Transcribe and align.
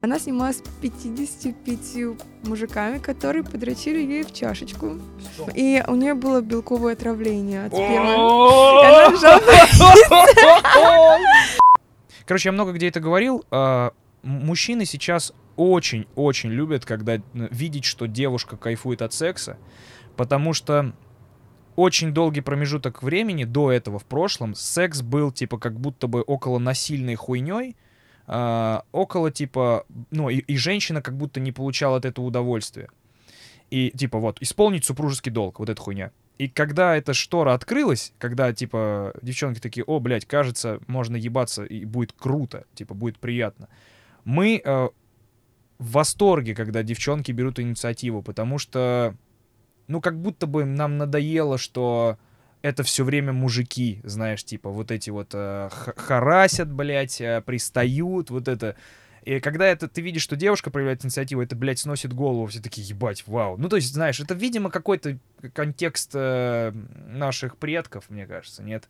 Она 0.00 0.20
снималась 0.20 0.58
с 0.58 0.62
55 0.80 2.14
мужиками, 2.44 2.98
которые 2.98 3.42
подрочили 3.42 3.98
ей 4.00 4.22
в 4.22 4.32
чашечку. 4.32 5.00
И 5.56 5.82
у 5.88 5.96
нее 5.96 6.14
было 6.14 6.40
белковое 6.40 6.92
отравление 6.92 7.64
от 7.64 7.72
спермы. 7.72 8.14
Короче, 12.26 12.48
я 12.48 12.52
много 12.52 12.70
где 12.72 12.86
это 12.86 13.00
говорил. 13.00 13.44
а, 13.50 13.92
Мужчины 14.22 14.84
сейчас 14.84 15.32
очень-очень 15.56 16.50
любят, 16.50 16.84
когда 16.84 17.20
видеть, 17.32 17.84
что 17.84 18.06
девушка 18.06 18.56
кайфует 18.56 19.02
от 19.02 19.12
секса, 19.12 19.58
потому 20.16 20.52
что 20.52 20.92
очень 21.74 22.14
долгий 22.14 22.40
промежуток 22.40 23.02
времени 23.02 23.42
до 23.42 23.72
этого 23.72 23.98
в 23.98 24.04
прошлом 24.04 24.54
секс 24.54 25.02
был 25.02 25.32
типа 25.32 25.58
как 25.58 25.80
будто 25.80 26.06
бы 26.06 26.22
около 26.22 26.60
насильной 26.60 27.16
хуйней, 27.16 27.74
а, 28.30 28.84
около 28.92 29.30
типа, 29.30 29.86
ну 30.10 30.28
и, 30.28 30.36
и 30.36 30.56
женщина 30.58 31.00
как 31.00 31.16
будто 31.16 31.40
не 31.40 31.50
получала 31.50 31.96
от 31.96 32.04
этого 32.04 32.26
удовольствия. 32.26 32.88
И 33.70 33.90
типа 33.90 34.18
вот, 34.18 34.40
исполнить 34.40 34.84
супружеский 34.84 35.32
долг, 35.32 35.58
вот 35.58 35.70
эта 35.70 35.80
хуйня. 35.80 36.12
И 36.36 36.46
когда 36.46 36.94
эта 36.94 37.14
штора 37.14 37.54
открылась, 37.54 38.12
когда, 38.18 38.52
типа, 38.52 39.12
девчонки 39.22 39.58
такие, 39.58 39.82
о, 39.84 39.98
блядь, 39.98 40.24
кажется, 40.24 40.78
можно 40.86 41.16
ебаться, 41.16 41.64
и 41.64 41.84
будет 41.84 42.12
круто, 42.12 42.64
типа, 42.74 42.94
будет 42.94 43.18
приятно. 43.18 43.68
Мы 44.24 44.62
э, 44.64 44.88
в 45.78 45.90
восторге, 45.90 46.54
когда 46.54 46.84
девчонки 46.84 47.32
берут 47.32 47.58
инициативу, 47.58 48.22
потому 48.22 48.58
что, 48.58 49.16
ну, 49.88 50.00
как 50.00 50.20
будто 50.20 50.46
бы 50.46 50.64
нам 50.64 50.96
надоело, 50.96 51.58
что 51.58 52.18
это 52.62 52.82
все 52.82 53.04
время 53.04 53.32
мужики, 53.32 54.00
знаешь, 54.04 54.44
типа, 54.44 54.70
вот 54.70 54.90
эти 54.90 55.10
вот 55.10 55.30
э, 55.32 55.68
харасят, 55.96 56.70
блядь, 56.70 57.20
э, 57.20 57.42
пристают, 57.44 58.30
вот 58.30 58.48
это... 58.48 58.76
И 59.24 59.40
когда 59.40 59.66
это 59.66 59.88
ты 59.88 60.00
видишь, 60.00 60.22
что 60.22 60.36
девушка 60.36 60.70
проявляет 60.70 61.04
инициативу, 61.04 61.42
это, 61.42 61.54
блядь, 61.54 61.80
сносит 61.80 62.12
голову, 62.12 62.46
все 62.46 62.62
такие, 62.62 62.86
ебать, 62.86 63.24
вау. 63.26 63.56
Ну, 63.58 63.68
то 63.68 63.76
есть, 63.76 63.92
знаешь, 63.92 64.20
это, 64.20 64.34
видимо, 64.34 64.70
какой-то 64.70 65.18
контекст 65.52 66.12
э, 66.14 66.72
наших 67.08 67.58
предков, 67.58 68.08
мне 68.08 68.26
кажется, 68.26 68.62
нет? 68.62 68.88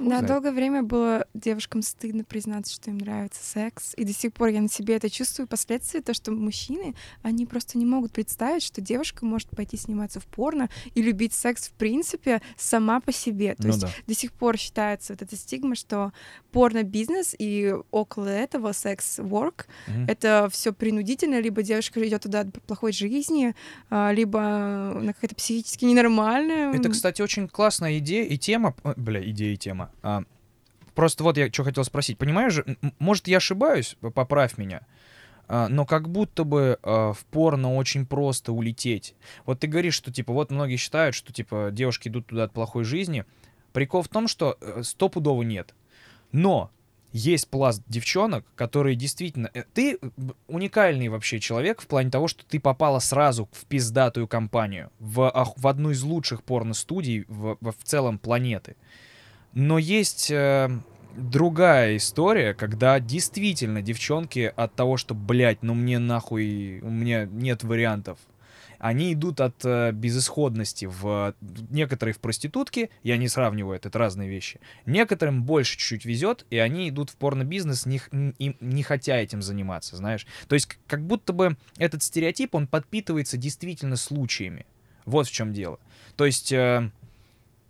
Да, 0.00 0.18
знает. 0.18 0.26
долгое 0.26 0.52
время 0.52 0.82
было 0.82 1.26
девушкам 1.34 1.82
стыдно 1.82 2.24
признаться, 2.24 2.72
что 2.74 2.90
им 2.90 2.98
нравится 2.98 3.44
секс. 3.44 3.92
И 3.96 4.04
до 4.04 4.12
сих 4.12 4.32
пор 4.32 4.48
я 4.48 4.60
на 4.60 4.68
себе 4.68 4.96
это 4.96 5.10
чувствую. 5.10 5.46
Последствия 5.46 6.00
то, 6.00 6.14
что 6.14 6.32
мужчины, 6.32 6.94
они 7.22 7.46
просто 7.46 7.78
не 7.78 7.84
могут 7.86 8.12
представить, 8.12 8.62
что 8.62 8.80
девушка 8.80 9.24
может 9.24 9.50
пойти 9.50 9.76
сниматься 9.76 10.20
в 10.20 10.26
порно 10.26 10.68
и 10.94 11.02
любить 11.02 11.34
секс 11.34 11.68
в 11.68 11.72
принципе 11.72 12.40
сама 12.56 13.00
по 13.00 13.12
себе. 13.12 13.54
То 13.54 13.62
ну 13.64 13.68
есть 13.68 13.80
да. 13.80 13.90
до 14.06 14.14
сих 14.14 14.32
пор 14.32 14.56
считается 14.56 15.12
вот 15.12 15.22
эта 15.22 15.36
стигма, 15.36 15.74
что 15.74 16.12
порно-бизнес 16.52 17.34
и 17.38 17.74
около 17.90 18.28
этого 18.28 18.72
секс-ворк 18.72 19.66
Мгм. 19.86 20.06
это 20.08 20.48
все 20.50 20.72
принудительно, 20.72 21.40
либо 21.40 21.62
девушка 21.62 22.06
идет 22.06 22.22
туда 22.22 22.40
от 22.40 22.62
плохой 22.62 22.92
жизни, 22.92 23.54
а, 23.90 24.12
либо 24.12 24.40
она 24.98 25.12
какая-то 25.12 25.34
психически 25.34 25.84
ненормальная. 25.84 26.72
Это, 26.72 26.88
кстати, 26.88 27.22
очень 27.22 27.48
классная 27.48 27.98
идея 27.98 28.24
и 28.24 28.36
тема. 28.38 28.74
Бля, 28.96 29.28
идея 29.30 29.54
и 29.54 29.56
тема. 29.56 29.89
А, 30.02 30.22
просто 30.94 31.24
вот 31.24 31.36
я 31.36 31.52
что 31.52 31.64
хотел 31.64 31.84
спросить. 31.84 32.18
Понимаешь 32.18 32.60
может, 32.98 33.28
я 33.28 33.38
ошибаюсь, 33.38 33.96
поправь 34.14 34.58
меня. 34.58 34.80
а, 35.48 35.68
но 35.68 35.84
как 35.86 36.08
будто 36.08 36.44
бы 36.44 36.78
а, 36.82 37.12
в 37.12 37.24
порно 37.26 37.74
очень 37.74 38.06
просто 38.06 38.52
улететь. 38.52 39.14
Вот 39.46 39.60
ты 39.60 39.66
говоришь, 39.66 39.94
что 39.94 40.12
типа 40.12 40.32
вот 40.32 40.50
многие 40.50 40.76
считают, 40.76 41.14
что 41.14 41.32
типа 41.32 41.70
девушки 41.72 42.08
идут 42.08 42.26
туда 42.28 42.44
от 42.44 42.52
плохой 42.52 42.84
жизни. 42.84 43.24
Прикол 43.72 44.02
в 44.02 44.08
том, 44.08 44.26
что 44.28 44.56
э, 44.60 44.82
стопудово 44.82 45.42
нет. 45.42 45.74
Но 46.32 46.70
есть 47.12 47.48
пласт 47.48 47.82
девчонок, 47.86 48.44
которые 48.56 48.96
действительно... 48.96 49.48
э, 49.54 49.62
Ты 49.74 49.98
б- 50.16 50.34
уникальный 50.48 51.08
вообще 51.08 51.38
человек 51.40 51.80
в 51.80 51.86
плане 51.86 52.10
того, 52.10 52.26
что 52.28 52.44
ты 52.44 52.58
попала 52.58 52.98
сразу 52.98 53.48
в 53.52 53.64
пиздатую 53.66 54.26
компанию, 54.28 54.90
в, 54.98 55.32
в 55.56 55.66
одну 55.68 55.90
из 55.90 56.02
лучших 56.02 56.42
порно-студий 56.42 57.24
в, 57.28 57.58
в- 57.60 57.72
в 57.72 57.84
целом 57.84 58.18
планеты. 58.18 58.76
Но 59.52 59.78
есть 59.78 60.30
э, 60.30 60.70
другая 61.16 61.96
история, 61.96 62.54
когда 62.54 63.00
действительно 63.00 63.82
девчонки 63.82 64.52
от 64.54 64.74
того, 64.74 64.96
что, 64.96 65.14
блядь, 65.14 65.62
ну 65.62 65.74
мне 65.74 65.98
нахуй, 65.98 66.80
у 66.80 66.90
меня 66.90 67.26
нет 67.26 67.64
вариантов, 67.64 68.18
они 68.78 69.12
идут 69.12 69.40
от 69.40 69.62
э, 69.64 69.92
безысходности 69.92 70.86
в 70.86 71.34
некоторые 71.68 72.14
в 72.14 72.18
проститутки, 72.18 72.88
я 73.02 73.18
не 73.18 73.28
сравниваю, 73.28 73.76
это 73.76 73.96
разные 73.98 74.30
вещи. 74.30 74.58
Некоторым 74.86 75.42
больше 75.42 75.76
чуть-чуть 75.76 76.06
везет, 76.06 76.46
и 76.48 76.56
они 76.56 76.88
идут 76.88 77.10
в 77.10 77.16
порно-бизнес, 77.16 77.84
не, 77.84 77.98
х- 77.98 78.08
н- 78.10 78.34
им- 78.38 78.56
не 78.60 78.82
хотя 78.82 79.18
этим 79.18 79.42
заниматься, 79.42 79.96
знаешь. 79.96 80.26
То 80.48 80.54
есть 80.54 80.78
как 80.86 81.04
будто 81.06 81.34
бы 81.34 81.58
этот 81.76 82.02
стереотип, 82.02 82.54
он 82.54 82.66
подпитывается 82.66 83.36
действительно 83.36 83.96
случаями. 83.96 84.64
Вот 85.04 85.26
в 85.26 85.32
чем 85.32 85.52
дело. 85.52 85.78
То 86.16 86.24
есть, 86.24 86.50
э, 86.52 86.90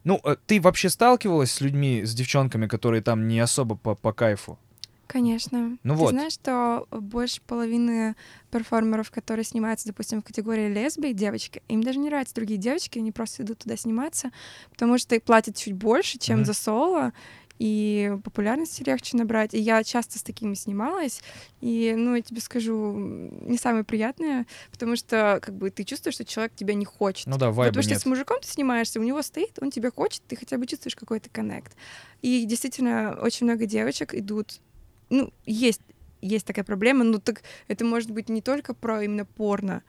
ну, 0.05 0.21
э, 0.25 0.37
ты 0.47 0.61
вообще 0.61 0.89
сталкивалась 0.89 1.53
с 1.53 1.61
людьми, 1.61 2.05
с 2.05 2.15
девчонками, 2.15 2.67
которые 2.67 3.03
там 3.03 3.29
не 3.29 3.41
особо 3.41 3.77
по, 3.77 3.95
по 3.95 4.13
кайфу? 4.13 4.59
Конечно. 5.07 5.77
Ну 5.83 5.95
Ты 5.95 6.01
вот. 6.01 6.11
знаешь, 6.11 6.35
что 6.35 6.87
больше 6.93 7.41
половины 7.45 8.15
перформеров, 8.53 9.11
которые 9.11 9.45
снимаются, 9.45 9.89
допустим, 9.89 10.23
в 10.23 10.25
категории 10.25 10.69
лесби, 10.69 11.13
девочки, 11.13 11.63
им 11.67 11.83
даже 11.83 11.99
не 11.99 12.07
нравятся 12.11 12.37
другие 12.37 12.61
девочки, 12.61 13.01
они 13.01 13.11
просто 13.11 13.43
идут 13.43 13.59
туда 13.59 13.77
сниматься, 13.77 14.31
потому 14.71 14.99
что 14.99 15.17
их 15.17 15.25
платят 15.25 15.57
чуть 15.57 15.73
больше, 15.73 16.19
чем 16.19 16.37
Мгм. 16.39 16.45
за 16.45 16.55
соло, 16.55 17.13
и 17.61 18.17
популярности 18.25 18.83
легче 18.83 19.19
набрать. 19.19 19.53
И 19.53 19.59
я 19.59 19.85
часто 19.85 20.19
с 20.19 20.23
такими 20.23 20.55
снималась, 20.55 21.21
и, 21.61 21.95
ну, 21.95 22.17
я 22.17 22.23
тебе 22.23 22.41
скажу, 22.41 22.95
не 22.97 23.59
самое 23.59 23.85
приятное, 23.85 24.47
потому 24.73 24.97
что, 24.97 25.41
как 25.43 25.55
бы, 25.55 25.71
ты 25.71 25.85
чувствуешь, 25.85 26.15
что 26.15 26.25
человек 26.25 26.55
тебя 26.57 26.73
не 26.73 26.87
хочет. 26.87 27.27
Ну 27.27 27.37
да, 27.37 27.51
вайба 27.51 27.69
потому 27.69 27.83
что 27.83 27.93
нет. 27.93 28.01
с 28.01 28.07
мужиком 28.07 28.41
ты 28.41 28.49
снимаешься, 28.49 28.99
у 28.99 29.03
него 29.03 29.21
стоит, 29.21 29.59
он 29.61 29.71
тебя 29.71 29.91
хочет, 29.91 30.23
ты 30.27 30.37
хотя 30.37 30.57
бы 30.57 30.67
чувствуешь 30.67 30.97
какой-то 30.97 31.29
коннект. 31.29 31.77
И 32.23 32.47
действительно, 32.47 33.19
очень 33.21 33.45
много 33.45 33.67
девочек 33.67 34.15
идут, 34.15 34.63
ну, 35.11 35.31
есть, 35.45 35.83
есть 36.23 36.47
такая 36.47 36.65
проблема, 36.65 37.05
но 37.05 37.19
так 37.19 37.43
это 37.69 37.85
может 37.85 38.11
быть 38.11 38.31
не 38.31 38.41
только 38.41 38.73
про 38.73 39.03
именно 39.03 39.27
порно. 39.27 39.83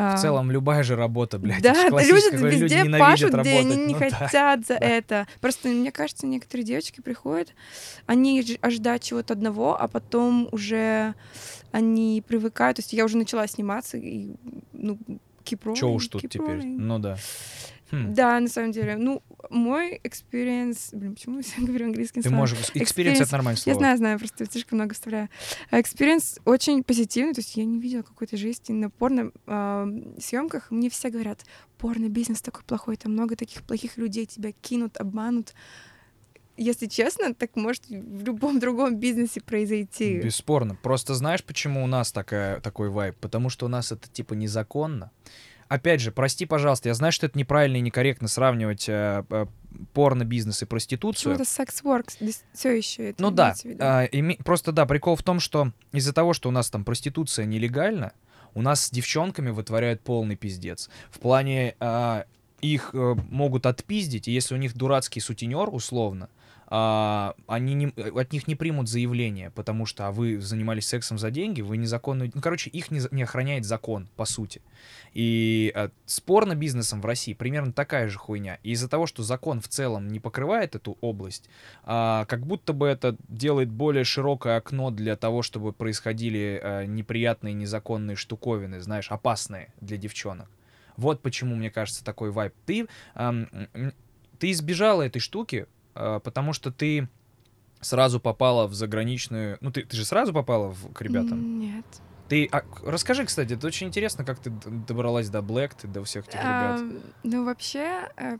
А, 0.00 0.16
В 0.16 0.20
целом, 0.20 0.50
любая 0.52 0.84
же 0.84 0.94
работа, 0.94 1.40
блядь. 1.40 1.60
да, 1.60 1.72
да, 1.90 2.02
люди 2.04 2.36
везде 2.36 2.82
ненавидят 2.82 3.00
пашут, 3.00 3.28
где 3.30 3.36
работать. 3.36 3.58
они 3.58 3.76
не 3.86 3.94
Ну 3.94 3.98
да. 3.98 4.10
хотят 4.10 4.66
за 4.66 4.78
да. 4.78 4.86
это. 4.86 5.26
Просто, 5.40 5.68
мне 5.68 5.90
кажется, 5.90 6.26
некоторые 6.26 6.64
девочки 6.64 7.00
приходят, 7.00 7.52
они 8.06 8.58
ожидают 8.60 9.02
чего-то 9.02 9.32
одного, 9.34 9.80
а 9.80 9.88
потом 9.88 10.48
уже 10.52 11.14
они 11.72 12.22
привыкают. 12.26 12.76
То 12.76 12.80
есть 12.80 12.92
я 12.92 13.04
уже 13.04 13.16
начала 13.16 13.46
сниматься, 13.48 13.96
и, 13.96 14.34
ну, 14.72 14.98
rolling, 15.44 15.74
Чё 15.74 15.88
уж 15.88 16.06
тут 16.08 16.22
keep 16.22 16.28
теперь? 16.28 16.62
Ну 16.64 16.98
да. 16.98 17.16
Хм. 17.90 18.14
Да, 18.14 18.38
на 18.40 18.48
самом 18.48 18.72
деле. 18.72 18.96
Ну, 18.96 19.22
мой 19.50 20.00
experience... 20.04 20.90
Блин, 20.92 21.14
почему 21.14 21.38
я 21.38 21.42
всегда 21.42 21.66
говорю 21.66 21.86
английским 21.86 22.22
Ты 22.22 22.28
словом? 22.28 22.40
можешь... 22.40 22.58
Экспириенс— 22.74 23.20
это 23.20 23.32
нормальное 23.32 23.58
Я 23.58 23.62
слово. 23.62 23.78
знаю, 23.78 23.96
знаю, 23.98 24.18
просто 24.18 24.46
слишком 24.46 24.78
много 24.78 24.94
вставляю. 24.94 25.28
А 25.70 25.80
Experience 25.80 26.38
очень 26.44 26.82
позитивный, 26.84 27.34
то 27.34 27.40
есть 27.40 27.56
я 27.56 27.64
не 27.64 27.78
видела 27.80 28.02
какой-то 28.02 28.36
жести 28.36 28.72
на 28.72 28.90
порно 28.90 29.32
съемках. 30.20 30.70
Мне 30.70 30.90
все 30.90 31.10
говорят, 31.10 31.44
порно-бизнес 31.78 32.42
такой 32.42 32.64
плохой, 32.64 32.96
там 32.96 33.12
много 33.12 33.36
таких 33.36 33.62
плохих 33.62 33.96
людей, 33.96 34.26
тебя 34.26 34.52
кинут, 34.52 34.96
обманут. 34.98 35.54
Если 36.56 36.86
честно, 36.86 37.34
так 37.34 37.54
может 37.54 37.88
в 37.88 38.24
любом 38.24 38.58
другом 38.60 38.96
бизнесе 38.96 39.40
произойти. 39.40 40.18
Бесспорно. 40.20 40.74
Просто 40.74 41.14
знаешь, 41.14 41.44
почему 41.44 41.84
у 41.84 41.86
нас 41.86 42.10
такая, 42.12 42.60
такой 42.60 42.90
вайб? 42.90 43.16
Потому 43.20 43.48
что 43.48 43.66
у 43.66 43.68
нас 43.68 43.92
это 43.92 44.08
типа 44.08 44.34
незаконно. 44.34 45.12
Опять 45.68 46.00
же, 46.00 46.12
прости, 46.12 46.46
пожалуйста, 46.46 46.88
я 46.88 46.94
знаю, 46.94 47.12
что 47.12 47.26
это 47.26 47.38
неправильно 47.38 47.76
и 47.76 47.80
некорректно 47.80 48.26
сравнивать 48.28 48.88
э, 48.88 49.24
э, 49.28 49.46
порно-бизнес 49.92 50.62
и 50.62 50.66
проституцию. 50.66 51.34
Почему-то 51.34 51.50
секс-ворк 51.50 52.06
все 52.54 52.70
еще 52.76 53.10
это 53.10 53.22
Ну 53.22 53.30
да, 53.30 53.54
а, 53.78 54.06
име- 54.06 54.42
просто 54.42 54.72
да, 54.72 54.86
прикол 54.86 55.16
в 55.16 55.22
том, 55.22 55.40
что 55.40 55.72
из-за 55.92 56.12
того, 56.12 56.32
что 56.32 56.48
у 56.48 56.52
нас 56.52 56.70
там 56.70 56.84
проституция 56.84 57.44
нелегальна, 57.44 58.12
у 58.54 58.62
нас 58.62 58.86
с 58.86 58.90
девчонками 58.90 59.50
вытворяют 59.50 60.00
полный 60.00 60.36
пиздец. 60.36 60.88
В 61.10 61.18
плане 61.18 61.76
а, 61.80 62.24
их 62.60 62.90
э, 62.94 63.14
могут 63.30 63.66
отпиздить, 63.66 64.26
и 64.26 64.32
если 64.32 64.54
у 64.54 64.58
них 64.58 64.74
дурацкий 64.74 65.20
сутенер, 65.20 65.68
условно, 65.70 66.28
а, 66.70 67.34
они 67.46 67.74
не, 67.74 67.86
от 67.86 68.32
них 68.32 68.46
не 68.46 68.54
примут 68.54 68.88
заявление, 68.88 69.50
потому 69.50 69.86
что 69.86 70.06
а 70.06 70.12
вы 70.12 70.38
занимались 70.38 70.86
сексом 70.86 71.18
за 71.18 71.30
деньги, 71.30 71.62
вы 71.62 71.78
незаконно... 71.78 72.30
Ну, 72.32 72.40
короче, 72.42 72.68
их 72.68 72.90
не, 72.90 73.00
не 73.10 73.22
охраняет 73.22 73.64
закон, 73.64 74.08
по 74.16 74.26
сути. 74.26 74.60
И 75.14 75.72
а, 75.74 75.90
с 76.04 76.20
порно-бизнесом 76.20 77.00
в 77.00 77.06
России 77.06 77.32
примерно 77.32 77.72
такая 77.72 78.08
же 78.08 78.18
хуйня. 78.18 78.58
И 78.62 78.72
из-за 78.72 78.88
того, 78.88 79.06
что 79.06 79.22
закон 79.22 79.60
в 79.60 79.68
целом 79.68 80.08
не 80.08 80.20
покрывает 80.20 80.74
эту 80.74 80.98
область, 81.00 81.48
а, 81.84 82.26
как 82.26 82.46
будто 82.46 82.74
бы 82.74 82.86
это 82.86 83.16
делает 83.28 83.70
более 83.70 84.04
широкое 84.04 84.58
окно 84.58 84.90
для 84.90 85.16
того, 85.16 85.42
чтобы 85.42 85.72
происходили 85.72 86.60
а, 86.62 86.84
неприятные 86.84 87.54
незаконные 87.54 88.16
штуковины, 88.16 88.80
знаешь, 88.80 89.10
опасные 89.10 89.72
для 89.80 89.96
девчонок. 89.96 90.50
Вот 90.98 91.22
почему, 91.22 91.54
мне 91.54 91.70
кажется, 91.70 92.04
такой 92.04 92.30
вайб. 92.30 92.52
Ты, 92.66 92.88
ам, 93.14 93.48
м, 93.72 93.94
ты 94.38 94.50
избежала 94.50 95.02
этой 95.02 95.20
штуки, 95.20 95.66
потому 96.22 96.52
что 96.52 96.70
ты 96.70 97.08
сразу 97.80 98.20
попала 98.20 98.66
в 98.66 98.74
заграничную... 98.74 99.58
Ну, 99.60 99.70
ты, 99.70 99.84
ты 99.84 99.96
же 99.96 100.04
сразу 100.04 100.32
попала 100.32 100.68
в, 100.68 100.92
к 100.92 101.02
ребятам? 101.02 101.58
Нет. 101.58 101.86
Ты 102.28 102.46
а, 102.52 102.62
расскажи, 102.84 103.24
кстати, 103.24 103.54
это 103.54 103.66
очень 103.66 103.86
интересно, 103.86 104.22
как 104.22 104.38
ты 104.38 104.50
добралась 104.50 105.30
до 105.30 105.40
ты 105.40 105.88
до 105.88 106.04
всех 106.04 106.28
этих 106.28 106.34
ребят. 106.34 106.80
А, 106.80 107.00
ну, 107.22 107.44
вообще, 107.44 108.10
э, 108.16 108.36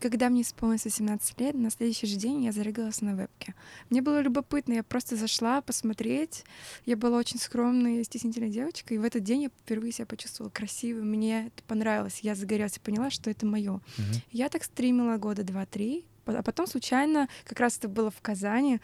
когда 0.00 0.28
мне 0.28 0.42
исполнилось 0.42 0.84
18 0.84 1.40
лет, 1.40 1.54
на 1.54 1.70
следующий 1.70 2.08
же 2.08 2.16
день 2.16 2.44
я 2.44 2.50
зарыгалась 2.50 3.00
на 3.00 3.14
вебке. 3.14 3.54
Мне 3.90 4.02
было 4.02 4.20
любопытно, 4.20 4.72
я 4.72 4.82
просто 4.82 5.14
зашла 5.14 5.60
посмотреть. 5.60 6.44
Я 6.84 6.96
была 6.96 7.18
очень 7.18 7.38
скромной, 7.38 8.02
стеснительной 8.02 8.50
девочкой, 8.50 8.96
и 8.96 8.98
в 9.00 9.04
этот 9.04 9.22
день 9.22 9.42
я 9.42 9.48
впервые 9.50 9.92
себя 9.92 10.06
почувствовала 10.06 10.50
красивой. 10.50 11.02
Мне 11.02 11.46
это 11.46 11.62
понравилось. 11.68 12.20
Я 12.22 12.34
загорелась 12.34 12.76
и 12.76 12.80
поняла, 12.80 13.10
что 13.10 13.30
это 13.30 13.46
мое. 13.46 13.74
Мгм. 13.98 14.06
Я 14.32 14.48
так 14.48 14.64
стримила 14.64 15.16
года 15.16 15.44
два-три, 15.44 16.04
по- 16.17 16.17
а 16.36 16.42
потом 16.42 16.66
случайно, 16.66 17.28
как 17.44 17.60
раз 17.60 17.78
это 17.78 17.88
было 17.88 18.10
в 18.10 18.20
Казани, 18.20 18.80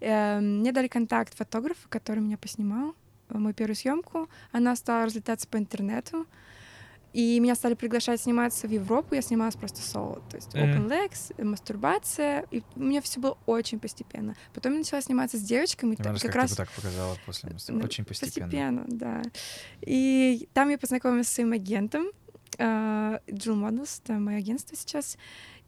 э, 0.00 0.40
мне 0.40 0.72
дали 0.72 0.88
контакт 0.88 1.34
фотографа, 1.36 1.88
который 1.88 2.20
меня 2.20 2.38
поснимал, 2.38 2.94
э, 3.28 3.38
мою 3.38 3.54
первую 3.54 3.76
съемку. 3.76 4.28
Она 4.52 4.76
стала 4.76 5.06
разлетаться 5.06 5.48
по 5.48 5.56
интернету. 5.58 6.26
И 7.12 7.38
меня 7.40 7.54
стали 7.54 7.74
приглашать 7.74 8.22
сниматься 8.22 8.66
в 8.66 8.70
Европу. 8.70 9.14
Я 9.14 9.20
снималась 9.20 9.54
просто 9.54 9.82
соло. 9.82 10.22
То 10.30 10.36
есть 10.36 10.54
open 10.54 10.88
legs, 10.88 11.34
э, 11.36 11.44
мастурбация. 11.44 12.46
И 12.50 12.62
у 12.74 12.80
меня 12.80 13.02
все 13.02 13.20
было 13.20 13.36
очень 13.44 13.78
постепенно. 13.78 14.34
Потом 14.54 14.72
я 14.72 14.78
начала 14.78 15.02
сниматься 15.02 15.36
с 15.36 15.42
девочками. 15.42 15.92
и 15.92 15.96
как 15.96 16.18
как 16.18 16.34
раз 16.34 16.52
так 16.52 16.70
показала 16.70 17.16
после 17.26 17.54
ну, 17.68 17.84
Очень 17.84 18.06
постепенно. 18.06 18.46
Постепенно, 18.46 18.84
да. 18.88 19.22
И 19.82 20.48
там 20.54 20.70
я 20.70 20.78
познакомилась 20.78 21.28
с 21.28 21.32
своим 21.34 21.52
агентом, 21.52 22.06
а, 22.58 23.20
Jill 23.26 23.56
Models, 23.56 24.00
это 24.02 24.14
мое 24.14 24.38
агентство 24.38 24.76
сейчас. 24.76 25.16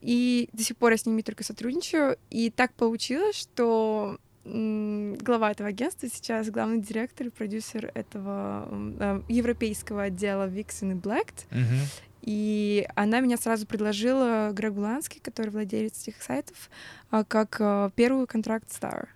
И 0.01 0.49
до 0.53 0.63
сих 0.63 0.77
пор 0.77 0.93
я 0.93 0.99
с 0.99 1.07
ними 1.07 1.23
только 1.23 1.45
сотрудничаю. 1.45 2.17
И 2.31 2.51
так 2.51 2.73
получилось, 2.75 3.37
что 3.37 4.19
глава 4.45 5.53
этого 5.53 5.71
агентства 5.71 6.09
сейчас 6.13 6.51
главный 6.51 6.81
директор 6.81 7.29
и 7.29 7.31
продюсер 7.31 7.91
этого 7.95 8.69
э, 9.01 9.23
европейского 9.29 10.03
отдела 10.03 10.47
Vixen 10.49 10.93
и 10.93 10.95
Blacked. 10.95 11.47
Мгм. 11.51 11.81
И 12.21 12.87
она 12.95 13.21
меня 13.21 13.37
сразу 13.37 13.67
предложила 13.67 14.51
Грегу 14.53 14.81
Лански, 14.81 15.19
который 15.19 15.51
владелец 15.51 16.01
этих 16.03 16.23
сайтов, 16.23 16.71
а, 17.11 17.23
как 17.23 17.57
а, 17.61 17.91
первый 17.97 18.27
контракт 18.27 18.69
Star. 18.71 19.09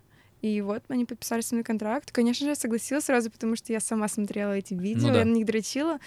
И 0.42 0.60
вот 0.60 0.82
они 0.88 1.04
подписали 1.06 1.40
со 1.40 1.54
мной 1.54 1.64
контракт. 1.64 2.12
Конечно 2.12 2.44
же, 2.44 2.50
я 2.50 2.54
согласилась 2.54 3.04
сразу, 3.04 3.30
потому 3.30 3.56
что 3.56 3.72
я 3.72 3.80
сама 3.80 4.08
смотрела 4.08 4.52
эти 4.52 4.74
видео, 4.74 5.08
Ну 5.08 5.12
да. 5.14 5.18
я 5.20 5.24
на 5.24 5.32
них 5.32 5.46
дрочила. 5.46 5.98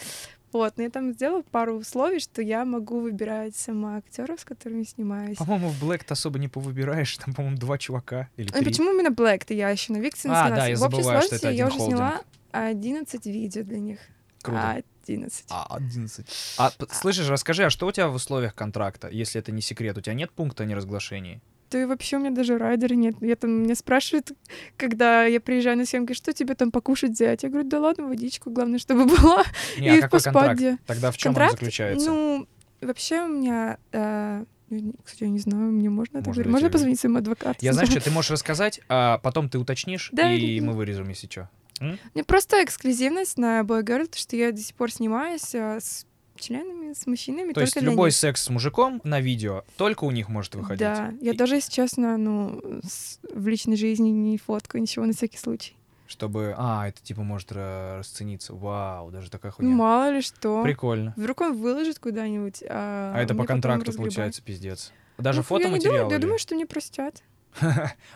Вот, 0.53 0.73
но 0.77 0.83
я 0.83 0.89
там 0.89 1.13
сделала 1.13 1.41
пару 1.43 1.75
условий, 1.77 2.19
что 2.19 2.41
я 2.41 2.65
могу 2.65 2.99
выбирать 2.99 3.55
сама 3.55 3.97
актеров, 3.97 4.39
с 4.41 4.45
которыми 4.45 4.83
снимаюсь. 4.83 5.37
По-моему, 5.37 5.69
в 5.69 5.81
Black 5.83 6.03
ты 6.05 6.13
особо 6.13 6.39
не 6.39 6.47
повыбираешь. 6.49 7.17
Там, 7.17 7.33
по-моему, 7.33 7.57
два 7.57 7.77
чувака 7.77 8.29
или 8.37 8.49
А 8.49 8.53
три. 8.53 8.65
почему 8.65 8.91
именно 8.93 9.13
Black? 9.13 9.45
То 9.45 9.53
я 9.53 9.69
еще 9.69 9.93
на 9.93 9.97
Виксе 9.97 10.29
А, 10.29 10.47
снялась. 10.47 10.59
да, 10.59 10.67
я 10.67 10.75
В 10.75 10.77
забываю, 10.79 11.21
что 11.21 11.35
это 11.35 11.51
я 11.51 11.65
один 11.65 11.77
уже 11.77 11.85
сняла 11.85 12.09
холдинг. 12.11 12.25
11 12.51 13.25
видео 13.27 13.63
для 13.63 13.79
них. 13.79 13.99
Круто. 14.41 14.83
11. 15.07 15.45
А, 15.49 15.75
11. 15.77 16.25
А, 16.57 16.71
п- 16.71 16.87
слышишь, 16.91 17.27
расскажи, 17.29 17.63
а 17.65 17.69
что 17.69 17.87
у 17.87 17.91
тебя 17.91 18.07
в 18.09 18.15
условиях 18.15 18.53
контракта, 18.53 19.07
если 19.09 19.39
это 19.39 19.51
не 19.51 19.61
секрет? 19.61 19.97
У 19.97 20.01
тебя 20.01 20.13
нет 20.15 20.31
пункта 20.31 20.63
о 20.63 20.65
неразглашении? 20.65 21.41
Да 21.71 21.81
и 21.81 21.85
вообще 21.85 22.17
у 22.17 22.19
меня 22.19 22.31
даже 22.31 22.57
райдера 22.57 22.93
нет. 22.93 23.15
Я 23.21 23.35
там 23.35 23.63
меня 23.63 23.75
спрашивают, 23.75 24.31
когда 24.77 25.23
я 25.25 25.39
приезжаю 25.39 25.77
на 25.77 25.85
съемки, 25.85 26.13
что 26.13 26.33
тебе 26.33 26.53
там 26.55 26.69
покушать 26.71 27.11
взять? 27.11 27.43
Я 27.43 27.49
говорю, 27.49 27.67
да 27.69 27.79
ладно, 27.79 28.07
водичку, 28.07 28.49
главное, 28.51 28.77
чтобы 28.77 29.05
была. 29.17 29.43
Не, 29.77 29.87
И 29.87 29.99
а 29.99 30.01
какой 30.01 30.19
контракт? 30.19 30.49
Паспаде. 30.49 30.77
Тогда 30.85 31.11
в 31.11 31.17
чем 31.17 31.29
он 31.29 31.35
Контракт? 31.35 31.53
заключается? 31.53 32.09
Ну, 32.09 32.47
вообще 32.81 33.21
у 33.23 33.27
меня... 33.27 33.77
э, 33.93 34.43
не- 34.69 34.93
кстати, 35.03 35.23
я 35.23 35.29
не 35.29 35.39
знаю, 35.39 35.71
мне 35.71 35.89
можно 35.89 36.17
это 36.19 36.27
Можно 36.29 36.49
Можно 36.49 36.69
позвонить 36.69 36.99
своему 36.99 37.17
адвокату? 37.19 37.57
Я 37.61 37.73
знаю, 37.73 37.87
что 37.87 37.99
ты 38.01 38.11
можешь 38.11 38.31
рассказать, 38.31 38.81
а 38.89 39.17
потом 39.19 39.49
ты 39.49 39.57
уточнишь, 39.59 40.09
Да, 40.11 40.31
и 40.31 40.59
мы 40.59 40.73
вырежем, 40.73 41.09
если 41.09 41.27
что. 41.27 41.49
Мне 42.13 42.23
просто 42.23 42.63
эксклюзивность 42.63 43.37
на 43.37 43.61
Boy 43.61 43.81
Girl, 43.83 44.05
то, 44.07 44.17
что 44.17 44.35
я 44.35 44.51
до 44.51 44.59
сих 44.59 44.75
пор 44.75 44.91
снимаюсь 44.91 45.55
э, 45.55 45.79
с 45.81 46.05
членами, 46.41 46.93
с 46.93 47.07
мужчинами, 47.07 47.53
То 47.53 47.61
есть 47.61 47.75
любой 47.81 48.11
секс 48.11 48.43
с 48.43 48.49
мужиком 48.49 48.99
на 49.03 49.19
видео 49.21 49.63
только 49.77 50.03
у 50.03 50.11
них 50.11 50.27
может 50.29 50.55
выходить. 50.55 50.79
Да, 50.81 51.13
я 51.21 51.31
И- 51.31 51.35
даже, 51.37 51.55
если 51.55 51.71
честно, 51.71 52.17
ну, 52.17 52.61
с- 52.83 53.19
в 53.33 53.47
личной 53.47 53.77
жизни 53.77 54.09
не 54.09 54.37
фоткаю 54.37 54.81
ничего 54.81 55.05
на 55.05 55.13
всякий 55.13 55.37
случай. 55.37 55.75
Чтобы... 56.07 56.53
А, 56.57 56.89
это 56.89 57.01
типа 57.01 57.23
может 57.23 57.51
ра- 57.53 57.99
расцениться. 57.99 58.53
Вау, 58.53 59.11
даже 59.11 59.31
такая 59.31 59.53
хуйня. 59.53 59.71
Ну, 59.71 59.77
мало 59.77 60.11
ли 60.11 60.21
что. 60.21 60.61
Прикольно. 60.61 61.13
Вдруг 61.15 61.39
он 61.39 61.53
выложит 61.57 61.99
куда-нибудь, 61.99 62.61
а, 62.69 63.13
А 63.15 63.21
это 63.21 63.33
по 63.33 63.45
контракту 63.45 63.93
получается 63.93 64.41
пиздец. 64.41 64.91
Даже 65.17 65.39
Ну, 65.49 65.57
я 65.57 65.57
не 65.57 65.63
фотоматериал? 65.63 65.95
думаю, 65.99 66.11
я 66.11 66.19
думаю, 66.19 66.39
что 66.39 66.55
мне 66.55 66.65
простят. 66.65 67.23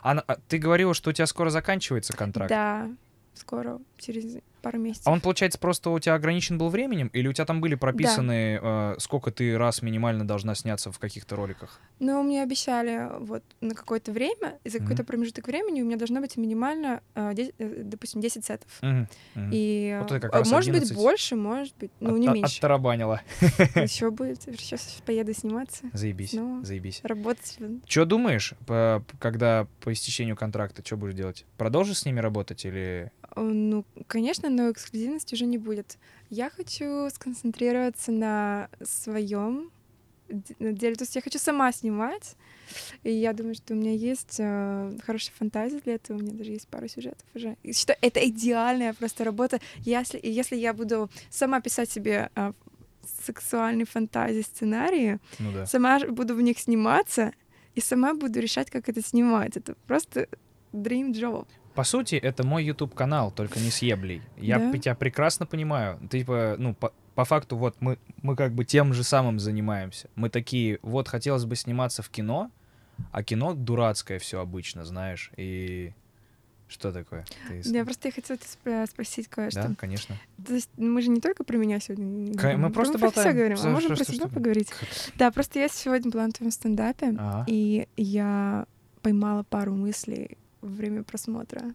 А 0.02 0.36
ты 0.48 0.58
говорила, 0.58 0.94
что 0.94 1.10
у 1.12 1.14
тебя 1.14 1.26
скоро 1.28 1.50
заканчивается 1.50 2.12
контракт. 2.14 2.50
Да, 2.50 2.90
скоро, 3.34 3.80
через 3.98 4.38
пару 4.66 4.80
месяцев. 4.80 5.06
А 5.08 5.12
он, 5.12 5.22
получается, 5.22 5.60
просто 5.60 5.92
у 5.92 6.00
тебя 6.00 6.16
ограничен 6.16 6.58
был 6.58 6.70
временем? 6.70 7.10
Или 7.14 7.28
у 7.28 7.34
тебя 7.34 7.46
там 7.46 7.62
были 7.62 7.76
прописаны, 7.76 8.60
э, 8.62 8.96
сколько 8.98 9.30
ты 9.30 9.56
раз 9.58 9.84
минимально 9.84 10.26
должна 10.28 10.56
сняться 10.56 10.92
в 10.92 10.98
каких-то 10.98 11.36
роликах? 11.36 11.80
Но 12.00 12.24
мне 12.24 12.42
обещали 12.42 13.10
вот 13.20 13.44
на 13.62 13.76
какое-то 13.76 14.12
время, 14.12 14.58
и 14.64 14.70
за 14.70 14.80
какой-то 14.80 15.04
промежуток 15.04 15.48
времени 15.48 15.82
у 15.82 15.86
меня 15.86 15.98
должно 15.98 16.20
быть 16.20 16.36
минимально, 16.38 17.02
э, 17.14 17.34
де- 17.36 17.54
э, 17.60 17.84
допустим, 17.84 18.22
10 18.22 18.44
сетов. 18.44 18.70
Мгм. 18.82 19.08
И 19.52 19.98
Вот 20.02 20.12
это 20.12 20.28
э, 20.28 20.44
может 20.50 20.70
11. 20.70 20.90
быть 20.90 20.98
больше, 20.98 21.36
может 21.36 21.76
быть, 21.78 21.92
ну 22.00 22.14
От- 22.14 22.20
не 22.20 22.28
от- 22.28 22.34
меньше. 22.34 22.58
Оттарабанила. 22.58 23.22
Еще 23.76 24.10
будет. 24.12 24.42
Сейчас 24.42 25.02
поеду 25.06 25.34
сниматься, 25.34 25.84
Заебись, 25.94 26.34
Ну. 26.34 26.64
заебись. 26.64 27.02
работать. 27.04 27.58
Что 27.88 28.06
думаешь, 28.06 28.54
по- 28.66 29.04
когда 29.20 29.68
по 29.82 29.94
истечению 29.94 30.36
контракта, 30.36 30.82
что 30.84 30.98
будешь 30.98 31.14
делать? 31.14 31.46
Продолжишь 31.58 32.00
с 32.00 32.06
ними 32.06 32.20
работать 32.20 32.66
или... 32.66 33.12
Э, 33.36 33.42
Ну, 33.42 33.86
конечно, 34.08 34.50
но 34.56 34.72
эксклюзивности 34.72 35.36
уже 35.36 35.46
не 35.46 35.58
будет. 35.58 35.98
Я 36.30 36.50
хочу 36.50 37.10
сконцентрироваться 37.10 38.12
на 38.12 38.70
своем 38.84 39.72
деле. 40.60 40.96
То 40.96 41.04
есть 41.04 41.16
я 41.16 41.22
хочу 41.22 41.38
сама 41.40 41.72
снимать. 41.72 42.36
И 43.04 43.12
я 43.12 43.34
думаю, 43.34 43.54
что 43.56 43.74
у 43.74 43.78
меня 43.78 43.94
есть 43.94 44.38
э, 44.40 44.98
хорошая 45.06 45.34
фантазия 45.38 45.80
для 45.82 45.96
этого. 45.96 46.18
У 46.18 46.22
меня 46.22 46.34
даже 46.34 46.52
есть 46.52 46.68
пару 46.68 46.88
сюжетов 46.88 47.28
уже. 47.36 47.58
И 47.62 47.74
что 47.74 47.96
это 48.02 48.28
идеальная 48.28 48.94
просто 48.94 49.24
работа. 49.24 49.60
Если, 49.80 50.20
если 50.24 50.56
я 50.56 50.74
буду 50.74 51.10
сама 51.30 51.62
писать 51.62 51.92
себе 51.92 52.32
э, 52.36 52.54
сексуальные 53.26 53.86
фантазии, 53.86 54.42
сценарии, 54.42 55.20
Ну 55.38 55.52
да. 55.52 55.66
сама 55.68 56.00
буду 56.00 56.34
в 56.36 56.42
них 56.42 56.58
сниматься, 56.58 57.32
и 57.76 57.82
сама 57.82 58.14
буду 58.16 58.40
решать, 58.40 58.72
как 58.72 58.90
это 58.90 59.02
снимать. 59.04 59.58
Это 59.58 59.76
просто 59.86 60.28
dream 60.74 61.12
job. 61.12 61.48
По 61.76 61.84
сути, 61.84 62.16
это 62.16 62.46
мой 62.46 62.64
YouTube 62.64 62.94
канал, 62.96 63.32
только 63.32 63.60
не 63.60 63.70
с 63.70 63.80
еблей. 63.82 64.22
Я 64.38 64.60
Да. 64.60 64.78
тебя 64.78 64.96
прекрасно 64.96 65.46
понимаю. 65.46 66.00
Ты 66.10 66.20
типа, 66.20 66.56
ну, 66.58 66.74
по, 66.74 66.94
по 67.16 67.26
факту, 67.26 67.58
вот 67.58 67.76
мы, 67.82 67.98
мы 68.22 68.36
как 68.36 68.54
бы 68.54 68.64
тем 68.66 68.94
же 68.94 69.04
самым 69.04 69.40
занимаемся. 69.40 70.10
Мы 70.16 70.30
такие, 70.30 70.80
вот 70.82 71.08
хотелось 71.08 71.46
бы 71.46 71.56
сниматься 71.56 72.02
в 72.02 72.10
кино, 72.10 72.50
а 73.12 73.24
кино 73.24 73.54
дурацкое 73.54 74.20
все 74.20 74.40
обычно, 74.40 74.86
знаешь. 74.86 75.32
И 75.38 75.92
что 76.68 76.92
такое? 76.94 77.26
Ты 77.50 77.62
Я 77.66 77.84
просто 77.84 78.08
я 78.08 78.12
хотела 78.14 78.40
тебя 78.40 78.48
спро- 78.84 78.88
спросить 78.90 79.28
кое-что. 79.28 79.68
Да, 79.68 79.76
конечно. 79.78 80.16
То 80.48 80.54
есть 80.54 80.70
мы 80.78 81.02
же 81.02 81.10
не 81.10 81.20
только 81.20 81.44
про 81.44 81.58
меня 81.58 81.80
сегодня 81.82 82.34
говорим, 82.34 82.62
мы 82.62 82.70
просто 82.72 82.98
про 82.98 83.12
всё 83.12 83.16
болтаем. 83.18 83.36
говорим, 83.38 83.58
Что- 83.58 83.68
а 83.68 83.72
можем 83.72 83.88
что- 83.90 83.98
про 83.98 84.04
что- 84.06 84.14
себя 84.14 84.26
что? 84.28 84.34
поговорить. 84.34 84.70
Да, 85.18 85.30
просто 85.32 85.60
я 85.60 85.68
сегодня 85.68 86.10
была 86.10 86.26
на 86.26 86.32
твоем 86.32 86.52
стендапе, 86.52 87.14
Ага. 87.18 87.46
и 87.48 87.88
я 87.98 88.66
поймала 89.02 89.44
пару 89.44 89.76
мыслей 89.76 90.38
во 90.62 90.70
время 90.70 91.04
просмотра. 91.04 91.74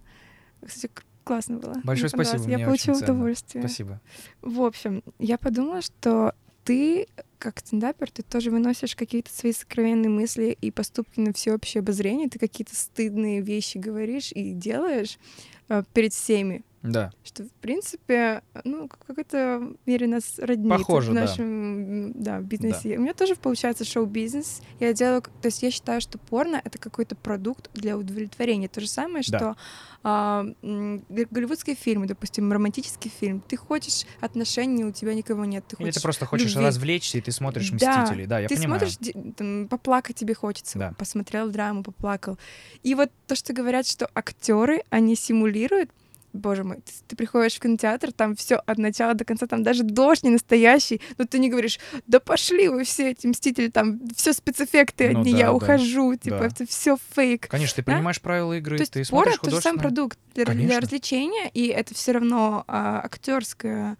Кстати, 0.65 0.91
классно 1.25 1.59
было. 1.59 1.75
Большое 1.85 2.09
спасибо. 2.09 2.51
Я 2.51 2.67
получила 2.67 2.97
удовольствие. 2.97 3.63
Спасибо. 3.63 4.01
В 4.43 4.63
общем, 4.63 5.03
я 5.19 5.39
подумала, 5.39 5.83
что 5.83 6.35
ты, 6.65 7.07
как 7.39 7.61
стендапер, 7.61 8.11
ты 8.11 8.23
тоже 8.23 8.51
выносишь 8.51 8.95
какие-то 8.95 9.33
свои 9.33 9.53
сокровенные 9.53 10.11
мысли 10.11 10.57
и 10.61 10.71
поступки 10.71 11.21
на 11.21 11.33
всеобщее 11.33 11.81
обозрение. 11.81 12.29
Ты 12.29 12.39
какие-то 12.39 12.77
стыдные 12.77 13.41
вещи 13.41 13.79
говоришь 13.79 14.33
и 14.33 14.53
делаешь 14.53 15.19
э, 15.69 15.83
перед 15.93 16.13
всеми. 16.13 16.63
Да. 16.83 17.13
Что, 17.25 17.45
в 17.45 17.53
принципе, 17.61 18.43
ну, 18.65 18.89
в 18.89 19.07
какой-то 19.07 19.75
мере 19.85 20.07
нас 20.07 20.39
роднит 20.39 20.71
Похоже, 20.79 21.11
в 21.11 21.15
да. 21.15 21.21
нашем 21.23 21.45
м, 22.07 22.13
да, 22.15 22.41
бизнесе. 22.41 22.97
У 22.97 23.03
меня 23.03 23.13
тоже 23.13 23.37
получается 23.37 23.85
шоу-бизнес. 23.85 24.63
Я 24.79 24.95
делаю, 24.95 25.21
то 25.23 25.47
есть 25.47 25.63
я 25.63 25.71
считаю, 25.71 26.01
что 26.01 26.17
порно— 26.17 26.61
это 26.65 26.79
какой-то 26.79 27.17
продукт 27.17 27.69
для 27.75 27.99
удовлетворения. 27.99 28.69
То 28.69 28.81
же 28.81 28.89
самое, 28.89 29.23
Да. 29.29 29.39
что 29.39 29.57
а, 30.03 30.47
голливудские 30.63 31.77
фильмы, 31.77 32.07
допустим, 32.07 32.51
романтический 32.51 33.11
фильм. 33.11 33.43
Ты 33.47 33.59
хочешь 33.59 34.07
отношений, 34.21 34.85
у 34.87 34.93
тебя 34.93 35.13
никого 35.13 35.45
нет. 35.45 35.65
Ты 35.69 35.77
Или 35.77 35.89
хочешь 35.89 35.95
ты 35.97 36.01
просто 36.03 36.25
хочешь 36.25 36.53
любви. 36.55 36.65
развлечься, 36.67 37.19
и 37.19 37.21
ты 37.21 37.31
смотришь 37.33 37.71
Да, 37.73 38.03
«Мстителей». 38.05 38.27
Да, 38.27 38.39
я 38.39 38.49
ты 38.49 38.57
понимаю. 38.57 38.81
смотришь, 38.89 39.35
там, 39.37 39.69
поплакать 39.69 40.17
тебе 40.17 40.33
хочется. 40.35 40.79
Да. 40.79 40.95
Посмотрел 40.97 41.51
драму, 41.51 41.83
поплакал. 41.83 42.39
И 42.83 42.95
вот 42.95 43.11
то, 43.27 43.35
что 43.35 43.53
говорят, 43.53 43.87
что 43.87 44.09
актеры, 44.15 44.85
они 44.89 45.15
симулируют, 45.17 45.91
боже 46.33 46.65
мой, 46.65 46.77
ты, 46.77 46.93
ты 47.09 47.17
приходишь 47.17 47.55
в 47.57 47.61
кинотеатр, 47.61 48.13
там 48.13 48.37
все 48.37 48.57
от 48.57 48.79
начала 48.79 49.15
до 49.15 49.25
конца, 49.25 49.47
там 49.47 49.63
даже 49.63 49.83
дождь 49.83 50.23
не 50.23 50.31
настоящий, 50.31 51.01
но 51.19 51.25
ты 51.27 51.39
не 51.39 51.51
говоришь, 51.51 51.79
да 52.07 52.21
пошли 52.21 52.69
вы 52.69 52.85
все 52.85 53.11
эти 53.11 53.27
мстители, 53.27 53.69
там 53.69 54.01
все 54.15 54.33
спецэффекты 54.33 55.11
Ну 55.11 55.21
одни, 55.21 55.33
да, 55.33 55.39
я 55.39 55.47
да, 55.47 55.53
ухожу, 55.53 56.15
типа 56.17 56.39
да. 56.39 56.47
это 56.47 56.67
все 56.67 56.97
фейк. 57.15 57.49
Конечно, 57.49 57.77
ты 57.77 57.83
понимаешь 57.83 58.21
правила 58.21 58.53
игры, 58.55 58.77
То 58.77 58.83
есть 58.83 58.93
ты 58.93 59.05
смотришь 59.05 59.35
это 59.43 59.51
же 59.51 59.61
сам 59.61 59.77
художественное- 59.79 59.83
продукт 59.83 60.19
для, 60.35 60.45
для 60.45 60.81
развлечения, 60.81 61.51
и 61.53 61.67
это 61.69 61.95
все 61.95 62.13
равно 62.13 62.65
а, 62.69 63.01
актерское 63.05 63.97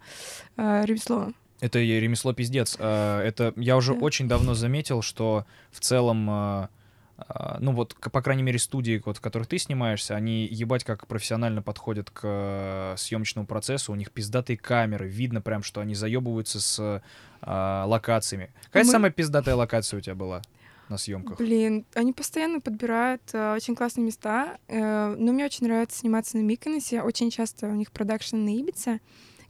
а, 0.57 0.83
ремесло. 0.85 1.31
Это 1.59 1.79
ремесло 1.79 2.33
пиздец. 2.33 2.75
А, 2.79 3.21
Это 3.23 3.53
я 3.55 3.77
уже 3.77 3.93
Да. 3.93 3.99
очень 3.99 4.27
давно 4.27 4.53
заметил, 4.55 5.01
что 5.01 5.45
в 5.71 5.79
целом, 5.79 6.27
а, 6.29 6.69
ну 7.59 7.71
вот, 7.73 7.95
по 7.95 8.21
крайней 8.21 8.43
мере, 8.43 8.59
студии, 8.59 9.01
вот, 9.05 9.17
в 9.17 9.21
которых 9.21 9.47
ты 9.47 9.57
снимаешься, 9.57 10.15
они 10.15 10.45
ебать 10.45 10.83
как 10.83 11.07
профессионально 11.07 11.61
подходят 11.61 12.09
к 12.09 12.95
съемочному 12.97 13.47
процессу. 13.47 13.91
У 13.91 13.95
них 13.95 14.11
пиздатые 14.11 14.57
камеры, 14.57 15.07
видно 15.07 15.41
прям, 15.41 15.63
что 15.63 15.81
они 15.81 15.95
заебываются 15.95 16.59
с 16.59 17.01
а, 17.41 17.85
локациями. 17.85 18.51
Какая 18.65 18.83
Мы- 18.85 18.91
самая 18.91 19.11
пиздатая 19.11 19.55
локация 19.55 19.97
у 19.97 20.01
тебя 20.01 20.15
была 20.15 20.41
на 20.89 20.97
съемках? 20.97 21.37
Блин, 21.39 21.85
они 21.95 22.13
постоянно 22.13 22.59
подбирают 22.59 23.21
э, 23.33 23.55
очень 23.55 23.75
классные 23.75 24.05
места. 24.05 24.57
э, 24.67 25.15
но 25.17 25.31
мне 25.31 25.45
очень 25.45 25.65
нравится 25.65 25.99
сниматься 25.99 26.37
на 26.37 26.41
Миконосе. 26.41 27.01
Очень 27.01 27.31
часто 27.31 27.67
у 27.67 27.73
них 27.75 27.91
продакшн 27.91 28.35
на 28.37 28.49
Ибице. 28.55 28.99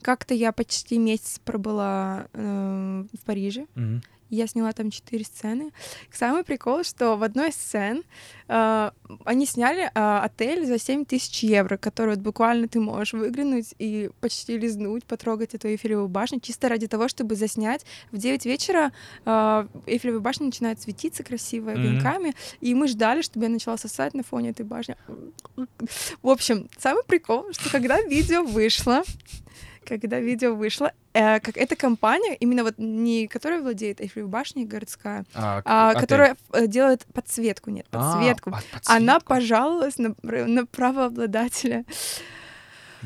Как-то 0.02 0.34
я 0.34 0.52
почти 0.52 0.98
месяц 0.98 1.38
пробыла 1.44 2.28
э, 2.32 3.04
в 3.12 3.24
Париже. 3.24 3.66
Мгм. 3.74 4.02
Я 4.32 4.46
сняла 4.46 4.72
там 4.72 4.90
четыре 4.90 5.26
сцены. 5.26 5.72
Самый 6.10 6.42
прикол, 6.42 6.84
что 6.84 7.16
в 7.16 7.22
одной 7.22 7.50
из 7.50 7.54
сцен 7.54 8.02
э, 8.48 8.90
они 9.26 9.44
сняли 9.44 9.90
э, 9.94 10.18
отель 10.24 10.64
за 10.64 10.78
7 10.78 11.04
тысяч 11.04 11.42
евро, 11.42 11.76
который 11.76 12.14
вот 12.14 12.20
буквально 12.20 12.66
ты 12.66 12.80
можешь 12.80 13.12
выглянуть 13.12 13.74
и 13.78 14.08
почти 14.22 14.56
лизнуть, 14.56 15.04
потрогать 15.04 15.52
эту 15.52 15.68
Эйфелеву 15.68 16.08
башню, 16.08 16.40
чисто 16.40 16.70
ради 16.70 16.86
того, 16.86 17.08
чтобы 17.08 17.34
заснять. 17.34 17.84
В 18.10 18.16
9 18.16 18.46
вечера 18.46 18.92
э, 19.26 19.66
Эйфелева 19.86 20.20
башня 20.20 20.46
начинает 20.46 20.80
светиться 20.80 21.22
красиво 21.22 21.72
огоньками, 21.72 22.34
и 22.62 22.74
мы 22.74 22.88
ждали, 22.88 23.20
чтобы 23.20 23.44
я 23.44 23.50
начала 23.50 23.76
сосать 23.76 24.14
на 24.14 24.22
фоне 24.22 24.50
этой 24.50 24.64
башни. 24.64 24.96
В 26.22 26.30
общем, 26.30 26.70
самый 26.78 27.04
прикол, 27.04 27.52
что 27.52 27.70
когда 27.70 28.00
видео 28.00 28.44
вышло, 28.44 29.02
когда 29.84 30.20
видео 30.20 30.54
вышло, 30.54 30.92
э, 31.12 31.40
как 31.40 31.56
эта 31.56 31.76
компания, 31.76 32.36
именно 32.36 32.64
вот 32.64 32.74
не 32.78 33.26
которая 33.26 33.60
владеет 33.60 34.00
Эйфелевой 34.00 34.30
башней 34.30 34.64
городская, 34.64 35.24
А, 35.34 35.62
а 35.64 35.90
отель. 35.90 36.00
которая 36.00 36.36
э, 36.52 36.66
делает 36.66 37.04
подсветку, 37.12 37.70
нет, 37.70 37.86
А, 37.92 38.14
подсветку. 38.14 38.50
а, 38.50 38.96
Она 38.96 39.14
подсветку. 39.14 39.28
пожаловалась 39.28 39.98
на, 39.98 40.14
на 40.22 40.66
правообладателя. 40.66 41.84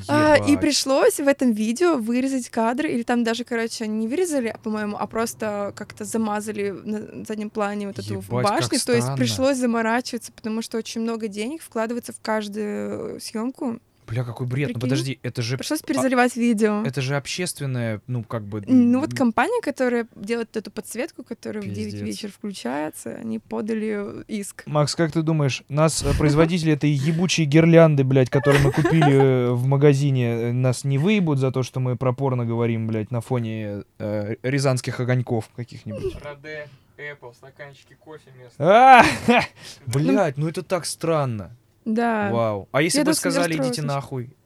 А, 0.08 0.36
и 0.36 0.58
пришлось 0.58 1.18
в 1.18 1.26
этом 1.26 1.52
видео 1.52 1.96
вырезать 1.96 2.50
кадры, 2.50 2.90
или 2.90 3.02
там 3.02 3.24
даже, 3.24 3.44
короче, 3.44 3.86
не 3.86 4.08
вырезали, 4.08 4.54
по-моему, 4.62 4.96
а 4.98 5.06
просто 5.06 5.72
как-то 5.74 6.04
замазали 6.04 6.70
на 6.70 7.24
заднем 7.24 7.48
плане 7.48 7.86
вот 7.86 7.98
эту 7.98 8.14
Ебать, 8.14 8.44
башню. 8.44 8.78
То 8.78 8.92
есть 8.92 9.14
пришлось 9.16 9.56
заморачиваться, 9.56 10.32
потому 10.32 10.60
что 10.60 10.76
очень 10.76 11.00
много 11.00 11.28
денег 11.28 11.62
вкладывается 11.62 12.12
в 12.12 12.20
каждую 12.20 13.20
съемку. 13.20 13.78
Бля, 14.06 14.24
какой 14.24 14.46
бред. 14.46 14.68
Ну 14.68 14.74
Прикинь. 14.74 14.80
подожди, 14.80 15.18
это 15.22 15.42
же 15.42 15.56
Пришлось 15.56 15.82
перезаливать 15.82 16.36
видео. 16.36 16.82
это 16.84 17.00
же 17.00 17.16
общественное, 17.16 18.00
ну 18.06 18.22
как 18.22 18.44
бы. 18.44 18.62
Ну 18.66 19.00
вот 19.00 19.14
компания, 19.14 19.60
которая 19.62 20.06
делает 20.14 20.56
эту 20.56 20.70
подсветку, 20.70 21.24
которая 21.24 21.62
в 21.62 21.66
9 21.66 21.76
Пиздец. 21.76 22.00
вечера 22.02 22.30
включается, 22.30 23.14
они 23.16 23.38
подали 23.38 24.22
иск. 24.28 24.62
Макс, 24.66 24.94
как 24.94 25.12
ты 25.12 25.22
думаешь, 25.22 25.64
нас 25.68 26.02
э, 26.02 26.16
производители 26.16 26.72
этой 26.72 26.90
ебучей 26.90 27.44
гирлянды, 27.44 28.04
блядь, 28.04 28.30
которые 28.30 28.62
мы 28.62 28.72
купили 28.72 29.12
э, 29.12 29.50
в 29.52 29.66
магазине, 29.66 30.26
э, 30.26 30.52
нас 30.52 30.84
не 30.84 30.98
выебут 30.98 31.38
за 31.38 31.50
то, 31.50 31.62
что 31.62 31.80
мы 31.80 31.96
про 31.96 32.12
порно 32.12 32.44
говорим, 32.44 32.86
блядь, 32.86 33.10
на 33.10 33.20
фоне 33.20 33.82
э, 33.98 34.36
рязанских 34.42 35.00
огоньков 35.00 35.48
каких-нибудь? 35.56 36.16
Роде, 36.22 36.68
Apple, 36.96 37.34
стаканчики 37.34 37.94
кофе 37.98 38.30
местные. 38.38 38.68
А! 38.68 39.04
Блять, 39.86 40.36
ну 40.36 40.48
это 40.48 40.62
так 40.62 40.86
странно. 40.86 41.50
Да. 41.86 42.30
Вау. 42.30 42.68
А 42.72 42.82
если 42.82 42.98
Я 42.98 43.04
бы 43.06 43.14
сказали, 43.14 43.56
идите 43.56 43.80
нахуй? 43.80 44.36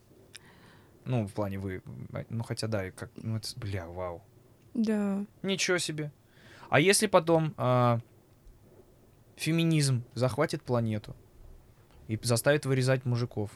Ну, 1.05 1.27
в 1.27 1.33
плане 1.33 1.59
вы. 1.59 1.83
а, 2.13 2.25
Ну, 2.29 2.45
хотя 2.45 2.69
да, 2.69 2.91
как. 2.93 3.11
Ну, 3.17 3.37
это. 3.37 3.49
Бля, 3.57 3.87
вау. 3.89 4.23
Да. 4.75 5.25
Ничего 5.43 5.79
себе. 5.79 6.13
А 6.69 6.79
если 6.79 7.09
потом 7.09 7.55
а, 7.57 7.99
феминизм 9.37 10.05
захватит 10.15 10.63
планету 10.63 11.17
и 12.07 12.19
заставит 12.23 12.67
вырезать 12.67 13.05
мужиков 13.05 13.51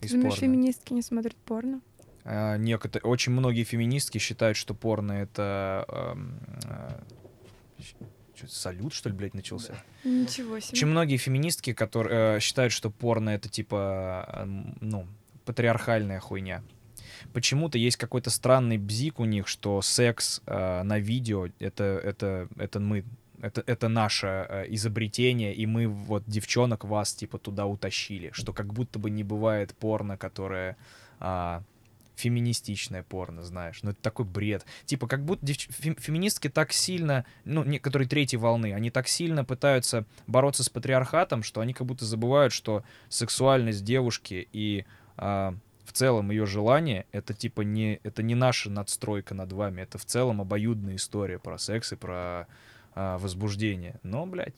из 0.00 0.10
думаешь, 0.10 0.34
порно? 0.34 0.40
феминистки 0.40 0.92
не 0.92 1.02
смотрят 1.02 1.36
порно? 1.36 1.80
А, 2.24 2.56
некотор- 2.56 3.02
очень 3.06 3.32
многие 3.32 3.62
феминистки 3.64 4.18
считают, 4.18 4.56
что 4.56 4.74
порно 4.74 5.12
это 5.12 5.84
ам, 5.88 6.40
а, 6.64 7.02
чё, 8.42 8.48
салют, 8.48 8.92
что 8.92 9.08
ли, 9.08 9.14
блядь, 9.14 9.34
начался? 9.34 9.74
Ничего 10.04 10.60
себе. 10.60 10.72
Очень 10.72 10.88
многие 10.88 11.16
феминистки, 11.16 11.72
которые 11.72 12.36
э, 12.36 12.40
считают, 12.40 12.72
что 12.72 12.90
порно 12.90 13.30
это 13.30 13.48
типа, 13.48 14.28
э, 14.32 14.44
ну, 14.80 15.06
патриархальная 15.44 16.20
хуйня. 16.20 16.62
Почему-то 17.32 17.78
есть 17.78 17.96
какой-то 17.96 18.30
странный 18.30 18.78
бзик 18.78 19.20
у 19.20 19.24
них, 19.24 19.48
что 19.48 19.80
секс 19.82 20.42
э, 20.46 20.82
на 20.82 20.98
видео 20.98 21.48
это, 21.58 21.84
это, 21.84 22.48
это 22.56 22.80
мы. 22.80 23.04
Это, 23.40 23.64
это 23.66 23.88
наше 23.88 24.46
э, 24.48 24.66
изобретение, 24.68 25.52
и 25.52 25.66
мы 25.66 25.88
вот 25.88 26.22
девчонок 26.28 26.84
вас 26.84 27.12
типа 27.12 27.38
туда 27.38 27.66
утащили. 27.66 28.30
Что 28.32 28.52
как 28.52 28.72
будто 28.72 29.00
бы 29.00 29.10
не 29.10 29.24
бывает 29.24 29.74
порно, 29.74 30.16
которое 30.16 30.76
а, 31.18 31.64
феминистичное 32.22 33.02
порно, 33.02 33.42
знаешь. 33.42 33.82
Ну, 33.82 33.90
это 33.90 34.00
такой 34.00 34.24
бред. 34.24 34.64
Типа, 34.84 35.08
как 35.08 35.24
будто 35.24 35.44
девч- 35.44 35.70
фем- 35.70 36.00
феминистки 36.00 36.48
так 36.48 36.72
сильно, 36.72 37.24
ну, 37.44 37.64
некоторые 37.64 38.08
третьей 38.08 38.38
волны, 38.38 38.72
они 38.72 38.90
так 38.90 39.08
сильно 39.08 39.44
пытаются 39.44 40.04
бороться 40.26 40.62
с 40.62 40.68
патриархатом, 40.68 41.42
что 41.42 41.60
они 41.60 41.74
как 41.74 41.86
будто 41.86 42.04
забывают, 42.04 42.52
что 42.52 42.84
сексуальность 43.08 43.84
девушки 43.84 44.48
и 44.52 44.84
а, 45.16 45.54
в 45.84 45.92
целом 45.92 46.30
ее 46.30 46.46
желание 46.46 47.06
это 47.12 47.34
типа 47.34 47.62
не 47.62 48.00
это 48.04 48.22
не 48.22 48.34
наша 48.34 48.70
надстройка 48.70 49.34
над 49.34 49.52
вами, 49.52 49.82
это 49.82 49.98
в 49.98 50.04
целом 50.04 50.40
обоюдная 50.40 50.96
история 50.96 51.38
про 51.38 51.58
секс 51.58 51.92
и 51.92 51.96
про 51.96 52.46
а, 52.94 53.18
возбуждение. 53.18 53.96
Но, 54.02 54.26
блядь, 54.26 54.54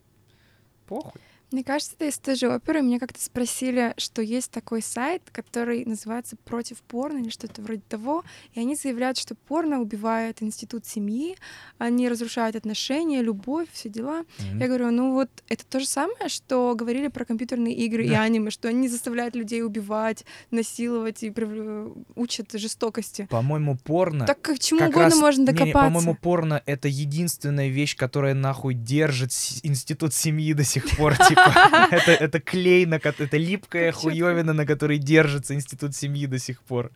похуй. 0.86 1.20
Мне 1.54 1.62
кажется, 1.62 1.92
это 1.96 2.06
из 2.08 2.18
той 2.18 2.34
же 2.34 2.52
оперы. 2.52 2.82
Меня 2.82 2.98
как-то 2.98 3.22
спросили, 3.22 3.94
что 3.96 4.22
есть 4.22 4.50
такой 4.50 4.82
сайт, 4.82 5.22
который 5.30 5.84
называется 5.84 6.34
«Против 6.44 6.78
порно» 6.82 7.18
или 7.18 7.28
что-то 7.28 7.62
вроде 7.62 7.82
того, 7.88 8.24
и 8.54 8.58
они 8.60 8.74
заявляют, 8.74 9.18
что 9.18 9.36
порно 9.36 9.80
убивает 9.80 10.42
институт 10.42 10.84
семьи, 10.84 11.36
они 11.78 12.08
разрушают 12.08 12.56
отношения, 12.56 13.22
любовь, 13.22 13.68
все 13.72 13.88
дела. 13.88 14.24
Мгм. 14.40 14.58
Я 14.58 14.66
говорю, 14.66 14.90
ну 14.90 15.12
вот 15.12 15.30
это 15.48 15.64
то 15.64 15.78
же 15.78 15.86
самое, 15.86 16.28
что 16.28 16.74
говорили 16.74 17.06
про 17.06 17.24
компьютерные 17.24 17.72
игры 17.76 18.04
и 18.04 18.08
Да. 18.10 18.22
аниме, 18.22 18.50
что 18.50 18.66
они 18.66 18.88
заставляют 18.88 19.36
людей 19.36 19.62
убивать, 19.62 20.24
насиловать 20.50 21.22
и 21.22 21.30
прив- 21.30 21.96
учат 22.16 22.50
жестокости. 22.52 23.28
По-моему, 23.30 23.76
порно 23.76 24.26
Так 24.26 24.42
к 24.42 24.58
чему 24.58 24.80
как 24.80 24.88
угодно 24.88 25.10
раз- 25.10 25.18
можно 25.20 25.40
не, 25.42 25.46
не, 25.46 25.52
докопаться. 25.52 25.78
по-моему, 25.86 26.14
порно— 26.16 26.62
это 26.66 26.88
единственная 26.88 27.68
вещь, 27.68 27.94
которая 27.96 28.34
нахуй 28.34 28.74
держит 28.74 29.30
институт 29.62 30.12
семьи 30.14 30.52
до 30.52 30.64
сих 30.64 30.84
пор. 30.96 31.16
Типа, 31.28 31.43
это, 31.90 32.12
это 32.12 32.40
клей, 32.40 32.86
на, 32.86 32.96
это 32.96 33.36
липкая 33.36 33.92
хуевина, 33.92 34.52
на 34.52 34.66
которой 34.66 34.98
держится 34.98 35.54
институт 35.54 35.94
семьи 35.94 36.26
до 36.26 36.38
сих 36.38 36.62
пор. 36.62 36.90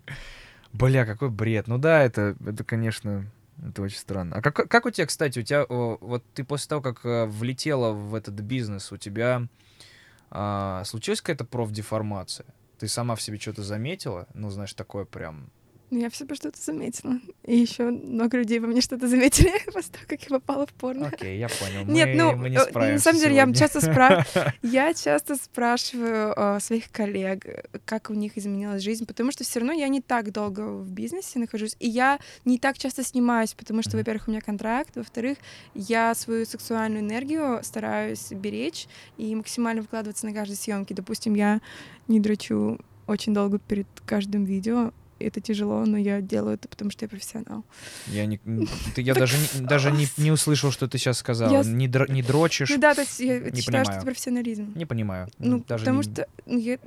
Бля, 0.73 1.07
какой 1.07 1.31
бред. 1.31 1.67
Ну 1.67 1.79
да, 1.79 2.03
это, 2.03 2.37
это 2.45 2.65
конечно, 2.65 3.27
это 3.67 3.83
очень 3.83 3.99
странно. 3.99 4.37
А 4.37 4.43
как, 4.43 4.69
как 4.69 4.87
у 4.87 4.91
тебя, 4.91 5.07
кстати, 5.07 5.39
у 5.39 5.43
тебя, 5.43 5.67
вот 5.69 6.25
ты 6.35 6.45
после 6.45 6.69
того, 6.69 6.83
как 6.83 7.05
э, 7.05 7.27
влетела 7.27 7.93
в 7.93 8.15
этот 8.15 8.35
бизнес, 8.35 8.93
у 8.93 8.97
тебя 8.97 9.49
а, 10.31 10.83
случилась 10.85 11.21
какая-то 11.21 11.45
профдеформация? 11.45 12.47
Ты 12.79 12.87
сама 12.87 13.17
в 13.17 13.23
себе 13.23 13.39
что-то 13.39 13.63
заметила? 13.63 14.29
Ну, 14.35 14.51
знаешь, 14.51 14.75
такое 14.75 15.05
прям... 15.05 15.51
Ну, 15.91 16.01
Я 16.01 16.11
в 16.11 16.17
себе 16.17 16.35
что-то 16.35 16.61
заметила. 16.61 17.19
И 17.45 17.57
еще 17.57 17.85
много 17.91 18.37
людей 18.37 18.59
во 18.61 18.67
мне 18.67 18.83
что-то 18.83 19.09
заметили 19.09 19.51
после 19.73 19.93
того, 19.93 20.05
как 20.07 20.23
я 20.23 20.29
попала 20.29 20.67
в 20.67 20.73
порно. 20.75 21.07
Окей, 21.09 21.39
я 21.39 21.49
понял. 21.49 21.85
Нет, 21.87 22.09
Мы- 22.09 22.15
ну, 22.15 22.37
мы 22.37 22.51
не 22.51 22.57
э, 22.57 22.93
на 22.93 22.99
самом 22.99 23.19
деле, 23.21 23.35
я 23.35 23.43
сегодня. 23.45 23.59
часто 23.59 23.79
спра- 23.79 24.53
Я 24.63 24.93
часто 24.93 25.37
спрашиваю 25.37 26.35
э, 26.37 26.61
своих 26.61 26.91
коллег, 26.91 27.47
как 27.87 28.11
у 28.11 28.15
них 28.15 28.37
изменилась 28.37 28.83
жизнь, 28.83 29.07
потому 29.07 29.33
что 29.33 29.45
все 29.45 29.61
равно 29.61 29.73
я 29.73 29.89
не 29.89 30.03
так 30.03 30.31
долго 30.31 30.61
в 30.61 30.91
бизнесе 30.91 31.39
нахожусь, 31.39 31.75
и 31.81 31.89
я 31.89 32.19
не 32.45 32.59
так 32.59 32.77
часто 32.77 33.03
снимаюсь, 33.03 33.55
потому 33.55 33.83
что, 33.83 33.97
во-первых, 33.97 34.29
у 34.29 34.31
меня 34.31 34.41
контракт, 34.43 34.95
во-вторых, 34.97 35.39
я 35.75 36.15
свою 36.15 36.45
сексуальную 36.45 37.01
энергию 37.03 37.61
стараюсь 37.63 38.31
беречь 38.31 38.89
и 39.17 39.35
максимально 39.35 39.83
вкладываться 39.83 40.27
на 40.27 40.35
каждой 40.35 40.57
съемке. 40.57 40.95
Допустим, 40.95 41.35
я 41.35 41.61
не 42.09 42.21
дрочу 42.21 42.79
очень 43.07 43.33
долго 43.33 43.59
перед 43.59 43.87
каждым 44.05 44.45
видео, 44.45 44.93
это 45.21 45.41
тяжело, 45.41 45.85
но 45.85 45.97
я 45.97 46.21
делаю 46.21 46.55
это, 46.55 46.69
потому 46.69 46.91
что 46.91 47.05
я 47.05 47.09
профессионал. 47.09 47.65
Я, 48.09 48.27
не, 48.27 48.39
ты, 48.95 49.03
я 49.03 49.15
даже, 49.15 49.37
не, 49.55 49.67
даже 49.67 49.91
не, 49.93 50.07
не 50.17 50.31
услышал, 50.31 50.71
что 50.71 50.89
ты 50.89 50.99
сейчас 50.99 51.19
сказала. 51.19 51.53
Я 51.53 51.63
Не, 51.63 51.89
др- 51.89 52.11
не 52.11 52.23
дрочишь. 52.23 52.71
Ну 52.71 52.79
да, 52.79 52.95
то 52.95 53.03
есть 53.03 53.21
я 53.21 53.39
Не 53.39 53.61
считаю, 53.61 53.65
понимаю. 53.67 53.85
что 53.85 53.93
это 53.95 54.05
профессионализм. 54.05 54.73
Не 54.75 54.87
понимаю. 54.87 55.29
Ну, 55.39 55.65
даже 55.67 55.85
потому 55.85 56.03
не- 56.03 56.05
что, 56.13 56.27
ну, 56.47 56.59
я- 56.59 56.79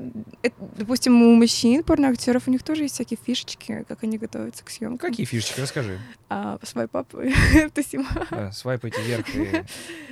это, 0.42 0.56
допустим, 0.78 1.22
у 1.22 1.36
мужчин, 1.36 1.84
порноактеров, 1.84 2.48
у 2.48 2.52
них 2.52 2.64
тоже 2.64 2.84
есть 2.84 2.96
всякие 2.96 3.18
фишечки, 3.24 3.86
как 3.88 4.04
они 4.04 4.18
готовятся 4.18 4.64
к 4.64 4.70
съемкам. 4.70 5.10
Какие 5.10 5.26
фишечки? 5.26 5.60
Расскажи. 5.62 6.00
А, 6.30 6.58
свой 6.64 6.88
папа, 6.88 7.24
Тусима. 7.74 8.08
Да, 8.32 8.52
свайпайте 8.52 9.02
вверх 9.02 9.26
и 9.36 9.64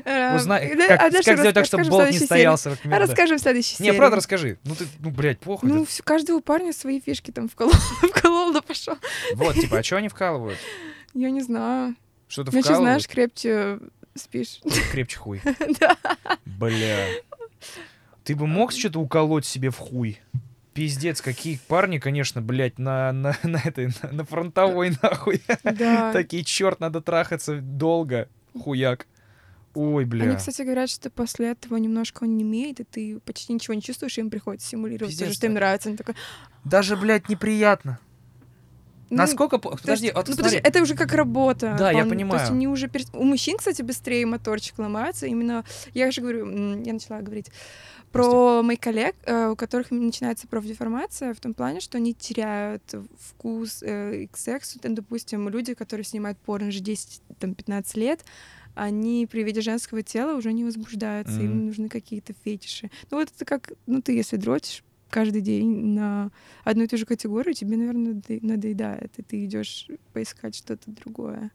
Э, 0.06 0.36
узнай, 0.36 0.76
как, 0.76 0.92
а 1.02 1.12
как 1.12 1.22
сделать 1.22 1.54
так, 1.54 1.66
чтобы 1.66 1.84
в 1.84 1.90
болт 1.90 2.06
не 2.06 2.12
следующей 2.12 2.26
стоял 2.26 2.58
серии. 2.58 2.74
40 2.76 2.86
минут. 2.86 3.00
да. 3.00 3.06
расскажем 3.06 3.38
в 3.38 3.42
следующей 3.42 3.76
Не, 3.80 3.88
серии. 3.90 3.98
правда 3.98 4.16
расскажи. 4.18 4.58
Ну 4.64 4.76
ты, 4.76 4.86
ну, 5.00 5.12
блядь, 5.12 5.40
похуй. 5.40 5.70
Ну, 5.70 5.86
каждого 6.04 6.40
парня 6.40 6.74
свои 6.74 7.00
фишки 7.02 7.32
там 7.32 7.48
вколол, 7.50 7.74
вколол 8.10 8.54
да 8.54 8.62
пошел. 8.62 8.96
Вот, 9.36 9.56
типа, 9.56 9.80
а 9.80 9.84
что 9.84 9.98
они 9.98 10.10
вкалывают? 10.10 10.60
Я 11.14 11.30
не 11.32 11.42
знаю. 11.42 11.96
Что-то 12.28 12.52
Значит, 12.52 12.68
вкалывают? 12.68 12.90
знаешь, 12.90 13.08
крепче 13.08 13.80
спишь. 14.16 14.62
Крепче 14.92 15.18
хуй. 15.18 15.42
Да. 15.80 15.98
Бля. 16.46 17.08
Ты 18.24 18.36
бы 18.36 18.46
мог 18.48 18.72
что-то 18.72 19.00
уколоть 19.00 19.46
себе 19.46 19.70
в 19.72 19.78
хуй? 19.78 20.20
Пиздец, 20.74 21.22
какие 21.22 21.60
парни, 21.68 21.98
конечно, 21.98 22.42
блядь, 22.42 22.78
на, 22.78 23.12
на, 23.12 23.36
на 23.44 23.58
этой, 23.64 23.88
на, 24.04 24.12
на 24.12 24.24
фронтовой 24.26 24.96
нахуй. 25.02 25.42
Да. 25.64 26.12
Такие, 26.14 26.44
черт, 26.44 26.80
надо 26.80 27.02
трахаться 27.02 27.60
долго. 27.60 28.30
Хуяк. 28.62 29.08
Ой, 29.82 30.04
бля. 30.06 30.26
Они, 30.26 30.36
кстати, 30.36 30.62
говорят, 30.64 30.90
что 30.90 31.10
после 31.10 31.52
этого 31.52 31.78
немножко 31.78 32.24
он 32.24 32.36
не 32.36 32.44
имеет, 32.44 32.80
и 32.82 32.84
ты 32.84 33.20
почти 33.26 33.54
ничего 33.54 33.74
не 33.76 33.82
чувствуешь, 33.82 34.18
и 34.18 34.22
им 34.22 34.30
приходится 34.30 34.68
симулировать 34.68 35.14
то, 35.14 35.20
Пиздец, 35.20 35.38
что 35.38 35.48
им 35.48 35.54
нравится. 35.54 35.90
Он 35.90 35.96
такой, 35.96 36.16
Даже, 36.66 36.98
блядь, 36.98 37.30
неприятно. 37.30 37.98
ну, 39.10 39.18
Насколько... 39.18 39.58
по- 39.58 39.70
то 39.70 39.76
есть, 39.76 39.84
Подожди, 39.84 40.12
вот 40.14 40.28
ну, 40.28 40.34
смотри. 40.34 40.44
подожди, 40.58 40.58
это 40.68 40.82
уже 40.82 40.96
как 40.96 41.14
работа. 41.14 41.76
Да, 41.80 41.92
я 41.92 42.00
Он- 42.00 42.04
То 42.04 42.10
понимаю. 42.10 42.40
есть 42.42 42.52
они 42.52 42.68
уже 42.68 42.88
перес- 42.88 43.10
У 43.14 43.24
мужчин, 43.24 43.58
кстати, 43.58 43.82
быстрее 43.82 44.26
моторчик 44.26 44.78
ломается. 44.80 45.28
Именно, 45.28 45.64
я 45.94 46.12
же 46.12 46.20
говорю, 46.22 46.46
я 46.84 46.94
начала 46.94 47.22
говорить 47.22 47.50
про 48.12 48.62
моих 48.64 48.80
коллег, 48.80 49.16
э, 49.26 49.50
у 49.50 49.56
которых 49.56 49.92
начинается 49.92 50.48
профдеформация 50.48 51.34
в 51.34 51.40
том 51.40 51.54
плане, 51.54 51.80
что 51.80 51.98
они 52.00 52.14
теряют 52.14 52.84
вкус 53.20 53.82
э, 53.84 54.28
к 54.32 54.36
сексу. 54.36 54.80
Там, 54.80 54.94
допустим, 54.96 55.48
люди, 55.48 55.74
которые 55.74 56.04
снимают 56.04 56.38
порно 56.40 56.68
уже 56.70 56.80
10-15 56.82 57.98
лет, 58.00 58.26
они 58.76 59.28
при 59.30 59.44
виде 59.44 59.62
женского 59.62 60.02
тела 60.04 60.38
уже 60.38 60.54
не 60.54 60.64
возбуждаются, 60.64 61.34
Мгм. 61.36 61.44
им 61.46 61.66
нужны 61.68 61.90
какие-то 61.90 62.34
фетиши. 62.44 62.90
Ну 63.12 63.18
вот 63.18 63.30
это 63.36 63.46
как, 63.46 63.72
ну 63.86 64.02
ты 64.02 64.14
если 64.16 64.38
дрочишь 64.38 64.84
каждый 65.10 65.42
день 65.42 65.94
на 65.94 66.32
одну 66.64 66.84
и 66.84 66.88
ту 66.88 66.98
же 66.98 67.06
категорию, 67.06 67.54
тебе, 67.54 67.78
наверное, 67.78 68.14
надо- 68.14 68.46
надоедает, 68.46 69.12
и 69.18 69.22
ты 69.24 69.44
идешь 69.46 69.88
поискать 70.14 70.56
что-то 70.56 70.92
другое. 70.92 71.52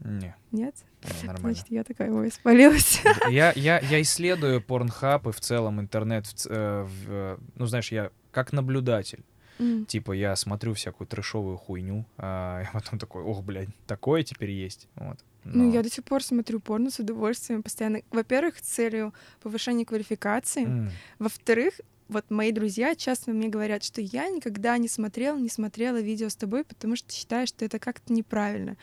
Не, 0.00 0.34
Нет? 0.50 0.74
не, 1.04 1.26
нормально. 1.26 1.54
Значит, 1.54 1.66
я 1.70 1.84
такая, 1.84 2.10
ой, 2.12 2.30
спалилась. 2.30 3.00
Я, 3.30 3.52
я, 3.54 3.78
я 3.78 4.02
исследую 4.02 4.60
порнхаб 4.60 5.26
и 5.28 5.32
в 5.32 5.40
целом 5.40 5.80
интернет, 5.80 6.26
в 6.26 6.46
э, 6.46 6.82
в, 6.84 7.10
э, 7.10 7.38
ну, 7.54 7.66
знаешь, 7.66 7.92
я 7.92 8.10
как 8.32 8.52
наблюдатель. 8.52 9.24
М. 9.60 9.86
Типа 9.86 10.12
я 10.12 10.34
смотрю 10.34 10.74
всякую 10.74 11.06
трешовую 11.06 11.56
хуйню, 11.56 12.04
а 12.18 12.62
и 12.62 12.66
потом 12.72 12.98
такой, 12.98 13.22
ох, 13.22 13.42
блядь, 13.44 13.68
такое 13.86 14.24
теперь 14.24 14.50
есть. 14.50 14.88
Вот. 14.96 15.18
Ну, 15.44 15.72
я 15.72 15.82
до 15.82 15.90
сих 15.90 16.04
пор 16.04 16.22
смотрю 16.22 16.60
порно 16.60 16.90
с 16.90 16.98
удовольствием 16.98 17.62
постоянно. 17.62 18.00
Во-первых, 18.10 18.58
с 18.58 18.62
целью 18.62 19.12
повышения 19.42 19.84
квалификации. 19.84 20.64
М, 20.64 20.90
Во-вторых, 21.18 21.80
вот 22.08 22.24
мои 22.30 22.52
друзья 22.52 22.94
часто 22.94 23.30
мне 23.30 23.48
говорят, 23.48 23.82
что 23.82 24.00
я 24.00 24.28
никогда 24.28 24.76
не 24.78 24.88
смотрела, 24.88 25.38
не 25.38 25.48
смотрела 25.48 26.00
видео 26.00 26.28
с 26.28 26.36
тобой, 26.36 26.64
потому 26.64 26.96
что 26.96 27.12
считаю, 27.12 27.46
что 27.46 27.64
это 27.64 27.78
как-то 27.78 28.12
неправильно. 28.12 28.76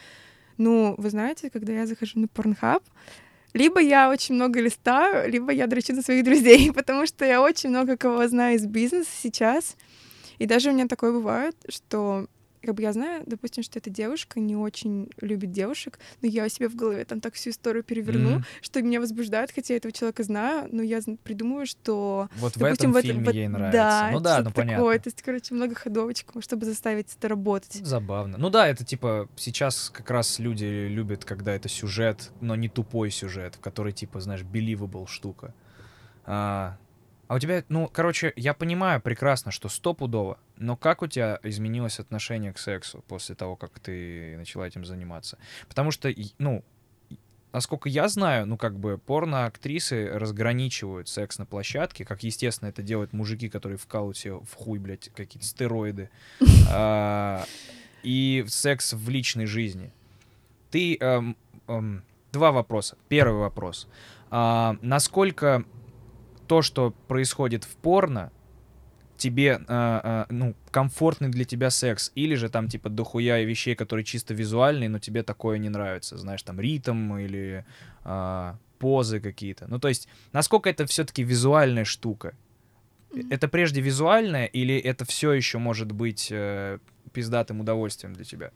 Ну, 0.57 0.95
вы 0.97 1.09
знаете, 1.09 1.49
когда 1.49 1.73
я 1.73 1.85
захожу 1.87 2.19
на 2.19 2.25
Pornhub, 2.25 2.83
либо 3.53 3.81
я 3.81 4.09
очень 4.09 4.35
много 4.35 4.59
листаю, 4.61 5.29
либо 5.31 5.51
я 5.51 5.67
дрочу 5.67 5.93
на 5.93 6.01
своих 6.01 6.23
друзей, 6.23 6.71
потому 6.73 7.05
что 7.05 7.25
я 7.25 7.41
очень 7.41 7.69
много 7.69 7.97
кого 7.97 8.27
знаю 8.27 8.55
из 8.55 8.65
бизнеса 8.65 9.09
сейчас. 9.13 9.75
И 10.39 10.45
даже 10.45 10.69
у 10.71 10.73
меня 10.73 10.87
такое 10.87 11.11
бывает, 11.11 11.55
что 11.69 12.27
как 12.61 12.75
бы 12.75 12.81
я 12.83 12.93
знаю, 12.93 13.23
допустим, 13.25 13.63
что 13.63 13.79
эта 13.79 13.89
девушка 13.89 14.39
не 14.39 14.55
очень 14.55 15.09
любит 15.19 15.51
девушек, 15.51 15.99
но 16.21 16.27
я 16.27 16.45
у 16.45 16.49
себя 16.49 16.69
в 16.69 16.75
голове 16.75 17.03
там 17.05 17.19
так 17.21 17.33
всю 17.33 17.49
историю 17.49 17.83
переверну, 17.83 18.29
Мгм. 18.35 18.45
что 18.61 18.81
меня 18.81 18.99
возбуждает, 18.99 19.51
хотя 19.53 19.73
я 19.73 19.77
этого 19.77 19.91
человека 19.91 20.23
знаю, 20.23 20.69
но 20.71 20.81
я 20.83 20.99
придумываю, 21.23 21.65
что 21.65 22.29
Вот 22.37 22.55
в 22.55 22.59
Допустим, 22.59 22.89
этом 22.89 22.93
вот- 22.93 23.03
фильме 23.03 23.25
вот- 23.25 23.33
ей 23.35 23.47
нравится. 23.47 23.77
Да, 23.77 24.09
ну 24.13 24.19
да, 24.19 24.41
ну 24.43 24.51
понятно. 24.51 24.77
такое. 24.77 24.99
То 24.99 25.07
есть, 25.07 25.21
короче, 25.21 25.53
много 25.53 25.75
ходовочек, 25.75 26.31
чтобы 26.39 26.65
заставить 26.65 27.13
это 27.17 27.27
работать. 27.27 27.73
Забавно. 27.85 28.37
Ну 28.37 28.49
да, 28.49 28.67
это 28.67 28.83
типа 28.85 29.27
сейчас 29.35 29.89
как 29.89 30.09
раз 30.11 30.39
люди 30.39 30.87
любят, 30.87 31.25
когда 31.25 31.53
это 31.53 31.67
сюжет, 31.69 32.31
но 32.41 32.55
не 32.55 32.69
тупой 32.69 33.09
сюжет, 33.11 33.55
в 33.55 33.59
который 33.59 33.91
типа, 33.93 34.19
знаешь, 34.21 34.41
believable 34.41 35.07
штука. 35.07 35.53
А, 36.25 36.77
а 37.31 37.35
у 37.35 37.39
тебя, 37.39 37.63
ну, 37.69 37.87
короче, 37.87 38.33
я 38.35 38.53
понимаю 38.53 38.99
прекрасно, 38.99 39.51
что 39.51 39.69
стопудово, 39.69 40.37
но 40.57 40.75
как 40.75 41.01
у 41.01 41.07
тебя 41.07 41.39
изменилось 41.43 41.97
отношение 42.01 42.51
к 42.51 42.57
сексу 42.57 43.05
после 43.07 43.35
того, 43.35 43.55
как 43.55 43.79
ты 43.79 44.35
начала 44.35 44.67
этим 44.67 44.83
заниматься? 44.83 45.37
Потому 45.69 45.91
что, 45.91 46.13
ну, 46.39 46.61
насколько 47.53 47.87
я 47.87 48.09
знаю, 48.09 48.47
ну, 48.47 48.57
как 48.57 48.77
бы 48.77 48.97
порно-актрисы 48.97 50.09
разграничивают 50.09 51.07
секс 51.07 51.39
на 51.39 51.45
площадке, 51.45 52.03
как, 52.03 52.21
естественно, 52.23 52.67
это 52.67 52.81
делают 52.81 53.13
мужики, 53.13 53.47
которые 53.47 53.77
вкалывают 53.77 54.17
себе 54.17 54.33
в 54.33 54.53
хуй, 54.53 54.79
блядь, 54.79 55.09
какие-то 55.15 55.47
стероиды, 55.47 56.09
а, 56.69 57.45
и 58.03 58.43
секс 58.49 58.91
в 58.91 59.07
личной 59.07 59.45
жизни. 59.45 59.93
Ты... 60.69 60.97
эм, 60.99 61.37
эм, 61.69 62.03
два 62.33 62.51
вопроса. 62.51 62.97
Первый 63.07 63.39
вопрос. 63.39 63.87
А, 64.31 64.75
насколько 64.81 65.63
то, 66.51 66.61
что 66.61 66.91
происходит 67.07 67.63
в 67.63 67.77
порно, 67.77 68.29
тебе, 69.15 69.61
а, 69.69 70.01
а, 70.03 70.25
ну, 70.29 70.53
комфортный 70.69 71.29
для 71.29 71.45
тебя 71.45 71.69
секс, 71.69 72.11
или 72.13 72.35
же 72.35 72.49
там, 72.49 72.67
типа, 72.67 72.89
дохуя 72.89 73.41
вещей, 73.41 73.73
которые 73.73 74.03
чисто 74.03 74.33
визуальные, 74.33 74.89
но 74.89 74.99
тебе 74.99 75.23
такое 75.23 75.59
не 75.59 75.69
нравится, 75.69 76.17
знаешь, 76.17 76.43
там, 76.43 76.59
ритм 76.59 77.15
или 77.15 77.63
а, 78.03 78.57
позы 78.79 79.21
какие-то. 79.21 79.67
Ну, 79.69 79.79
то 79.79 79.87
есть, 79.87 80.09
насколько 80.33 80.69
это 80.69 80.85
все-таки 80.87 81.23
визуальная 81.23 81.85
штука? 81.85 82.33
Это 83.29 83.47
прежде 83.47 83.79
визуальное, 83.79 84.45
или 84.45 84.75
это 84.77 85.05
все 85.05 85.31
еще 85.31 85.57
может 85.57 85.93
быть 85.93 86.27
э, 86.31 86.79
пиздатым 87.13 87.61
удовольствием 87.61 88.13
для 88.13 88.25
тебя? 88.25 88.51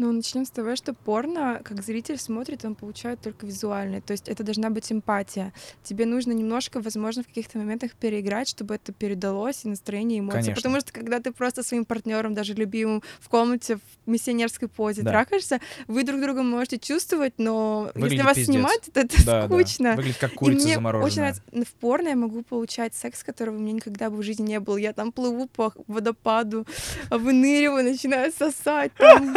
Ну, 0.00 0.10
начнем 0.12 0.46
с 0.46 0.50
того, 0.50 0.76
что 0.76 0.94
порно, 0.94 1.60
как 1.62 1.82
зритель 1.82 2.16
смотрит, 2.16 2.64
он 2.64 2.74
получает 2.74 3.20
только 3.20 3.44
визуальное. 3.44 4.00
То 4.00 4.12
есть 4.12 4.30
это 4.30 4.42
должна 4.42 4.70
быть 4.70 4.90
эмпатия. 4.90 5.52
Тебе 5.82 6.06
нужно 6.06 6.32
немножко, 6.32 6.80
возможно, 6.80 7.22
в 7.22 7.26
каких-то 7.26 7.58
моментах 7.58 7.92
переиграть, 7.92 8.48
чтобы 8.48 8.76
это 8.76 8.94
передалось, 8.94 9.66
и 9.66 9.68
настроение, 9.68 10.16
и 10.16 10.20
эмоции. 10.20 10.38
Конечно. 10.38 10.54
Потому 10.54 10.80
что 10.80 10.92
когда 10.94 11.20
ты 11.20 11.32
просто 11.32 11.62
своим 11.62 11.84
партнером, 11.84 12.32
даже 12.32 12.54
любимым, 12.54 13.02
в 13.20 13.28
комнате 13.28 13.76
в 13.76 14.10
миссионерской 14.10 14.68
позе 14.68 15.02
Да. 15.02 15.10
трахаешься, 15.10 15.60
вы 15.86 16.02
друг 16.02 16.22
друга 16.22 16.42
можете 16.42 16.78
чувствовать, 16.78 17.34
но 17.36 17.88
если 17.88 18.00
Выглядит 18.00 18.24
вас 18.24 18.36
пиздец. 18.36 18.54
снимать, 18.54 18.80
то 18.94 19.00
это 19.00 19.26
Да, 19.26 19.46
да. 19.46 19.54
скучно. 19.54 19.96
Выглядит 19.96 20.16
как 20.18 20.32
И 20.32 20.36
курица 20.36 20.64
мне 20.64 20.74
замороженная. 20.76 21.06
очень 21.06 21.18
нравится, 21.18 21.42
ну, 21.52 21.64
в 21.66 21.72
порно 21.74 22.08
я 22.08 22.16
могу 22.16 22.42
получать 22.42 22.94
секс, 22.94 23.22
которого 23.22 23.56
у 23.56 23.58
меня 23.58 23.72
никогда 23.72 24.08
бы 24.08 24.16
в 24.16 24.22
жизни 24.22 24.46
не 24.48 24.60
было. 24.60 24.78
Я 24.78 24.94
там 24.94 25.12
плыву 25.12 25.46
по 25.46 25.74
водопаду, 25.88 26.66
выныриваю, 27.10 27.84
начинаю 27.84 28.32
сосать 28.32 28.92
там 28.94 29.34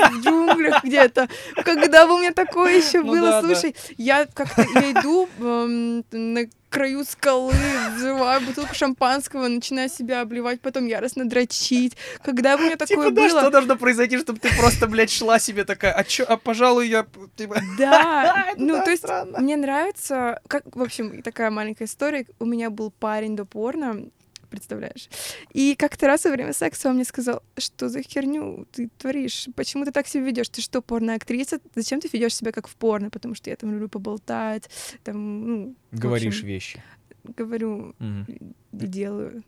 джунглях 0.53 0.83
где-то. 0.83 1.27
Когда 1.63 2.07
бы 2.07 2.15
у 2.15 2.19
меня 2.19 2.33
такое 2.33 2.77
еще 2.77 3.01
Ну 3.01 3.11
было, 3.11 3.29
да, 3.29 3.41
да. 3.41 3.47
слушай, 3.47 3.75
я 3.97 4.25
как-то 4.33 4.61
я 4.61 4.91
иду 4.91 5.27
эм, 5.39 6.03
на 6.11 6.45
краю 6.73 7.05
скалы, 7.05 7.53
взрываю 7.95 8.41
бутылку 8.41 8.73
шампанского, 8.73 9.47
начинаю 9.47 9.89
себя 9.89 10.21
обливать, 10.21 10.59
потом 10.59 10.87
яростно 10.87 11.29
дрочить. 11.29 11.95
Когда 12.23 12.55
у 12.55 12.59
меня 12.59 12.75
такое 12.77 12.87
Типа, 12.87 13.11
да, 13.11 13.27
было... 13.27 13.41
что 13.41 13.49
должно 13.51 13.75
произойти, 13.77 14.17
чтобы 14.17 14.39
ты 14.39 14.49
просто, 14.57 14.87
блядь, 14.87 15.11
шла 15.11 15.37
себе 15.37 15.65
такая, 15.65 15.93
а 15.93 16.03
чё, 16.03 16.25
а 16.27 16.35
пожалуй, 16.35 16.87
я, 16.87 17.05
типа... 17.35 17.57
Да, 17.77 18.47
ну 18.57 18.83
то 18.83 18.89
есть 18.89 19.05
мне 19.37 19.55
нравится, 19.55 20.41
как, 20.47 20.63
в 20.75 20.81
общем, 20.81 21.21
такая 21.21 21.51
маленькая 21.51 21.85
история. 21.85 22.25
У 22.39 22.45
меня 22.45 22.71
был 22.71 22.89
парень 22.89 23.35
до 23.35 23.45
порно, 23.45 24.05
представляешь? 24.53 25.09
И 25.51 25.75
как-то 25.75 26.07
раз 26.07 26.25
во 26.25 26.31
время 26.31 26.53
секса 26.53 26.89
он 26.89 26.95
мне 26.95 27.05
сказал, 27.05 27.41
что 27.57 27.89
за 27.89 28.01
херню 28.03 28.67
ты 28.71 28.89
творишь? 28.97 29.47
Почему 29.55 29.85
ты 29.85 29.91
так 29.91 30.07
себя 30.07 30.23
ведешь? 30.23 30.49
Ты 30.49 30.61
что, 30.61 30.81
порно-актриса? 30.81 31.59
Зачем 31.75 31.99
ты 31.99 32.09
ведешь 32.13 32.35
себя 32.35 32.51
как 32.51 32.67
в 32.67 32.75
порно? 32.75 33.09
Потому 33.09 33.35
что 33.35 33.49
я 33.49 33.55
там 33.55 33.71
люблю 33.71 33.89
поболтать, 33.89 34.69
там, 35.03 35.47
ну, 35.47 35.75
Говоришь 35.91 36.35
общем, 36.35 36.47
вещи. 36.47 36.83
говорю 37.23 37.95
и 37.99 38.87
делаю. 38.87 39.43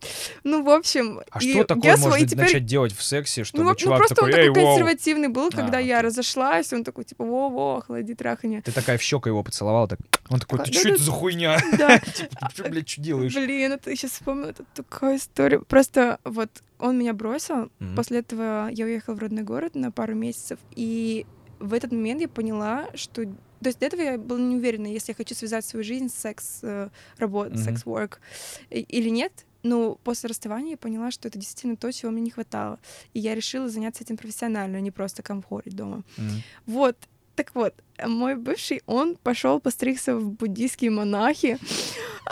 Ну, 0.44 0.62
в 0.62 0.70
общем... 0.70 1.20
А 1.30 1.40
что 1.40 1.64
такое 1.64 1.96
можно 1.96 2.26
теперь- 2.26 2.44
начать 2.44 2.66
делать 2.66 2.92
в 2.96 3.02
сексе, 3.02 3.44
чтобы 3.44 3.64
Ну, 3.64 3.70
ну, 3.70 3.76
чувак 3.76 3.98
просто 3.98 4.14
такой, 4.14 4.30
он 4.32 4.36
такой 4.36 4.48
воу». 4.62 4.70
консервативный 4.76 5.28
был, 5.28 5.50
когда 5.50 5.78
А, 5.78 5.80
я 5.80 5.98
окей. 5.98 6.06
разошлась, 6.08 6.72
он 6.72 6.84
такой, 6.84 7.04
типа, 7.04 7.24
во-во, 7.24 7.76
охлади 7.78 8.14
трахание. 8.14 8.62
Ты 8.62 8.72
такая 8.72 8.98
в 8.98 9.02
щеку 9.02 9.28
его 9.28 9.42
поцеловала, 9.42 9.88
так. 9.88 9.98
Он 10.30 10.38
такой, 10.40 10.60
ты 10.60 10.72
что 10.72 10.88
это 10.90 11.02
за 11.02 11.10
хуйня? 11.10 11.58
Да. 11.78 11.98
Типа, 11.98 12.50
ты 12.54 12.64
блядь, 12.70 12.88
что 12.88 13.00
делаешь? 13.00 13.34
Блин, 13.34 13.72
это 13.72 13.94
сейчас 13.96 14.12
вспомнила, 14.12 14.50
это 14.50 14.64
такая 14.74 15.16
история. 15.16 15.60
Просто 15.60 16.18
вот 16.24 16.50
он 16.78 16.98
меня 16.98 17.12
бросил, 17.12 17.70
после 17.96 18.20
этого 18.20 18.68
я 18.70 18.84
уехала 18.84 19.14
в 19.14 19.18
родной 19.18 19.42
город 19.42 19.74
на 19.74 19.90
пару 19.90 20.14
месяцев, 20.14 20.58
и 20.76 21.26
в 21.58 21.72
этот 21.74 21.90
момент 21.92 22.20
я 22.20 22.28
поняла, 22.28 22.88
что... 22.94 23.24
То 23.24 23.66
есть 23.66 23.80
до 23.80 23.86
этого 23.86 24.00
я 24.02 24.18
была 24.18 24.38
не 24.38 24.54
уверена, 24.54 24.86
если 24.86 25.10
я 25.10 25.16
хочу 25.16 25.34
связать 25.34 25.64
свою 25.64 25.82
жизнь 25.84 26.08
с 26.08 26.14
секс 26.14 26.60
э, 26.62 26.90
работой, 27.18 27.54
Мгм. 27.56 27.64
секс-work 27.64 28.18
и- 28.70 28.82
или 28.82 29.08
нет. 29.08 29.32
Но 29.62 29.96
после 29.96 30.28
расставания 30.28 30.72
я 30.72 30.76
поняла, 30.76 31.10
что 31.10 31.28
это 31.28 31.38
действительно 31.38 31.76
то, 31.76 31.92
чего 31.92 32.12
мне 32.12 32.22
не 32.22 32.30
хватало. 32.30 32.78
И 33.14 33.20
я 33.20 33.34
решила 33.34 33.68
заняться 33.68 34.04
этим 34.04 34.16
профессионально, 34.16 34.78
а 34.78 34.80
не 34.80 34.90
просто 34.90 35.22
комфорить 35.22 35.74
дома. 35.74 36.04
Мгм. 36.16 36.42
Вот, 36.66 36.96
так 37.34 37.54
вот, 37.54 37.74
мой 38.04 38.34
бывший, 38.36 38.82
он 38.86 39.16
пошел 39.16 39.60
постригся 39.60 40.16
в 40.16 40.30
буддийские 40.30 40.90
монахи, 40.90 41.58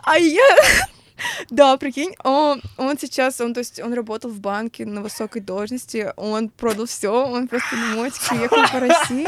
а 0.02 0.18
я... 0.18 0.88
Да, 1.50 1.76
прикинь, 1.76 2.14
он, 2.24 2.60
он 2.76 2.98
сейчас, 2.98 3.40
он, 3.40 3.54
то 3.54 3.60
есть, 3.60 3.80
он 3.80 3.92
работал 3.94 4.30
в 4.30 4.40
банке 4.40 4.84
на 4.84 5.02
высокой 5.02 5.40
должности, 5.40 6.12
он 6.16 6.48
продал 6.48 6.86
все, 6.86 7.10
он 7.10 7.48
просто 7.48 7.76
на 7.76 7.96
мотике 7.96 8.36
ехал 8.42 8.62
по 8.72 8.80
России, 8.80 9.26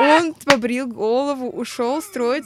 он 0.00 0.34
побрил 0.44 0.86
голову, 0.86 1.48
ушел 1.48 2.02
строить 2.02 2.44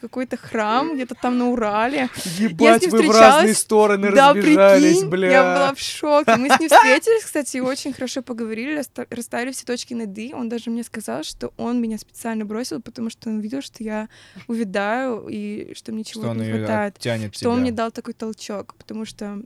какой-то 0.00 0.36
храм 0.36 0.94
где-то 0.94 1.14
там 1.14 1.38
на 1.38 1.50
Урале. 1.50 2.08
Ебать, 2.38 2.86
вы 2.88 3.08
в 3.08 3.10
разные 3.10 3.54
стороны 3.54 4.12
да, 4.12 4.32
разбежались, 4.32 4.94
прикинь, 4.94 5.08
бля. 5.08 5.30
я 5.30 5.42
была 5.42 5.74
в 5.74 5.80
шоке. 5.80 6.36
Мы 6.36 6.50
с 6.50 6.60
ним 6.60 6.68
встретились, 6.68 7.24
кстати, 7.24 7.58
и 7.58 7.60
очень 7.60 7.92
хорошо 7.92 8.22
поговорили, 8.22 8.78
расста- 8.78 9.06
расставили 9.10 9.52
все 9.52 9.64
точки 9.64 9.94
над 9.94 10.16
«и». 10.18 10.34
Он 10.34 10.48
даже 10.48 10.70
мне 10.70 10.84
сказал, 10.84 11.22
что 11.24 11.52
он 11.56 11.80
меня 11.80 11.98
специально 11.98 12.44
бросил, 12.44 12.80
потому 12.80 13.10
что 13.10 13.28
он 13.28 13.40
видел, 13.40 13.62
что 13.62 13.82
я 13.82 14.08
увядаю 14.46 15.26
и 15.28 15.74
что 15.74 15.92
мне 15.92 16.04
чего-то 16.04 16.34
не 16.34 16.50
хватает. 16.50 16.98
тянет 16.98 17.34
Что 17.34 17.50
он 17.50 17.60
мне 17.60 17.72
дал 17.72 17.90
такой 17.90 18.14
толчок, 18.18 18.74
потому 18.74 19.04
что... 19.04 19.40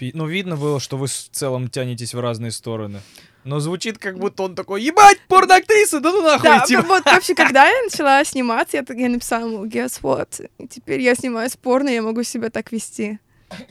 Ну, 0.00 0.26
видно 0.26 0.56
было, 0.56 0.78
что 0.78 0.96
вы 0.96 1.08
в 1.08 1.12
целом 1.12 1.68
тянетесь 1.68 2.14
в 2.14 2.20
разные 2.20 2.52
стороны. 2.52 3.00
Но 3.44 3.60
звучит, 3.60 3.98
как 3.98 4.18
будто 4.18 4.42
он 4.44 4.54
такой, 4.54 4.82
ебать, 4.82 5.18
порноактриса, 5.26 6.00
да 6.00 6.12
ну 6.12 6.22
нахуй, 6.22 6.48
Да, 6.48 6.60
типа. 6.66 6.82
вот 6.82 7.04
вообще, 7.04 7.34
когда 7.36 7.66
я 7.66 7.82
начала 7.82 8.22
сниматься, 8.24 8.76
я, 8.76 8.84
я 8.94 9.08
написала 9.08 9.46
ему, 9.46 9.64
guess 9.64 10.00
what? 10.02 10.50
И 10.58 10.68
теперь 10.68 11.00
я 11.00 11.14
снимаю 11.14 11.48
порно, 11.62 11.88
я 11.88 12.02
могу 12.02 12.22
себя 12.22 12.50
так 12.50 12.72
вести. 12.72 13.18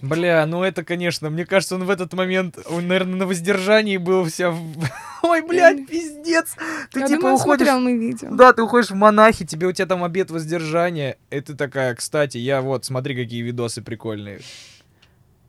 Бля, 0.01 0.45
ну 0.45 0.63
это, 0.63 0.83
конечно, 0.83 1.29
мне 1.29 1.45
кажется, 1.45 1.75
он 1.75 1.85
в 1.85 1.89
этот 1.89 2.13
момент, 2.13 2.57
он, 2.69 2.87
наверное, 2.87 3.15
на 3.15 3.27
воздержании 3.27 3.97
был 3.97 4.25
вся... 4.25 4.53
Ой, 5.23 5.41
блядь, 5.41 5.87
пиздец. 5.87 6.55
Ты 6.91 7.01
я 7.01 7.07
типа 7.07 7.21
думаю, 7.21 7.35
уходишь... 7.35 7.67
смотрел 7.67 7.79
мои 7.79 7.97
видео. 7.97 8.29
Да, 8.31 8.53
ты 8.53 8.63
уходишь 8.63 8.89
в 8.89 8.95
монахи, 8.95 9.45
тебе 9.45 9.67
у 9.67 9.71
тебя 9.71 9.85
там 9.85 10.03
обед 10.03 10.31
воздержания. 10.31 11.17
Ты 11.29 11.41
такая, 11.41 11.93
кстати, 11.95 12.37
я 12.37 12.61
вот, 12.61 12.85
смотри, 12.85 13.15
какие 13.15 13.41
видосы 13.41 13.81
прикольные. 13.81 14.39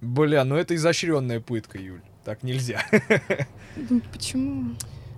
Бля, 0.00 0.44
ну 0.44 0.56
это 0.56 0.74
изощренная 0.74 1.40
пытка, 1.40 1.78
Юль. 1.78 2.02
Так 2.24 2.42
нельзя. 2.42 2.82
Ну, 3.90 4.00
Почему? 4.12 4.74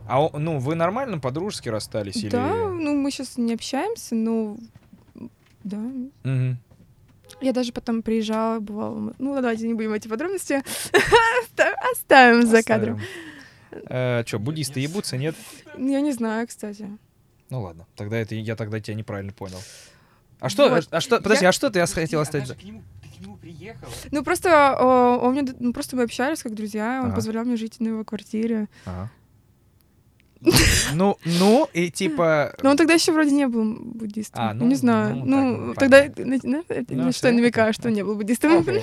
А 0.07 0.29
ну, 0.37 0.59
вы 0.59 0.75
нормально 0.75 1.18
по-дружески 1.18 1.70
расстались 1.70 2.16
или... 2.16 2.29
Да, 2.29 2.68
ну 2.68 2.94
мы 2.94 3.11
сейчас 3.11 3.38
не 3.38 3.55
общаемся, 3.55 4.14
но 4.14 4.59
да. 5.64 5.79
Мгм. 6.25 6.59
Я 7.40 7.53
даже 7.53 7.72
потом 7.72 8.03
приезжала, 8.03 8.61
бывала. 8.61 9.14
Ну, 9.18 9.35
давайте 9.35 9.66
не 9.66 9.74
будем 9.74 9.92
эти 9.92 10.09
подробности. 10.09 10.62
Оста- 11.42 11.74
Оставим 11.92 12.46
за 12.46 12.62
кадром. 12.62 13.00
Э, 13.72 14.24
Че, 14.24 14.38
буддисты 14.38 14.81
ебутся, 14.81 15.16
нет? 15.16 15.35
Ну, 15.76 15.90
Я 15.90 16.00
не 16.00 16.12
знаю, 16.12 16.46
кстати. 16.48 16.88
Ну 17.50 17.62
ладно, 17.62 17.87
тогда 17.96 18.16
это 18.18 18.35
я 18.35 18.57
тогда 18.57 18.79
тебя 18.81 18.94
неправильно 18.94 19.33
понял. 19.33 19.59
А 20.38 20.48
что, 20.48 20.68
Вот. 20.68 20.88
а 20.90 21.00
что, 21.00 21.20
подожди, 21.20 21.44
Я- 21.44 21.48
а 21.50 21.53
что 21.53 21.70
ты 21.70 21.85
хотела 21.87 22.24
сказать? 22.24 22.48
же 22.48 22.55
к 22.55 22.62
нему, 22.62 22.83
ты 23.03 23.09
к 23.09 23.20
нему 23.20 23.37
приехала. 23.37 23.90
Ну, 24.11 24.22
просто 24.24 24.48
э, 24.48 24.85
он 25.24 25.33
мне, 25.33 25.44
ну, 25.59 25.72
просто 25.72 25.96
мы 25.96 26.05
общались 26.05 26.42
как 26.42 26.55
друзья, 26.55 27.00
он 27.03 27.07
Ага. 27.09 27.16
позволял 27.16 27.44
мне 27.44 27.57
жить 27.57 27.79
на 27.81 27.88
его 27.88 28.05
квартире. 28.05 28.68
Ага. 28.85 29.11
Ну, 30.94 31.16
ну, 31.24 31.68
и 31.72 31.90
типа... 31.90 32.55
Но 32.62 32.70
он 32.70 32.76
тогда 32.76 32.94
еще 32.94 33.12
вроде 33.12 33.31
не 33.31 33.46
был 33.46 33.64
буддистом. 33.79 34.42
А, 34.42 34.55
Ну, 34.55 34.64
ну, 34.64 34.70
не 34.70 34.74
знаю. 34.74 35.16
ну, 35.16 35.57
Ну, 35.57 35.74
так, 35.74 35.81
тогда 35.90 36.05
на, 36.24 36.38
на- 36.42 36.62
Ну, 36.68 36.96
на 36.96 37.11
всё, 37.11 37.18
что 37.18 37.29
я 37.29 37.35
намекаю, 37.35 37.72
что 37.74 37.88
он 37.88 37.94
не 37.94 38.03
был 38.03 38.14
буддистом. 38.14 38.59
Окей. 38.59 38.83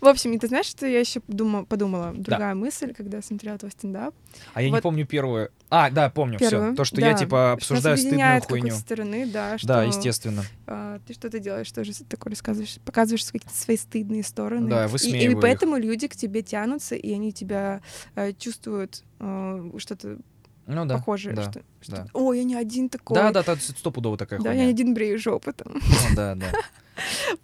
В 0.00 0.06
общем, 0.06 0.32
и 0.32 0.38
ты 0.38 0.46
знаешь, 0.48 0.66
что 0.66 0.86
я 0.86 1.00
еще 1.00 1.20
подумала? 1.20 2.12
Другая 2.16 2.54
мысль, 2.54 2.92
когда 2.94 3.18
я 3.18 3.22
смотрела 3.22 3.58
твой 3.58 3.70
стендап. 3.72 4.14
А 4.54 4.60
я 4.62 4.68
не 4.68 4.74
Вот- 4.74 4.82
помню 4.82 5.06
первую. 5.06 5.50
А, 5.68 5.90
да, 5.90 6.10
помню 6.10 6.38
все. 6.38 6.74
То, 6.74 6.84
что 6.84 7.00
Да. 7.00 7.08
я 7.08 7.14
типа 7.14 7.52
обсуждаю 7.52 7.94
Нас 7.96 8.00
стыдную 8.00 8.40
с 8.42 8.46
хуйню. 8.46 8.64
какой-то 8.68 8.76
стороны, 8.80 9.26
да, 9.26 9.58
что 9.58 9.66
Да, 9.66 9.82
естественно. 9.84 10.44
а, 10.66 11.00
ты 11.06 11.12
что-то 11.14 11.38
делаешь, 11.40 11.70
тоже 11.72 11.92
такое 12.08 12.30
рассказываешь, 12.32 12.78
показываешь 12.84 13.24
какие-то 13.24 13.54
свои 13.56 13.76
стыдные 13.76 14.22
стороны. 14.22 14.68
Да, 14.70 14.84
и, 14.84 14.88
высмеиваю 14.88 15.30
и 15.30 15.34
их. 15.34 15.40
поэтому 15.40 15.76
люди 15.76 16.06
к 16.08 16.14
тебе 16.16 16.42
тянутся, 16.42 16.94
и 16.94 17.12
они 17.12 17.32
тебя 17.32 17.80
э, 18.14 18.32
чувствуют 18.34 19.02
э, 19.18 19.70
что-то 19.78 20.18
Ну 20.66 20.84
да. 20.84 20.98
похожее. 20.98 21.34
да, 21.34 21.50
что, 21.50 21.62
что, 21.80 21.92
да. 21.96 22.06
О, 22.12 22.32
я 22.32 22.44
не 22.44 22.54
один 22.54 22.88
такой. 22.88 23.14
Да, 23.16 23.32
да, 23.32 23.42
да, 23.42 23.56
стопудово 23.56 24.16
такая 24.16 24.38
Да, 24.40 24.50
я 24.50 24.54
хуйня. 24.54 24.64
не 24.66 24.70
один 24.70 24.94
брею 24.94 25.18
жопу 25.18 25.52
там. 25.52 25.72
Ну, 25.74 26.14
да, 26.14 26.34
да. 26.36 26.46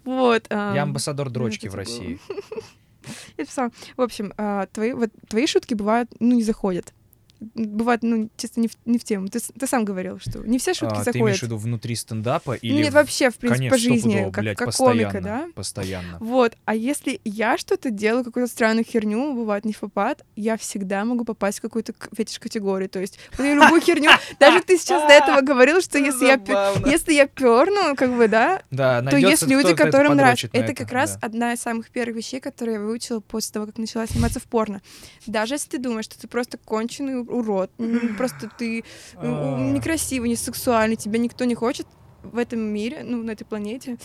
Вот. 0.03 0.47
Я 0.49 0.83
амбассадор 0.83 1.29
дрочки 1.29 1.67
это 1.67 1.67
в 1.67 1.71
типа- 1.71 1.77
России. 1.77 2.19
Я 3.37 3.45
писала. 3.45 3.71
В 3.97 4.01
общем, 4.01 4.33
а, 4.37 4.67
твои, 4.67 4.93
вот, 4.93 5.09
твои 5.27 5.45
шутки 5.45 5.73
бывают, 5.73 6.09
ну, 6.19 6.35
не 6.35 6.43
заходят. 6.43 6.93
Бывают, 7.53 8.03
ну, 8.03 8.29
чисто 8.37 8.59
не 8.59 8.67
в, 8.67 8.71
не 8.85 8.97
в 8.97 9.03
тему. 9.03 9.27
Ты, 9.27 9.39
ты 9.39 9.67
сам 9.67 9.85
говорил, 9.85 10.19
что 10.19 10.39
не 10.39 10.59
все 10.59 10.73
шутки 10.73 10.95
А, 10.99 11.03
Ты 11.03 11.11
имеешь 11.11 11.13
заходят. 11.13 11.39
в 11.39 11.43
виду 11.43 11.57
внутри 11.57 11.95
стендапа 11.95 12.53
или... 12.53 12.83
Нет, 12.83 12.93
вообще, 12.93 13.29
в 13.29 13.35
принципе, 13.35 13.69
Конечно, 13.69 13.75
по 13.75 13.81
жизни, 13.81 13.97
стопудово, 13.97 14.31
как, 14.31 14.43
блядь, 14.43 14.57
как 14.57 14.73
комика, 14.75 15.21
да? 15.21 15.47
Постоянно. 15.55 16.17
Вот, 16.19 16.53
а 16.65 16.75
если 16.75 17.19
я 17.23 17.57
что-то 17.57 17.89
делаю, 17.91 18.23
какую-то 18.23 18.51
странную 18.51 18.85
херню, 18.85 19.33
бывает 19.33 19.65
не 19.65 19.73
в 19.73 19.79
попад, 19.79 20.23
я 20.35 20.57
всегда 20.57 21.05
могу 21.05 21.25
попасть 21.25 21.59
в 21.59 21.61
какую-то 21.61 21.93
фетиш-категорию. 22.15 22.89
То 22.89 22.99
есть, 22.99 23.19
любую 23.37 23.81
херню, 23.81 24.11
даже 24.39 24.61
ты 24.61 24.77
сейчас 24.77 25.03
до 25.07 25.13
этого 25.13 25.41
говорил, 25.45 25.81
что 25.81 25.97
если 25.97 26.25
я, 26.25 26.39
если 26.89 27.13
я 27.13 27.27
перну, 27.27 27.95
как 27.95 28.15
бы, 28.15 28.27
да, 28.27 28.61
Да, 28.71 29.01
то 29.01 29.17
есть 29.17 29.47
люди, 29.47 29.73
которым 29.75 30.15
нравится. 30.15 30.49
Это 30.51 30.73
как 30.73 30.91
раз 30.91 31.17
одна 31.21 31.53
из 31.53 31.61
самых 31.61 31.89
первых 31.89 32.17
вещей, 32.17 32.39
которые 32.39 32.75
я 32.75 32.81
выучила 32.81 33.19
после 33.19 33.53
того, 33.53 33.65
как 33.65 33.77
начала 33.77 34.07
сниматься 34.07 34.39
в 34.39 34.43
порно. 34.43 34.81
Даже 35.25 35.55
если 35.55 35.69
ты 35.69 35.77
думаешь, 35.79 36.05
что 36.05 36.19
ты 36.19 36.27
просто 36.27 36.57
конченый 36.57 37.23
урод, 37.33 37.71
просто 38.17 38.49
ты 38.57 38.83
А. 39.15 39.59
некрасивый, 39.73 40.29
не 40.29 40.35
сексуальный, 40.35 40.95
тебя 40.95 41.17
никто 41.19 41.45
не 41.45 41.55
хочет 41.55 41.87
в 42.23 42.37
этом 42.37 42.59
мире, 42.59 43.01
ну, 43.03 43.21
на 43.23 43.31
этой 43.31 43.43
планете, 43.43 43.97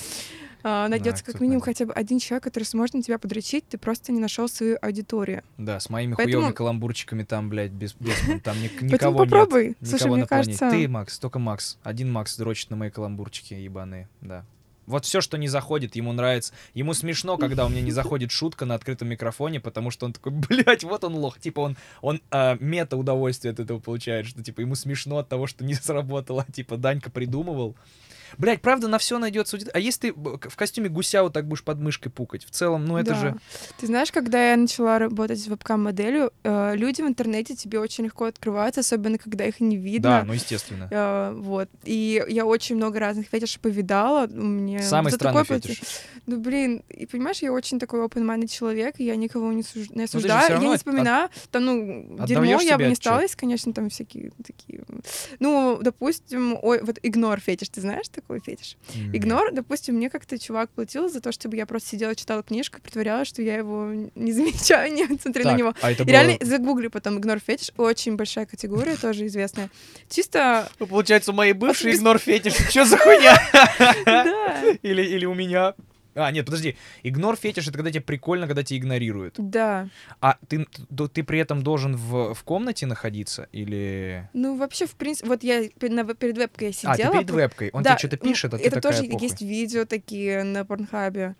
а, 0.64 0.88
найдется 0.88 1.22
кто 1.22 1.32
как 1.32 1.40
минимум 1.40 1.60
хотя 1.60 1.86
бы 1.86 1.92
один 1.92 2.18
человек, 2.18 2.42
который 2.42 2.64
сможет 2.64 2.94
на 2.94 3.02
тебя 3.02 3.16
подрочить, 3.18 3.64
ты 3.68 3.78
просто 3.78 4.10
не 4.10 4.18
нашел 4.18 4.48
свою 4.48 4.76
аудиторию. 4.82 5.44
Да, 5.56 5.78
с 5.78 5.88
моими 5.88 6.14
Поэтому- 6.14 6.38
хуёвыми 6.38 6.52
каламбурчиками 6.54 7.22
там, 7.22 7.48
блядь, 7.48 7.70
без, 7.70 7.94
без 7.94 8.14
там 8.42 8.60
ни- 8.60 8.66
Поэтому 8.80 8.90
никого 8.92 9.20
нет. 9.24 9.30
попробуй. 9.30 9.76
Слушай, 9.80 9.94
Никого 9.94 10.14
мне 10.14 10.22
на 10.22 10.26
планете. 10.26 10.58
кажется... 10.58 10.70
Ты, 10.70 10.88
Макс, 10.88 11.18
только 11.20 11.38
Макс. 11.38 11.78
Один 11.84 12.10
Макс 12.10 12.36
дрочит 12.36 12.70
на 12.70 12.76
мои 12.76 12.90
каламбурчики 12.90 13.54
ебаные, 13.54 14.08
да. 14.20 14.44
Вот 14.88 15.04
все, 15.04 15.20
что 15.20 15.36
не 15.36 15.48
заходит, 15.48 15.96
ему 15.96 16.12
нравится. 16.12 16.54
Ему 16.72 16.94
смешно, 16.94 17.36
когда 17.36 17.66
у 17.66 17.68
меня 17.68 17.82
не 17.82 17.92
заходит 17.92 18.30
шутка 18.30 18.64
на 18.64 18.74
открытом 18.74 19.08
микрофоне, 19.08 19.60
потому 19.60 19.90
что 19.90 20.06
он 20.06 20.14
такой, 20.14 20.32
блядь, 20.48 20.82
вот 20.82 21.04
он 21.04 21.14
лох. 21.14 21.38
Типа 21.38 21.60
он, 21.60 21.76
он 22.00 22.20
а, 22.30 22.56
мета 22.58 22.96
удовольствие 22.96 23.52
от 23.52 23.60
этого 23.60 23.78
получает, 23.78 24.26
что 24.26 24.42
типа 24.42 24.62
ему 24.62 24.74
смешно 24.74 25.18
от 25.18 25.28
того, 25.28 25.46
что 25.46 25.62
не 25.64 25.74
сработало. 25.74 26.46
Типа 26.52 26.76
Данька 26.76 27.10
придумывал. 27.10 27.76
Блядь, 28.36 28.60
правда, 28.60 28.88
на 28.88 28.98
все 28.98 29.18
найдется. 29.18 29.56
аудит- 29.56 29.70
А 29.72 29.78
если 29.78 30.10
ты 30.10 30.12
в 30.12 30.56
костюме 30.56 30.88
гуся 30.88 31.22
вот 31.22 31.32
так 31.32 31.46
будешь 31.46 31.62
под 31.64 31.78
мышкой 31.78 32.10
пукать? 32.12 32.44
В 32.44 32.50
целом, 32.50 32.84
ну 32.84 32.96
это 32.96 33.10
Да. 33.10 33.16
же... 33.20 33.36
Ты 33.78 33.86
знаешь, 33.86 34.12
когда 34.12 34.50
я 34.50 34.56
начала 34.56 34.98
работать 34.98 35.46
вебкам-моделью, 35.46 36.32
э, 36.44 36.76
люди 36.76 37.00
в 37.02 37.06
интернете 37.06 37.54
тебе 37.56 37.78
очень 37.80 38.04
легко 38.04 38.26
открываются, 38.26 38.80
особенно 38.80 39.18
когда 39.18 39.44
их 39.44 39.60
не 39.60 39.76
видно. 39.76 40.10
Да, 40.20 40.24
ну 40.24 40.32
естественно. 40.32 40.88
Э, 40.90 41.32
вот. 41.34 41.68
И 41.84 42.22
я 42.28 42.44
очень 42.46 42.76
много 42.76 42.98
разных 42.98 43.26
фетишей 43.28 43.60
повидала. 43.60 44.26
Мне 44.26 44.82
Самый 44.82 45.10
за 45.10 45.16
странный 45.16 45.44
такое 45.44 45.60
фетиш. 45.60 45.80
Ну, 46.26 46.38
блин, 46.40 46.82
и 46.88 47.06
понимаешь, 47.06 47.38
я 47.38 47.52
очень 47.52 47.78
такой 47.78 48.04
open-minded 48.04 48.48
человек, 48.48 48.96
и 48.98 49.04
я 49.04 49.16
никого 49.16 49.52
не, 49.52 49.62
суж- 49.62 49.90
не 49.90 50.06
всё 50.06 50.18
осуждаю, 50.18 50.50
я 50.50 50.58
не 50.58 50.66
от- 50.74 50.78
вспоминаю. 50.78 51.28
Там, 51.50 51.64
ну, 51.64 52.16
дерьмо 52.26 52.60
я 52.60 52.76
бы 52.76 52.86
не 52.86 52.94
стала, 52.94 53.22
конечно, 53.36 53.72
там 53.72 53.88
всякие 53.90 54.32
такие... 54.46 54.82
Ну, 55.40 55.78
допустим, 55.82 56.58
ой, 56.60 56.80
вот 56.82 56.98
игнор 57.02 57.40
фетиш, 57.40 57.68
ты 57.68 57.80
знаешь 57.80 58.08
такой 58.20 58.40
фетиш? 58.40 58.76
М. 58.94 59.16
Игнор, 59.16 59.52
допустим, 59.52 59.94
мне 59.96 60.10
как-то 60.10 60.38
чувак 60.38 60.70
платил 60.70 61.08
за 61.08 61.20
то, 61.20 61.30
чтобы 61.32 61.56
я 61.56 61.66
просто 61.66 61.88
сидела, 61.90 62.14
читала 62.14 62.42
книжку, 62.42 62.80
притворялась, 62.82 63.28
что 63.28 63.42
я 63.42 63.56
его 63.56 63.92
не 64.14 64.32
замечаю, 64.38 64.92
не 64.92 65.06
смотрю 65.06 65.44
на 65.44 65.50
Так, 65.50 65.58
него. 65.58 65.74
а 65.80 65.90
это 65.92 66.04
было- 66.04 66.12
реально 66.12 66.36
загугли 66.40 66.88
потом 66.88 67.18
игнор 67.18 67.38
фетиш, 67.38 67.70
очень 67.76 68.16
большая 68.16 68.46
категория, 68.46 68.96
тоже 69.00 69.26
известная. 69.26 69.70
Чисто, 70.08 70.68
Ну, 70.78 70.86
получается, 70.86 71.30
у 71.32 71.34
моей 71.34 71.52
бывшей 71.52 71.94
игнор 71.94 72.18
фетиш. 72.28 72.54
Что 72.70 72.84
за 72.84 72.96
хуйня? 72.98 73.36
или 74.82 75.24
у 75.26 75.34
меня. 75.34 75.74
А, 76.18 76.30
нет, 76.30 76.44
подожди. 76.44 76.76
Игнор 77.02 77.36
фетиш— 77.36 77.68
это 77.68 77.78
когда 77.78 77.90
тебе 77.90 78.00
прикольно, 78.00 78.46
когда 78.46 78.62
тебя 78.62 78.78
игнорируют. 78.78 79.34
Да. 79.38 79.88
А 80.20 80.36
ты, 80.48 80.66
ты, 80.66 81.08
ты 81.08 81.22
при 81.22 81.38
этом 81.38 81.62
должен 81.62 81.96
в, 81.96 82.34
в 82.34 82.42
комнате 82.44 82.86
находиться 82.86 83.48
или... 83.52 84.28
Ну, 84.32 84.56
вообще, 84.56 84.86
в 84.86 84.94
принципе, 84.94 85.28
вот 85.28 85.42
я 85.42 85.62
на- 85.80 86.14
перед 86.14 86.36
вебкой 86.36 86.68
я 86.68 86.72
сидела. 86.72 86.94
А, 86.94 86.96
ты 86.96 87.10
перед 87.12 87.30
вебкой. 87.30 87.70
Он 87.72 87.82
Да, 87.82 87.90
тебе 87.90 87.98
что-то 87.98 88.18
ну, 88.24 88.30
пишет, 88.30 88.54
а 88.54 88.58
ты 88.58 88.64
Это 88.64 88.80
такая, 88.80 88.92
тоже 88.92 89.10
«Похуй». 89.10 89.26
есть 89.26 89.40
видео 89.40 89.84
такие 89.84 90.42
на 90.44 90.64
Порнхабе. 90.64 91.36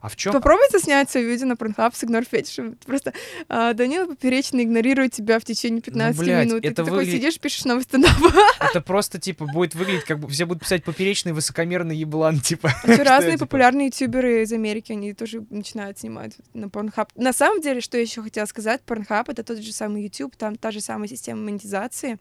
А 0.00 0.08
в 0.08 0.16
чем... 0.16 0.32
Попробуйте 0.32 0.78
снять 0.78 1.10
свое 1.10 1.26
видео 1.26 1.46
на 1.46 1.56
Порнхаб 1.56 1.94
с 1.94 2.04
игнор 2.04 2.24
фетишем. 2.24 2.76
Просто 2.86 3.12
а, 3.48 3.74
Данила 3.74 4.06
поперечно 4.06 4.62
игнорирует 4.62 5.12
тебя 5.12 5.38
в 5.38 5.44
течение 5.44 5.82
15 5.82 6.18
Ну, 6.18 6.24
блядь, 6.24 6.46
минут. 6.48 6.64
и 6.64 6.68
это 6.68 6.82
ты 6.82 6.84
такой 6.90 7.04
выгля- 7.04 7.12
сидишь, 7.12 7.38
пишешь 7.38 7.64
новый 7.64 7.82
стендап. 7.82 8.12
Это 8.60 8.80
просто, 8.80 9.18
типа, 9.20 9.46
будет 9.46 9.74
выглядеть, 9.74 10.04
как 10.04 10.18
бы 10.18 10.28
все 10.28 10.46
будут 10.46 10.62
писать 10.62 10.84
поперечный 10.84 11.32
высокомерный 11.32 11.96
еблан, 11.96 12.40
типа. 12.40 12.72
Еще 12.84 12.94
Что 12.94 13.04
разные 13.04 13.38
популярные 13.38 13.86
ютуберы 13.86 14.42
из 14.42 14.52
Америки, 14.52 14.92
они 14.92 15.12
тоже 15.12 15.44
начинают 15.50 15.98
снимать 15.98 16.36
на 16.54 16.66
Pornhub. 16.66 17.08
На 17.16 17.32
самом 17.32 17.60
деле, 17.60 17.80
что 17.80 17.96
я 17.96 18.02
еще 18.02 18.22
хотела 18.22 18.46
сказать, 18.46 18.80
Pornhub— 18.86 19.24
это 19.28 19.42
тот 19.44 19.58
же 19.58 19.72
самый 19.72 20.02
YouTube, 20.02 20.36
там 20.36 20.56
та 20.56 20.70
же 20.70 20.80
самая 20.80 21.08
система 21.08 21.42
монетизации, 21.42 22.18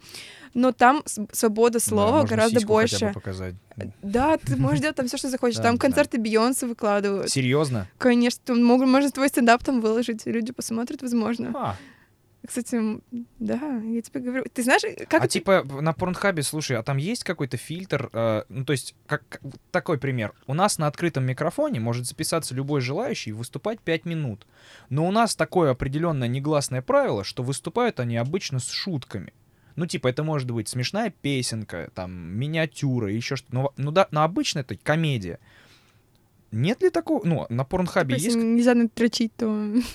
но 0.54 0.72
там 0.72 1.04
свобода 1.32 1.80
да, 1.80 1.86
слова 1.86 2.24
гораздо 2.24 2.66
больше. 2.66 3.12
показать. 3.14 3.56
Да, 4.02 4.38
ты 4.38 4.56
можешь 4.56 4.80
делать 4.80 4.96
там 4.96 5.08
все, 5.08 5.18
что 5.18 5.30
захочешь. 5.30 5.60
Там 5.60 5.78
концерты 5.78 6.18
Бейонсе 6.18 6.68
выкладывают. 6.68 7.30
Серьезно? 7.30 7.88
Конечно, 7.98 8.42
там 8.46 8.64
могут, 8.64 8.88
можно 8.88 9.10
твой 9.12 9.30
стендап 9.30 9.64
там 9.64 9.82
выложить, 9.82 10.26
люди 10.26 10.52
посмотрят, 10.52 11.02
возможно. 11.02 11.52
А, 11.56 11.76
Кстати, 12.48 12.80
да, 13.40 13.82
я 13.84 14.02
тебе 14.02 14.22
говорю. 14.22 14.46
Ты 14.54 14.64
знаешь, 14.64 14.82
как 15.08 15.24
а 15.24 15.28
типа 15.28 15.64
на 15.82 15.94
Порнхабе, 15.94 16.42
слушай, 16.42 16.78
а 16.78 16.84
там 16.84 16.98
есть 16.98 17.24
какой-то 17.24 17.58
фильтр? 17.58 18.10
э, 18.14 18.44
ну, 18.50 18.64
то 18.66 18.72
есть, 18.72 18.96
как, 19.08 19.24
как- 19.28 19.42
такой 19.72 19.98
пример. 19.98 20.34
У 20.48 20.54
нас 20.54 20.78
на 20.78 20.88
открытом 20.88 21.26
микрофоне 21.26 21.80
может 21.80 22.06
записаться 22.08 22.56
любой 22.56 22.82
желающий 22.82 23.32
и 23.32 23.34
выступать 23.34 23.82
5 23.82 24.06
минут. 24.06 24.48
Но 24.90 25.08
у 25.08 25.12
нас 25.12 25.36
такое 25.36 25.72
определенное 25.72 26.28
негласное 26.28 26.82
правило, 26.82 27.24
что 27.24 27.44
выступают 27.44 28.00
они 28.00 28.16
обычно 28.18 28.60
с 28.60 28.72
шутками. 28.72 29.34
Ну, 29.80 29.86
типа, 29.86 30.10
это 30.10 30.24
может 30.24 30.52
быть 30.52 30.68
смешная 30.68 31.10
песенка, 31.10 31.90
там, 31.96 32.12
миниатюра, 32.12 33.10
еще 33.10 33.38
что-то. 33.38 33.56
Ну, 33.56 33.70
ну 33.78 33.92
да, 33.92 34.10
но 34.12 34.24
обычно 34.24 34.60
это 34.60 34.76
комедия. 34.76 35.40
Нет 36.52 36.82
ли 36.82 36.90
такого? 36.90 37.26
Ну, 37.26 37.46
на 37.48 37.64
Порнхабе 37.64 38.16
если 38.16 38.28
есть... 38.28 38.38
нельзя 38.40 38.74
натрочить, 38.74 39.34
то... 39.38 39.46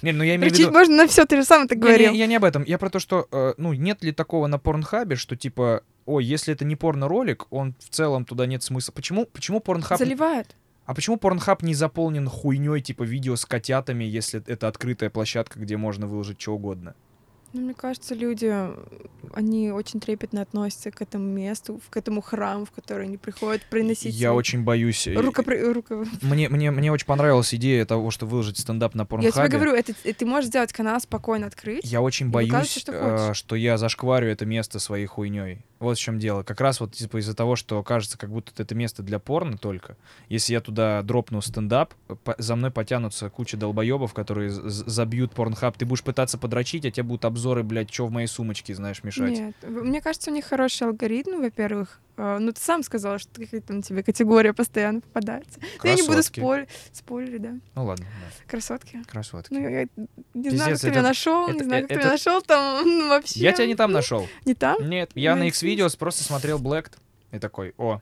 Не, 0.01 0.12
ну 0.12 0.25
я 0.25 0.37
имею 0.37 0.51
в 0.51 0.55
Трочить 0.55 0.68
виду... 0.68 0.73
можно 0.73 0.97
на 0.97 1.07
все, 1.07 1.27
ты 1.27 1.37
же 1.37 1.44
сам 1.44 1.66
Не, 1.68 1.77
говорил. 1.77 2.12
не, 2.12 2.18
я 2.18 2.27
не 2.27 2.37
об 2.37 2.44
этом. 2.44 2.64
Я 2.64 2.79
про 2.79 2.88
то, 2.88 2.99
что, 2.99 3.29
э, 3.31 3.53
ну, 3.59 3.75
нет 3.75 4.03
ли 4.03 4.12
такого 4.12 4.47
на 4.47 4.59
Порнхабе, 4.59 5.16
что 5.16 5.37
типа, 5.37 5.83
ой, 6.07 6.25
если 6.25 6.55
это 6.55 6.64
не 6.64 6.77
порно-ролик, 6.77 7.47
он 7.51 7.75
в 7.79 7.90
целом 7.90 8.25
туда 8.25 8.47
нет 8.47 8.62
смысла. 8.62 8.92
Почему, 8.92 9.27
почему 9.27 9.61
Порнхаб... 9.61 9.99
Заливают. 9.99 10.57
А 10.87 10.94
почему 10.94 11.18
Порнхаб 11.18 11.62
не 11.62 11.75
заполнен 11.75 12.27
хуйней 12.27 12.81
типа 12.81 13.03
видео 13.03 13.37
с 13.37 13.44
котятами, 13.44 14.05
если 14.05 14.42
это 14.47 14.66
открытая 14.66 15.11
площадка, 15.11 15.59
где 15.59 15.77
можно 15.77 16.07
выложить 16.07 16.40
что 16.40 16.55
угодно? 16.55 16.94
Ну, 17.55 17.61
мне 17.61 17.75
кажется, 17.75 18.17
люди, 18.17 18.53
они 19.33 19.71
очень 19.71 20.01
трепетно 20.01 20.43
относятся 20.43 20.90
к 20.90 21.01
этому 21.01 21.25
месту, 21.25 21.81
к 21.88 21.97
этому 21.97 22.21
храму, 22.21 22.64
в 22.64 22.73
который 22.73 23.07
они 23.07 23.17
приходят 23.17 23.62
приносить 23.71 24.12
Я 24.14 24.35
очень 24.35 24.64
боюсь. 24.64 25.07
э, 25.07 25.14
рукопри- 25.14 25.62
руко- 25.73 26.05
Мне, 26.21 26.49
мне, 26.49 26.73
мне 26.73 26.90
очень 26.90 27.07
понравилась 27.07 27.55
идея 27.55 27.85
того, 27.85 28.11
что 28.11 28.27
выложить 28.27 28.59
стендап 28.59 28.95
на 28.97 29.03
Я 29.03 29.07
Порнхабе. 29.07 29.33
тебе 29.49 29.57
говорю, 29.59 29.73
это, 29.75 29.95
э, 30.03 30.12
ты 30.12 30.27
можешь 30.27 30.49
сделать 30.49 30.73
канал 30.73 31.01
спокойно 31.01 31.47
открыть. 31.47 31.85
Я 31.85 32.03
очень 32.03 32.29
боюсь, 32.31 32.77
что 32.77 32.93
э, 32.93 33.35
что 33.35 33.55
я 33.57 33.79
зашкварю 33.79 34.29
это 34.29 34.45
место 34.47 34.81
своей 34.81 35.07
хуйней. 35.07 35.64
Вот 35.79 35.99
в 35.99 36.01
чем 36.01 36.19
дело. 36.19 36.43
Как 36.45 36.61
раз 36.61 36.81
вот 36.81 36.93
типа 36.95 37.19
из-за 37.19 37.35
того, 37.35 37.57
что 37.57 37.83
кажется, 37.83 38.17
как 38.17 38.31
будто 38.31 38.51
это 38.62 38.75
место 38.75 39.03
для 39.03 39.19
порно 39.19 39.59
только. 39.59 39.97
Если 40.29 40.55
я 40.55 40.61
туда 40.61 41.03
дропну 41.03 41.40
стендап, 41.43 41.93
по- 42.25 42.35
за 42.38 42.57
мной 42.57 42.71
потянутся 42.71 43.29
куча 43.29 43.57
долбоебов, 43.57 44.14
которые 44.14 44.51
забьют 44.51 45.35
порнхаб. 45.35 45.77
Ты 45.77 45.85
будешь 45.85 46.03
пытаться 46.03 46.38
подрочить, 46.38 46.87
а 46.87 46.90
тебе 46.90 47.03
будут 47.05 47.25
обзоры, 47.44 47.62
блядь, 47.62 47.92
что 47.92 48.07
в 48.07 48.11
моей 48.11 48.26
сумочке, 48.26 48.74
знаешь, 48.74 49.02
мешать. 49.04 49.30
Нет, 49.30 49.54
мне 49.62 50.00
кажется, 50.00 50.30
у 50.30 50.35
них 50.35 50.44
хороший 50.46 50.87
алгоритм, 50.88 51.40
во-первых. 51.42 52.00
Э, 52.16 52.38
Ну, 52.38 52.52
ты 52.52 52.61
сам 52.61 52.83
сказал, 52.83 53.18
что 53.18 53.40
какая 53.40 53.61
там 53.61 53.83
тебе 53.83 54.02
категория 54.02 54.52
постоянно 54.54 55.00
попадается. 55.02 55.61
Но 55.83 55.90
я 55.90 55.94
не 55.96 56.02
буду 56.02 56.14
Красотки. 56.14 56.68
Спойлеры, 56.92 57.38
да. 57.38 57.52
Ну 57.74 57.85
ладно, 57.85 58.07
да. 58.07 58.50
Красотки. 58.50 59.02
красотки. 59.07 59.52
Ну, 59.52 59.68
я 59.68 59.83
не 60.35 60.44
Пиздец, 60.44 60.54
знаю, 60.54 60.70
как 60.72 60.80
ты 60.80 60.87
это- 60.87 60.90
меня 60.90 61.02
нашел, 61.02 61.44
это- 61.48 61.52
не 61.59 61.64
знаю, 61.64 61.83
как 61.83 61.88
ты 61.88 61.94
это- 61.94 62.00
меня 62.02 62.11
нашел 62.12 62.40
там 62.42 62.85
ну, 62.87 63.09
вообще. 63.09 63.40
Я 63.40 63.52
тебя 63.52 63.66
не 63.66 63.74
там 63.74 63.92
нашел. 63.92 64.26
Не 64.46 64.54
там? 64.54 64.88
Нет, 64.88 65.11
я 65.14 65.37
на 65.37 65.44
и 65.44 65.48
X-Videos 65.48 65.98
просто 65.98 66.22
смотрел 66.24 66.59
Блэкт 66.59 66.98
и 67.33 67.38
такой, 67.38 67.74
о, 67.78 68.00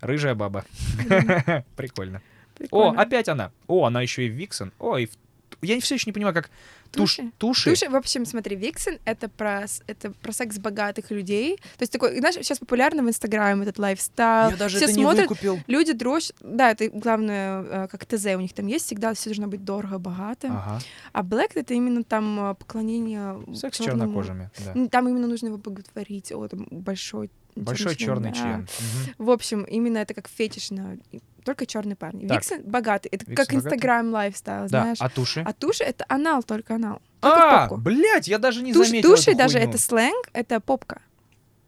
рыжая 0.00 0.34
баба. 0.34 0.64
Прикольно. 1.76 2.18
О, 2.18 2.58
Прикольно. 2.58 3.00
опять 3.02 3.28
она. 3.28 3.50
О, 3.66 3.84
она 3.84 4.02
еще 4.02 4.26
и 4.26 4.28
Виксон. 4.28 4.72
О, 4.78 4.96
и 4.98 5.06
в- 5.06 5.16
я 5.62 5.80
все 5.80 5.94
еще 5.94 6.04
не 6.06 6.12
понимаю, 6.12 6.34
как 6.34 6.50
Tush-, 6.92 7.16
Tushy? 7.16 7.32
Tushy. 7.38 7.70
Tushy, 7.70 7.88
в 7.90 7.96
общем, 7.96 8.24
смотри, 8.26 8.56
Vixen— 8.56 8.98
это 9.04 9.28
про, 9.28 9.64
это 9.86 10.10
про 10.12 10.32
секс 10.32 10.58
богатых 10.58 11.10
людей. 11.10 11.56
То 11.78 11.82
есть 11.82 11.92
такой, 11.92 12.18
знаешь, 12.18 12.36
сейчас 12.36 12.58
популярно 12.58 13.02
в 13.02 13.08
Инстаграме 13.08 13.62
этот 13.62 13.78
лайфстайл. 13.78 14.50
Я 14.50 14.56
даже 14.56 14.76
Все 14.76 14.84
это 14.86 14.94
не 14.94 15.02
смотрят, 15.02 15.28
выкупил. 15.28 15.58
люди 15.66 15.92
дрожь. 15.92 16.32
Да, 16.40 16.70
это 16.70 16.88
главное, 16.88 17.62
э, 17.62 17.88
как 17.88 18.04
ТЗ 18.06 18.26
у 18.36 18.40
них 18.40 18.52
там 18.52 18.66
есть, 18.66 18.86
всегда 18.86 19.12
все 19.14 19.30
должно 19.30 19.46
быть 19.48 19.64
дорого, 19.64 19.98
богато. 19.98 20.48
Ага. 20.48 20.80
А 21.12 21.22
Black— 21.22 21.52
это 21.54 21.74
именно 21.74 22.04
там 22.04 22.50
э, 22.50 22.54
поклонение 22.54 23.36
Секс 23.54 23.78
с 23.78 23.80
чёрному. 23.80 24.22
чернокожими, 24.22 24.50
да. 24.74 24.88
Там 24.88 25.08
именно 25.08 25.26
нужно 25.26 25.46
его 25.48 25.58
боготворить. 25.58 26.32
О, 26.32 26.46
там 26.48 26.66
большой 26.70 27.30
Большой 27.56 27.96
черный 27.96 28.32
да. 28.32 28.36
член. 28.36 28.60
Мгм. 28.60 29.26
В 29.26 29.30
общем, 29.30 29.62
именно 29.64 29.96
это 29.96 30.12
как 30.12 30.28
фетиш 30.28 30.70
на 30.70 30.98
только 31.46 31.64
черные 31.64 31.96
парни. 31.96 32.26
Так. 32.26 32.38
Vixen 32.38 32.62
богатый. 32.64 33.08
Это 33.08 33.24
Vixen 33.24 33.46
как? 33.46 33.54
Инстаграм 33.54 34.10
lifestyle, 34.12 34.62
Да, 34.64 34.68
знаешь. 34.68 34.98
а 35.00 35.08
Tushy? 35.08 35.40
А 35.46 35.52
Tushy 35.52 35.84
это 35.84 36.04
анал, 36.08 36.42
только 36.42 36.74
анал. 36.74 37.00
Только 37.20 37.36
в 37.38 37.40
А, 37.42 37.60
попку. 37.68 37.76
блядь, 37.78 38.28
я 38.28 38.38
даже 38.38 38.62
не 38.62 38.72
Туш- 38.72 38.86
заметил 38.88 39.10
туши 39.14 39.34
даже 39.34 39.54
хуйню. 39.58 39.68
это 39.70 39.78
сленг, 39.78 40.28
это 40.32 40.60
попка. 40.60 41.00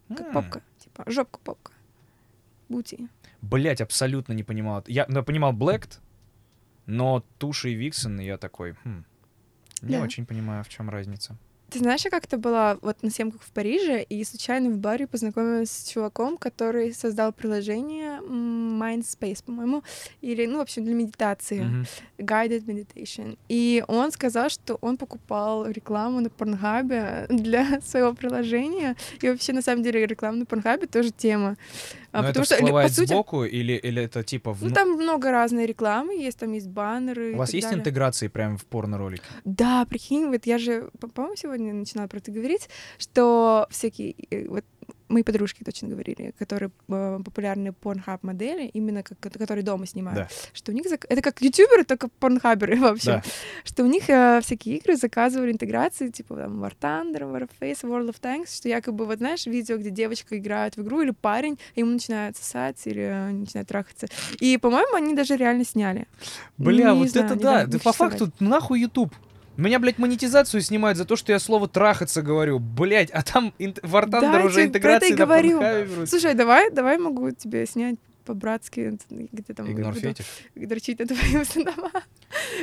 Как 0.09 0.19
М, 0.27 0.33
попка. 0.33 0.61
Типа 0.79 1.03
жопка 1.07 1.39
попка. 1.43 1.71
Бути. 2.67 3.07
Блядь, 3.41 3.81
абсолютно 3.81 4.33
не 4.33 4.43
понимал. 4.43 4.83
Я 4.87 5.05
ну, 5.07 5.23
понимал 5.23 5.53
Блэкт, 5.53 5.99
но 6.85 7.23
туши 7.37 7.71
и 7.71 7.73
Виксон 7.75 8.19
я 8.19 8.37
такой, 8.37 8.73
хм, 8.83 9.05
не 9.81 9.95
Да. 9.97 10.03
очень 10.03 10.25
понимаю, 10.25 10.63
в 10.63 10.69
чем 10.69 10.89
разница. 10.89 11.35
Ты 11.69 11.79
знаешь, 11.79 12.03
я 12.05 12.09
как-то 12.09 12.37
была 12.37 12.77
вот 12.81 13.03
на 13.03 13.11
съемках 13.11 13.43
в 13.43 13.51
Париже 13.51 14.01
и 14.01 14.23
случайно 14.23 14.69
в 14.71 14.77
баре 14.77 15.05
познакомилась 15.05 15.69
с 15.69 15.89
чуваком, 15.89 16.37
который 16.37 16.93
создал 16.93 17.31
приложение 17.31 18.17
м, 18.17 18.81
Mindspace, 18.81 19.43
по-моему, 19.45 19.83
или, 20.21 20.47
ну, 20.47 20.57
в 20.57 20.61
общем, 20.61 20.83
для 20.83 20.95
медитации, 20.95 21.61
Мгм. 21.61 21.85
guided 22.17 22.65
meditation. 22.65 23.37
И 23.49 23.83
он 23.87 24.11
сказал, 24.11 24.49
что 24.49 24.79
он 24.81 24.97
покупал 24.97 25.67
рекламу 25.67 26.21
на 26.21 26.29
Порнхабе 26.29 27.27
для 27.29 27.79
своего 27.83 28.13
приложения. 28.13 28.95
И 29.21 29.29
вообще, 29.29 29.53
на 29.53 29.61
самом 29.61 29.83
деле, 29.83 30.05
реклама 30.07 30.37
на 30.37 30.45
Порнхабе 30.45 30.87
тоже 30.87 31.11
тема. 31.11 31.55
А, 32.11 32.21
Но 32.21 32.29
это 32.29 32.39
потому 32.41 32.45
что, 32.45 32.55
или, 32.55 32.61
по 32.61 32.65
всплывает 32.65 32.93
сути, 32.93 33.07
сбоку 33.07 33.43
или, 33.43 33.73
или 33.73 34.01
это 34.01 34.23
типа... 34.23 34.49
ну, 34.61 34.67
вну- 34.67 34.73
там 34.75 34.89
много 34.93 35.31
разной 35.31 35.65
рекламы 35.65 36.13
есть, 36.15 36.39
там 36.39 36.51
есть 36.53 36.67
баннеры. 36.67 37.33
У 37.33 37.37
вас 37.37 37.53
есть 37.53 37.67
далее. 37.67 37.79
интеграции 37.79 38.27
прямо 38.29 38.57
в 38.57 38.65
порно-ролике? 38.65 39.23
Да, 39.45 39.85
прикинь, 39.85 40.27
вот 40.27 40.45
я 40.45 40.57
же, 40.57 40.89
по- 40.99 41.07
по-моему, 41.07 41.35
сегодня 41.35 41.73
начинала 41.73 42.07
про 42.07 42.17
это 42.17 42.31
говорить, 42.31 42.69
что 42.97 43.67
всякие, 43.69 44.15
э, 44.31 44.47
вот 44.47 44.65
мои 45.09 45.23
подружки 45.23 45.63
точно 45.63 45.87
говорили, 45.89 46.33
которые 46.39 46.71
э, 46.87 47.19
популярные 47.25 47.73
порнхаб 47.73 48.23
модели, 48.23 48.67
именно 48.67 49.03
как, 49.03 49.19
которые 49.19 49.63
дома 49.63 49.85
снимают, 49.85 50.19
Да. 50.19 50.27
что 50.53 50.71
у 50.71 50.75
них, 50.75 50.85
зак- 50.85 51.05
это 51.09 51.21
как 51.21 51.41
ютуберы, 51.41 51.83
только 51.83 52.07
порнхаберы 52.19 52.75
вообще, 52.79 53.11
Да. 53.11 53.23
что 53.63 53.83
у 53.83 53.87
них 53.87 54.09
э, 54.09 54.39
всякие 54.43 54.77
игры 54.77 54.95
заказывали 54.95 55.51
интеграции, 55.51 56.09
типа 56.09 56.35
там 56.35 56.63
War 56.63 56.73
Thunder, 56.79 57.21
Warface, 57.21 57.81
World 57.83 58.09
of 58.09 58.21
Tanks, 58.21 58.55
что 58.55 58.69
якобы, 58.69 59.05
вот 59.05 59.17
знаешь, 59.17 59.45
видео, 59.47 59.77
где 59.77 59.89
девочка 59.89 60.37
играет 60.37 60.77
в 60.77 60.81
игру 60.81 61.01
или 61.01 61.11
парень, 61.11 61.57
и 61.75 61.79
ему 61.81 61.91
начинают 61.91 62.37
сосать 62.37 62.81
или 62.85 63.01
э, 63.01 63.31
начинают 63.31 63.67
трахаться. 63.67 64.07
И, 64.39 64.57
по-моему, 64.57 64.95
они 64.95 65.15
даже 65.15 65.35
реально 65.35 65.65
сняли. 65.65 66.05
Бля, 66.57 66.91
Не 66.91 66.99
вот 66.99 67.09
знаю, 67.09 67.25
это 67.27 67.35
да. 67.35 67.65
Да 67.65 67.79
по 67.79 67.91
факту 67.93 68.31
нахуй 68.39 68.81
YouTube. 68.81 69.13
Меня, 69.59 69.79
блядь, 69.79 69.97
монетизацию 69.97 70.61
снимают 70.61 70.97
за 70.97 71.05
то, 71.05 71.15
что 71.15 71.31
я 71.31 71.39
слово 71.39 71.67
трахаться 71.67 72.21
говорю. 72.21 72.59
Блядь, 72.59 73.09
а 73.11 73.21
там 73.23 73.53
инт- 73.59 73.79
в 73.83 73.95
War 73.95 74.05
Thunder 74.05 74.21
Да, 74.21 74.39
я 74.39 74.45
уже 74.45 74.67
тебе 74.67 74.79
про 74.79 74.91
это 74.93 75.05
и 75.05 75.11
интеграции 75.11 75.11
на 75.11 75.15
говорю. 75.25 76.05
Слушай, 76.07 76.33
давай, 76.33 76.71
давай 76.71 76.97
могу 76.97 77.29
тебе 77.31 77.65
снять 77.65 77.95
по-братски, 78.25 78.97
где 79.09 79.53
там 79.53 79.71
Игнор 79.71 79.93
фетиш. 79.95 80.25
дрочить 80.55 80.99
на 80.99 81.07
твоем 81.07 81.43
стендапа. 81.45 81.89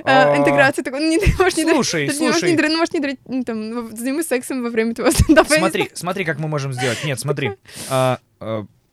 А, 0.05 0.33
А, 0.33 0.37
Интеграция 0.37 0.83
такой, 0.85 1.01
ну, 1.01 1.09
не, 1.11 1.19
можешь 1.39 1.57
не. 1.57 1.65
Слушай, 1.65 2.09
Ты 2.09 2.15
не 2.19 2.27
можешь 2.29 2.43
не 2.43 2.49
слушай. 2.49 2.57
дрочить, 2.57 2.73
ну, 2.73 2.79
можешь 2.79 2.95
не 2.95 3.01
дрочить, 3.01 3.21
ну, 3.27 3.45
там, 3.45 3.97
занимайся 3.97 4.29
сексом 4.29 4.63
во 4.63 4.71
время 4.71 4.95
твоего 4.95 5.13
стендапа. 5.13 5.53
Смотри, 5.53 5.91
смотри, 5.93 6.25
как 6.25 6.39
мы 6.39 6.49
можем 6.49 6.73
сделать. 6.73 7.05
Нет, 7.05 7.19
смотри. 7.21 7.51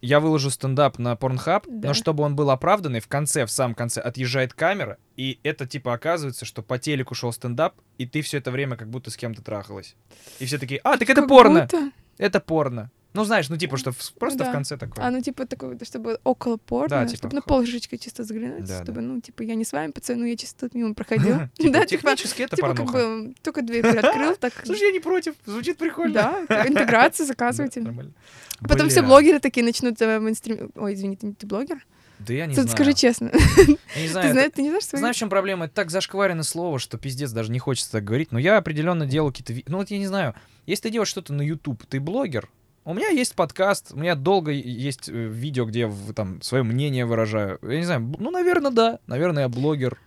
Я 0.06 0.20
выложу 0.20 0.50
стендап 0.50 1.00
на 1.00 1.14
Pornhub, 1.14 1.64
Да. 1.66 1.88
но 1.88 1.94
чтобы 1.94 2.24
он 2.24 2.36
был 2.36 2.50
оправданный, 2.52 3.00
в 3.00 3.08
конце, 3.08 3.46
в 3.46 3.52
самом 3.52 3.74
конце 3.74 4.02
отъезжает 4.02 4.54
камера, 4.54 4.98
и 5.16 5.40
это 5.44 5.66
типа 5.66 5.94
оказывается, 5.94 6.44
что 6.44 6.62
по 6.62 6.78
телеку 6.78 7.16
шел 7.16 7.32
стендап, 7.32 7.76
и 7.98 8.06
ты 8.06 8.22
все 8.22 8.40
это 8.40 8.52
время 8.52 8.76
как 8.76 8.90
будто 8.90 9.10
с 9.12 9.16
кем-то 9.16 9.42
трахалась. 9.42 9.96
И 10.40 10.46
все 10.46 10.58
такие, 10.58 10.82
а, 10.84 10.98
так 10.98 11.10
это 11.10 11.22
Как 11.22 11.30
порно, 11.30 11.62
будто. 11.62 11.92
это 12.18 12.42
порно. 12.42 12.92
Ну, 13.14 13.24
знаешь, 13.26 13.48
ну, 13.50 13.58
типа, 13.58 13.78
что 13.78 13.92
в- 13.92 14.14
просто 14.14 14.40
да. 14.40 14.50
в 14.50 14.52
конце 14.54 14.76
такое. 14.78 15.06
А, 15.06 15.12
ну, 15.12 15.22
типа, 15.22 15.46
такой, 15.46 15.78
чтобы 15.84 16.20
около 16.24 16.58
порно, 16.58 16.90
Да, 16.90 17.06
типа, 17.06 17.18
чтобы 17.18 17.36
на 17.36 17.42
х- 17.42 17.48
полшечкой 17.48 18.00
чисто 18.00 18.24
взглянуть, 18.24 18.66
Да, 18.66 18.82
чтобы, 18.84 19.02
да. 19.02 19.08
ну, 19.08 19.22
типа, 19.22 19.44
я 19.44 19.56
не 19.56 19.66
с 19.66 19.72
вами, 19.72 19.92
пацаны, 19.92 20.26
я 20.26 20.36
чисто 20.36 20.62
тут 20.68 20.76
мимо 20.76 20.94
проходил. 20.96 21.38
Типа, 21.58 21.74
Да, 21.74 21.86
типа, 21.86 22.02
технически 22.16 22.42
это 22.42 22.56
типа, 22.56 22.74
как 22.74 22.92
бы, 22.92 23.36
только 23.44 23.62
дверь 23.62 23.84
приоткрыл, 23.84 24.36
так... 24.36 24.54
Слушай, 24.66 24.88
я 24.88 24.92
не 24.92 25.00
против, 25.00 25.36
звучит 25.46 25.78
прикольно. 25.78 26.14
Да, 26.14 26.46
интеграция, 26.68 27.26
заказывайте. 27.26 27.82
нормально. 27.82 28.14
Потом 28.62 28.90
все 28.90 29.02
блогеры 29.02 29.40
такие 29.40 29.64
начнут 29.66 30.02
э, 30.02 30.20
мейнстрим... 30.20 30.72
Ой, 30.76 30.94
извини, 30.94 31.16
ты, 31.16 31.34
ты 31.34 31.46
блогер? 31.46 31.86
Да 32.20 32.34
я 32.34 32.46
не 32.46 32.56
Ты 32.56 32.62
знаю. 32.62 32.76
скажи 32.76 32.94
честно. 32.94 33.32
Я 33.34 33.66
не 33.68 33.78
Ты 34.06 34.10
знаю, 34.10 34.32
знаешь, 34.32 34.52
ты 34.56 34.62
не 34.62 34.70
знаешь 34.70 34.86
свои... 34.86 35.00
Знаешь, 35.00 35.16
в 35.18 35.20
чем 35.20 35.30
проблема? 35.30 35.66
Это 35.66 35.74
так 35.74 35.92
зашкварено 35.92 36.44
слово, 36.44 36.80
что 36.80 36.98
пиздец, 36.98 37.32
даже 37.32 37.52
не 37.52 37.60
хочется 37.60 37.92
так 37.92 38.04
говорить. 38.06 38.32
Но 38.32 38.40
я 38.40 38.58
определенно 38.58 39.06
делаю 39.06 39.34
какие-то... 39.34 39.62
Ну 39.70 39.78
вот 39.80 39.92
я 39.92 39.98
не 39.98 40.08
знаю, 40.08 40.34
если 40.66 40.84
ты 40.84 40.90
делаешь 40.92 41.10
что-то 41.10 41.34
на 41.34 41.42
YouTube, 41.42 41.86
ты 41.88 42.00
блогер, 42.00 42.50
у 42.86 42.94
меня 42.94 43.10
есть 43.10 43.36
подкаст, 43.36 43.92
у 43.94 43.98
меня 43.98 44.16
долго 44.16 44.52
есть 44.52 45.10
э, 45.10 45.12
видео, 45.12 45.66
где 45.66 45.82
я 45.82 45.94
там 46.16 46.42
свое 46.42 46.64
мнение 46.64 47.06
выражаю. 47.06 47.60
Я 47.62 47.78
не 47.78 47.86
знаю, 47.86 48.14
ну, 48.20 48.32
наверное, 48.32 48.72
да. 48.72 49.00
Наверное, 49.08 49.44
я 49.44 49.50
блогер, 49.50 50.00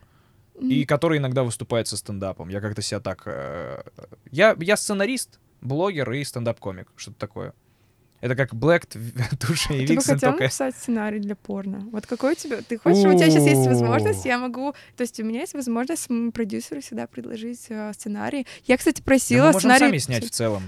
и 0.61 0.85
который 0.85 1.19
иногда 1.19 1.43
выступает 1.43 1.89
со 1.89 1.97
стендапом. 1.97 2.49
Я 2.49 2.61
как-то 2.61 2.83
себя 2.83 3.01
так... 3.01 3.23
э, 3.27 3.83
Я, 4.31 4.57
я 4.59 4.77
сценарист, 4.77 5.39
блогер 5.61 6.11
и 6.13 6.25
стендап-комик. 6.25 6.89
Что-то 6.97 7.19
такое. 7.19 7.55
Это 8.21 8.35
как 8.35 8.53
Black, 8.53 8.87
Туша 9.39 9.75
и 9.75 9.87
Ты 9.87 9.95
бы 9.95 9.95
Виксен, 9.95 10.15
хотел 10.15 10.31
только... 10.31 10.45
написать 10.45 10.75
сценарий 10.77 11.19
для 11.19 11.37
порно? 11.37 11.87
Вот 11.93 12.07
какой 12.07 12.33
у 12.33 12.35
тебя... 12.35 12.59
Ты 12.63 12.79
хочешь, 12.79 13.05
у 13.05 13.17
тебя 13.17 13.31
сейчас 13.31 13.47
есть 13.47 13.67
возможность, 13.67 14.25
я 14.25 14.39
могу... 14.39 14.75
То 14.97 15.03
есть 15.03 15.21
у 15.21 15.25
меня 15.25 15.41
есть 15.41 15.55
возможность 15.55 16.09
продюсеру 16.33 16.81
всегда 16.81 17.07
предложить 17.07 17.67
э, 17.69 17.93
сценарий. 17.93 18.47
Я, 18.65 18.77
кстати, 18.77 19.01
Да 19.01 19.05
просила 19.05 19.47
мы 19.47 19.53
можем 19.53 19.71
сами 19.77 19.99
снять 19.99 20.25
в 20.25 20.31
целом. 20.31 20.63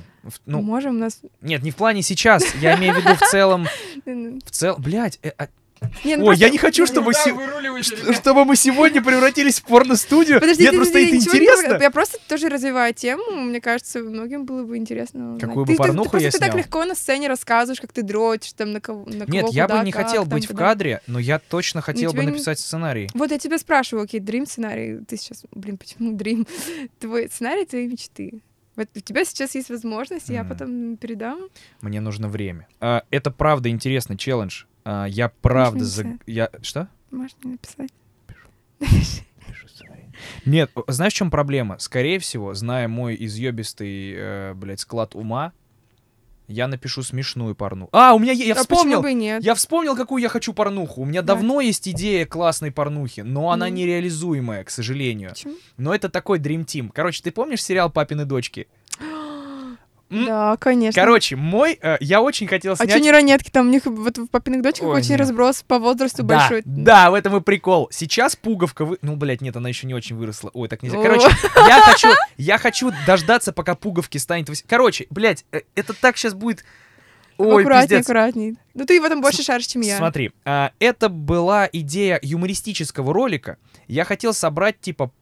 Ну, 0.47 0.61
Можем, 0.61 0.97
у 0.97 0.99
нас... 0.99 1.21
Нет, 1.41 1.63
не 1.63 1.71
в 1.71 1.77
плане 1.77 2.03
сейчас. 2.03 2.55
Я 2.57 2.77
имею 2.77 2.95
в 2.95 2.99
виду 2.99 3.15
в 3.15 3.21
целом. 3.31 3.67
В 4.05 4.51
целом. 4.51 4.83
Блять. 4.83 5.19
Не, 6.05 6.17
ну 6.17 6.23
Ой, 6.23 6.27
просто- 6.29 6.45
я 6.45 6.51
не 6.51 6.59
хочу, 6.59 6.87
чтобы, 6.87 7.13
Да, 7.13 7.19
се- 7.19 8.13
чтобы 8.15 8.45
мы 8.45 8.57
сегодня 8.57 9.03
превратились 9.03 9.61
в 9.61 9.65
порно-студию. 9.65 10.41
Подожди, 10.41 10.63
Нет, 10.65 10.73
подожди, 10.73 10.93
просто 10.93 10.99
это 10.99 11.17
ничего 11.17 11.33
не 11.35 11.39
интересно. 11.41 11.65
говорю. 11.69 11.83
Я 11.83 11.91
просто 11.91 12.19
тоже 12.29 12.49
развиваю 12.49 12.95
тему. 12.95 13.23
Мне 13.43 13.61
кажется, 13.61 14.01
многим 14.01 14.45
было 14.45 14.65
бы 14.65 14.77
интересно. 14.77 15.39
Какую 15.41 15.65
бы 15.65 15.73
Ты- 15.73 15.77
ты- 15.77 15.79
порнуху 15.79 16.05
ты, 16.05 16.11
просто 16.11 16.27
я 16.27 16.31
ты 16.31 16.39
так 16.39 16.49
снял? 16.53 16.59
легко 16.59 16.85
на 16.85 16.95
сцене 16.95 17.29
рассказываешь, 17.29 17.81
как 17.81 17.93
ты 17.93 18.03
дрочишь, 18.03 18.53
там, 18.53 18.73
на 18.73 18.81
кого, 18.81 19.05
на 19.07 19.25
Нет, 19.25 19.43
кого, 19.47 19.53
я 19.53 19.67
бы 19.67 19.73
куда, 19.73 19.85
не 19.85 19.93
как, 19.93 20.07
хотел 20.07 20.23
там, 20.23 20.31
быть 20.31 20.45
в 20.45 20.49
куда. 20.49 20.59
кадре, 20.65 21.01
но 21.07 21.19
я 21.19 21.39
точно 21.39 21.81
хотел 21.81 22.11
бы 22.11 22.17
тебя 22.19 22.25
не- 22.25 22.31
написать 22.33 22.59
сценарий. 22.59 23.09
Вот 23.15 23.31
я 23.31 23.39
тебя 23.39 23.59
спрашиваю, 23.59 24.05
окей, 24.05 24.21
Dream 24.21 24.47
сценарий, 24.47 24.99
ты 25.07 25.17
сейчас, 25.17 25.45
блин, 25.53 25.77
почему 25.79 26.13
Dream? 26.17 26.47
Твой 26.99 27.29
сценарий 27.29 27.65
твоей 27.65 27.87
мечты. 27.89 28.43
Вот 28.77 28.87
у 28.95 29.01
тебя 29.01 29.25
сейчас 29.25 29.57
есть 29.57 29.71
возможность, 29.71 30.29
я 30.29 30.43
Мгм. 30.45 30.49
потом 30.51 30.97
передам. 30.99 31.39
Мне 31.81 32.01
нужно 32.01 32.29
время. 32.29 32.69
А, 32.81 33.03
Это 33.11 33.31
правда 33.33 33.69
интересный 33.71 34.17
челлендж. 34.17 34.65
А, 34.91 35.05
Я 35.05 35.29
правда... 35.29 35.85
За-. 35.85 36.17
Я... 36.27 36.49
Что? 36.63 36.89
Мне 37.11 37.29
написать. 37.45 37.91
Нет, 40.47 40.71
о, 40.75 40.83
знаешь, 40.91 41.13
в 41.13 41.17
чем 41.17 41.31
проблема? 41.31 41.79
Скорее 41.79 42.19
всего, 42.19 42.55
зная 42.55 42.89
мой 42.89 43.17
изъебистый, 43.21 44.15
э, 44.17 44.55
блядь, 44.55 44.81
склад 44.81 45.15
ума, 45.15 45.53
я 46.49 46.67
напишу 46.67 47.03
смешную 47.03 47.55
порну. 47.55 47.89
А, 47.93 48.15
у 48.15 48.19
меня... 48.19 48.33
е- 48.33 48.49
Я 48.49 48.55
а 48.55 48.61
вспомнил! 48.61 49.03
бы 49.03 49.13
нет? 49.13 49.45
Я 49.45 49.55
вспомнил, 49.55 49.95
какую 49.95 50.23
я 50.23 50.29
хочу 50.31 50.55
порнуху. 50.55 51.03
У 51.03 51.05
меня 51.05 51.21
Да. 51.23 51.35
давно 51.35 51.61
есть 51.61 51.87
идея 51.89 52.25
классной 52.25 52.73
порнухи, 52.73 53.21
но 53.21 53.51
она 53.51 53.69
Ну. 53.69 53.75
нереализуемая, 53.75 54.65
к 54.65 54.71
сожалению. 54.71 55.31
Почему? 55.31 55.55
Но 55.77 55.95
это 55.95 56.09
такой 56.09 56.39
Dream 56.39 56.65
Team. 56.65 56.91
Короче, 56.93 57.23
ты 57.23 57.31
помнишь 57.31 57.63
сериал 57.63 57.91
«Папины 57.91 58.25
дочки»? 58.25 58.67
Да, 60.11 60.57
конечно. 60.59 61.01
Короче, 61.01 61.37
мой... 61.37 61.79
э, 61.81 61.97
я 62.01 62.23
очень 62.23 62.47
хотел 62.47 62.73
а 62.73 62.77
снять... 62.77 62.91
что 62.91 63.01
не 63.01 63.11
ранетки? 63.11 63.51
Там 63.51 63.69
у 63.69 63.71
них 63.71 63.85
вот 63.85 64.17
в 64.17 64.27
папиных 64.29 64.63
дочках 64.63 64.89
Ой, 64.89 64.99
очень 64.99 65.11
нет. 65.11 65.21
разброс 65.21 65.63
по 65.63 65.79
возрасту 65.79 66.23
да, 66.23 66.39
большой. 66.39 66.63
да, 66.65 67.11
в 67.11 67.15
этом 67.15 67.37
и 67.37 67.41
прикол. 67.41 67.89
Сейчас 67.93 68.35
пуговка 68.37 68.85
вы... 68.85 68.99
Ну, 69.03 69.17
блядь, 69.17 69.41
нет, 69.41 69.57
она 69.57 69.69
еще 69.69 69.87
не 69.87 69.95
очень 69.95 70.17
выросла. 70.17 70.51
Ой, 70.55 70.69
так 70.69 70.83
нельзя. 70.83 71.01
Короче, 71.03 71.29
я 71.69 71.83
хочу, 71.83 72.09
я 72.37 72.59
хочу 72.59 72.91
дождаться, 73.07 73.53
пока 73.53 73.75
пуговки 73.75 74.19
станет... 74.19 74.49
Короче, 74.67 75.07
блядь, 75.11 75.45
э, 75.53 75.61
это 75.75 75.93
так 75.93 76.17
сейчас 76.17 76.35
будет... 76.35 76.65
Ой, 77.37 77.63
аккуратней, 77.63 77.89
пиздец. 77.89 78.07
аккуратней. 78.07 78.57
Ну 78.75 78.85
ты 78.85 79.01
в 79.01 79.05
этом 79.05 79.21
больше 79.21 79.45
шаришь, 79.45 79.67
чем 79.67 79.83
я. 79.83 79.97
Смотри, 79.97 80.33
а, 80.45 80.73
это 80.81 81.09
была 81.09 81.69
идея 81.73 82.19
юмористического 82.21 83.15
ролика. 83.15 83.59
Я 83.87 84.05
хотел 84.05 84.35
собрать, 84.35 84.81
типа, 84.81 85.13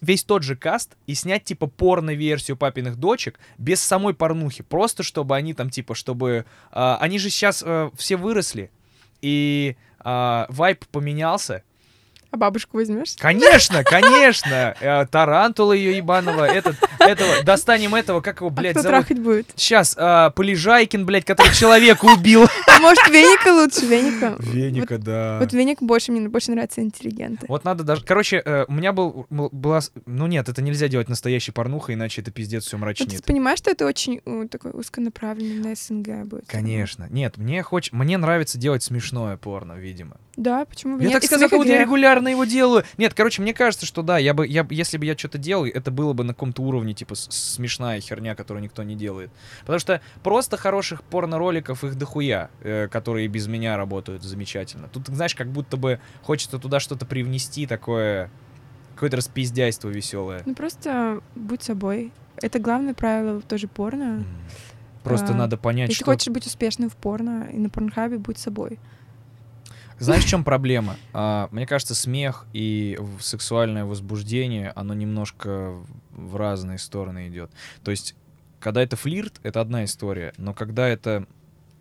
весь 0.00 0.24
тот 0.24 0.42
же 0.42 0.56
каст 0.56 0.96
и 1.06 1.14
снять, 1.14 1.44
типа, 1.44 1.66
порно-версию 1.66 2.56
папиных 2.56 2.96
дочек 2.96 3.38
без 3.58 3.80
самой 3.80 4.14
порнухи. 4.14 4.62
Просто 4.62 5.02
чтобы 5.02 5.36
они 5.36 5.54
там, 5.54 5.70
типа, 5.70 5.94
чтобы... 5.94 6.46
а, 6.70 6.96
они 7.00 7.18
же 7.18 7.30
сейчас 7.30 7.62
э, 7.64 7.90
все 7.96 8.16
выросли, 8.16 8.70
и 9.20 9.76
а, 10.00 10.46
вайб 10.48 10.86
поменялся. 10.86 11.62
А 12.30 12.36
бабушку 12.36 12.76
возьмешь? 12.76 13.14
Конечно, 13.18 13.82
конечно! 13.84 14.74
Э, 14.80 15.06
Тарантула 15.10 15.72
ее 15.72 15.96
ебаного, 15.96 16.44
этот, 16.44 16.76
этого, 16.98 17.42
достанем 17.42 17.94
этого, 17.94 18.20
как 18.20 18.40
его, 18.40 18.48
А 18.48 18.50
блядь, 18.50 18.72
кто 18.72 18.82
зовут? 18.82 18.98
трахать 18.98 19.18
будет? 19.18 19.46
Сейчас, 19.56 19.96
а, 19.98 20.28
Полежайкин, 20.30 21.06
блядь, 21.06 21.24
который 21.24 21.54
человека 21.54 22.04
убил. 22.04 22.44
А 22.66 22.78
может, 22.80 23.08
Веника 23.08 23.48
лучше? 23.54 23.86
Веника? 23.86 24.36
Веника, 24.38 24.98
да. 24.98 25.38
Вот 25.40 25.52
Веник 25.54 25.80
больше, 25.80 26.12
мне 26.12 26.28
больше 26.28 26.50
нравятся 26.50 26.82
интеллигенты. 26.82 27.46
Вот 27.48 27.64
надо 27.64 27.82
даже... 27.82 28.04
Короче, 28.04 28.42
э, 28.44 28.66
у 28.68 28.72
меня 28.72 28.92
был, 28.92 29.26
был- 29.30 29.48
была... 29.50 29.80
Ну 30.04 30.26
нет, 30.26 30.50
это 30.50 30.60
нельзя 30.60 30.88
делать 30.88 31.08
настоящей 31.08 31.52
порнухой, 31.52 31.94
иначе 31.94 32.20
это 32.20 32.30
пиздец 32.30 32.64
все 32.64 32.76
Ну, 32.76 32.92
ты 32.94 33.22
понимаешь, 33.22 33.58
что 33.58 33.70
это 33.70 33.86
очень 33.86 34.20
э, 34.26 34.46
такой 34.50 34.72
узконаправленный 34.72 35.70
на 35.70 35.74
СНГ 35.74 36.26
будет? 36.26 36.44
Конечно. 36.46 37.06
Нет, 37.10 37.38
мне 37.38 37.62
хоч... 37.62 37.90
мне 37.92 38.18
нравится 38.18 38.58
делать 38.58 38.82
смешное 38.82 39.36
порно, 39.38 39.72
видимо. 39.72 40.18
Да, 40.36 40.64
почему 40.64 40.96
бы 40.96 41.02
Я 41.02 41.08
нет? 41.08 41.14
так 41.14 41.24
И 41.24 41.26
сказал, 41.26 41.48
как 41.48 41.58
будто 41.58 41.70
я 41.70 41.78
грех. 41.78 41.88
Регулярно 42.18 42.28
его 42.28 42.44
делаю. 42.44 42.84
Нет, 42.96 43.14
короче, 43.14 43.42
мне 43.42 43.54
кажется, 43.54 43.86
что 43.86 44.02
да, 44.02 44.18
я 44.18 44.34
бы, 44.34 44.46
я, 44.46 44.66
если 44.70 44.98
бы 44.98 45.04
я 45.04 45.16
что-то 45.16 45.38
делал, 45.38 45.66
это 45.66 45.90
было 45.90 46.12
бы 46.12 46.24
на 46.24 46.34
каком-то 46.34 46.62
уровне, 46.62 46.94
типа, 46.94 47.14
смешная 47.14 48.00
херня, 48.00 48.34
которую 48.34 48.62
никто 48.62 48.82
не 48.82 48.94
делает. 48.94 49.30
Потому 49.60 49.78
что 49.78 50.00
просто 50.22 50.56
хороших 50.56 51.02
порно-роликов 51.02 51.84
их 51.84 51.96
дохуя, 51.96 52.50
э, 52.62 52.88
которые 52.88 53.28
без 53.28 53.46
меня 53.46 53.76
работают 53.76 54.22
замечательно. 54.22 54.88
Тут, 54.88 55.06
знаешь, 55.08 55.34
как 55.34 55.48
будто 55.48 55.76
бы 55.76 56.00
хочется 56.22 56.58
туда 56.58 56.80
что-то 56.80 57.06
привнести 57.06 57.66
такое, 57.66 58.30
какое-то 58.94 59.16
распиздяйство 59.16 59.88
веселое. 59.88 60.42
Ну 60.44 60.54
просто 60.54 61.20
будь 61.34 61.62
собой. 61.62 62.12
Это 62.40 62.58
главное 62.58 62.94
правило 62.94 63.40
тоже 63.40 63.66
порно. 63.68 64.24
Просто 65.02 65.32
А, 65.32 65.36
надо 65.36 65.56
понять, 65.56 65.88
Если 65.88 66.02
что... 66.02 66.12
хочешь 66.12 66.32
быть 66.32 66.46
успешным 66.46 66.90
в 66.90 66.96
порно 66.96 67.48
и 67.52 67.56
на 67.56 67.70
порнхабе, 67.70 68.18
будь 68.18 68.38
собой. 68.38 68.78
Знаешь, 69.98 70.24
в 70.24 70.28
чем 70.28 70.44
проблема? 70.44 70.96
А, 71.12 71.48
мне 71.50 71.66
кажется, 71.66 71.94
смех 71.94 72.46
и 72.52 72.98
сексуальное 73.20 73.84
возбуждение, 73.84 74.72
оно 74.76 74.94
немножко 74.94 75.74
в 76.10 76.36
разные 76.36 76.78
стороны 76.78 77.28
идет. 77.28 77.50
То 77.82 77.90
есть, 77.90 78.14
когда 78.60 78.82
это 78.82 78.96
флирт, 78.96 79.40
это 79.42 79.60
одна 79.60 79.84
история, 79.84 80.32
но 80.36 80.54
когда 80.54 80.88
это 80.88 81.26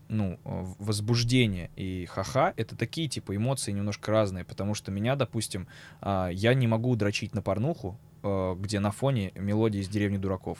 ну, 0.09 0.39
э, 0.45 0.65
возбуждение 0.79 1.69
и 1.75 2.05
ха-ха, 2.05 2.53
это 2.55 2.75
такие, 2.75 3.07
типа, 3.07 3.35
эмоции 3.35 3.71
немножко 3.71 4.11
разные, 4.11 4.45
потому 4.45 4.73
что 4.73 4.91
меня, 4.91 5.15
допустим, 5.15 5.67
а, 6.01 6.29
я 6.29 6.53
не 6.53 6.67
могу 6.67 6.95
дрочить 6.95 7.35
на 7.35 7.41
порнуху, 7.41 7.99
э, 8.23 8.55
где 8.59 8.79
на 8.79 8.91
фоне 8.91 9.31
мелодия 9.35 9.81
из 9.81 9.89
«Деревни 9.89 10.17
дураков». 10.17 10.59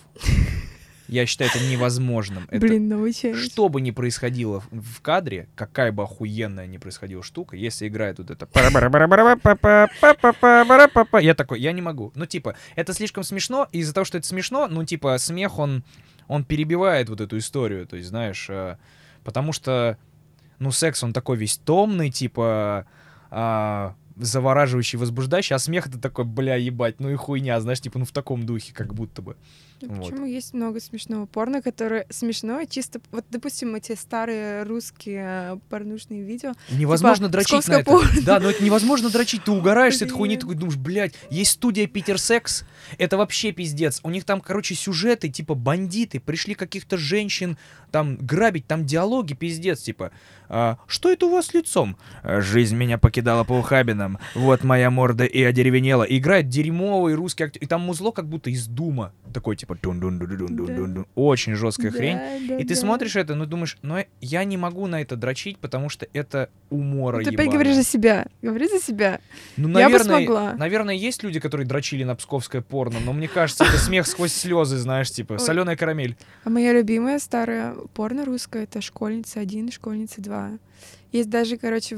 Я 1.07 1.25
считаю 1.25 1.49
это 1.53 1.63
невозможным. 1.63 2.47
Это- 2.49 2.67
Блин, 2.67 2.89
научились. 2.89 3.37
что 3.37 3.69
бы 3.69 3.79
ни 3.81 3.91
происходило 3.91 4.61
в- 4.71 5.01
кадре, 5.01 5.47
какая 5.55 5.91
бы 5.91 6.03
охуенная 6.03 6.67
ни 6.67 6.77
происходила 6.77 7.23
штука, 7.23 7.55
если 7.55 7.87
играет 7.87 8.17
вот 8.19 8.29
это... 8.29 8.45
Я 11.21 11.33
такой, 11.33 11.61
я 11.61 11.71
не 11.71 11.81
могу. 11.81 12.11
Ну, 12.15 12.25
типа, 12.25 12.55
это 12.75 12.93
слишком 12.93 13.23
смешно, 13.23 13.67
и 13.71 13.79
из-за 13.79 13.93
того, 13.93 14.03
что 14.05 14.17
это 14.17 14.27
смешно, 14.27 14.67
ну, 14.67 14.83
типа, 14.83 15.17
смех, 15.17 15.59
он, 15.59 15.83
он 16.27 16.43
перебивает 16.43 17.07
вот 17.09 17.21
эту 17.21 17.37
историю, 17.37 17.85
то 17.87 17.95
есть, 17.95 18.09
знаешь, 18.09 18.49
потому 19.23 19.53
что, 19.53 19.97
ну, 20.59 20.71
секс, 20.71 21.03
он 21.03 21.13
такой 21.13 21.37
весь 21.37 21.57
томный, 21.57 22.09
типа, 22.11 22.85
завораживающий, 24.19 24.97
возбуждающий, 24.97 25.55
а 25.55 25.59
смех 25.59 25.87
это 25.87 25.99
такой, 25.99 26.25
бля, 26.25 26.55
ебать, 26.55 26.99
ну 26.99 27.09
и 27.09 27.15
хуйня, 27.15 27.59
знаешь, 27.61 27.81
типа, 27.81 27.99
ну, 27.99 28.05
в 28.05 28.11
таком 28.11 28.45
духе, 28.45 28.73
как 28.73 28.93
будто 28.93 29.21
бы. 29.21 29.37
Ну, 29.81 29.93
Вот. 29.95 30.09
Почему 30.09 30.25
есть 30.25 30.53
много 30.53 30.79
смешного 30.79 31.25
порно, 31.25 31.61
которое 31.61 32.05
смешное, 32.09 32.65
чисто... 32.65 32.99
Вот, 33.11 33.25
допустим, 33.29 33.75
эти 33.75 33.95
старые 33.95 34.63
русские 34.63 35.53
э, 35.53 35.57
порнушные 35.69 36.23
видео. 36.23 36.53
Невозможно 36.71 37.29
дрочить 37.29 37.67
на 37.67 37.75
это. 37.75 37.85
порно. 37.85 38.09
Да, 38.23 38.39
но 38.39 38.49
это 38.49 38.63
невозможно 38.63 39.09
дрочить. 39.09 39.43
Ты 39.43 39.51
угораешь 39.51 39.97
с 39.97 40.01
этой 40.01 40.11
хуйни, 40.11 40.37
такой 40.37 40.55
думаешь, 40.55 40.77
блядь, 40.77 41.13
есть 41.29 41.51
студия 41.51 41.87
Питер 41.87 42.17
Секс, 42.19 42.63
это 42.97 43.17
вообще 43.17 43.51
пиздец. 43.51 43.99
У 44.03 44.09
них 44.09 44.23
там, 44.23 44.41
короче, 44.41 44.75
сюжеты, 44.75 45.29
типа 45.29 45.55
бандиты, 45.55 46.19
пришли 46.19 46.55
каких-то 46.55 46.97
женщин 46.97 47.57
там 47.91 48.17
грабить, 48.17 48.67
там 48.67 48.85
диалоги, 48.85 49.33
пиздец, 49.33 49.81
типа, 49.81 50.11
«А, 50.49 50.77
что 50.87 51.11
это 51.11 51.25
у 51.25 51.29
вас 51.31 51.47
с 51.47 51.53
лицом? 51.53 51.97
«А, 52.23 52.41
Жизнь 52.41 52.75
меня 52.75 52.97
покидала 52.97 53.43
по 53.43 53.53
ухабинам. 53.53 54.17
Вот 54.35 54.63
моя 54.63 54.89
морда 54.89 55.25
и 55.25 55.43
одеревенела. 55.43 56.03
Играет 56.03 56.49
дерьмовый 56.49 57.15
русский 57.15 57.43
актер. 57.45 57.61
И 57.61 57.65
там 57.65 57.81
музло 57.81 58.11
как 58.11 58.27
будто 58.27 58.49
из 58.49 58.67
Дума. 58.67 59.13
Такой 59.33 59.55
типа 59.55 59.75
дун 59.81 59.99
дун 59.99 60.17
дун 60.19 60.37
дун 60.37 60.55
дун 60.55 60.75
дун 60.75 60.93
дун 60.93 61.05
Очень 61.15 61.55
жесткая 61.55 61.91
Да, 61.91 61.97
хрень. 61.97 62.17
да, 62.47 62.57
И 62.57 62.63
ты 62.63 62.75
смотришь 62.75 63.15
это, 63.15 63.35
ну 63.35 63.45
думаешь, 63.45 63.77
ну 63.81 63.97
я 64.21 64.43
не 64.45 64.57
могу 64.57 64.87
на 64.87 65.01
это 65.01 65.15
дрочить, 65.15 65.57
потому 65.59 65.89
что 65.89 66.07
это 66.13 66.49
умора 66.69 67.23
Ты 67.23 67.31
опять 67.31 67.49
говоришь 67.51 67.75
за 67.75 67.83
себя. 67.83 68.27
Говори 68.41 68.67
за 68.67 68.79
себя. 68.79 69.19
Ну, 69.57 69.67
Я 69.67 69.87
бы 69.89 69.93
наверное, 69.97 70.17
смогла. 70.17 70.53
наверное, 70.53 70.95
есть 70.95 71.23
люди, 71.23 71.39
которые 71.39 71.67
дрочили 71.67 72.03
на 72.03 72.15
псковское 72.15 72.61
порно, 72.61 72.99
но 73.05 73.13
мне 73.13 73.27
кажется, 73.27 73.63
это 73.65 73.77
смех 73.77 74.07
сквозь 74.07 74.33
слезы, 74.33 74.77
знаешь, 74.77 75.11
типа 75.11 75.37
соленая 75.37 75.75
карамель. 75.75 76.15
А 76.43 76.49
моя 76.49 76.73
любимая 76.73 77.19
старая 77.19 77.73
порно 77.93 78.25
русская 78.25 78.63
это 78.63 78.81
школьница 78.81 79.39
1 79.41 79.67
и 79.67 79.71
школьница 79.71 80.21
2. 80.21 80.36
Есть 81.13 81.29
даже, 81.29 81.55
короче, 81.57 81.97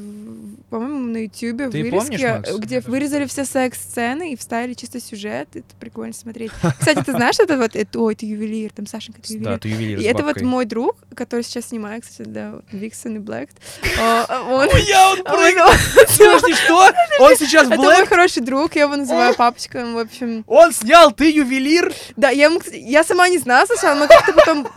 по-моему, 0.69 0.99
на 0.99 1.17
Ютубе 1.23 1.67
вырезки, 1.67 1.89
помнишь, 1.89 2.21
Макс? 2.21 2.55
где 2.57 2.79
вырезали 2.79 3.25
все 3.25 3.43
секс-сцены 3.43 4.33
и 4.33 4.37
вставили 4.37 4.75
чисто 4.75 5.01
сюжет. 5.01 5.49
Это 5.55 5.75
прикольно 5.79 6.13
смотреть. 6.13 6.51
Кстати, 6.79 7.03
ты 7.03 7.11
знаешь, 7.13 7.39
это 7.39 7.57
вот, 7.57 7.75
это, 7.75 7.99
ой, 7.99 8.13
ты 8.13 8.27
ювелир, 8.27 8.71
там 8.71 8.85
Сашенька, 8.85 9.19
ты 9.19 9.33
ювелир. 9.33 9.53
Да, 9.53 9.57
ты 9.57 9.69
ювелир 9.69 9.99
И 9.99 10.03
это 10.03 10.23
вот 10.23 10.39
мой 10.41 10.65
друг, 10.65 10.95
который 11.15 11.41
сейчас 11.41 11.69
снимает, 11.69 12.03
кстати, 12.03 12.29
да, 12.29 12.61
Виксон 12.71 13.15
и 13.15 13.19
Блэк. 13.19 13.49
А, 14.01 14.43
Он... 14.47 14.69
Я 14.87 15.11
он 15.11 15.17
Подожди, 15.23 16.53
что? 16.65 16.93
Он 17.19 17.35
сейчас 17.35 17.67
в 17.67 17.71
Это 17.71 17.81
мой 17.81 17.95
Блэк? 17.95 18.09
хороший 18.09 18.43
друг, 18.43 18.75
я 18.75 18.83
его 18.83 18.95
называю 18.95 19.33
папочкой, 19.35 19.91
в 19.91 19.97
общем. 19.97 20.43
Он 20.47 20.71
снял, 20.71 21.11
ты 21.11 21.31
ювелир? 21.31 21.93
Да, 22.15 22.29
я, 22.29 22.51
я 22.71 23.03
сама 23.03 23.27
не 23.27 23.39
знала 23.39 23.65
сначала, 23.65 23.99
но 23.99 24.07
как-то 24.07 24.33
потом... 24.33 24.67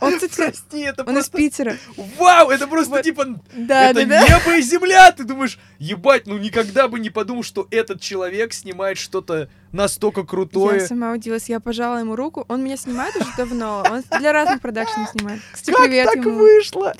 Он, 0.00 0.14
кстати, 0.14 0.34
Прости, 0.36 0.80
это 0.80 1.02
он 1.02 1.10
из 1.18 1.28
просто... 1.28 1.36
Питера. 1.36 1.76
Вау, 2.18 2.50
это 2.50 2.66
просто 2.66 2.90
Вот. 2.96 3.02
типа... 3.02 3.26
Да, 3.54 3.90
это 3.90 4.06
да, 4.06 4.20
да. 4.20 4.38
небо 4.38 4.56
и 4.56 4.62
земля! 4.62 5.10
Ты 5.12 5.24
думаешь, 5.24 5.58
ебать, 5.78 6.26
ну 6.26 6.38
никогда 6.38 6.88
бы 6.88 6.98
не 7.00 7.10
подумал, 7.10 7.42
что 7.42 7.66
этот 7.70 8.00
человек 8.00 8.52
снимает 8.52 8.98
что-то 8.98 9.48
настолько 9.72 10.20
Я 10.20 10.26
крутое. 10.26 10.80
сама 10.86 11.12
удивилась, 11.12 11.48
я 11.48 11.60
пожала 11.60 11.98
ему 11.98 12.16
руку. 12.16 12.44
Он 12.48 12.62
меня 12.62 12.76
снимает 12.76 13.16
уже 13.16 13.28
давно. 13.36 13.84
Он 13.90 14.02
для 14.18 14.32
разных 14.32 14.60
продакшенов 14.60 15.10
снимает. 15.10 15.40
Кстати, 15.52 15.76
Как 15.76 15.84
привет 15.86 16.06
так 16.06 16.16
ему. 16.16 16.30
вышло? 16.38 16.94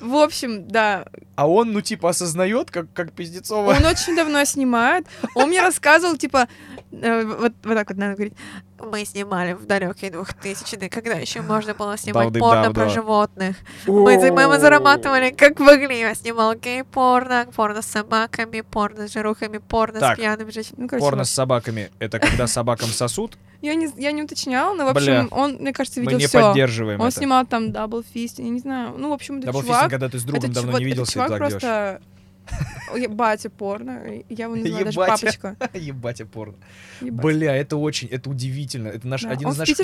В 0.00 0.16
общем, 0.16 0.66
да, 0.66 1.06
А 1.36 1.48
он, 1.48 1.72
ну, 1.72 1.80
типа, 1.80 2.10
осознает, 2.10 2.72
как, 2.72 2.92
как 2.92 3.12
Пиздецова. 3.12 3.70
он 3.72 3.84
очень 3.86 4.16
давно 4.16 4.44
снимает. 4.44 5.06
Он 5.36 5.48
мне 5.48 5.62
рассказывал, 5.62 6.16
типа, 6.16 6.48
э, 6.76 6.81
вот, 6.92 7.52
вот 7.64 7.74
так 7.74 7.88
вот 7.88 7.98
надо 7.98 8.14
говорить. 8.14 8.34
Мы 8.78 9.04
снимали 9.04 9.54
в 9.54 9.66
далекие 9.66 10.10
2000-е, 10.10 10.88
когда 10.88 11.14
еще 11.14 11.40
можно 11.40 11.74
было 11.74 11.96
снимать 11.96 12.32
порно 12.38 12.72
про 12.72 12.88
животных. 12.88 13.56
Мы, 13.86 14.18
мы 14.30 14.58
зарабатывали 14.58 15.30
как 15.30 15.58
могли. 15.58 16.00
Я 16.00 16.14
снимал 16.14 16.54
гей-порно, 16.54 17.46
порно 17.54 17.80
с 17.82 17.86
собаками, 17.86 18.60
порно 18.60 19.08
с 19.08 19.12
жирухами, 19.12 19.58
порно 19.58 20.00
с 20.00 20.16
пьяными 20.16 20.50
женщинами. 20.50 20.88
Ну, 20.92 20.98
Порно 20.98 21.24
с 21.24 21.30
собаками. 21.30 21.90
Это 21.98 22.18
когда 22.18 22.46
собакам 22.46 22.88
сосут? 22.88 23.36
я, 23.62 23.74
не, 23.76 23.88
я 23.96 24.10
не 24.12 24.22
уточняла, 24.24 24.74
но, 24.74 24.90
в 24.90 24.92
Бля. 24.94 25.20
общем, 25.20 25.28
он, 25.30 25.52
мне 25.60 25.72
кажется, 25.72 26.00
Мы 26.00 26.06
видел 26.06 26.18
не 26.18 26.26
все. 26.26 26.40
поддерживаем 26.42 27.00
Он 27.00 27.08
это. 27.08 27.16
снимал 27.16 27.46
там 27.46 27.66
Double 27.66 28.04
Fist, 28.14 28.34
я 28.38 28.48
не 28.48 28.58
знаю. 28.58 28.94
Ну, 28.98 29.10
в 29.10 29.12
общем, 29.12 29.38
это 29.38 29.46
Double 29.46 29.59
fisting, 29.59 29.76
чувак... 29.76 29.90
когда 29.90 30.08
ты 30.08 30.18
с 30.18 30.24
другом 30.24 30.52
давно 30.52 30.72
чувак- 30.72 30.80
не 30.80 30.86
этот 30.86 30.96
виделся, 30.96 31.10
и 31.12 31.14
чувак 31.14 31.28
так 31.30 31.38
просто... 31.38 32.00
Ой, 32.92 33.06
Батя 33.06 33.50
порно. 33.50 34.02
Я 34.28 34.44
его 34.44 34.56
называю 34.56 34.84
даже 34.84 34.98
папочка. 34.98 35.56
Ебать, 35.74 36.22
порно. 36.30 36.56
Ебать. 37.00 37.24
Бля, 37.24 37.56
это 37.56 37.76
очень, 37.76 38.08
это 38.08 38.30
удивительно. 38.30 38.88
Это 38.88 39.06
наш 39.06 39.24
один 39.24 39.48
из 39.48 39.58
наших 39.58 39.78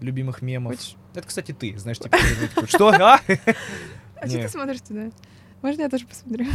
любимых 0.00 0.42
мемов. 0.42 0.74
Это, 1.14 1.26
кстати, 1.26 1.52
ты, 1.52 1.76
знаешь, 1.78 1.98
типа, 1.98 2.16
что? 2.66 2.88
А? 2.88 3.20
А 4.16 4.28
что 4.28 4.42
ты 4.42 4.48
смотришь 4.48 4.80
туда? 4.80 5.10
Можно 5.66 5.82
я 5.82 5.88
тоже 5.88 6.06
посмотрю? 6.06 6.46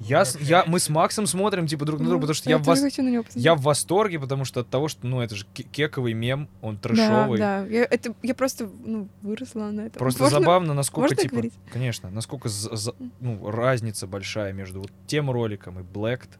Я, 0.00 0.24
я, 0.40 0.64
мы 0.66 0.78
с 0.78 0.88
Максом 0.88 1.26
смотрим, 1.26 1.66
типа, 1.66 1.84
друг 1.84 1.98
на 1.98 2.06
друга, 2.06 2.16
Ну, 2.16 2.20
потому 2.20 2.34
что 2.34 2.48
я 2.48 2.58
в, 2.58 2.64
тоже 2.64 2.80
вос- 2.80 2.84
хочу 2.84 3.02
на 3.02 3.08
него 3.08 3.22
посмотреть. 3.24 3.44
я 3.44 3.54
в 3.56 3.62
восторге, 3.62 4.20
потому 4.20 4.44
что 4.44 4.60
от 4.60 4.68
того, 4.68 4.86
что, 4.88 5.06
ну, 5.06 5.20
это 5.20 5.34
же 5.34 5.44
ке- 5.52 5.64
кековый 5.64 6.12
мем, 6.12 6.48
он 6.62 6.76
Да, 6.76 6.80
трэшовый. 6.82 7.38
да. 7.38 7.64
Я, 7.66 7.82
это, 7.84 8.14
я 8.22 8.34
просто 8.36 8.70
ну, 8.84 9.08
выросла 9.22 9.70
на 9.70 9.80
этом. 9.82 9.98
Просто 9.98 10.22
Можно- 10.22 10.38
забавно, 10.38 10.74
насколько, 10.74 11.14
можно 11.14 11.16
типа, 11.16 11.54
конечно, 11.72 12.10
насколько 12.10 12.48
за- 12.48 12.76
за- 12.76 12.94
ну, 13.20 13.50
разница 13.50 14.06
большая 14.06 14.52
между 14.52 14.80
вот 14.82 14.92
тем 15.08 15.30
роликом 15.30 15.80
и 15.80 15.82
Blacked. 15.82 16.30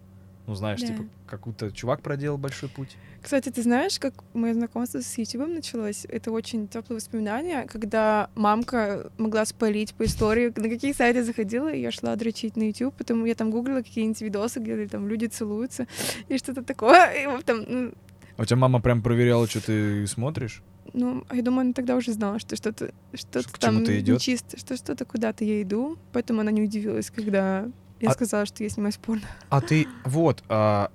Ну, 0.46 0.54
знаешь, 0.54 0.80
Да. 0.80 0.86
типа, 0.88 1.04
какой-то 1.26 1.70
чувак 1.72 2.00
проделал 2.02 2.38
большой 2.38 2.68
путь. 2.68 2.96
Кстати, 3.22 3.50
ты 3.50 3.62
знаешь, 3.62 3.98
как 3.98 4.14
мое 4.32 4.54
знакомство 4.54 5.00
с 5.00 5.18
Ютубом 5.18 5.54
началось? 5.54 6.06
Это 6.08 6.30
очень 6.30 6.68
теплые 6.68 6.96
воспоминания, 6.96 7.66
когда 7.66 8.30
мамка 8.34 9.10
могла 9.18 9.44
спалить 9.44 9.94
по 9.94 10.04
истории, 10.04 10.52
на 10.56 10.68
какие 10.68 10.92
сайты 10.92 11.22
заходила, 11.22 11.70
и 11.72 11.80
я 11.80 11.90
шла 11.90 12.16
дрочить 12.16 12.56
на 12.56 12.62
YouTube, 12.62 12.94
потому 12.94 13.26
я 13.26 13.34
там 13.34 13.50
гуглила 13.50 13.82
какие-нибудь 13.82 14.20
видосы, 14.22 14.60
где 14.60 14.86
там 14.88 15.06
люди 15.06 15.26
целуются, 15.26 15.86
и 16.28 16.38
что-то 16.38 16.62
такое. 16.62 17.22
И 17.22 17.26
вот 17.26 17.44
там, 17.44 17.64
ну, 17.68 17.92
А 18.38 18.42
у 18.42 18.44
тебя 18.46 18.56
мама 18.56 18.80
прям 18.80 19.02
проверяла, 19.02 19.46
что 19.46 19.60
ты 19.66 20.06
смотришь? 20.06 20.62
Ну, 20.92 21.24
я 21.30 21.42
думаю, 21.42 21.60
она 21.66 21.72
тогда 21.72 21.96
уже 21.96 22.12
знала, 22.12 22.38
что 22.38 22.56
что-то 22.56 22.92
что 23.12 23.42
к 23.42 23.58
там 23.58 23.82
нечисто, 23.84 24.58
что 24.58 24.76
что-то 24.76 25.04
куда-то 25.04 25.44
я 25.44 25.60
иду, 25.62 25.98
поэтому 26.12 26.40
она 26.40 26.50
не 26.50 26.62
удивилась, 26.62 27.10
когда 27.10 27.68
я 28.00 28.08
А- 28.08 28.12
сказала, 28.12 28.46
что 28.46 28.64
я 28.64 28.70
снимаюсь 28.70 28.96
порно. 28.96 29.22
А 29.50 29.60
ты, 29.60 29.86
вот, 30.04 30.42
а, 30.48 30.90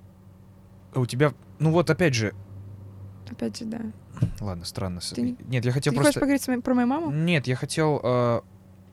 у 0.95 1.05
тебя, 1.05 1.34
ну 1.60 1.72
вот 1.72 1.89
опять 1.89 2.14
же, 2.14 2.34
Опять 3.30 3.58
же, 3.58 3.66
да. 3.66 3.82
ладно, 4.39 4.66
странно. 4.66 5.01
Ты 5.01 5.22
не- 5.22 5.38
Нет, 5.47 5.66
я 5.66 5.72
Ты 5.72 5.72
хотел 5.72 5.93
не 5.93 5.97
просто... 5.99 6.20
хочешь 6.20 6.41
поговорить 6.45 6.64
про 6.64 6.74
мою 6.76 6.88
маму? 6.88 7.12
Нет, 7.12 7.47
я 7.47 7.56
хотел... 7.56 7.99
а, 8.03 8.43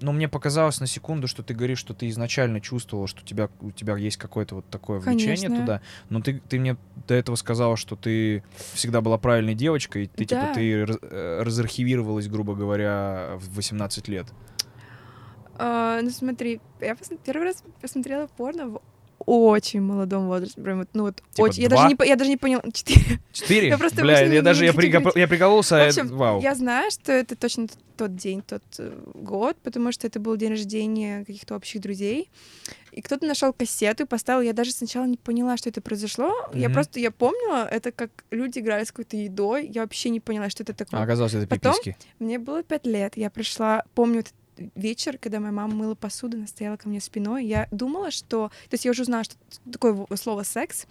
ну, 0.00 0.12
мне 0.12 0.26
показалось 0.26 0.80
на 0.80 0.86
секунду, 0.86 1.28
что 1.28 1.42
ты 1.42 1.52
говоришь, 1.54 1.78
что 1.78 1.92
ты 1.94 2.08
изначально 2.08 2.60
чувствовала, 2.62 3.06
что 3.06 3.20
у 3.20 3.24
тебя, 3.26 3.50
у 3.60 3.70
тебя 3.72 3.94
есть 3.96 4.16
какое-то 4.16 4.54
вот 4.56 4.70
такое 4.70 5.00
влечение 5.00 5.36
Конечно. 5.48 5.60
туда. 5.60 5.80
Но 6.08 6.20
ты, 6.22 6.40
ты 6.48 6.58
мне 6.58 6.76
до 7.06 7.14
этого 7.14 7.36
сказала, 7.36 7.76
что 7.76 7.94
ты 7.94 8.42
всегда 8.72 9.00
была 9.02 9.18
правильной 9.18 9.54
девочкой, 9.54 10.04
и 10.04 10.06
ты, 10.06 10.24
типа, 10.24 10.40
Да. 10.40 10.54
ты 10.54 10.86
раз- 10.86 10.98
э, 11.02 11.42
разархивировалась, 11.42 12.26
грубо 12.28 12.54
говоря, 12.54 13.32
в 13.36 13.54
18 13.54 14.08
лет. 14.08 14.26
А, 15.56 16.00
ну, 16.02 16.10
смотри, 16.10 16.60
я 16.80 16.94
пос- 16.94 17.20
первый 17.22 17.44
раз 17.44 17.62
посмотрела 17.80 18.26
порно 18.26 18.66
в 18.68 18.82
очень 19.26 19.80
молодом 19.80 20.26
возрасте. 20.26 20.60
Прям 20.60 20.78
вот, 20.78 20.88
ну 20.94 21.02
вот 21.04 21.22
Типа 21.32 21.44
очень. 21.46 21.62
Я 21.62 21.68
даже, 21.68 21.88
не, 21.88 21.96
я 22.06 22.16
даже 22.16 22.30
не 22.30 22.36
поняла. 22.36 22.62
Четыре. 22.72 23.20
Четыре? 23.32 23.68
Я 23.68 23.78
просто 23.78 24.02
Бля, 24.02 24.20
я 24.24 24.42
даже 24.42 24.64
я, 24.64 24.72
говорить. 24.72 24.94
я 25.14 25.28
прикололся, 25.28 25.76
а 25.76 25.78
В 25.86 25.88
это- 25.90 26.00
общем, 26.02 26.16
вау. 26.16 26.40
я 26.40 26.54
знаю, 26.54 26.90
что 26.90 27.12
это 27.12 27.36
точно 27.36 27.66
тот 27.96 28.16
день, 28.16 28.42
тот 28.42 28.62
э, 28.78 28.92
год, 29.14 29.56
потому 29.62 29.92
что 29.92 30.06
это 30.06 30.18
был 30.18 30.36
день 30.36 30.50
рождения 30.50 31.24
каких-то 31.24 31.54
общих 31.54 31.80
друзей. 31.80 32.30
И 32.90 33.00
кто-то 33.00 33.26
нашел 33.26 33.52
кассету 33.52 34.02
и 34.02 34.06
поставил. 34.06 34.40
Я 34.42 34.52
даже 34.52 34.72
сначала 34.72 35.04
не 35.06 35.16
поняла, 35.16 35.56
что 35.56 35.68
это 35.70 35.80
произошло. 35.80 36.34
Я 36.52 36.68
Мгм. 36.68 36.74
просто, 36.74 37.00
я 37.00 37.10
помнила, 37.10 37.66
это 37.66 37.90
как 37.92 38.10
люди 38.30 38.58
играли 38.58 38.84
с 38.84 38.88
какой-то 38.92 39.16
едой. 39.16 39.66
Я 39.66 39.82
вообще 39.82 40.10
не 40.10 40.20
поняла, 40.20 40.50
что 40.50 40.62
это 40.62 40.74
такое. 40.74 41.00
А 41.00 41.02
оказалось, 41.04 41.32
это 41.34 41.46
Потом- 41.46 41.72
пиписьки. 41.74 41.96
Мне 42.18 42.38
было 42.38 42.62
пять 42.62 42.84
лет. 42.86 43.16
Я 43.16 43.30
пришла, 43.30 43.84
помню 43.94 44.20
этот 44.20 44.34
вечер, 44.74 45.18
когда 45.18 45.40
моя 45.40 45.52
мама 45.52 45.74
мыла 45.74 45.94
посуду, 45.94 46.36
она 46.36 46.46
стояла 46.46 46.76
ко 46.76 46.88
мне 46.88 47.00
спиной. 47.00 47.44
Я 47.46 47.68
думала, 47.70 48.10
что... 48.10 48.50
То 48.68 48.74
есть 48.74 48.84
я 48.84 48.90
уже 48.90 49.02
узнала, 49.02 49.24
что 49.24 49.36
такое 49.70 50.06
слово 50.16 50.42
«секс». 50.42 50.86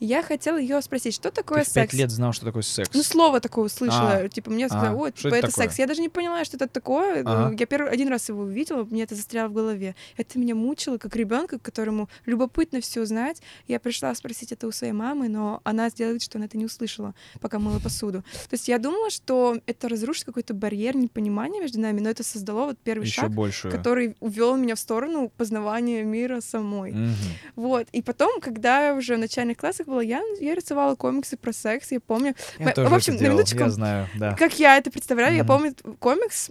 Я 0.00 0.22
хотела 0.22 0.58
ее 0.58 0.80
спросить, 0.82 1.14
что 1.14 1.30
такое 1.30 1.64
Ты 1.64 1.70
в 1.70 1.74
пять 1.74 1.90
секс? 1.90 1.94
лет 1.94 2.10
знал, 2.10 2.32
что 2.32 2.44
такое 2.44 2.62
секс. 2.62 2.90
Ну, 2.92 3.02
слово 3.02 3.40
такое 3.40 3.66
услышала. 3.66 4.12
А. 4.12 4.28
Типа, 4.28 4.50
мне 4.50 4.68
сказали, 4.68 4.94
А, 4.94 5.08
что 5.08 5.22
типа, 5.22 5.34
это 5.34 5.46
это, 5.48 5.56
секс. 5.56 5.78
Я 5.78 5.86
даже 5.86 6.00
не 6.00 6.08
поняла, 6.08 6.44
что 6.44 6.56
это 6.56 6.68
такое. 6.68 7.22
Ага. 7.22 7.56
Я 7.58 7.66
первый 7.66 7.90
один 7.90 8.08
раз 8.08 8.28
его 8.28 8.42
увидела, 8.42 8.84
мне 8.84 9.02
это 9.02 9.14
застряло 9.14 9.48
в 9.48 9.52
голове. 9.52 9.94
Это 10.16 10.38
меня 10.38 10.54
мучило, 10.54 10.98
как 10.98 11.16
ребенка, 11.16 11.58
которому 11.58 12.08
любопытно 12.26 12.80
все 12.80 13.02
узнать. 13.02 13.40
Я 13.66 13.80
пришла 13.80 14.14
спросить 14.14 14.52
это 14.52 14.66
у 14.66 14.72
своей 14.72 14.92
мамы, 14.92 15.28
но 15.28 15.60
она 15.64 15.88
сделала 15.88 16.14
вид, 16.14 16.22
что 16.22 16.38
она 16.38 16.46
это 16.46 16.58
не 16.58 16.64
услышала, 16.64 17.14
пока 17.40 17.58
мыла 17.58 17.78
посуду. 17.78 18.22
То 18.22 18.52
есть 18.52 18.68
я 18.68 18.78
думала, 18.78 19.10
что 19.10 19.58
это 19.66 19.88
разрушит 19.88 20.24
какой-то 20.24 20.54
барьер 20.54 20.96
непонимания 20.96 21.60
между 21.60 21.80
нами, 21.80 22.00
но 22.00 22.10
это 22.10 22.22
создало 22.22 22.66
вот 22.66 22.78
первый 22.78 23.05
Еще 23.06 23.22
шаг, 23.22 23.30
больше. 23.30 23.70
который 23.70 24.16
увел 24.20 24.56
меня 24.56 24.74
в 24.74 24.78
сторону 24.78 25.30
познавания 25.36 26.02
мира 26.04 26.40
самой. 26.40 26.92
Мгм. 26.92 27.14
Вот. 27.56 27.86
И 27.92 28.02
потом, 28.02 28.40
когда 28.40 28.88
я 28.88 28.94
уже 28.94 29.16
в 29.16 29.18
начальных 29.18 29.56
классах 29.56 29.86
была, 29.86 30.02
я, 30.02 30.22
я 30.40 30.54
рисовала 30.54 30.94
комиксы 30.96 31.36
про 31.36 31.52
секс, 31.52 31.92
я 31.92 32.00
помню. 32.00 32.34
Я 32.58 32.72
Мы- 32.76 32.88
в 32.88 32.94
общем, 32.94 33.14
это 33.14 33.22
на 33.22 33.28
делал, 33.28 33.34
минуточку, 33.34 33.58
я 33.60 33.70
знаю, 33.70 34.08
да. 34.16 34.34
как 34.34 34.58
я 34.58 34.76
это 34.76 34.90
представляю, 34.90 35.34
я 35.36 35.42
Мгм. 35.44 35.48
помню 35.48 35.74
комикс, 35.98 36.50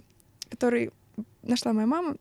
который 0.50 0.90
нашла 1.42 1.72
моя 1.72 1.86
мама. 1.86 2.16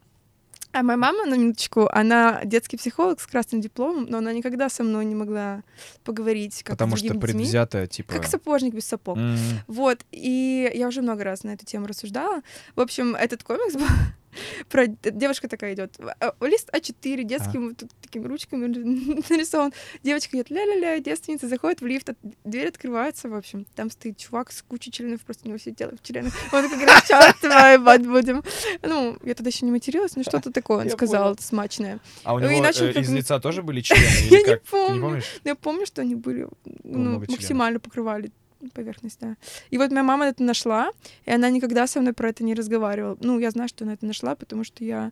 А 0.72 0.84
моя 0.84 0.98
мама, 0.98 1.26
на 1.26 1.36
минуточку, 1.36 1.88
она 1.90 2.42
детский 2.44 2.76
психолог 2.76 3.22
с 3.22 3.26
красным 3.28 3.62
дипломом, 3.62 4.08
но 4.10 4.18
она 4.18 4.34
никогда 4.34 4.68
со 4.68 4.84
мной 4.84 5.06
не 5.06 5.16
могла 5.16 5.64
поговорить, 6.04 6.64
как 6.64 6.74
Потому 6.78 6.98
что 6.98 7.14
предвзятая, 7.18 7.88
типа... 7.88 8.12
Как 8.16 8.26
сапожник 8.28 8.74
без 8.74 8.86
сапог. 8.86 9.18
М, 9.18 9.38
Вот, 9.68 10.00
и 10.12 10.70
я 10.76 10.90
уже 10.90 11.02
много 11.02 11.24
раз 11.24 11.44
на 11.46 11.52
эту 11.52 11.66
тему 11.66 11.88
рассуждала. 11.88 12.42
В 12.76 12.82
общем, 12.82 13.16
этот 13.16 13.42
комикс 13.44 13.76
был 13.76 13.86
Про 14.70 14.88
девушка 14.88 15.48
такая 15.48 15.74
идет. 15.74 15.98
Лист 16.42 16.70
А4 16.74 17.24
детским 17.24 17.70
вот 17.70 17.78
тут 17.78 17.92
такими 18.02 18.26
ручками 18.28 18.66
нарисован. 19.30 19.74
Девочка 20.04 20.38
идет 20.38 20.50
ля-ля-ля, 20.50 21.00
девственница 21.00 21.48
заходит 21.48 21.82
в 21.82 21.86
лифт, 21.86 22.10
дверь 22.44 22.68
открывается, 22.68 23.30
в 23.30 23.36
общем. 23.36 23.66
Там 23.76 23.90
стоит 23.90 24.18
чувак 24.18 24.52
с 24.52 24.62
кучей 24.62 24.92
членов, 24.92 25.22
просто 25.22 25.46
у 25.46 25.48
него 25.50 25.58
все 25.58 25.72
тело 25.72 25.94
в 26.02 26.06
членах. 26.06 26.34
Он 26.52 26.64
такой 26.64 26.78
говорит, 26.78 27.04
сейчас 27.06 27.36
твою 27.40 27.80
мать 27.82 28.06
будем. 28.06 28.44
Ну, 28.82 29.18
я 29.24 29.36
тогда 29.36 29.50
еще 29.50 29.66
не 29.66 29.72
материлась, 29.72 30.16
но 30.16 30.24
что-то 30.24 30.52
такое 30.52 30.80
он 30.80 30.86
Я 30.86 30.92
сказал 30.92 31.24
понял. 31.36 31.38
смачное. 31.42 32.00
А 32.24 32.34
у 32.34 32.40
Ну, 32.40 32.50
него 32.50 32.66
э, 32.66 32.94
как 32.94 32.98
из 33.04 33.12
лица 33.12 33.40
тоже 33.40 33.62
были 33.64 33.82
члены? 33.82 34.04
Я 34.30 34.40
не 34.40 34.46
как? 34.46 34.64
Помню. 34.64 35.22
Но 35.44 35.50
я 35.50 35.56
помню, 35.56 35.86
что 35.86 36.02
они 36.02 36.16
были 36.16 36.48
ну, 36.84 37.20
максимально 37.20 37.80
покрывали 37.80 38.32
поверхность, 38.70 39.20
да. 39.20 39.36
И 39.70 39.78
вот 39.78 39.92
моя 39.92 40.04
мама 40.04 40.26
это 40.28 40.44
нашла, 40.44 40.90
и 41.26 41.32
она 41.32 41.50
никогда 41.50 41.88
со 41.88 42.00
мной 42.02 42.14
про 42.14 42.30
это 42.30 42.44
не 42.44 42.54
разговаривала. 42.54 43.18
Ну, 43.22 43.40
я 43.40 43.52
знаю, 43.52 43.70
что 43.70 43.84
она 43.84 43.94
это 43.94 44.06
нашла, 44.06 44.36
потому 44.36 44.64
что 44.64 44.84
я 44.84 45.12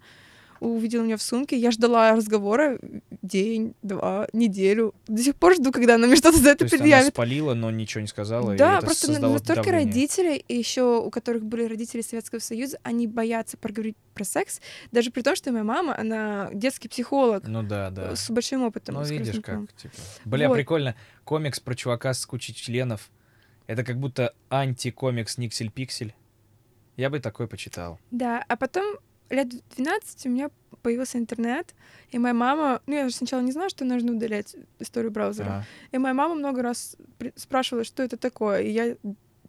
увидела 0.60 1.04
меня 1.04 1.18
в 1.18 1.22
сумке, 1.22 1.58
я 1.58 1.72
ждала 1.72 2.16
разговора 2.16 2.80
день, 3.22 3.74
два, 3.82 4.30
неделю. 4.32 4.94
До 5.08 5.22
сих 5.22 5.36
пор 5.36 5.56
жду, 5.56 5.74
когда 5.74 5.96
она 5.96 6.08
мне 6.08 6.16
что-то 6.16 6.38
за 6.38 6.56
То 6.56 6.64
это 6.64 6.64
она 6.64 6.70
предъявит. 6.84 7.14
спалила, 7.14 7.54
но 7.54 7.70
ничего 7.70 8.00
не 8.00 8.08
сказала, 8.08 8.56
Да, 8.56 8.80
просто 8.80 9.12
настолько 9.12 9.56
давление. 9.56 9.86
родители, 9.86 10.46
еще 10.48 11.00
у 11.00 11.10
которых 11.10 11.44
были 11.44 11.66
родители 11.66 12.00
Советского 12.00 12.40
Союза, 12.40 12.78
они 12.84 13.08
боятся 13.08 13.58
проговорить 13.58 13.98
про 14.14 14.24
секс, 14.24 14.62
даже 14.94 15.12
при 15.12 15.22
том, 15.22 15.36
что 15.36 15.52
моя 15.52 15.66
мама, 15.66 15.98
она 16.00 16.50
детский 16.54 16.88
психолог 16.88 17.46
Ну 17.46 17.62
да, 17.62 17.90
да. 17.90 18.16
с 18.16 18.30
большим 18.30 18.64
опытом. 18.64 18.96
Ну, 18.96 19.04
видишь, 19.04 19.42
как, 19.44 19.74
типа. 19.74 19.94
Бля, 20.24 20.48
Вот. 20.48 20.56
прикольно. 20.56 20.96
Комикс 21.26 21.60
про 21.60 21.76
чувака 21.76 22.14
с 22.14 22.26
кучей 22.26 22.54
членов. 22.54 23.10
Это 23.68 23.84
как 23.84 23.98
будто 23.98 24.34
антикомикс 24.50 25.38
Никсель 25.38 25.72
Пиксель. 25.72 26.14
Я 26.98 27.10
бы 27.10 27.20
такой 27.20 27.48
почитал. 27.48 28.00
Да, 28.12 28.44
а 28.48 28.56
потом 28.56 28.98
лет 29.30 29.52
в 29.54 29.76
12 29.76 30.26
у 30.26 30.30
меня 30.30 30.50
появился 30.82 31.18
интернет, 31.18 31.74
и 32.12 32.20
моя 32.20 32.34
мама, 32.34 32.82
ну 32.88 32.94
я 32.96 33.08
же 33.10 33.16
сначала 33.16 33.42
не 33.42 33.52
знала, 33.52 33.70
что 33.70 33.86
нужно 33.86 34.12
удалять 34.14 34.56
историю 34.80 35.12
браузера, 35.12 35.46
Ага. 35.48 35.66
и 35.92 35.98
моя 35.98 36.14
мама 36.14 36.36
много 36.36 36.62
раз 36.62 36.98
спрашивала, 37.36 37.84
что 37.86 38.04
это 38.04 38.18
такое, 38.18 38.62
и 38.62 38.70
я 38.72 38.98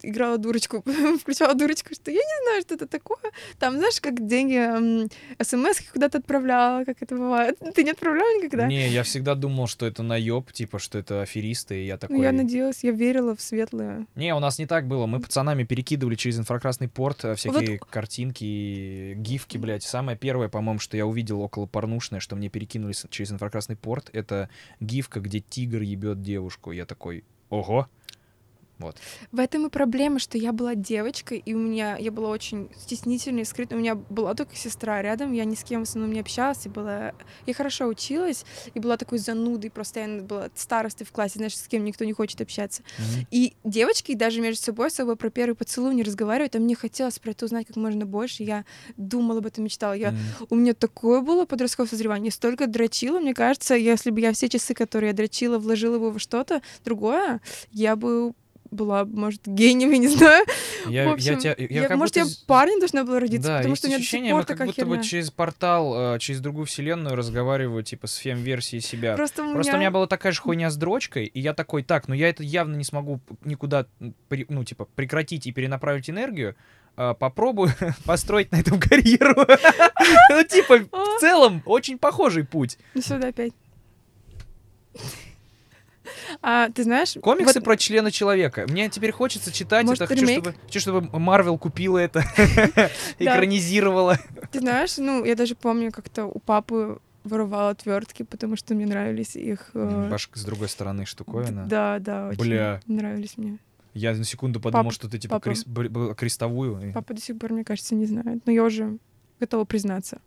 играла 0.08 0.38
дурочку, 0.38 0.82
включала 1.20 1.54
дурочку, 1.54 1.94
что 1.94 2.10
я 2.10 2.18
не 2.18 2.44
знаю, 2.44 2.62
что 2.62 2.74
это 2.74 2.86
такое. 2.86 3.32
Там, 3.58 3.76
знаешь, 3.76 4.00
как 4.00 4.26
деньги, 4.26 5.08
смс 5.42 5.80
куда-то 5.92 6.18
отправляла, 6.18 6.84
как 6.84 6.96
это 7.00 7.14
бывает. 7.14 7.58
Ты 7.74 7.84
не 7.84 7.90
отправляла 7.90 8.28
никогда? 8.36 8.66
Не, 8.66 8.88
я 8.88 9.02
всегда 9.02 9.34
думал, 9.34 9.66
что 9.66 9.86
это 9.86 10.02
наеб, 10.02 10.52
типа, 10.52 10.78
что 10.78 10.98
это 10.98 11.22
аферисты, 11.22 11.82
и 11.82 11.86
я 11.86 11.96
такой... 11.98 12.16
Ну, 12.16 12.22
я 12.22 12.32
надеялась, 12.32 12.84
я 12.84 12.92
верила 12.92 13.34
в 13.34 13.40
светлое. 13.40 14.06
Не, 14.14 14.34
у 14.34 14.38
нас 14.38 14.58
не 14.58 14.66
так 14.66 14.86
было. 14.86 15.06
Мы 15.06 15.20
пацанами 15.20 15.64
перекидывали 15.64 16.14
через 16.14 16.38
инфракрасный 16.38 16.88
порт 16.88 17.24
э, 17.24 17.34
всякие 17.34 17.78
картинки 17.78 18.44
и 18.44 19.14
гифки, 19.16 19.58
блядь. 19.58 19.82
Самое 19.82 20.16
первое, 20.16 20.48
по-моему, 20.48 20.78
что 20.78 20.96
я 20.96 21.06
увидел 21.06 21.40
около 21.40 21.66
порнушное, 21.66 22.20
что 22.20 22.36
мне 22.36 22.48
перекинули 22.48 22.94
через 23.10 23.32
инфракрасный 23.32 23.76
порт, 23.76 24.10
это 24.12 24.48
гифка, 24.80 25.20
где 25.20 25.40
тигр 25.40 25.82
ебет 25.82 26.22
девушку. 26.22 26.72
Я 26.72 26.86
такой, 26.86 27.24
ого. 27.50 27.88
Вот. 28.78 28.96
В 29.30 29.38
этом 29.38 29.66
и 29.66 29.70
проблема, 29.70 30.18
что 30.18 30.36
я 30.36 30.52
была 30.52 30.74
девочкой, 30.74 31.38
и 31.38 31.54
у 31.54 31.58
меня 31.58 31.96
я 31.96 32.10
была 32.10 32.30
очень 32.30 32.68
стеснительной, 32.76 33.44
скрытой. 33.44 33.78
У 33.78 33.80
меня 33.80 33.94
была 33.94 34.34
только 34.34 34.56
сестра 34.56 35.00
рядом, 35.00 35.32
я 35.32 35.44
ни 35.44 35.54
с 35.54 35.62
кем 35.62 35.84
в 35.84 35.88
основном 35.88 36.12
не 36.12 36.20
общалась, 36.20 36.66
и 36.66 36.68
была... 36.68 37.12
Я 37.46 37.54
хорошо 37.54 37.86
училась, 37.86 38.44
и 38.74 38.80
была 38.80 38.96
такой 38.96 39.18
занудой, 39.18 39.70
постоянно 39.70 40.22
была 40.22 40.50
старостой 40.54 41.06
в 41.06 41.12
классе, 41.12 41.34
знаешь, 41.36 41.56
с 41.56 41.68
кем 41.68 41.84
никто 41.84 42.04
не 42.04 42.12
хочет 42.12 42.40
общаться. 42.40 42.82
Мгм. 42.98 43.26
И 43.30 43.54
девочки 43.64 44.14
даже 44.14 44.40
между 44.40 44.62
собой 44.62 44.88
особо 44.88 45.14
про 45.16 45.30
первый 45.30 45.54
поцелуй 45.54 45.94
не 45.94 46.02
разговаривают, 46.02 46.56
а 46.56 46.58
мне 46.58 46.74
хотелось 46.74 47.18
про 47.18 47.30
это 47.30 47.44
узнать 47.44 47.66
как 47.66 47.76
можно 47.76 48.06
больше. 48.06 48.42
Я 48.42 48.64
думала 48.96 49.38
об 49.38 49.46
этом, 49.46 49.64
мечтала. 49.64 49.92
Я... 49.92 50.08
М. 50.08 50.16
У 50.50 50.56
меня 50.56 50.74
такое 50.74 51.20
было 51.20 51.44
подростковое 51.44 51.88
созревание, 51.88 52.32
столько 52.32 52.66
дрочила, 52.66 53.20
мне 53.20 53.34
кажется, 53.34 53.74
если 53.74 54.10
бы 54.10 54.20
я 54.20 54.32
все 54.32 54.48
часы, 54.48 54.74
которые 54.74 55.08
я 55.10 55.14
дрочила, 55.14 55.58
вложила 55.58 55.98
бы 55.98 56.10
во 56.10 56.18
что-то 56.18 56.60
другое, 56.84 57.40
я 57.70 57.96
бы 57.96 58.34
была, 58.74 59.04
может, 59.04 59.40
гением, 59.46 59.90
я 59.92 59.98
не 60.06 60.08
знаю. 60.08 60.44
Я, 60.86 61.04
в 61.04 61.06
я 61.06 61.12
общем, 61.12 61.38
тебя- 61.38 61.54
я 61.58 61.66
я- 61.88 61.96
может, 61.96 62.14
будто 62.14 62.28
я 62.28 62.34
парнем 62.46 62.78
должна 62.80 63.04
была 63.04 63.20
родиться, 63.20 63.48
Да, 63.48 63.56
потому 63.58 63.74
что 63.76 63.86
у 63.86 63.88
меня 63.88 63.98
до 63.98 64.02
ощущение, 64.02 64.30
сих 64.30 64.36
пор 64.46 64.56
как 64.56 64.66
будто 64.66 64.84
бы 64.86 64.90
херня. 64.96 65.02
через 65.02 65.30
портал, 65.30 66.14
э, 66.14 66.18
через 66.18 66.40
другую 66.40 66.66
вселенную 66.66 67.16
разговариваю, 67.16 67.82
типа, 67.82 68.06
с 68.06 68.16
фем-версией 68.16 68.82
себя. 68.82 69.14
Просто 69.16 69.42
у 69.42 69.46
меня... 69.46 69.54
Просто 69.54 69.76
у 69.76 69.78
меня 69.78 69.90
была 69.90 70.06
такая 70.06 70.32
же 70.32 70.40
хуйня 70.40 70.70
с 70.70 70.76
дрочкой, 70.76 71.26
и 71.26 71.40
я 71.40 71.54
такой, 71.54 71.82
так, 71.82 72.08
ну 72.08 72.14
я 72.14 72.28
это 72.28 72.42
явно 72.42 72.74
не 72.76 72.84
смогу 72.84 73.20
никуда, 73.44 73.86
ну, 74.30 74.64
типа, 74.64 74.86
прекратить 74.94 75.46
и 75.46 75.52
перенаправить 75.52 76.10
энергию. 76.10 76.56
А, 76.96 77.14
Попробую 77.14 77.72
построить 78.04 78.52
на 78.52 78.56
этом 78.60 78.78
карьеру. 78.80 79.34
Ну, 80.30 80.44
типа, 80.44 80.78
в 80.80 81.20
целом, 81.20 81.62
очень 81.64 81.98
похожий 81.98 82.44
путь. 82.44 82.76
Ну 82.94 83.00
сюда 83.00 83.28
опять. 83.28 83.52
А, 86.42 86.68
ты 86.70 86.84
знаешь... 86.84 87.16
Комиксы 87.22 87.54
вот 87.54 87.64
про 87.64 87.76
члена 87.76 88.10
человека. 88.10 88.66
Мне 88.68 88.88
теперь 88.88 89.12
хочется 89.12 89.52
читать 89.52 89.86
Может, 89.86 90.02
это. 90.02 90.14
Хочу 90.14 90.26
чтобы, 90.26 90.54
хочу, 90.66 90.80
чтобы 90.80 91.18
Марвел 91.18 91.58
купила 91.58 91.98
это, 91.98 92.20
экранизировала. 93.18 94.18
Ты 94.50 94.60
знаешь, 94.60 94.96
ну, 94.98 95.24
я 95.24 95.34
даже 95.34 95.54
помню, 95.54 95.92
как-то 95.92 96.26
у 96.26 96.38
папы 96.38 96.98
воровала 97.24 97.70
отвертки, 97.70 98.22
потому 98.22 98.56
что 98.56 98.74
мне 98.74 98.86
нравились 98.86 99.34
их... 99.34 99.70
э, 99.74 100.08
Башка 100.10 100.38
с 100.38 100.44
другой 100.44 100.68
стороны 100.68 101.06
штуковина. 101.06 101.64
Да, 101.66 101.98
да, 101.98 102.28
очень 102.28 102.40
Бля. 102.40 102.80
нравились 102.86 103.38
мне. 103.38 103.58
Я 103.94 104.12
на 104.12 104.24
секунду 104.24 104.60
подумал, 104.60 104.84
Папа- 104.86 104.94
что 104.94 105.08
ты 105.08 105.18
типа 105.18 105.36
папа. 105.36 105.50
крес- 105.50 105.66
б- 105.66 105.88
б- 105.88 106.14
крестовую. 106.14 106.92
Папа 106.92 107.14
до 107.14 107.20
сих 107.20 107.38
пор, 107.38 107.52
мне 107.52 107.64
кажется, 107.64 107.94
не 107.94 108.06
знает, 108.06 108.42
но 108.44 108.52
я 108.52 108.62
уже 108.64 108.98
готова 109.40 109.64
признаться. 109.64 110.20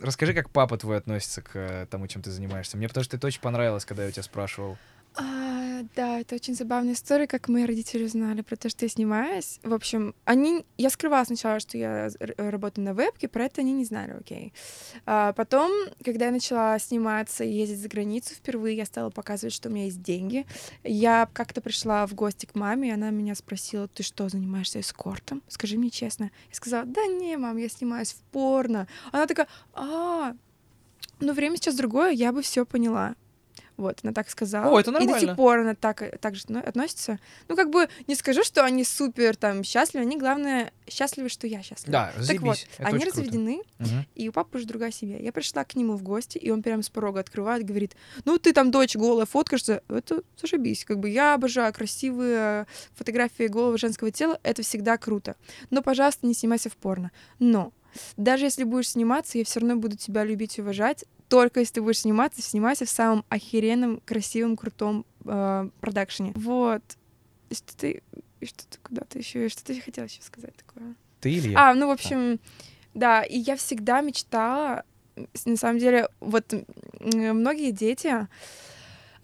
Расскажи, 0.00 0.34
как 0.34 0.50
папа 0.50 0.76
твой 0.76 0.96
относится 0.98 1.40
к 1.40 1.50
э, 1.54 1.86
тому, 1.88 2.08
чем 2.08 2.22
ты 2.22 2.30
занимаешься. 2.30 2.76
Мне 2.76 2.88
потому 2.88 3.04
что 3.04 3.16
это 3.16 3.26
очень 3.28 3.40
понравилось, 3.40 3.84
когда 3.84 4.02
я 4.02 4.08
у 4.08 4.12
тебя 4.12 4.24
спрашивал. 4.24 4.76
А, 5.16 5.82
да, 5.94 6.18
это 6.18 6.34
очень 6.34 6.56
забавная 6.56 6.94
история, 6.94 7.28
как 7.28 7.48
мои 7.48 7.64
родители 7.64 8.04
узнали 8.04 8.40
про 8.40 8.56
то, 8.56 8.68
что 8.68 8.84
я 8.84 8.88
снимаюсь. 8.88 9.60
В 9.62 9.72
общем, 9.72 10.14
они... 10.24 10.64
Я 10.76 10.90
скрывала 10.90 11.24
сначала, 11.24 11.60
что 11.60 11.78
я 11.78 12.10
работаю 12.36 12.84
на 12.84 12.94
вебке, 12.94 13.28
про 13.28 13.44
это 13.44 13.60
они 13.60 13.72
не 13.72 13.84
знали, 13.84 14.10
окей. 14.12 14.52
А 15.06 15.32
потом, 15.34 15.70
когда 16.04 16.26
я 16.26 16.30
начала 16.32 16.76
сниматься 16.80 17.44
и 17.44 17.52
ездить 17.52 17.78
за 17.78 17.88
границу 17.88 18.34
впервые, 18.34 18.76
я 18.76 18.86
стала 18.86 19.10
показывать, 19.10 19.54
что 19.54 19.68
у 19.68 19.72
меня 19.72 19.84
есть 19.84 20.02
деньги. 20.02 20.46
Я 20.82 21.28
как-то 21.32 21.60
пришла 21.60 22.06
в 22.08 22.14
гости 22.14 22.46
к 22.46 22.56
маме, 22.56 22.88
и 22.88 22.92
она 22.92 23.10
меня 23.10 23.36
спросила, 23.36 23.86
ты 23.86 24.02
что, 24.02 24.28
занимаешься 24.28 24.80
эскортом? 24.80 25.42
Скажи 25.46 25.78
мне 25.78 25.90
честно. 25.90 26.24
Я 26.48 26.54
сказала, 26.54 26.86
да 26.86 27.06
не, 27.06 27.36
мам, 27.36 27.56
я 27.56 27.68
снимаюсь 27.68 28.12
в 28.12 28.20
порно. 28.32 28.88
Она 29.12 29.28
такая, 29.28 29.46
а, 29.74 30.34
ну 31.20 31.32
время 31.32 31.56
сейчас 31.56 31.76
другое, 31.76 32.10
я 32.10 32.32
бы 32.32 32.42
все 32.42 32.66
поняла. 32.66 33.14
Вот, 33.76 33.98
она 34.04 34.12
так 34.12 34.30
сказала. 34.30 34.70
О, 34.70 34.78
это 34.78 34.90
И 34.90 34.94
до 34.94 35.00
нормально. 35.00 35.20
сих 35.28 35.36
пор 35.36 35.58
она 35.58 35.74
так, 35.74 36.18
так 36.20 36.36
же 36.36 36.42
отно- 36.44 36.62
относится. 36.62 37.18
Ну, 37.48 37.56
как 37.56 37.70
бы 37.70 37.88
не 38.06 38.14
скажу, 38.14 38.44
что 38.44 38.64
они 38.64 38.84
супер 38.84 39.34
там 39.36 39.64
счастливы, 39.64 40.04
они, 40.04 40.16
главное, 40.16 40.72
счастливы, 40.88 41.28
что 41.28 41.46
я 41.48 41.60
счастлива. 41.62 41.90
Да, 41.92 42.12
Так 42.14 42.22
заебись. 42.22 42.42
вот, 42.44 42.66
это 42.78 42.86
они 42.88 43.04
разведены, 43.04 43.62
Мгм. 43.78 44.06
и 44.14 44.28
у 44.28 44.32
папы 44.32 44.58
уже 44.58 44.66
другая 44.66 44.92
семья. 44.92 45.18
Я 45.18 45.32
пришла 45.32 45.64
к 45.64 45.74
нему 45.74 45.96
в 45.96 46.02
гости, 46.04 46.38
и 46.38 46.50
он 46.50 46.62
прямо 46.62 46.82
с 46.84 46.88
порога 46.88 47.18
открывает, 47.20 47.64
говорит, 47.64 47.96
ну 48.24 48.38
ты 48.38 48.52
там 48.52 48.70
дочь 48.70 48.94
голая 48.94 49.26
фоткаешься, 49.26 49.82
это 49.88 50.22
зашибись. 50.40 50.84
Как 50.84 51.00
бы 51.00 51.08
я 51.08 51.34
обожаю 51.34 51.72
красивые 51.72 52.66
фотографии 52.94 53.48
голого 53.48 53.76
женского 53.78 54.10
тела, 54.12 54.38
это 54.42 54.62
всегда 54.62 54.96
круто. 54.98 55.34
Но, 55.70 55.82
пожалуйста, 55.82 56.26
не 56.26 56.34
снимайся 56.34 56.70
в 56.70 56.76
порно. 56.76 57.10
Но 57.38 57.72
даже 58.16 58.44
если 58.44 58.64
будешь 58.64 58.90
сниматься, 58.90 59.38
я 59.38 59.44
все 59.44 59.60
равно 59.60 59.76
буду 59.76 59.96
тебя 59.96 60.24
любить 60.24 60.58
и 60.58 60.62
уважать. 60.62 61.04
Только 61.28 61.60
если 61.60 61.74
ты 61.74 61.82
будешь 61.82 62.00
сниматься, 62.00 62.42
снимайся 62.42 62.84
в 62.84 62.90
самом 62.90 63.24
охеренном, 63.28 64.00
красивом, 64.04 64.56
крутом 64.56 65.04
э, 65.24 65.68
продакшене. 65.80 66.32
Вот. 66.34 66.82
И 67.50 67.54
что 67.54 67.76
ты... 67.76 68.02
И 68.40 68.46
что 68.46 68.66
ты 68.66 68.78
куда-то 68.82 69.18
еще... 69.18 69.48
Что 69.48 69.64
ты 69.64 69.80
хотела 69.80 70.04
еще 70.04 70.22
сказать 70.22 70.54
такое? 70.56 70.94
Ты 71.20 71.32
или 71.32 71.50
я? 71.50 71.70
А, 71.70 71.74
ну, 71.74 71.88
в 71.88 71.90
общем, 71.90 72.38
да, 72.92 73.22
и 73.22 73.38
я 73.38 73.56
всегда 73.56 74.00
мечтала, 74.00 74.84
на 75.44 75.56
самом 75.56 75.78
деле, 75.78 76.08
вот 76.20 76.52
многие 77.00 77.70
дети, 77.70 78.28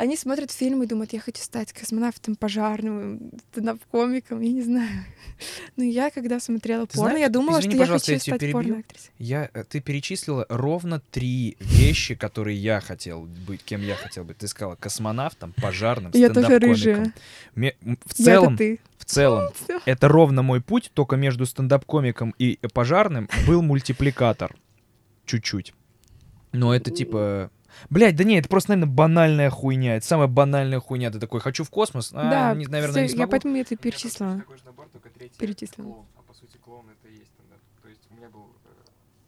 они 0.00 0.16
смотрят 0.16 0.50
фильмы 0.50 0.86
и 0.86 0.88
думают, 0.88 1.12
я 1.12 1.20
хочу 1.20 1.42
стать 1.42 1.74
космонавтом, 1.74 2.34
пожарным, 2.34 3.32
комиком, 3.90 4.40
я 4.40 4.50
не 4.50 4.62
знаю. 4.62 5.04
Но 5.76 5.84
я, 5.84 6.10
когда 6.10 6.40
смотрела 6.40 6.86
Ты 6.86 6.96
порно, 6.96 7.10
знаешь, 7.10 7.26
я 7.26 7.28
думала, 7.28 7.60
извини, 7.60 7.74
что 7.74 7.84
я 7.84 7.86
хочу 7.86 8.12
я 8.12 8.18
стать 8.18 8.40
перебью. 8.40 8.52
порноактрисой. 8.54 9.10
Я, 9.18 9.50
э, 9.52 9.62
ты 9.64 9.80
перечислила 9.80 10.46
ровно 10.48 11.02
три 11.10 11.58
вещи, 11.60 12.14
которые 12.14 12.56
я 12.56 12.80
хотел 12.80 13.28
быть, 13.46 13.62
кем 13.62 13.82
я 13.82 13.94
хотел 13.94 14.24
быть. 14.24 14.38
Ты 14.38 14.48
сказала 14.48 14.74
космонавтом, 14.76 15.52
пожарным, 15.60 16.12
Я 16.14 16.30
тоже 16.30 16.46
стендап-комиком. 16.46 17.12
В 18.06 18.14
целом, 18.14 18.56
в 18.96 19.04
целом, 19.04 19.52
это 19.84 20.08
ровно 20.08 20.40
мой 20.40 20.62
путь, 20.62 20.90
только 20.94 21.16
между 21.16 21.44
стендап-комиком 21.44 22.34
и 22.38 22.58
пожарным 22.72 23.28
был 23.46 23.60
мультипликатор. 23.60 24.56
Чуть-чуть. 25.26 25.74
Но 26.52 26.74
это 26.74 26.90
типа... 26.90 27.50
Блять, 27.90 28.16
да 28.16 28.24
не, 28.24 28.38
это 28.38 28.48
просто, 28.48 28.70
наверное, 28.70 28.92
банальная 28.94 29.50
хуйня. 29.50 29.96
Это 29.96 30.06
самая 30.06 30.26
банальная 30.28 30.80
хуйня. 30.80 31.10
Ты 31.10 31.18
такой, 31.20 31.40
хочу 31.40 31.64
в 31.64 31.70
космос. 31.70 32.10
А, 32.12 32.30
да, 32.30 32.54
не- 32.54 32.66
наверное, 32.66 32.90
всё, 32.92 33.00
не 33.02 33.06
я 33.08 33.14
смогу. 33.14 33.30
поэтому 33.30 33.54
это 33.54 33.54
У 33.54 33.54
меня 33.54 33.64
точно 33.64 33.76
перечислила. 33.76 34.38
такой 34.38 34.56
же 34.58 34.64
набор, 34.64 34.88
только 34.92 35.08
третий 35.10 35.38
Перечислила. 35.38 35.86
клоун. 35.86 36.06
По 36.26 36.34
сути 36.34 36.56
клоун 36.58 36.86
это 36.90 37.08
и 37.12 37.18
есть 37.18 37.30
стендап. 37.32 37.58
То 37.82 37.88
есть 37.88 38.00
у 38.10 38.14
меня 38.16 38.28
был 38.30 38.46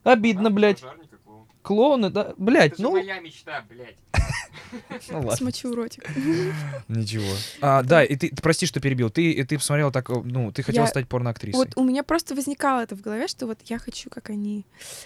Обидно, 0.04 0.50
блядь. 0.50 0.82
Клоуны, 1.62 2.10
да, 2.10 2.34
блядь, 2.36 2.72
Это 2.72 2.82
ну, 2.82 2.90
моя 2.92 3.20
мечта, 3.20 3.64
блядь. 3.68 3.96
Ну 5.08 5.18
ладно. 5.18 5.36
Смочу 5.36 5.74
ротик. 5.74 6.04
Ничего. 6.88 7.30
А, 7.60 7.82
да, 7.82 8.02
и 8.02 8.16
ты, 8.16 8.34
прости, 8.42 8.66
что 8.66 8.80
перебил. 8.80 9.10
Ты, 9.10 9.44
ты 9.44 9.58
посмотрела 9.58 9.92
так, 9.92 10.08
э, 10.10 10.14
ну, 10.24 10.50
ты 10.50 10.62
хотела 10.62 10.84
Я- 10.84 10.90
стать 10.90 11.08
порноактрисой. 11.08 11.58
Вот 11.58 11.76
у 11.76 11.84
меня 11.84 12.02
просто 12.02 12.34
возникало 12.34 12.80
это 12.80 12.96
в 12.96 13.00
голове, 13.00 13.28
что 13.28 13.46
вот 13.46 13.58
я 13.64 13.78
хочу, 13.78 14.08
как 14.10 14.30
они. 14.30 14.64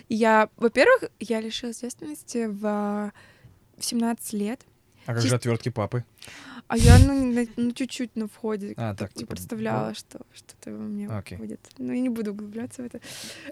И 0.09 0.15
я, 0.15 0.49
во-первых, 0.57 1.11
я 1.19 1.41
лишилась 1.41 1.81
девственности 1.81 2.47
в, 2.47 3.13
в 3.77 3.85
17 3.85 4.33
лет. 4.35 4.61
А 5.07 5.15
как 5.15 5.23
же 5.23 5.35
отвертки 5.35 5.69
папы? 5.69 6.05
А 6.69 6.77
я, 6.77 6.99
ну, 6.99 7.47
ну, 7.57 7.71
чуть-чуть 7.73 8.17
на 8.17 8.27
входе 8.27 8.75
А, 8.77 8.95
так 8.95 9.13
типа, 9.15 9.31
представляла, 9.31 9.95
что 9.95 10.21
что-то 10.33 10.73
во 10.73 10.79
мне 10.79 11.09
Окей. 11.09 11.39
будет. 11.39 11.61
Но 11.79 11.93
я 11.93 12.01
не 12.01 12.09
буду 12.09 12.33
углубляться 12.33 12.83
в 12.83 12.87
это. 12.87 13.01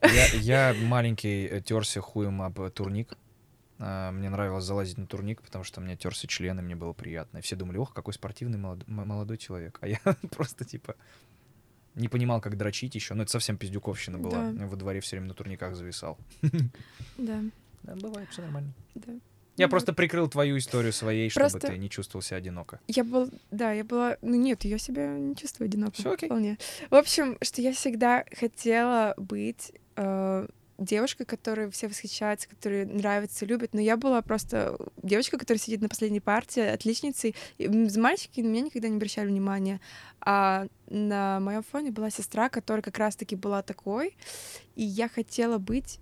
Я, 0.03 0.27
я 0.73 0.75
маленький 0.85 1.47
э, 1.47 1.61
терся 1.61 2.01
хуем 2.01 2.43
об 2.43 2.61
э, 2.61 2.71
турник. 2.71 3.17
А, 3.79 4.11
Мне 4.11 4.31
нравилось 4.31 4.65
залазить 4.65 4.99
на 4.99 5.07
турник, 5.07 5.43
потому 5.43 5.63
что 5.65 5.81
мне 5.81 5.97
терся 5.97 6.27
член, 6.27 6.59
и 6.59 6.63
мне 6.63 6.75
было 6.75 6.93
приятно. 6.93 7.39
И 7.39 7.41
все 7.41 7.55
думали, 7.55 7.77
ох, 7.79 7.93
какой 7.95 8.15
спортивный 8.15 8.59
молод- 8.59 8.83
м- 8.89 9.07
молодой 9.09 9.37
человек. 9.39 9.79
А 9.81 9.87
я 9.87 10.01
просто, 10.31 10.65
типа, 10.65 10.97
не 11.95 12.09
понимал, 12.09 12.41
как 12.41 12.57
дрочить 12.57 12.97
еще. 12.97 13.15
Ну, 13.15 13.23
это 13.23 13.31
совсем 13.31 13.57
пиздюковщина 13.57 14.19
была. 14.19 14.51
Да. 14.51 14.67
Во 14.67 14.75
дворе 14.77 14.99
все 15.01 15.17
время 15.17 15.29
на 15.29 15.35
турниках 15.35 15.77
зависал. 15.77 16.19
Да, 17.17 17.41
Да, 17.85 17.95
бывает, 17.97 18.29
все 18.31 18.43
нормально. 18.43 18.73
да. 18.97 19.13
Я 19.57 19.69
просто 19.69 19.93
прикрыл 19.93 20.29
твою 20.29 20.59
историю 20.59 20.93
своей, 20.93 21.31
чтобы 21.31 21.51
Просто- 21.51 21.69
ты 21.69 21.79
не 21.79 21.89
чувствовал 21.89 22.23
себя 22.23 22.39
одиноко. 22.39 22.81
Я 22.89 23.05
был, 23.05 23.31
да, 23.51 23.73
я 23.73 23.85
была, 23.85 24.17
ну 24.23 24.35
нет, 24.35 24.65
я 24.65 24.79
себя 24.79 25.07
не 25.19 25.37
чувствую 25.37 25.67
одиноко. 25.67 25.93
Всё 25.93 26.13
окей. 26.13 26.29
Вполне. 26.29 26.59
В 26.91 26.95
общем, 26.95 27.39
что 27.43 27.63
я 27.63 27.73
всегда 27.73 28.25
хотела 28.37 29.15
быть 29.17 29.73
э, 29.97 30.49
девушкой, 30.79 31.25
которой 31.25 31.71
все 31.71 31.89
восхищаются, 31.89 32.49
которой 32.49 32.85
нравится, 32.85 33.47
любят, 33.47 33.75
но 33.75 33.81
я 33.81 33.97
была 33.97 34.23
просто 34.23 34.77
девочка, 35.03 35.39
которая 35.39 35.61
сидит 35.61 35.81
на 35.81 35.89
последней 35.89 36.21
партии, 36.21 36.63
отличницей. 36.63 37.35
И, 37.59 37.69
Мальчики 37.69 38.41
на 38.41 38.49
меня 38.49 38.63
никогда 38.63 38.89
не 38.89 38.97
обращали 38.97 39.29
внимания. 39.29 39.81
А 40.21 40.67
на 40.89 41.39
моем 41.41 41.63
фоне 41.63 41.91
была 41.91 42.11
сестра, 42.11 42.49
которая 42.49 42.83
как 42.83 42.99
раз-таки 42.99 43.37
была 43.37 43.63
такой, 43.63 44.17
и 44.75 44.83
я 44.83 45.09
хотела 45.09 45.59
быть 45.59 46.01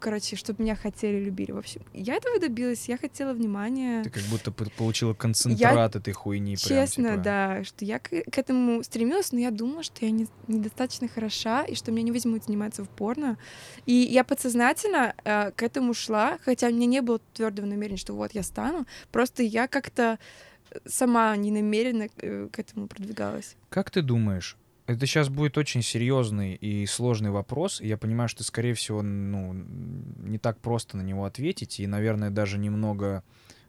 короче, 0.00 0.36
чтобы 0.36 0.62
меня 0.62 0.76
хотели, 0.76 1.18
любили. 1.24 1.52
В 1.52 1.58
общем, 1.58 1.82
я 1.92 2.14
этого 2.14 2.38
добилась, 2.38 2.88
я 2.88 2.96
хотела 2.98 3.32
внимания. 3.32 4.02
Ты 4.02 4.10
как 4.10 4.22
будто 4.24 4.50
получила 4.50 5.14
концентрат 5.14 5.96
этой 5.96 6.12
хуйни. 6.12 6.56
прям, 6.56 6.86
Честно, 6.86 7.10
типа. 7.12 7.22
да, 7.22 7.64
что 7.64 7.84
я 7.84 7.98
к, 7.98 8.08
к 8.08 8.38
этому 8.38 8.82
стремилась, 8.82 9.32
но 9.32 9.38
я 9.40 9.50
думала, 9.50 9.82
что 9.82 10.04
я 10.04 10.10
не- 10.10 10.28
недостаточно 10.48 11.08
хороша, 11.08 11.64
и 11.64 11.74
что 11.74 11.92
меня 11.92 12.02
не 12.04 12.12
возьмут 12.12 12.44
заниматься 12.44 12.84
в 12.84 12.88
порно. 12.88 13.38
И 13.86 13.92
я 13.92 14.24
подсознательно 14.24 15.14
э, 15.24 15.50
к 15.52 15.62
этому 15.62 15.94
шла, 15.94 16.38
хотя 16.44 16.68
у 16.68 16.70
меня 16.72 16.86
не 16.86 17.02
было 17.02 17.20
твердого 17.34 17.66
намерения, 17.66 17.96
что 17.98 18.14
вот 18.14 18.32
я 18.32 18.42
стану, 18.42 18.86
просто 19.12 19.42
я 19.42 19.68
как-то 19.68 20.18
сама 20.86 21.36
ненамеренно 21.36 22.08
э, 22.18 22.48
к 22.52 22.58
этому 22.58 22.86
продвигалась. 22.88 23.56
Как 23.68 23.90
ты 23.90 24.02
думаешь, 24.02 24.56
это 24.86 25.04
сейчас 25.06 25.28
будет 25.28 25.58
очень 25.58 25.82
серьезный 25.82 26.54
и 26.54 26.86
сложный 26.86 27.30
вопрос, 27.30 27.80
и 27.80 27.88
я 27.88 27.96
понимаю, 27.96 28.28
что, 28.28 28.44
скорее 28.44 28.74
всего, 28.74 29.02
ну, 29.02 29.52
не 29.52 30.38
так 30.38 30.60
просто 30.60 30.96
на 30.96 31.02
него 31.02 31.24
ответить, 31.24 31.80
и, 31.80 31.86
наверное, 31.86 32.30
даже 32.30 32.58
немного 32.58 33.24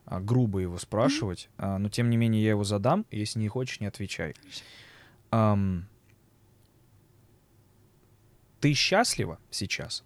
а, 0.05 0.19
грубо 0.19 0.59
его 0.59 0.77
спрашивать, 0.77 1.49
а, 1.57 1.79
но, 1.79 1.89
тем 1.89 2.09
не 2.09 2.17
менее, 2.17 2.43
я 2.43 2.51
его 2.51 2.63
задам, 2.63 3.05
если 3.09 3.39
не 3.39 3.47
хочешь, 3.47 3.79
не 3.79 3.87
отвечай. 3.87 4.35
Ам, 5.31 5.87
ты 8.59 8.73
счастлива 8.73 9.39
сейчас? 9.49 10.03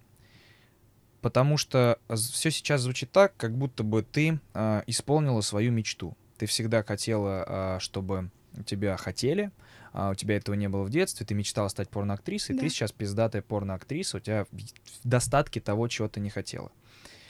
Потому 1.20 1.56
что 1.56 1.98
все 2.16 2.50
сейчас 2.50 2.80
звучит 2.80 3.12
так, 3.12 3.36
как 3.36 3.56
будто 3.56 3.84
бы 3.84 4.02
ты 4.02 4.40
а, 4.54 4.82
исполнила 4.86 5.42
свою 5.42 5.72
мечту. 5.72 6.16
Ты 6.38 6.46
всегда 6.46 6.82
хотела, 6.82 7.44
а, 7.46 7.78
чтобы 7.80 8.30
тебя 8.66 8.96
хотели, 8.96 9.44
а 9.44 9.71
у 9.94 10.14
тебя 10.14 10.36
этого 10.36 10.54
не 10.54 10.68
было 10.68 10.82
в 10.84 10.90
детстве, 10.90 11.26
ты 11.26 11.34
мечтала 11.34 11.68
стать 11.68 11.88
порноактрисой, 11.88 12.56
Да. 12.56 12.62
ты 12.62 12.68
сейчас 12.68 12.92
пиздатая 12.92 13.42
порноактриса, 13.42 14.16
у 14.16 14.20
тебя 14.20 14.46
в 14.46 15.08
достатке 15.08 15.60
того, 15.60 15.88
чего 15.88 16.08
ты 16.08 16.20
не 16.20 16.30
хотела. 16.30 16.72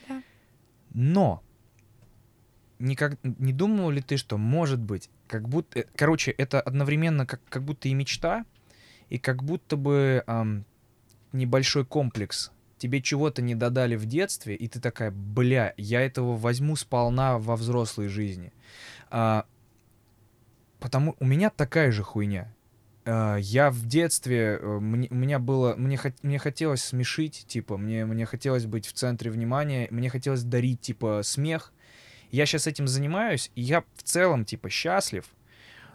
Да. 0.07 0.23
Но 0.93 1.43
никак, 2.79 3.17
не 3.23 3.53
думал 3.53 3.89
ли 3.89 4.01
ты, 4.01 4.17
что 4.17 4.37
может 4.37 4.79
быть, 4.79 5.09
как 5.27 5.47
будто, 5.47 5.79
э, 5.79 5.85
короче, 5.95 6.31
это 6.31 6.61
одновременно 6.61 7.25
как, 7.25 7.41
как 7.49 7.63
будто 7.63 7.87
и 7.87 7.93
мечта, 7.93 8.45
и 9.09 9.17
как 9.17 9.43
будто 9.43 9.77
бы 9.77 10.23
ам, 10.27 10.65
небольшой 11.31 11.85
комплекс. 11.85 12.51
Тебе 12.77 13.01
чего-то 13.01 13.41
не 13.41 13.55
додали 13.55 13.95
в 13.95 14.05
детстве, 14.05 14.55
и 14.55 14.67
ты 14.67 14.79
такая, 14.79 15.11
бля, 15.11 15.73
я 15.77 16.01
этого 16.01 16.35
возьму 16.35 16.75
сполна 16.75 17.37
во 17.39 17.55
взрослой 17.55 18.07
жизни. 18.09 18.51
А, 19.09 19.45
потому 20.83 21.15
у 21.21 21.25
меня 21.25 21.49
такая 21.49 21.91
же 21.91 22.03
хуйня. 22.03 22.53
А, 23.05 23.37
я 23.37 23.71
в 23.71 23.85
детстве, 23.85 24.59
э, 24.61 24.79
мне, 24.81 25.07
у 25.09 25.15
меня 25.15 25.39
было, 25.39 25.75
мне, 25.77 25.97
мне 26.23 26.39
хотелось 26.39 26.83
смешить, 26.83 27.45
типа, 27.47 27.77
мне, 27.77 28.05
мне 28.05 28.25
хотелось 28.25 28.65
быть 28.65 28.85
в 28.85 28.91
центре 28.91 29.31
внимания, 29.31 29.87
мне 29.91 30.09
хотелось 30.09 30.43
дарить, 30.43 30.81
типа, 30.81 31.21
смех. 31.23 31.71
Я 32.31 32.45
сейчас 32.45 32.67
этим 32.67 32.89
занимаюсь, 32.89 33.49
и 33.55 33.61
я 33.61 33.85
в 33.95 34.03
целом, 34.03 34.43
типа, 34.43 34.69
счастлив, 34.69 35.23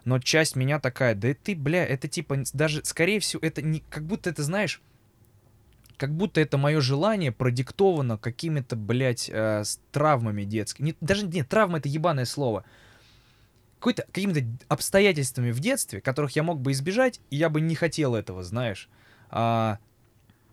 но 0.05 0.17
часть 0.17 0.55
меня 0.55 0.79
такая, 0.79 1.13
да 1.13 1.35
ты, 1.35 1.55
бля, 1.55 1.85
это 1.85 2.07
типа, 2.07 2.37
даже, 2.53 2.83
скорее 2.83 3.19
всего, 3.19 3.41
это 3.43 3.61
не, 3.61 3.83
как 3.91 4.07
будто 4.07 4.31
это, 4.31 4.41
знаешь, 4.41 4.81
как 5.97 6.15
будто 6.15 6.41
это 6.41 6.57
мое 6.57 6.81
желание 6.81 7.31
продиктовано 7.31 8.17
какими-то, 8.17 8.75
блядь, 8.75 9.29
э, 9.31 9.63
с 9.63 9.79
травмами 9.91 10.45
детскими. 10.45 10.87
Не, 10.87 10.95
даже 10.99 11.27
нет, 11.27 11.47
травма 11.47 11.77
это 11.77 11.89
ебаное 11.89 12.25
слово. 12.25 12.65
Какой-то, 13.79 14.03
какими-то 14.03 14.45
обстоятельствами 14.67 15.51
в 15.51 15.59
детстве, 15.59 16.01
которых 16.01 16.35
я 16.35 16.43
мог 16.43 16.59
бы 16.59 16.73
избежать, 16.73 17.21
и 17.29 17.37
я 17.37 17.49
бы 17.49 17.61
не 17.61 17.75
хотел 17.75 18.13
этого, 18.13 18.43
знаешь. 18.43 18.89
А, 19.29 19.79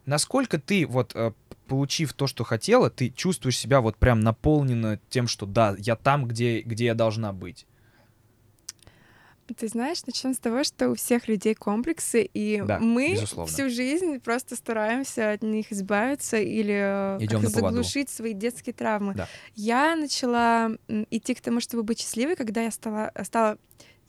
насколько 0.04 0.58
ты, 0.58 0.86
вот, 0.86 1.12
э, 1.14 1.32
получив 1.66 2.12
то, 2.12 2.26
что 2.26 2.44
хотела, 2.44 2.88
ты 2.88 3.10
чувствуешь 3.10 3.58
себя 3.58 3.80
вот 3.80 3.96
прям 3.96 4.20
наполнена 4.20 5.00
тем, 5.08 5.26
что 5.26 5.46
да, 5.46 5.74
я 5.78 5.96
там, 5.96 6.26
где, 6.26 6.60
где 6.60 6.86
я 6.86 6.94
должна 6.94 7.32
быть. 7.32 7.66
Ты 9.54 9.68
знаешь, 9.68 10.04
начнем 10.06 10.34
с 10.34 10.38
того, 10.38 10.64
что 10.64 10.90
у 10.90 10.94
всех 10.94 11.28
людей 11.28 11.54
комплексы, 11.54 12.22
и 12.24 12.60
Да, 12.62 12.78
мы 12.80 13.12
безусловно. 13.12 13.52
всю 13.52 13.70
жизнь 13.70 14.18
просто 14.20 14.56
стараемся 14.56 15.32
от 15.32 15.42
них 15.42 15.70
избавиться 15.72 16.36
или 16.38 17.18
э, 17.20 17.48
заглушить 17.48 18.10
свои 18.10 18.32
детские 18.34 18.72
травмы. 18.74 19.14
Да. 19.14 19.28
Я 19.54 19.94
начала 19.96 20.72
идти 21.10 21.34
к 21.34 21.40
тому, 21.40 21.60
чтобы 21.60 21.84
быть 21.84 22.00
счастливой, 22.00 22.34
когда 22.34 22.62
я 22.62 22.70
стала, 22.70 23.12
стала 23.24 23.56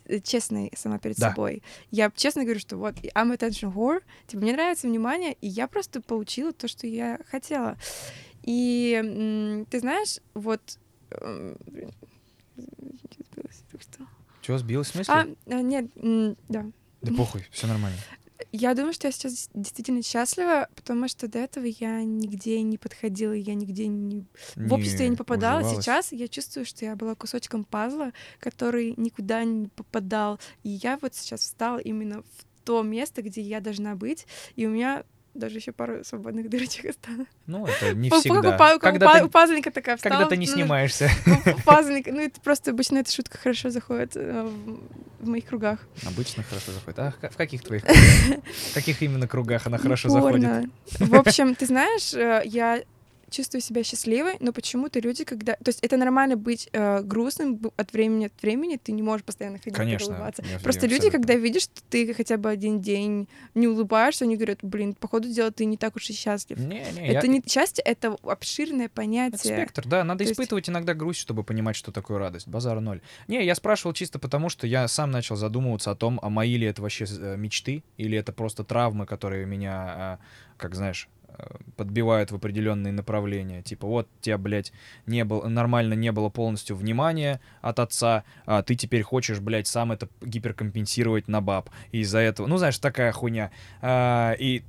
э, 0.06 0.20
честной 0.20 0.72
сама 0.76 0.98
перед 0.98 1.18
Да. 1.18 1.30
собой. 1.30 1.62
Я 1.92 2.12
честно 2.16 2.44
говорю, 2.44 2.60
что 2.60 2.78
вот 2.78 2.96
I'm 2.96 3.32
attention 3.38 3.72
whore, 3.74 4.02
типа 4.26 4.42
мне 4.42 4.54
нравится 4.54 4.88
внимание, 4.88 5.34
и 5.40 5.48
я 5.48 5.68
просто 5.68 6.02
получила 6.02 6.52
то, 6.52 6.68
что 6.68 6.88
я 6.88 7.20
хотела. 7.30 7.78
И 8.44 9.64
ты 9.70 9.80
знаешь, 9.80 10.18
вот 10.34 10.62
только 13.70 13.84
что. 13.84 14.07
Чего, 14.48 14.60
сбилась 14.60 14.88
смысле? 14.88 15.14
А, 15.14 15.28
а, 15.48 15.62
нет, 15.62 15.88
да. 16.48 16.66
Да 17.02 17.14
похуй, 17.14 17.46
все 17.52 17.68
нормально. 17.68 17.98
Я 18.54 18.74
думаю, 18.76 18.94
что 18.94 19.08
я 19.08 19.12
сейчас 19.12 19.50
действительно 19.54 20.02
счастлива, 20.02 20.70
потому 20.74 21.10
что 21.10 21.28
до 21.28 21.40
этого 21.40 21.66
я 21.66 22.02
нигде 22.02 22.62
не 22.62 22.78
подходила, 22.78 23.34
я 23.34 23.56
нигде 23.56 23.88
не... 23.88 24.26
В 24.56 24.72
обществе 24.72 25.04
я 25.04 25.10
не 25.10 25.18
попадала. 25.18 25.60
уживалась. 25.60 25.84
Сейчас 25.84 26.14
я 26.14 26.30
чувствую, 26.30 26.66
что 26.66 26.86
я 26.86 26.96
была 26.96 27.16
кусочком 27.16 27.66
пазла, 27.66 28.14
который 28.40 28.94
никуда 28.96 29.44
не 29.44 29.68
попадал. 29.68 30.40
И 30.64 30.70
я 30.70 30.98
вот 31.02 31.14
сейчас 31.14 31.42
встала 31.42 31.80
именно 31.80 32.22
в 32.22 32.64
то 32.64 32.84
место, 32.84 33.22
где 33.24 33.42
я 33.42 33.60
должна 33.60 33.96
быть. 33.96 34.28
И 34.56 34.66
у 34.66 34.70
меня 34.70 35.04
даже 35.38 35.58
еще 35.58 35.72
пару 35.72 36.04
свободных 36.04 36.50
дырочек 36.50 36.86
осталось. 36.86 37.28
Ну, 37.46 37.66
это 37.66 37.94
не 37.94 38.10
всегда. 38.10 38.56
у 38.56 38.58
па- 38.58 38.76
у 38.76 38.80
Когда 38.80 39.06
па- 39.06 39.20
ты- 39.20 39.26
у 39.26 39.30
пазлика 39.30 39.72
такая 39.72 39.98
встала. 39.98 40.14
Когда 40.14 40.30
ты 40.30 40.38
не 40.38 40.48
ну, 40.48 40.54
снимаешься. 40.54 41.10
у 41.58 41.62
пазлика, 41.62 42.12
ну 42.12 42.22
это 42.22 42.40
просто 42.42 42.72
обычно 42.72 42.98
эта 42.98 43.12
шутка 43.12 43.38
хорошо 43.38 43.70
заходит 43.70 44.12
э, 44.16 44.50
в 45.20 45.28
моих 45.28 45.46
кругах. 45.46 45.80
Обычно 46.06 46.44
хорошо 46.44 46.72
заходит. 46.72 47.00
А 47.00 47.14
в 47.30 47.38
каких 47.38 47.64
твоих 47.64 47.84
кругах? 47.84 48.44
В 48.72 48.74
каких 48.74 49.02
именно 49.02 49.28
кругах 49.28 49.68
она 49.68 49.78
хорошо 49.78 50.10
заходит? 50.10 50.70
В 51.00 51.16
общем, 51.16 51.56
ты 51.56 51.66
знаешь, 51.66 52.14
э, 52.14 52.42
я 52.46 52.82
чувствую 53.30 53.62
себя 53.62 53.84
счастливой, 53.84 54.38
но 54.40 54.54
почему-то 54.54 55.00
люди, 55.00 55.24
когда... 55.24 55.54
То 55.56 55.70
есть 55.70 55.80
это 55.84 55.98
нормально 55.98 56.36
быть 56.38 56.70
э, 56.72 57.02
грустным 57.02 57.60
от 57.76 57.92
времени 57.94 58.26
от 58.28 58.42
времени, 58.42 58.78
ты 58.82 58.92
не 58.92 59.02
можешь 59.02 59.24
постоянно 59.26 59.58
ходить 59.58 59.74
Конечно. 59.74 60.08
улыбаться. 60.14 60.44
я- 60.50 60.60
Просто 60.60 60.86
я 60.86 60.92
люди, 60.92 61.08
абсолютно. 61.08 61.20
когда 61.28 61.34
видят, 61.36 61.62
что 61.64 61.82
ты 61.90 62.14
хотя 62.14 62.38
бы 62.38 62.50
один 62.50 62.82
день 62.82 63.28
не 63.56 63.68
улыбаешься, 63.68 64.26
они 64.26 64.36
говорят, 64.36 64.60
блин, 64.62 64.94
походу 64.94 65.28
дела 65.30 65.52
ты 65.52 65.66
не 65.66 65.78
так 65.78 65.96
уж 65.96 66.10
и 66.10 66.14
счастлив. 66.14 66.58
Не, 66.60 66.86
не, 66.96 67.08
это 67.10 67.26
я- 67.28 67.32
не 67.32 67.44
счастье, 67.46 67.84
это 67.84 68.16
обширное 68.24 68.86
Это 68.86 68.94
понятие. 68.96 69.38
спектр, 69.40 69.86
да, 69.88 70.04
надо 70.04 70.20
То 70.20 70.24
есть- 70.24 70.34
испытывать 70.34 70.70
иногда 70.70 70.94
грусть, 70.94 71.20
чтобы 71.20 71.44
понимать, 71.44 71.76
что 71.76 71.92
такое 71.92 72.20
радость. 72.20 72.48
Базара 72.48 72.80
ноль. 72.80 73.02
Не, 73.28 73.44
я 73.46 73.56
спрашивал 73.56 73.94
чисто 73.94 74.20
потому, 74.20 74.50
что 74.50 74.68
я 74.68 74.88
сам 74.88 75.12
начал 75.12 75.36
задумываться 75.36 75.92
о 75.92 75.96
том, 75.96 76.20
а 76.22 76.30
мои 76.30 76.56
ли 76.58 76.66
это 76.68 76.82
вообще 76.82 77.06
э, 77.10 77.36
мечты, 77.38 77.84
или 77.98 78.18
это 78.18 78.32
просто 78.32 78.64
травмы, 78.64 79.06
которые 79.06 79.46
меня, 79.46 79.74
а, 79.88 80.20
как 80.58 80.76
знаешь, 80.76 81.08
э, 81.08 81.17
подбивают 81.76 82.32
в 82.32 82.36
определенные 82.36 82.92
направления. 82.92 83.62
Типа, 83.62 83.88
вот 83.88 84.08
тебя, 84.22 84.38
блядь, 84.38 84.72
не 85.06 85.24
было, 85.24 85.48
нормально 85.48 85.94
не 85.94 86.12
было 86.12 86.30
полностью 86.30 86.76
внимания 86.76 87.40
от 87.62 87.80
отца, 87.80 88.24
а 88.46 88.64
ты 88.64 88.76
теперь 88.76 89.04
хочешь, 89.04 89.40
блядь, 89.40 89.68
сам 89.68 89.92
это 89.92 90.10
гиперкомпенсировать 90.22 91.28
на 91.28 91.42
баб. 91.42 91.70
И 91.92 92.00
из-за 92.00 92.20
этого, 92.20 92.48
ну, 92.48 92.58
знаешь, 92.58 92.80
такая 92.80 93.12
хуйня. 93.12 93.52
А, 93.82 94.34
и 94.34 94.64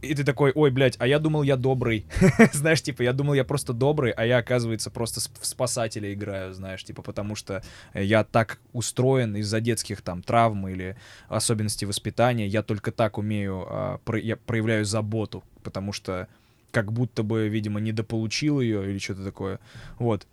и 0.00 0.14
ты 0.14 0.24
такой, 0.24 0.52
ой, 0.54 0.70
блядь, 0.70 0.96
а 0.98 1.06
я 1.06 1.18
думал, 1.18 1.42
я 1.42 1.56
добрый. 1.56 2.06
знаешь, 2.52 2.82
типа, 2.82 3.02
я 3.02 3.12
думал, 3.12 3.34
я 3.34 3.44
просто 3.44 3.72
добрый, 3.72 4.12
а 4.12 4.24
я, 4.24 4.38
оказывается, 4.38 4.90
просто 4.90 5.20
в 5.40 5.46
спасателя 5.46 6.12
играю, 6.12 6.54
знаешь, 6.54 6.84
типа, 6.84 7.02
потому 7.02 7.34
что 7.34 7.62
я 7.94 8.24
так 8.24 8.60
устроен 8.72 9.36
из-за 9.36 9.60
детских 9.60 10.02
там 10.02 10.22
травм 10.22 10.68
или 10.68 10.96
особенностей 11.28 11.86
воспитания, 11.86 12.46
я 12.46 12.62
только 12.62 12.92
так 12.92 13.18
умею, 13.18 13.66
а, 13.68 13.98
про- 14.04 14.20
я 14.20 14.36
проявляю 14.36 14.84
заботу, 14.84 15.42
потому 15.62 15.92
что 15.92 16.28
как 16.70 16.92
будто 16.92 17.22
бы, 17.22 17.48
видимо, 17.48 17.80
недополучил 17.80 18.60
ее 18.60 18.90
или 18.90 18.98
что-то 18.98 19.24
такое. 19.24 19.58
Вот. 19.98 20.26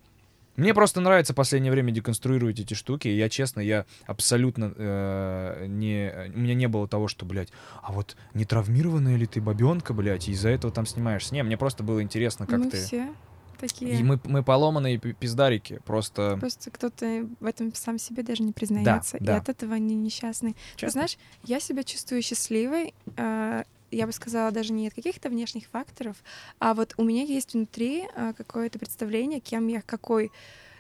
Мне 0.56 0.74
просто 0.74 1.02
нравится 1.02 1.34
в 1.34 1.36
последнее 1.36 1.72
время 1.72 1.92
деконструировать 1.92 2.60
эти 2.60 2.74
штуки. 2.74 3.08
Я, 3.08 3.30
честно, 3.30 3.60
я 3.60 3.86
абсолютно 4.06 4.74
э, 4.76 5.66
не... 5.68 6.32
У 6.36 6.40
меня 6.40 6.54
не 6.54 6.68
было 6.68 6.88
того, 6.88 7.08
что, 7.08 7.26
блядь, 7.26 7.50
а 7.82 7.92
вот 7.92 8.16
не 8.34 8.46
травмированная 8.46 9.18
ли 9.18 9.26
ты 9.26 9.42
бабенка, 9.42 9.94
блядь, 9.94 10.28
и 10.28 10.32
из-за 10.32 10.50
этого 10.50 10.72
там 10.74 10.86
снимаешься. 10.86 11.34
Не, 11.34 11.44
мне 11.44 11.58
просто 11.58 11.84
было 11.84 12.02
интересно, 12.02 12.46
как 12.48 12.60
Мы 12.60 12.70
ты... 12.70 12.78
все 12.78 13.08
такие. 13.60 14.00
И 14.00 14.04
мы, 14.04 14.20
мы 14.26 14.44
поломанные 14.44 14.98
пи- 14.98 15.14
пиздарики, 15.14 15.80
просто... 15.86 16.38
Просто 16.40 16.72
кто-то 16.72 17.28
в 17.40 17.46
этом 17.46 17.74
сам 17.74 17.98
себе 17.98 18.24
даже 18.24 18.44
не 18.44 18.52
признается. 18.52 19.18
да. 19.20 19.36
И 19.36 19.40
от 19.40 19.50
этого 19.50 19.76
они 19.76 19.96
несчастны. 19.96 20.54
Ты 20.54 20.58
Честно. 20.82 20.92
знаешь, 20.92 21.18
я 21.44 21.60
себя 21.60 21.84
чувствую 21.84 22.22
счастливой. 22.22 22.94
э, 23.18 23.64
я 23.92 24.06
бы 24.06 24.12
сказала, 24.12 24.52
даже 24.52 24.74
не 24.74 24.88
от 24.88 24.94
каких-то 24.94 25.30
внешних 25.30 25.68
факторов, 25.68 26.24
а 26.60 26.74
вот 26.74 26.94
у 26.98 27.04
меня 27.04 27.24
есть 27.24 27.54
внутри 27.54 28.08
э, 28.16 28.34
какое-то 28.38 28.80
представление, 28.80 29.40
кем 29.40 29.68
я, 29.68 29.82
какой, 29.82 30.32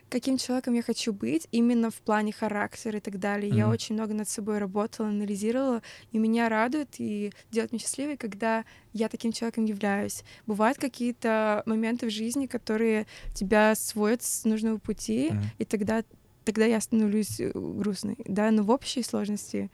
каким 0.09 0.37
человеком 0.37 0.73
я 0.73 0.81
хочу 0.81 1.13
быть, 1.13 1.47
именно 1.51 1.89
в 1.91 1.95
плане 2.01 2.31
характера 2.33 2.97
и 2.97 3.01
так 3.01 3.19
далее. 3.19 3.51
Я 3.51 3.65
Мгм. 3.65 3.73
очень 3.73 3.95
много 3.95 4.13
над 4.13 4.27
собой 4.29 4.57
работала, 4.57 5.09
анализировала, 5.09 5.81
и 6.11 6.17
меня 6.17 6.49
радует 6.49 6.95
и 6.99 7.31
делает 7.51 7.71
меня 7.71 7.79
счастливой, 7.79 8.17
когда 8.17 8.65
я 8.93 9.07
таким 9.09 9.31
человеком 9.31 9.65
являюсь. 9.65 10.23
Бывают 10.45 10.77
какие-то 10.77 11.63
моменты 11.65 12.07
в 12.07 12.11
жизни, 12.11 12.47
которые 12.47 13.07
тебя 13.33 13.75
сводят 13.75 14.23
с 14.23 14.45
нужного 14.45 14.77
пути, 14.77 15.29
Мгм. 15.31 15.51
и 15.57 15.65
тогда 15.65 16.03
тогда 16.43 16.65
я 16.65 16.79
становлюсь 16.79 17.39
э, 17.39 17.51
грустной, 17.55 18.17
да, 18.25 18.51
но 18.51 18.61
в 18.61 18.69
общей 18.69 19.01
сложности, 19.01 19.71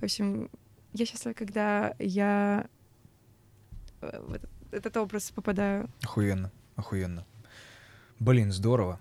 в 0.00 0.02
общем, 0.02 0.50
я 0.92 1.06
счастлива, 1.06 1.34
когда 1.34 1.94
я 1.98 2.66
э, 4.00 4.20
в 4.20 4.34
этот, 4.34 4.50
этот 4.70 4.96
образ 4.96 5.30
попадаю. 5.30 5.88
Охуенно, 6.02 6.50
охуенно. 6.76 7.24
Блин, 8.18 8.52
здорово. 8.52 9.00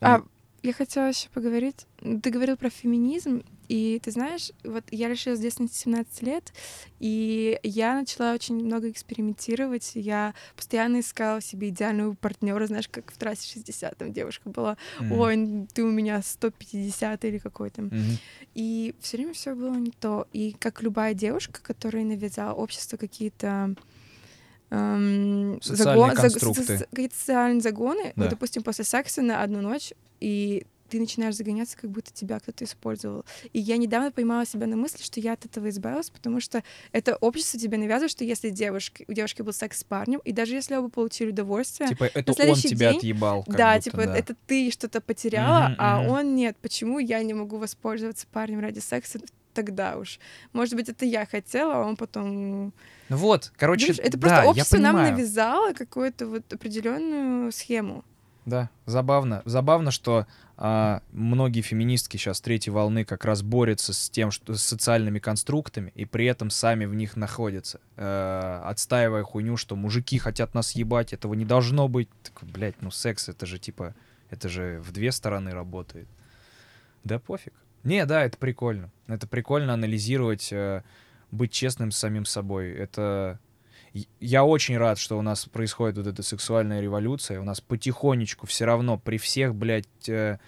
А 0.00 0.22
я 0.62 0.72
хотела 0.72 1.08
еще 1.08 1.28
поговорить. 1.30 1.86
Ты 2.00 2.30
говорил 2.30 2.56
про 2.56 2.70
феминизм, 2.70 3.42
и 3.68 4.00
ты 4.02 4.10
знаешь, 4.10 4.52
вот 4.64 4.84
я 4.90 5.08
решила 5.08 5.34
на 5.36 5.68
17 5.68 6.22
лет, 6.22 6.52
и 7.00 7.58
я 7.62 7.94
начала 8.00 8.32
очень 8.34 8.54
много 8.56 8.90
экспериментировать. 8.90 9.92
Я 9.94 10.34
постоянно 10.56 11.00
искала 11.00 11.40
себе 11.40 11.68
идеального 11.70 12.14
партнера, 12.14 12.66
знаешь, 12.66 12.88
как 12.88 13.10
в 13.12 13.16
трассе 13.16 13.48
60 13.52 13.96
там 13.96 14.12
девушка 14.12 14.48
была. 14.50 14.76
Мгм. 15.00 15.12
Ой, 15.12 15.66
ты 15.74 15.82
у 15.84 15.90
меня 15.90 16.22
150 16.22 17.24
или 17.24 17.38
какой-то. 17.38 17.82
Мгм. 17.82 18.18
И 18.54 18.94
все 19.00 19.16
время 19.16 19.32
все 19.34 19.54
было 19.54 19.74
не 19.74 19.90
то. 19.90 20.26
И 20.32 20.54
как 20.58 20.82
любая 20.82 21.14
девушка, 21.14 21.60
которая 21.62 22.04
навязала 22.04 22.52
обществу 22.54 22.96
какие-то 22.98 23.74
эм, 24.70 25.60
Социальные 25.62 25.94
загон- 25.96 26.14
заг- 26.16 26.20
конструкты. 26.22 26.78
со- 26.78 26.86
какие-то 26.86 27.16
социальные 27.16 27.60
загоны, 27.60 28.12
Да. 28.16 28.22
вот, 28.22 28.30
допустим, 28.30 28.62
после 28.62 28.84
секса 28.84 29.22
на 29.22 29.42
одну 29.42 29.60
ночь, 29.60 29.92
и 30.20 30.66
ты 30.88 30.98
начинаешь 31.00 31.34
загоняться, 31.36 31.76
как 31.76 31.90
будто 31.90 32.12
тебя 32.12 32.38
кто-то 32.40 32.64
использовал. 32.64 33.24
И 33.52 33.58
я 33.58 33.76
недавно 33.76 34.10
поймала 34.10 34.46
себя 34.46 34.66
на 34.66 34.76
мысли, 34.76 35.02
что 35.02 35.20
я 35.20 35.32
от 35.32 35.44
этого 35.44 35.68
избавилась, 35.68 36.10
потому 36.10 36.40
что 36.40 36.62
это 36.92 37.16
общество 37.16 37.58
тебе 37.58 37.78
навязывает, 37.78 38.10
что 38.10 38.24
если 38.24 38.50
девушки, 38.50 39.04
у 39.08 39.12
девушки 39.12 39.42
был 39.42 39.52
секс 39.52 39.78
с 39.80 39.84
парнем, 39.84 40.20
и 40.24 40.32
даже 40.32 40.54
если 40.54 40.76
оба 40.76 40.88
получили 40.88 41.30
удовольствие, 41.30 41.88
Типа, 41.88 42.04
это 42.04 42.32
он 42.48 42.54
тебя 42.56 42.90
день- 42.90 42.98
отъебал. 42.98 43.44
да, 43.46 43.74
будто, 43.74 43.84
типа 43.90 44.04
да. 44.06 44.16
это 44.16 44.34
ты 44.46 44.70
что-то 44.70 45.00
потеряла, 45.00 45.68
Мгм, 45.68 45.74
а 45.78 46.00
мгм. 46.00 46.10
он 46.10 46.34
нет. 46.34 46.56
Почему 46.62 46.98
я 46.98 47.22
не 47.22 47.34
могу 47.34 47.56
воспользоваться 47.58 48.26
парнем 48.32 48.60
ради 48.60 48.78
секса 48.78 49.18
тогда 49.54 49.96
уж? 49.98 50.18
Может 50.52 50.74
быть, 50.74 50.88
это 50.88 51.04
я 51.04 51.26
хотела, 51.26 51.76
а 51.76 51.86
он 51.86 51.96
потом... 51.96 52.72
Ну 53.08 53.16
вот, 53.16 53.52
короче, 53.56 53.86
Видишь, 53.88 54.00
это 54.04 54.16
да, 54.18 54.28
просто 54.28 54.48
общество 54.50 54.78
нам 54.78 54.96
навязало 54.96 55.72
какую-то 55.72 56.26
вот 56.26 56.52
определенную 56.52 57.52
схему. 57.52 58.04
Да, 58.46 58.70
забавно. 58.86 59.42
Забавно, 59.44 59.90
что 59.90 60.26
а, 60.56 61.02
многие 61.10 61.62
феминистки 61.62 62.16
сейчас 62.16 62.40
третьей 62.40 62.72
волны 62.72 63.04
как 63.04 63.24
раз 63.24 63.42
борются 63.42 63.92
с 63.92 64.08
тем, 64.08 64.30
что 64.30 64.54
с 64.54 64.62
социальными 64.62 65.18
конструктами, 65.18 65.90
и 65.96 66.04
при 66.04 66.26
этом 66.26 66.50
сами 66.50 66.84
в 66.84 66.94
них 66.94 67.16
находятся, 67.16 67.80
э, 67.96 68.62
отстаивая 68.64 69.24
хуйню, 69.24 69.56
что 69.56 69.74
мужики 69.74 70.18
хотят 70.18 70.54
нас 70.54 70.72
ебать, 70.72 71.12
этого 71.12 71.34
не 71.34 71.44
должно 71.44 71.88
быть. 71.88 72.08
Так, 72.22 72.44
блядь, 72.44 72.80
ну 72.82 72.92
секс 72.92 73.28
это 73.28 73.46
же 73.46 73.58
типа, 73.58 73.96
это 74.30 74.48
же 74.48 74.80
в 74.80 74.92
две 74.92 75.10
стороны 75.10 75.50
работает. 75.50 76.06
Да 77.02 77.18
пофиг. 77.18 77.52
Не, 77.82 78.06
да, 78.06 78.24
это 78.24 78.38
прикольно. 78.38 78.92
Это 79.08 79.26
прикольно 79.26 79.74
анализировать, 79.74 80.52
э, 80.52 80.84
быть 81.32 81.50
честным 81.50 81.90
с 81.90 81.98
самим 81.98 82.24
собой. 82.24 82.70
Это 82.70 83.40
Я 84.20 84.44
очень 84.44 84.76
рад, 84.76 84.98
что 84.98 85.18
у 85.18 85.22
нас 85.22 85.46
происходит 85.46 85.96
вот 85.96 86.06
эта 86.06 86.22
сексуальная 86.22 86.80
революция. 86.80 87.40
У 87.40 87.44
нас 87.44 87.60
потихонечку 87.60 88.46
все 88.46 88.64
равно 88.64 88.98
при 88.98 89.16
всех, 89.16 89.54
блядь, 89.54 90.08
э, 90.08 90.38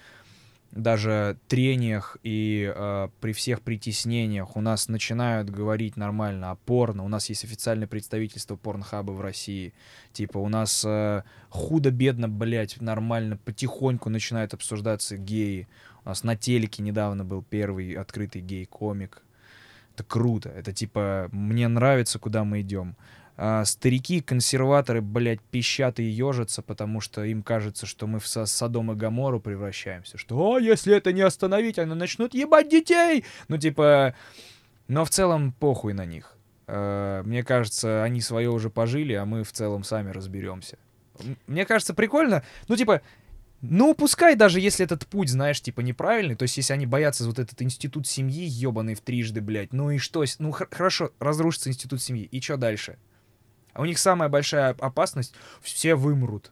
даже 0.72 1.38
трениях 1.48 2.18
и 2.22 2.70
э, 2.74 3.08
при 3.20 3.32
всех 3.32 3.62
притеснениях 3.62 4.56
у 4.56 4.60
нас 4.60 4.88
начинают 4.88 5.48
говорить 5.48 5.96
нормально 5.96 6.50
о 6.50 6.56
порно. 6.56 7.04
У 7.04 7.08
нас 7.08 7.28
есть 7.30 7.44
официальное 7.44 7.86
представительство 7.86 8.56
порнхаба 8.56 9.12
в 9.12 9.20
России. 9.20 9.72
Типа 10.12 10.38
у 10.38 10.48
нас 10.48 10.84
э, 10.84 11.22
худо-бедно, 11.48 12.28
блядь, 12.28 12.80
нормально, 12.80 13.38
потихоньку 13.38 14.10
начинают 14.10 14.52
обсуждаться 14.52 15.16
геи. 15.16 15.68
У 16.04 16.08
нас 16.08 16.22
на 16.22 16.36
телеке 16.36 16.82
недавно 16.82 17.24
был 17.24 17.42
первый 17.42 17.92
открытый 17.94 18.42
гей-комик. 18.42 19.22
Это 19.94 20.04
круто. 20.04 20.50
Это 20.50 20.72
типа, 20.72 21.28
мне 21.32 21.66
нравится, 21.66 22.18
куда 22.18 22.44
мы 22.44 22.60
идем. 22.60 22.94
А, 23.40 23.64
старики, 23.64 24.20
консерваторы, 24.20 25.00
блядь, 25.00 25.40
пищат 25.40 26.00
и 26.00 26.02
ежатся, 26.02 26.60
потому 26.60 27.00
что 27.00 27.22
им 27.22 27.44
кажется, 27.44 27.86
что 27.86 28.08
мы 28.08 28.18
в 28.18 28.26
Со- 28.26 28.46
Содом 28.46 28.90
и 28.90 28.96
Гамору 28.96 29.38
превращаемся. 29.38 30.18
Что, 30.18 30.56
«А, 30.56 30.60
если 30.60 30.96
это 30.96 31.12
не 31.12 31.20
остановить, 31.22 31.78
они 31.78 31.94
начнут 31.94 32.34
ебать 32.34 32.68
детей! 32.68 33.24
Ну, 33.46 33.56
типа... 33.56 34.14
Но 34.88 35.04
в 35.04 35.10
целом 35.10 35.52
похуй 35.52 35.92
на 35.92 36.04
них. 36.04 36.36
Э, 36.66 37.22
Мне 37.24 37.44
кажется, 37.44 38.02
они 38.02 38.20
свое 38.20 38.50
уже 38.50 38.70
пожили, 38.70 39.12
а 39.12 39.24
мы 39.24 39.44
в 39.44 39.52
целом 39.52 39.84
сами 39.84 40.10
разберемся. 40.10 40.76
Мне 41.46 41.64
кажется, 41.64 41.94
прикольно. 41.94 42.42
Ну, 42.68 42.74
типа, 42.76 43.02
ну, 43.60 43.94
пускай 43.94 44.34
даже 44.34 44.60
если 44.60 44.84
этот 44.84 45.06
путь, 45.06 45.28
знаешь, 45.28 45.60
типа, 45.60 45.80
неправильный, 45.82 46.36
то 46.36 46.44
есть 46.44 46.56
если 46.56 46.72
они 46.72 46.86
боятся 46.86 47.24
вот 47.26 47.38
этот 47.38 47.60
институт 47.62 48.06
семьи 48.06 48.44
ебаный 48.44 48.94
в 48.94 49.00
трижды, 49.00 49.40
блядь, 49.40 49.72
ну 49.72 49.90
и 49.90 49.98
что? 49.98 50.24
Ну, 50.38 50.50
хор- 50.52 50.68
хорошо, 50.70 51.12
разрушится 51.20 51.68
институт 51.68 52.00
семьи, 52.02 52.24
и 52.24 52.40
что 52.40 52.56
дальше? 52.56 52.98
А 53.78 53.82
у 53.82 53.84
них 53.84 54.00
самая 54.00 54.28
большая 54.28 54.70
опасность— 54.80 55.34
все 55.62 55.94
вымрут. 55.94 56.50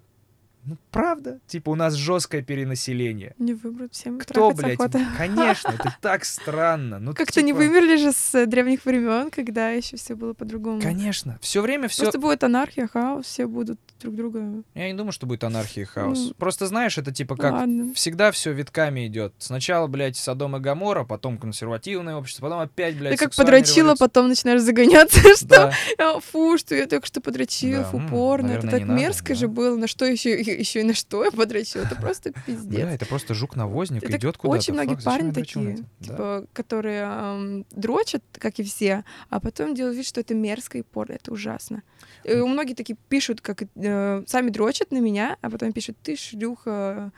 Ну, 0.66 0.76
правда? 0.90 1.38
Типа, 1.46 1.70
у 1.70 1.74
нас 1.74 1.94
жесткое 1.94 2.42
перенаселение. 2.42 3.34
Не 3.38 3.54
выбрать 3.54 3.92
всем 3.92 4.18
Кто, 4.18 4.50
блядь? 4.50 4.74
охота. 4.80 5.00
Конечно, 5.16 5.68
это 5.78 5.96
так 6.00 6.24
странно. 6.24 6.98
Ну, 6.98 7.14
Как-то 7.14 7.42
не 7.42 7.48
типа, 7.52 7.58
вымерли 7.58 7.96
же 7.96 8.12
с 8.12 8.34
э, 8.34 8.46
древних 8.46 8.84
времен, 8.84 9.30
когда 9.30 9.70
еще 9.70 9.96
все 9.96 10.14
было 10.14 10.32
по-другому. 10.32 10.80
Конечно. 10.80 11.38
Все 11.40 11.60
время 11.62 11.88
все. 11.88 12.02
Просто 12.02 12.18
будет 12.18 12.42
анархия, 12.44 12.86
хаос, 12.88 13.26
все 13.26 13.46
будут 13.46 13.78
друг 14.00 14.14
друга. 14.16 14.62
Я 14.74 14.88
не 14.88 14.94
думаю, 14.94 15.12
что 15.12 15.26
будет 15.26 15.44
анархия 15.44 15.84
и 15.84 15.86
хаос. 15.86 16.18
Ну, 16.28 16.34
Просто 16.34 16.66
знаешь, 16.66 16.98
это 16.98 17.12
типа 17.12 17.36
как 17.36 17.52
Ладно. 17.52 17.94
всегда 17.94 18.30
все 18.32 18.52
витками 18.52 19.06
идет. 19.06 19.34
Сначала, 19.38 19.86
блядь, 19.86 20.16
Содом 20.16 20.56
и 20.56 20.60
Гамора, 20.60 21.04
потом 21.04 21.38
консервативное 21.38 22.16
общество, 22.16 22.46
потом 22.46 22.60
опять, 22.60 22.96
блядь, 22.98 23.12
Ты 23.18 23.24
как 23.24 23.34
подрочила, 23.34 23.76
революция. 23.92 24.06
потом 24.06 24.28
начинаешь 24.28 24.60
загоняться, 24.62 25.20
что 25.36 25.46
Да. 25.46 25.72
«А, 25.98 26.20
фу, 26.20 26.58
что 26.58 26.74
я 26.74 26.86
только 26.86 27.06
что 27.06 27.20
подрочила, 27.20 27.82
Да, 27.82 27.84
фу, 27.90 27.98
это 28.36 28.62
так 28.68 28.80
не 28.80 28.84
надо, 28.84 29.00
мерзко 29.00 29.28
да. 29.28 29.34
же 29.34 29.48
было, 29.48 29.76
на 29.76 29.86
что 29.86 30.04
еще, 30.04 30.30
еще 30.58 30.80
и 30.80 30.84
на 30.84 30.94
что 30.94 31.24
я 31.24 31.30
подрочила, 31.30 31.82
это 31.82 31.96
просто 31.96 32.32
пиздец. 32.46 32.88
это 32.88 33.06
просто 33.06 33.34
жук-навозник 33.34 34.02
Это 34.02 34.16
идет 34.16 34.36
куда-то. 34.36 34.58
Очень 34.58 34.74
многие 34.74 34.96
парни 35.02 35.32
такие? 35.32 35.78
Да. 36.00 36.06
типа, 36.06 36.46
которые 36.52 37.64
дрочат, 37.70 38.22
как 38.38 38.58
и 38.58 38.62
все, 38.62 39.04
а 39.30 39.40
потом 39.40 39.74
делают 39.74 39.96
вид, 39.96 40.06
что 40.06 40.20
это 40.20 40.34
мерзко 40.34 40.78
и 40.78 40.82
порно, 40.82 41.14
это 41.14 41.32
ужасно. 41.32 41.82
И 42.24 42.34
у 42.34 42.46
многих 42.46 42.76
такие 42.76 42.96
пишут, 43.08 43.40
как 43.40 43.62
э, 43.62 44.24
сами 44.26 44.50
дрочат 44.50 44.90
на 44.90 44.98
меня, 44.98 45.36
а 45.40 45.50
потом 45.50 45.72
пишут, 45.72 45.96
ты 46.02 46.16
шлюха, 46.16 47.12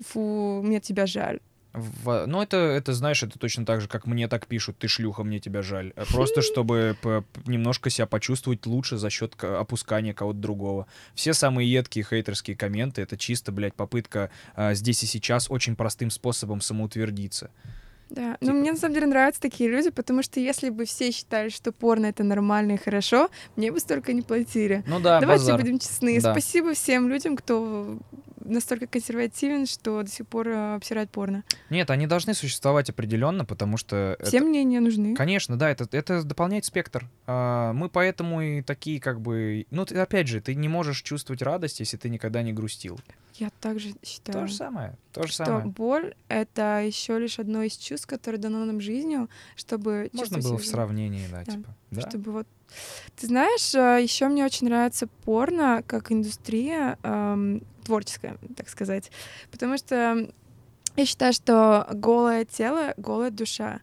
фу, 0.00 0.62
мне 0.62 0.80
тебя 0.80 1.06
жаль. 1.06 1.40
В- 1.74 2.24
ну, 2.26 2.40
это, 2.40 2.56
это, 2.56 2.92
знаешь, 2.94 3.22
это 3.24 3.38
точно 3.38 3.66
так 3.66 3.80
же, 3.80 3.88
как 3.88 4.06
мне 4.06 4.28
так 4.28 4.46
пишут, 4.46 4.78
ты 4.78 4.86
шлюха, 4.86 5.24
мне 5.24 5.40
тебя 5.40 5.60
жаль. 5.60 5.92
А 5.96 6.04
Просто 6.04 6.40
чтобы 6.40 6.96
немножко 7.46 7.90
себя 7.90 8.06
почувствовать 8.06 8.64
лучше 8.66 8.96
за 8.96 9.10
счет 9.10 9.34
опускания 9.42 10.14
кого-то 10.14 10.38
другого. 10.38 10.86
Все 11.14 11.34
самые 11.34 11.70
едкие 11.70 12.04
хейтерские 12.08 12.56
комменты— 12.56 13.02
это 13.02 13.16
чисто, 13.16 13.50
блядь, 13.50 13.74
попытка 13.74 14.30
а, 14.54 14.74
здесь 14.74 15.02
и 15.02 15.06
сейчас 15.06 15.50
очень 15.50 15.74
простым 15.74 16.10
способом 16.10 16.60
самоутвердиться. 16.60 17.50
Да, 18.10 18.34
Типа. 18.34 18.52
но 18.52 18.52
мне 18.52 18.70
на 18.72 18.78
самом 18.78 18.94
деле 18.94 19.06
нравятся 19.06 19.40
такие 19.40 19.68
люди, 19.68 19.90
потому 19.90 20.22
что 20.22 20.38
если 20.38 20.68
бы 20.70 20.84
все 20.84 21.10
считали, 21.10 21.48
что 21.48 21.72
порно 21.72 22.06
это 22.06 22.22
нормально 22.22 22.72
и 22.72 22.76
хорошо, 22.76 23.30
мне 23.56 23.72
бы 23.72 23.80
столько 23.80 24.12
не 24.12 24.22
платили. 24.22 24.84
Ну 24.86 25.00
да, 25.00 25.20
Давайте 25.20 25.44
базар. 25.46 25.60
будем 25.60 25.78
честны. 25.80 26.20
Да. 26.20 26.32
Спасибо 26.32 26.74
всем 26.74 27.08
людям, 27.08 27.36
кто 27.36 27.98
настолько 28.44 28.86
консервативен, 28.86 29.66
что 29.66 30.02
до 30.02 30.10
сих 30.10 30.26
пор 30.26 30.48
э, 30.48 30.74
обсирает 30.76 31.10
порно. 31.10 31.44
Нет, 31.70 31.90
они 31.90 32.06
должны 32.06 32.34
существовать 32.34 32.90
определенно, 32.90 33.44
потому 33.44 33.76
что... 33.76 34.16
это- 34.18 34.26
Все 34.28 34.40
мнения 34.40 34.80
нужны. 34.80 35.14
Конечно, 35.14 35.56
да, 35.58 35.70
это, 35.70 35.88
это 35.90 36.22
дополняет 36.22 36.64
спектр. 36.64 37.08
А, 37.26 37.72
мы 37.72 37.88
поэтому 37.88 38.40
и 38.42 38.62
такие 38.62 39.00
как 39.00 39.20
бы... 39.20 39.66
Ну, 39.70 39.84
ты, 39.84 39.96
опять 39.98 40.28
же, 40.28 40.40
ты 40.40 40.54
не 40.54 40.68
можешь 40.68 41.02
чувствовать 41.02 41.42
радость, 41.42 41.80
если 41.80 41.96
ты 41.96 42.08
никогда 42.08 42.42
не 42.42 42.52
грустил. 42.52 43.00
Я 43.34 43.50
также 43.60 43.94
считаю. 44.04 44.40
То 44.42 44.46
же 44.46 44.54
самое, 44.54 44.96
то 45.12 45.22
же 45.26 45.32
что 45.32 45.44
самое. 45.44 45.66
боль— 45.66 46.14
это 46.28 46.82
еще 46.86 47.18
лишь 47.18 47.40
одно 47.40 47.62
из 47.64 47.76
чувств, 47.76 48.06
которое 48.06 48.38
дано 48.38 48.64
нам 48.64 48.80
жизнью, 48.80 49.28
чтобы 49.56 50.08
Можно 50.12 50.38
было 50.38 50.56
в 50.58 50.64
сравнении, 50.64 51.26
да, 51.30 51.42
Да, 51.44 51.52
типа. 51.52 51.74
Да. 51.90 52.08
Чтобы 52.08 52.30
вот... 52.32 52.46
Ты 53.16 53.26
знаешь, 53.28 53.74
еще 53.74 54.28
мне 54.28 54.44
очень 54.44 54.66
нравится 54.66 55.06
порно 55.24 55.82
как 55.86 56.10
индустрия 56.10 56.98
эм, 57.02 57.62
творческая, 57.84 58.36
так 58.56 58.68
сказать. 58.68 59.10
Потому 59.50 59.78
что 59.78 60.28
я 60.96 61.06
считаю, 61.06 61.32
что 61.32 61.88
голое 61.92 62.44
тело, 62.44 62.94
голая 62.96 63.30
душа. 63.30 63.80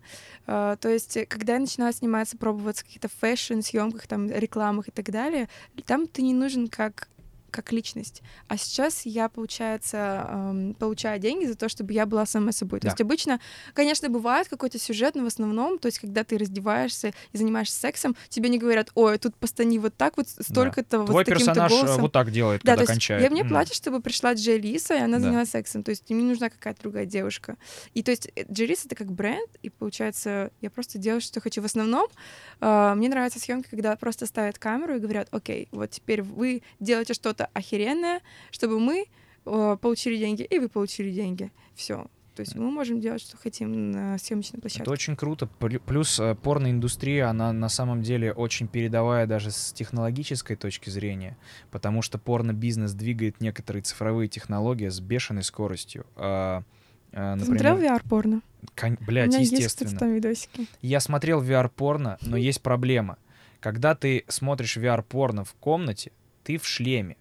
Э, 0.48 0.78
то 0.80 0.88
есть, 0.88 1.18
э, 1.18 1.26
когда 1.26 1.54
я 1.54 1.60
начинаю 1.60 1.92
сниматься, 1.92 2.38
пробоваться 2.38 2.84
в 2.84 2.88
каких-то 2.88 3.10
фэшн-съемках, 3.10 4.08
там, 4.08 4.30
рекламах 4.30 4.88
и 4.88 4.92
так 4.92 5.12
далее, 5.12 5.50
там 5.86 6.08
ты 6.08 6.22
не 6.22 6.34
нужен 6.34 6.70
как 6.70 7.10
как 7.52 7.72
личность. 7.72 8.22
А 8.48 8.58
сейчас 8.58 9.06
я, 9.06 9.30
получается, 9.30 10.28
эм, 10.30 10.74
получаю 10.74 11.20
деньги 11.20 11.46
за 11.46 11.56
то, 11.56 11.70
чтобы 11.70 11.94
я 11.94 12.06
была 12.06 12.26
сама 12.26 12.52
собой. 12.52 12.80
То 12.80 12.86
Да. 12.86 12.92
есть 12.92 13.02
обычно, 13.02 13.40
конечно, 13.74 14.10
бывает 14.10 14.48
какой-то 14.48 14.80
сюжет, 14.80 15.16
но 15.16 15.24
в 15.24 15.28
основном, 15.28 15.78
то 15.78 15.88
есть 15.88 16.00
когда 16.00 16.24
ты 16.24 16.38
раздеваешься 16.38 17.14
и 17.34 17.38
занимаешься 17.38 17.78
сексом, 17.80 18.16
тебе 18.30 18.50
не 18.50 18.58
говорят, 18.58 18.90
ой, 18.96 19.18
тут 19.18 19.36
постани 19.36 19.78
вот 19.80 19.96
так 19.96 20.18
вот, 20.18 20.28
столько-то 20.30 21.00
вот 21.00 21.08
Твой 21.08 21.26
таким-то 21.26 21.46
персонаж 21.46 21.72
э, 21.72 21.76
голосом. 21.76 22.02
вот 22.02 22.12
так 22.12 22.32
делает, 22.32 22.62
Да, 22.64 22.72
когда 22.74 22.76
то 22.76 22.82
есть 22.82 22.92
кончает. 22.92 23.24
я 23.24 23.30
мне 23.30 23.42
М. 23.42 23.50
платят, 23.50 23.76
чтобы 23.76 24.02
пришла 24.02 24.34
Джей 24.34 24.58
Лиса, 24.60 24.96
и 24.96 25.00
она 25.00 25.18
Да. 25.18 25.24
занялась 25.26 25.50
сексом. 25.50 25.84
То 25.84 25.90
есть 25.92 26.10
мне 26.10 26.22
не 26.24 26.30
нужна 26.30 26.50
какая-то 26.50 26.82
другая 26.82 27.06
девушка. 27.06 27.58
И 27.94 28.04
то 28.04 28.12
есть 28.12 28.30
э, 28.36 28.46
Джей 28.52 28.68
Лис— 28.68 28.86
это 28.86 28.96
как 28.96 29.12
бренд, 29.12 29.50
и 29.62 29.70
получается, 29.70 30.52
я 30.62 30.70
просто 30.70 30.98
делаю, 30.98 31.22
что 31.22 31.42
хочу. 31.42 31.62
В 31.62 31.66
основном 31.66 32.08
э, 32.62 32.94
мне 32.96 33.10
нравятся 33.10 33.40
съемки, 33.40 33.68
когда 33.70 33.96
просто 33.96 34.26
ставят 34.26 34.58
камеру 34.58 34.96
и 34.96 35.00
говорят, 35.00 35.28
окей, 35.32 35.68
вот 35.72 35.90
теперь 35.92 36.22
вы 36.22 36.64
делаете 36.80 37.14
что-то 37.14 37.41
охеренное, 37.54 38.22
чтобы 38.52 38.80
мы 38.80 39.06
э, 39.46 39.78
получили 39.82 40.18
деньги, 40.18 40.44
и 40.44 40.60
вы 40.60 40.70
получили 40.70 41.12
деньги. 41.12 41.52
Все. 41.76 42.08
То 42.36 42.42
есть 42.44 42.56
мы 42.56 42.72
можем 42.72 43.02
делать, 43.02 43.22
что 43.22 43.36
хотим 43.36 43.92
на 43.92 44.18
съемочной 44.18 44.60
площадке. 44.62 44.84
Это 44.84 44.92
очень 44.92 45.16
круто. 45.18 45.50
Плю- 45.60 45.82
Плюс 45.86 46.18
э, 46.20 46.34
порноиндустрия, 46.36 47.28
она 47.30 47.52
на 47.52 47.68
самом 47.68 48.02
деле 48.02 48.32
очень 48.32 48.68
передовая 48.70 49.28
даже 49.28 49.52
с 49.52 49.74
технологической 49.74 50.56
точки 50.56 50.90
зрения, 50.90 51.38
потому 51.72 52.02
что 52.02 52.18
порно-бизнес 52.18 52.94
двигает 52.94 53.42
некоторые 53.42 53.84
цифровые 53.84 54.30
технологии 54.30 54.88
с 54.88 55.02
бешеной 55.02 55.44
скоростью. 55.44 56.06
А, 56.16 56.64
а, 57.12 57.38
Ты 57.38 57.46
смотрел 57.46 57.74
например, 57.76 57.96
VR-порно? 58.02 58.42
кон- 58.76 58.98
У 59.02 59.04
блядь, 59.04 59.28
меня 59.28 59.40
есть, 59.40 59.52
естественно. 59.52 59.88
кстати, 59.90 60.00
там 60.00 60.14
видосики. 60.14 60.68
Я 60.82 61.02
смотрел 61.02 61.44
VR-порно, 61.44 62.18
но 62.22 62.38
есть 62.38 62.62
проблема. 62.62 63.18
Когда 63.60 63.94
ты 63.94 64.24
смотришь 64.30 64.78
VR-порно 64.78 65.44
в 65.44 65.54
комнате, 65.56 66.14
ты 66.46 66.58
в 66.58 66.66
шлеме. 66.66 67.18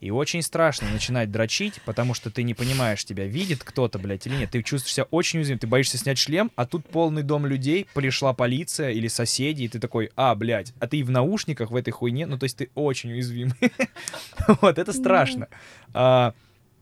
И 0.00 0.10
очень 0.10 0.42
страшно 0.42 0.88
начинать 0.90 1.30
дрочить, 1.30 1.80
потому 1.84 2.14
что 2.14 2.30
ты 2.30 2.42
не 2.44 2.54
понимаешь, 2.54 3.04
тебя 3.04 3.26
видит 3.26 3.64
кто-то, 3.64 3.98
блядь, 3.98 4.26
или 4.26 4.36
нет. 4.36 4.50
Ты 4.50 4.62
чувствуешь 4.62 4.94
себя 4.94 5.06
очень 5.10 5.40
уязвим. 5.40 5.58
Ты 5.58 5.66
боишься 5.66 5.98
снять 5.98 6.18
шлем, 6.18 6.50
а 6.54 6.66
тут 6.66 6.86
полный 6.86 7.22
дом 7.22 7.46
людей, 7.46 7.86
пришла 7.94 8.32
полиция 8.32 8.90
или 8.90 9.08
соседи, 9.08 9.64
и 9.64 9.68
ты 9.68 9.80
такой, 9.80 10.10
а, 10.14 10.34
блядь, 10.34 10.72
а 10.78 10.86
ты 10.86 10.98
и 10.98 11.02
в 11.02 11.10
наушниках 11.10 11.70
в 11.70 11.76
этой 11.76 11.90
хуйне, 11.90 12.26
ну, 12.26 12.38
то 12.38 12.44
есть 12.44 12.56
ты 12.56 12.70
очень 12.74 13.12
уязвим. 13.12 13.52
Вот, 14.62 14.78
это 14.78 14.92
страшно. 14.92 15.48
А, 15.92 16.32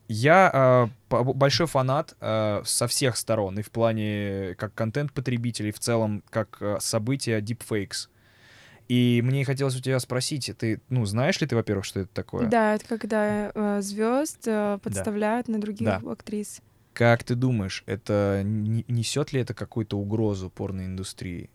Я 0.09 0.51
а, 0.53 0.91
большой 1.11 1.67
фанат 1.67 2.15
а, 2.21 2.63
со 2.65 2.87
всех 2.87 3.17
сторон, 3.17 3.59
и 3.59 3.63
в 3.63 3.71
плане 3.71 4.55
как 4.57 4.75
контент-потребителей, 4.75 5.73
в 5.73 5.79
целом 5.81 6.23
как 6.31 6.59
а, 6.61 6.79
события 6.81 7.41
deepfakes. 7.41 8.09
И 8.89 9.21
мне 9.25 9.45
хотелось 9.45 9.77
у 9.77 9.81
тебя 9.81 9.99
спросить, 9.99 10.51
ты, 10.59 10.81
ну, 10.89 11.05
знаешь 11.07 11.41
ли 11.41 11.47
ты, 11.47 11.57
во-первых, 11.57 11.85
что 11.85 12.01
это 12.01 12.15
такое? 12.15 12.49
Да, 12.49 12.75
это 12.75 12.87
когда 12.87 13.81
звезд 13.83 14.45
подставляют 14.83 15.49
на 15.49 15.61
других 15.61 15.87
Да. 15.87 16.03
актрис. 16.11 16.61
Как 16.93 17.25
ты 17.25 17.35
думаешь, 17.35 17.83
это 17.87 18.43
не- 18.45 18.85
несет 18.89 19.33
ли 19.33 19.41
это 19.41 19.55
какую-то 19.55 19.99
угрозу 19.99 20.49
порноиндустрии? 20.51 21.51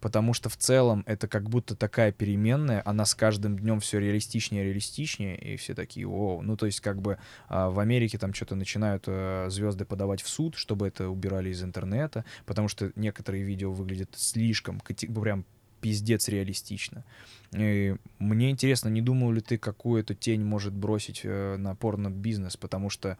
Потому 0.00 0.32
что 0.32 0.48
в 0.48 0.56
целом 0.56 1.02
это 1.06 1.26
как 1.26 1.48
будто 1.50 1.74
такая 1.74 2.12
переменная, 2.12 2.82
она 2.84 3.04
с 3.04 3.14
каждым 3.16 3.58
днем 3.58 3.80
все 3.80 3.98
реалистичнее, 3.98 4.64
реалистичнее, 4.64 5.36
и 5.36 5.56
все 5.56 5.74
такие, 5.74 6.06
о, 6.08 6.40
ну 6.40 6.56
то 6.56 6.66
есть 6.66 6.80
как 6.80 7.00
бы 7.02 7.18
а, 7.48 7.68
в 7.68 7.80
Америке 7.80 8.16
там 8.16 8.32
что-то 8.32 8.54
начинают 8.54 9.06
звезды 9.52 9.84
подавать 9.84 10.22
в 10.22 10.28
суд, 10.28 10.54
чтобы 10.54 10.86
это 10.86 11.08
убирали 11.08 11.50
из 11.50 11.62
интернета, 11.64 12.24
потому 12.46 12.68
что 12.68 12.92
некоторые 12.94 13.42
видео 13.42 13.72
выглядят 13.72 14.10
слишком, 14.14 14.80
прям 14.80 15.44
пиздец 15.80 16.28
реалистично. 16.28 17.04
И 17.52 17.96
мне 18.18 18.50
интересно, 18.50 18.88
не 18.88 19.00
думал 19.00 19.32
ли 19.32 19.40
ты, 19.40 19.58
какую 19.58 20.02
эту 20.02 20.14
тень 20.14 20.44
может 20.44 20.72
бросить 20.74 21.22
э, 21.24 21.56
на 21.56 21.74
порно-бизнес, 21.74 22.56
потому 22.56 22.90
что 22.90 23.16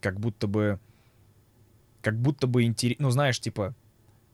как 0.00 0.18
будто 0.18 0.46
бы, 0.46 0.80
как 2.02 2.16
будто 2.18 2.46
бы 2.46 2.64
интересно, 2.64 3.04
ну 3.04 3.10
знаешь, 3.10 3.40
типа, 3.40 3.74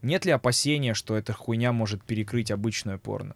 нет 0.02 0.24
ли 0.24 0.32
опасения, 0.32 0.94
что 0.94 1.16
эта 1.16 1.32
хуйня 1.32 1.72
может 1.72 2.02
перекрыть 2.02 2.50
обычную 2.50 2.98
порно? 2.98 3.34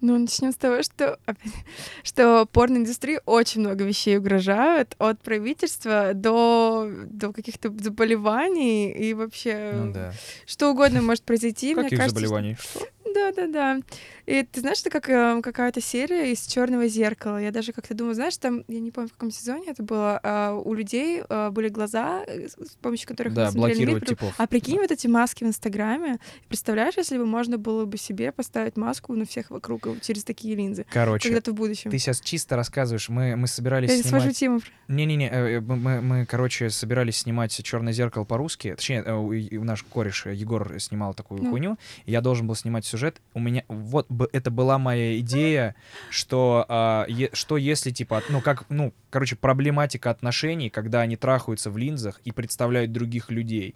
Ну, 0.00 0.16
начнем 0.16 0.52
с 0.52 0.56
того, 0.56 0.82
что, 0.82 1.18
что 2.04 2.46
порноиндустрии 2.46 3.20
очень 3.26 3.62
много 3.62 3.84
вещей 3.84 4.18
угрожают, 4.18 4.94
от 4.98 5.20
правительства 5.22 6.12
до, 6.14 6.88
до 7.10 7.32
каких-то 7.32 7.72
заболеваний 7.78 8.92
и 8.92 9.12
вообще 9.12 9.72
Ну 9.74 9.92
да. 9.92 10.12
что 10.46 10.70
угодно 10.70 11.02
может 11.02 11.24
произойти. 11.24 11.74
Каких 11.74 11.98
кажется, 11.98 12.20
заболеваний? 12.20 12.56
Что? 12.60 12.86
Да, 13.14 13.32
да, 13.32 13.46
да. 13.46 13.80
И 14.26 14.42
ты 14.42 14.60
знаешь, 14.60 14.80
это 14.80 14.90
как 14.90 15.08
э, 15.08 15.40
какая-то 15.42 15.80
серия 15.80 16.32
из 16.32 16.46
Черного 16.46 16.86
зеркала. 16.88 17.38
Я 17.38 17.50
даже 17.50 17.72
как-то 17.72 17.94
думаю, 17.94 18.14
знаешь, 18.14 18.36
там, 18.36 18.64
я 18.68 18.80
не 18.80 18.90
помню, 18.90 19.08
в 19.08 19.12
каком 19.12 19.30
сезоне 19.30 19.68
это 19.70 19.82
было, 19.82 20.20
а, 20.22 20.52
у 20.54 20.74
людей 20.74 21.22
а, 21.28 21.50
были 21.50 21.68
глаза, 21.68 22.22
э, 22.26 22.48
с 22.48 22.76
помощью 22.82 23.08
которых 23.08 23.32
Да, 23.34 23.50
смотрели 23.50 23.84
мир, 23.86 24.04
типов. 24.04 24.34
А 24.36 24.46
прикинь, 24.46 24.78
вот 24.78 24.90
эти 24.90 25.06
маски 25.06 25.44
в 25.44 25.46
Инстаграме. 25.46 26.18
Представляешь, 26.48 26.94
если 26.96 27.16
бы 27.18 27.26
можно 27.26 27.56
было 27.58 27.84
бы 27.86 27.96
себе 27.96 28.32
поставить 28.32 28.76
маску 28.76 29.14
на 29.14 29.24
всех 29.24 29.50
вокруг 29.50 29.86
э, 29.86 29.94
через 30.02 30.24
такие 30.24 30.54
линзы, 30.54 30.84
Короче, 30.90 31.28
когда-то 31.28 31.52
в 31.52 31.54
будущем. 31.54 31.90
ты 31.90 31.98
сейчас 31.98 32.20
чисто 32.20 32.56
рассказываешь. 32.56 33.08
Мы, 33.08 33.36
мы 33.36 33.46
собирались 33.46 33.90
Я 33.90 33.96
не 33.96 34.02
свожу 34.02 34.32
снимать... 34.32 34.36
тему. 34.36 34.60
Не-не-не, 34.88 35.28
э, 35.30 35.60
мы, 35.60 35.76
мы- 35.76 36.00
мы, 36.00 36.26
короче, 36.26 36.70
собирались 36.70 37.18
снимать 37.18 37.52
«Черное 37.64 37.92
зеркало» 37.92 38.24
по-русски. 38.24 38.74
Точнее, 38.74 39.02
э, 39.04 39.58
наш 39.60 39.82
кореш 39.84 40.26
э, 40.26 40.34
Егор 40.34 40.78
снимал 40.80 41.14
такую 41.14 41.42
Ну. 41.42 41.50
хуйню. 41.50 41.78
Я 42.06 42.20
должен 42.20 42.46
был 42.46 42.54
снимать 42.54 42.84
сюжет. 42.98 43.22
У 43.34 43.40
меня... 43.40 43.64
Вот 43.68 44.06
это 44.32 44.50
была 44.50 44.78
моя 44.78 45.18
идея, 45.20 45.74
что, 46.10 46.66
а, 46.68 47.06
е- 47.08 47.30
что 47.32 47.56
если, 47.56 47.90
типа, 47.90 48.22
ну, 48.28 48.40
как, 48.40 48.64
ну, 48.68 48.92
короче, 49.10 49.36
проблематика 49.36 50.10
отношений, 50.10 50.68
когда 50.68 51.00
они 51.00 51.16
трахаются 51.16 51.70
в 51.70 51.78
линзах 51.78 52.20
и 52.24 52.32
представляют 52.32 52.92
других 52.92 53.30
людей. 53.30 53.74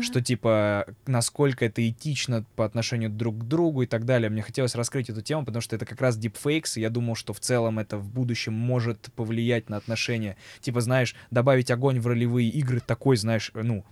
Что, 0.00 0.20
типа, 0.20 0.86
насколько 1.06 1.64
это 1.64 1.88
этично 1.88 2.44
по 2.56 2.64
отношению 2.64 3.08
друг 3.10 3.38
к 3.38 3.44
другу 3.44 3.82
и 3.82 3.86
так 3.86 4.04
далее. 4.04 4.28
Мне 4.28 4.42
хотелось 4.42 4.74
раскрыть 4.74 5.08
эту 5.08 5.22
тему, 5.22 5.46
потому 5.46 5.62
что 5.62 5.76
это 5.76 5.86
как 5.86 6.00
раз 6.00 6.18
deepfakes, 6.18 6.72
и 6.76 6.80
я 6.80 6.90
думал, 6.90 7.14
что 7.14 7.32
в 7.32 7.40
целом 7.40 7.78
это 7.78 7.96
в 7.96 8.10
будущем 8.10 8.52
может 8.52 9.08
повлиять 9.16 9.70
на 9.70 9.78
отношения. 9.78 10.36
Типа, 10.60 10.82
знаешь, 10.82 11.14
добавить 11.30 11.70
огонь 11.70 12.00
в 12.00 12.06
ролевые 12.06 12.50
игры 12.50 12.80
такой, 12.80 13.16
знаешь, 13.16 13.50
ну, 13.54 13.84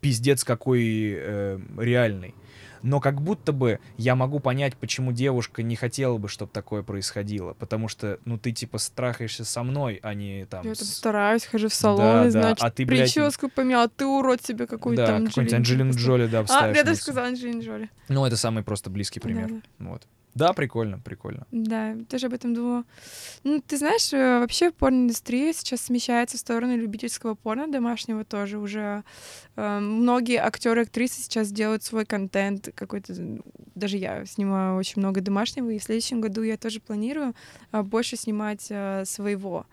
пиздец 0.00 0.42
какой 0.42 1.14
э, 1.18 1.58
реальный. 1.76 2.34
Но 2.82 3.00
как 3.00 3.20
будто 3.22 3.52
бы 3.52 3.80
я 3.96 4.14
могу 4.14 4.40
понять, 4.40 4.76
почему 4.76 5.12
девушка 5.12 5.62
не 5.62 5.76
хотела 5.76 6.18
бы, 6.18 6.28
чтобы 6.28 6.50
такое 6.52 6.82
происходило. 6.82 7.54
Потому 7.54 7.88
что, 7.88 8.18
ну, 8.24 8.38
ты, 8.38 8.52
типа, 8.52 8.78
страхаешься 8.78 9.44
со 9.44 9.62
мной, 9.62 10.00
а 10.02 10.14
не 10.14 10.46
там... 10.46 10.66
Я 10.66 10.74
там 10.74 10.86
стараюсь, 10.86 11.44
хожу 11.44 11.68
в 11.68 11.74
салон, 11.74 11.98
Да, 11.98 12.24
да, 12.24 12.30
значит, 12.30 12.64
а 12.64 12.70
ты, 12.70 12.84
блядь, 12.84 13.12
прическу 13.14 13.48
поменял, 13.48 13.82
а 13.84 13.88
ты 13.88 14.04
урод 14.04 14.42
себе 14.42 14.66
какую-то 14.66 15.02
Да, 15.02 15.08
там 15.08 15.26
какой-нибудь 15.26 15.54
Анджелину 15.54 15.76
Анджелину 15.76 15.92
поставил. 15.92 16.16
Джоли, 16.18 16.26
да, 16.26 16.44
А, 16.48 16.72
я 16.72 16.84
даже 16.84 16.98
сказала 16.98 17.26
Анджелина 17.26 17.60
Джоли. 17.60 17.90
Ну, 18.08 18.24
это 18.24 18.36
самый 18.36 18.62
просто 18.62 18.90
близкий 18.90 19.20
Да, 19.20 19.24
пример. 19.24 19.48
да. 19.48 19.60
Вот. 19.90 20.06
Да, 20.36 20.52
прикольно, 20.52 20.98
прикольно. 20.98 21.46
Да, 21.50 21.96
тоже 22.10 22.26
об 22.26 22.34
этом 22.34 22.52
думала. 22.52 22.84
Ну, 23.42 23.62
ты 23.66 23.78
знаешь, 23.78 24.12
э, 24.12 24.38
вообще 24.38 24.70
порноиндустрия 24.70 25.54
сейчас 25.54 25.80
смещается 25.80 26.36
в 26.36 26.40
сторону 26.40 26.76
любительского 26.76 27.34
порно, 27.34 27.68
домашнего 27.68 28.22
тоже 28.22 28.58
уже. 28.58 29.02
э, 29.56 29.78
Многие 29.80 30.36
актеры, 30.36 30.82
актрисы 30.82 31.22
сейчас 31.22 31.50
делают 31.50 31.84
свой 31.84 32.04
контент 32.04 32.68
какой-то. 32.74 33.14
Даже 33.74 33.96
я 33.96 34.26
снимаю 34.26 34.76
очень 34.76 35.00
много 35.00 35.22
домашнего, 35.22 35.70
и 35.70 35.78
в 35.78 35.82
следующем 35.82 36.20
году 36.20 36.42
я 36.42 36.58
тоже 36.58 36.80
планирую 36.80 37.34
а, 37.70 37.82
больше 37.82 38.16
снимать 38.16 38.66
э, 38.68 39.04
своего. 39.06 39.64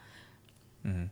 Мгм. 0.83 1.11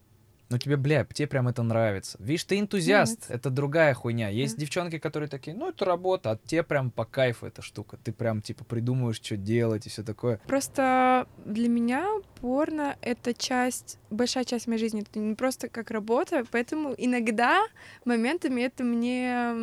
Ну 0.51 0.57
тебе, 0.57 0.75
бля, 0.75 1.05
тебе 1.05 1.27
прям 1.27 1.47
это 1.47 1.63
нравится. 1.63 2.17
Видишь, 2.19 2.43
ты 2.43 2.59
энтузиаст, 2.59 3.19
Нравится. 3.19 3.33
это 3.33 3.49
другая 3.49 3.93
хуйня. 3.93 4.27
Есть 4.27 4.55
Да. 4.55 4.61
девчонки, 4.61 4.99
которые 4.99 5.29
такие, 5.29 5.55
ну 5.55 5.69
это 5.69 5.85
работа, 5.85 6.31
а 6.31 6.37
тебе 6.45 6.63
прям 6.63 6.91
по 6.91 7.05
кайфу 7.05 7.45
эта 7.45 7.61
штука. 7.61 7.97
Ты 8.03 8.11
прям 8.11 8.41
типа 8.41 8.65
придумываешь, 8.65 9.15
что 9.21 9.37
делать 9.37 9.85
и 9.87 9.89
все 9.89 10.03
такое. 10.03 10.41
Просто 10.47 11.25
для 11.45 11.69
меня 11.69 12.05
порно— 12.41 12.97
это 13.01 13.33
часть, 13.33 13.97
большая 14.09 14.43
часть 14.43 14.67
моей 14.67 14.79
жизни. 14.79 15.03
Это 15.03 15.19
не 15.19 15.35
просто 15.35 15.69
как 15.69 15.89
работа, 15.89 16.43
поэтому 16.51 16.93
иногда 16.97 17.61
моментами 18.03 18.61
это 18.61 18.83
мне 18.83 19.53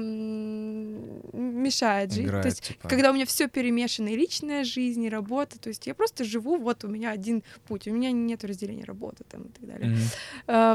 мешает 1.33 2.13
жить. 2.13 2.25
Играет, 2.27 2.43
То 2.43 2.49
есть, 2.49 2.63
типа. 2.63 2.89
когда 2.89 3.11
у 3.11 3.15
меня 3.15 3.27
все 3.27 3.49
перемешано, 3.49 4.09
и 4.09 4.17
личная 4.17 4.65
жизнь, 4.65 5.05
и 5.05 5.11
работа, 5.11 5.59
то 5.59 5.69
есть 5.69 5.87
я 5.87 5.95
просто 5.95 6.25
живу, 6.25 6.57
вот 6.57 6.85
у 6.85 6.89
меня 6.89 7.11
один 7.11 7.43
путь, 7.67 7.87
у 7.89 7.93
меня 7.93 8.13
нет 8.13 8.45
разделения 8.45 8.85
работы 8.85 9.25
там 9.29 9.43
и 9.43 9.49
так 9.49 9.67
далее. 9.67 9.91
Мгм. 9.91 9.99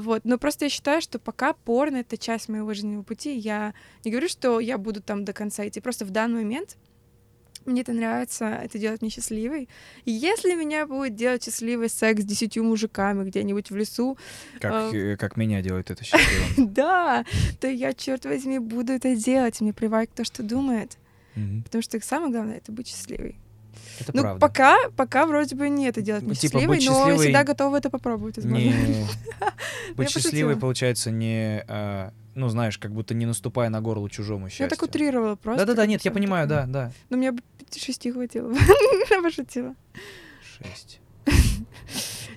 Вот. 0.03 0.25
Но 0.25 0.37
просто 0.37 0.65
я 0.65 0.69
считаю, 0.69 1.01
что 1.01 1.17
пока 1.17 1.53
порно— 1.53 1.97
это 1.97 2.17
часть 2.17 2.49
моего 2.49 2.73
жизненного 2.73 3.03
пути, 3.03 3.35
я 3.35 3.73
не 4.03 4.11
говорю, 4.11 4.27
что 4.27 4.59
я 4.59 4.77
буду 4.77 5.01
там 5.01 5.23
до 5.23 5.31
конца 5.33 5.65
идти, 5.67 5.79
просто 5.79 6.05
в 6.05 6.09
данный 6.11 6.43
момент 6.43 6.77
мне 7.65 7.81
это 7.81 7.93
нравится, 7.93 8.45
это 8.45 8.77
делает 8.77 9.01
меня 9.01 9.11
счастливой. 9.11 9.69
И 10.03 10.11
если 10.11 10.53
меня 10.55 10.85
будет 10.85 11.15
делать 11.15 11.45
счастливый 11.45 11.87
секс 11.87 12.21
с 12.21 12.25
десятью 12.25 12.65
мужиками 12.65 13.23
где-нибудь 13.23 13.71
в 13.71 13.75
лесу, 13.77 14.17
Как, 14.59 14.71
А. 14.73 14.91
э, 14.93 15.15
как 15.15 15.37
меня 15.37 15.61
делает 15.61 15.89
это 15.89 16.03
счастливым. 16.03 16.73
да, 16.73 17.23
то 17.61 17.69
я, 17.69 17.93
черт 17.93 18.25
возьми, 18.25 18.59
буду 18.59 18.91
это 18.91 19.15
делать. 19.15 19.61
Мне 19.61 19.71
плевать, 19.73 20.09
кто 20.09 20.25
что 20.25 20.43
думает. 20.43 20.97
Потому 21.63 21.81
что 21.81 21.99
самое 22.01 22.31
главное— 22.31 22.57
это 22.57 22.71
быть 22.71 22.87
счастливой. 22.87 23.37
Это 23.99 24.11
ну, 24.13 24.21
правда. 24.21 24.39
пока, 24.39 24.77
пока 24.95 25.25
вроде 25.25 25.55
бы 25.55 25.69
не 25.69 25.87
это 25.87 26.01
делать 26.01 26.23
Ну, 26.23 26.33
типа, 26.33 26.59
счастливой, 26.59 26.75
но 26.77 26.81
счастливой 26.81 27.17
всегда 27.17 27.43
готова 27.43 27.77
это 27.77 27.89
попробовать, 27.89 28.37
возможно. 28.37 28.57
Не... 28.63 29.05
Быть 29.95 30.09
счастливой, 30.09 30.57
получается, 30.57 31.11
не... 31.11 31.63
а, 31.67 32.11
Ну, 32.35 32.49
знаешь, 32.49 32.77
как 32.77 32.91
будто 32.91 33.13
не 33.13 33.25
наступая 33.25 33.69
на 33.69 33.81
горло 33.81 34.09
чужому 34.09 34.45
Я 34.45 34.49
счастью. 34.49 34.69
так 34.69 34.81
утрировала 34.81 35.35
просто. 35.35 35.65
Да-да-да, 35.65 35.85
нет, 35.85 36.03
я 36.03 36.11
понимаю, 36.11 36.47
да, 36.47 36.65
да. 36.67 36.91
Но 37.09 37.17
мне 37.17 37.31
бы 37.31 37.41
шести 37.75 38.11
хватило. 38.11 38.53
Я 39.09 39.21
пошутила. 39.21 39.75
Шесть. 40.41 40.99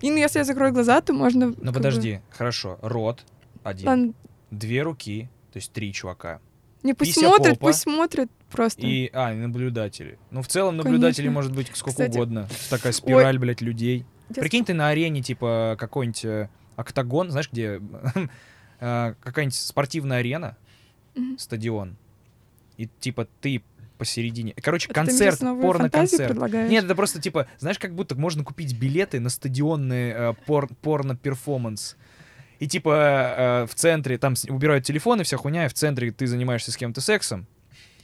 И 0.00 0.10
ну, 0.10 0.16
если 0.16 0.38
я 0.38 0.44
закрою 0.44 0.72
глаза, 0.72 1.00
то 1.00 1.12
можно... 1.12 1.46
Ну, 1.46 1.54
бы- 1.54 1.72
подожди, 1.72 2.20
хорошо. 2.30 2.78
Рот 2.82 3.24
один, 3.62 3.88
Ладно, 3.88 4.14
две 4.50 4.82
руки, 4.82 5.28
то 5.52 5.56
есть 5.56 5.72
три 5.72 5.92
чувака. 5.92 6.40
Не 6.82 6.94
пусть 6.94 7.14
Пися 7.14 7.26
смотрят, 7.28 7.58
попа. 7.58 7.66
пусть 7.66 7.80
смотрят 7.80 8.30
просто. 8.50 8.86
И, 8.86 9.10
а, 9.12 9.32
и 9.32 9.36
наблюдатели. 9.36 10.18
Ну, 10.30 10.42
в 10.42 10.46
целом, 10.48 10.76
наблюдателей 10.76 11.28
Конечно. 11.28 11.32
может 11.32 11.54
быть 11.54 11.66
сколько 11.74 11.90
Кстати, 11.90 12.16
угодно. 12.16 12.48
Такая 12.70 12.92
спираль, 12.92 13.38
блядь, 13.38 13.60
людей. 13.60 14.04
Я 14.34 14.40
Прикинь, 14.42 14.64
ты 14.64 14.74
на 14.74 14.88
арене, 14.88 15.22
типа, 15.22 15.76
какой-нибудь 15.78 16.24
э, 16.24 16.48
октагон, 16.76 17.30
знаешь, 17.30 17.50
где 17.50 17.80
э, 18.80 19.14
какая-нибудь 19.20 19.54
спортивная 19.54 20.18
арена, 20.18 20.56
Мгм. 21.14 21.38
стадион, 21.38 21.96
и, 22.76 22.88
типа, 23.00 23.26
ты 23.40 23.62
посередине. 23.98 24.52
Короче, 24.60 24.88
Это 24.90 25.00
мне 25.00 25.08
концерт, 25.08 25.40
порно-концерт. 25.40 26.36
Нет, 26.68 26.84
это 26.84 26.94
просто, 26.94 27.20
типа, 27.20 27.46
знаешь, 27.58 27.78
как 27.78 27.94
будто 27.94 28.14
можно 28.14 28.44
купить 28.44 28.78
билеты 28.78 29.20
на 29.20 29.30
стадионный 29.30 30.10
э, 30.10 30.34
пор- 30.44 30.68
порно-перформанс. 30.82 31.96
И, 32.58 32.66
типа, 32.66 32.90
э, 33.36 33.66
в 33.66 33.74
центре, 33.74 34.18
там 34.18 34.34
убирают 34.48 34.84
телефоны, 34.84 35.24
вся 35.24 35.36
хуйня, 35.36 35.66
и 35.66 35.68
в 35.68 35.74
центре 35.74 36.10
ты 36.10 36.26
занимаешься 36.26 36.72
с 36.72 36.76
кем-то 36.76 37.00
сексом, 37.00 37.46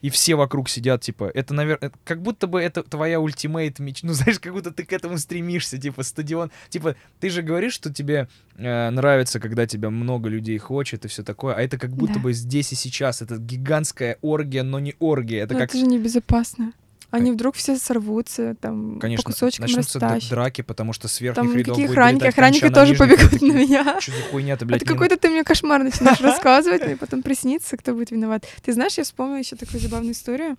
и 0.03 0.11
все 0.11 0.34
вокруг 0.34 0.68
сидят, 0.68 1.00
типа, 1.00 1.30
это, 1.32 1.55
наверное, 1.55 1.92
как 2.05 2.22
будто 2.22 2.48
бы 2.48 2.61
это 2.61 2.82
твоя 2.82 3.20
ультимейт 3.20 3.78
меч, 3.78 4.03
ну, 4.03 4.12
знаешь, 4.14 4.40
как 4.40 4.53
будто 4.53 4.70
ты 4.72 4.84
к 4.84 4.92
этому 4.92 5.16
стремишься, 5.18 5.78
типа, 5.78 6.03
стадион, 6.03 6.50
типа, 6.70 6.96
ты 7.20 7.30
же 7.30 7.42
говоришь, 7.42 7.72
что 7.74 7.92
тебе 7.92 8.28
э, 8.57 8.90
нравится, 8.90 9.38
когда 9.40 9.66
тебя 9.66 9.90
много 9.90 10.28
людей 10.28 10.59
хочет 10.59 11.05
и 11.05 11.09
все 11.09 11.22
такое, 11.22 11.55
а 11.55 11.62
это 11.62 11.78
как 11.78 11.90
будто 11.92 12.14
Да. 12.14 12.20
бы 12.20 12.32
здесь 12.32 12.72
и 12.72 12.74
сейчас, 12.74 13.22
это 13.22 13.36
гигантская 13.38 14.18
оргия, 14.22 14.64
но 14.64 14.80
не 14.80 14.94
оргия, 14.98 15.44
это 15.44 15.55
Но 15.55 15.61
как, 15.61 15.70
это 15.70 15.78
же 15.78 15.86
небезопасно. 15.86 16.72
Они 17.13 17.31
вдруг 17.31 17.57
все 17.57 17.77
сорвутся, 17.77 18.55
там, 18.55 18.99
конечно, 18.99 19.25
по 19.25 19.31
кусочкам 19.33 19.67
начнутся 19.67 20.01
растащат. 20.01 20.31
драки, 20.31 20.63
потому 20.63 20.95
что 20.95 21.09
с 21.09 21.21
верхних 21.21 21.45
Там 21.45 21.57
рядов 21.57 21.77
будет 21.77 21.91
охранники, 21.91 22.25
охранники 22.25 22.69
тоже 22.71 22.95
побегут 22.95 23.31
такие, 23.31 23.53
на 23.53 23.57
меня. 23.59 23.97
Что 24.01 24.13
за 24.13 24.23
хуйня 24.31 24.57
ты, 24.57 24.65
блядь, 24.65 24.83
Это 24.83 24.93
какой-то 24.93 25.19
ты 25.19 25.29
мне 25.29 25.45
кошмар 25.45 25.83
начинаешь 25.83 26.21
рассказывать, 26.23 26.89
и 26.91 26.95
потом 26.95 27.23
приснится, 27.23 27.77
кто 27.77 27.93
будет 27.93 28.11
виноват. 28.13 28.47
Ты 28.63 28.73
знаешь, 28.73 28.97
я 28.97 29.05
вспомнила 29.05 29.37
еще 29.37 29.57
такую 29.57 29.81
забавную 29.81 30.15
историю. 30.15 30.57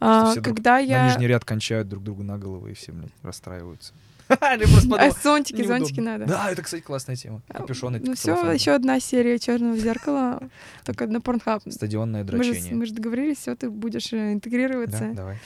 А, 0.00 0.32
друг 0.32 0.44
Когда 0.46 0.76
на 0.76 0.78
я... 0.78 1.08
нижний 1.08 1.26
ряд 1.26 1.44
кончают 1.44 1.86
друг 1.88 2.02
другу 2.02 2.22
на 2.22 2.38
головы 2.38 2.70
и 2.70 2.74
все, 2.74 2.92
блядь, 2.92 3.12
расстраиваются. 3.22 3.92
А 4.98 5.10
зонтики, 5.22 5.62
зонтики 5.62 6.00
надо. 6.00 6.26
Да, 6.26 6.50
это, 6.50 6.62
кстати, 6.62 6.82
классная 6.82 7.16
тема. 7.16 7.42
А, 7.48 7.58
Капюшоны. 7.58 8.00
Ну 8.04 8.14
все, 8.14 8.34
еще 8.52 8.72
одна 8.72 9.00
серия 9.00 9.38
черного 9.38 9.76
зеркала, 9.76 10.40
только 10.84 11.06
на 11.06 11.20
Порнхаб. 11.20 11.62
Стадионное 11.68 12.24
дрочение. 12.24 12.74
мы 12.74 12.86
же 12.86 12.94
договорились, 12.94 13.38
все, 13.38 13.56
ты 13.56 13.70
будешь 13.70 14.12
э, 14.12 14.16
Да, 14.16 14.32
интегрироваться. 14.32 15.10
давай. 15.12 15.38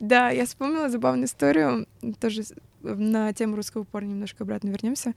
Да, 0.00 0.30
я 0.30 0.44
вспомнила 0.46 0.88
забавную 0.88 1.26
историю, 1.26 1.86
тоже 2.20 2.42
на 2.82 3.32
тему 3.32 3.56
русского 3.56 3.84
порно 3.84 4.08
немножко 4.08 4.44
обратно 4.44 4.68
вернемся. 4.68 5.14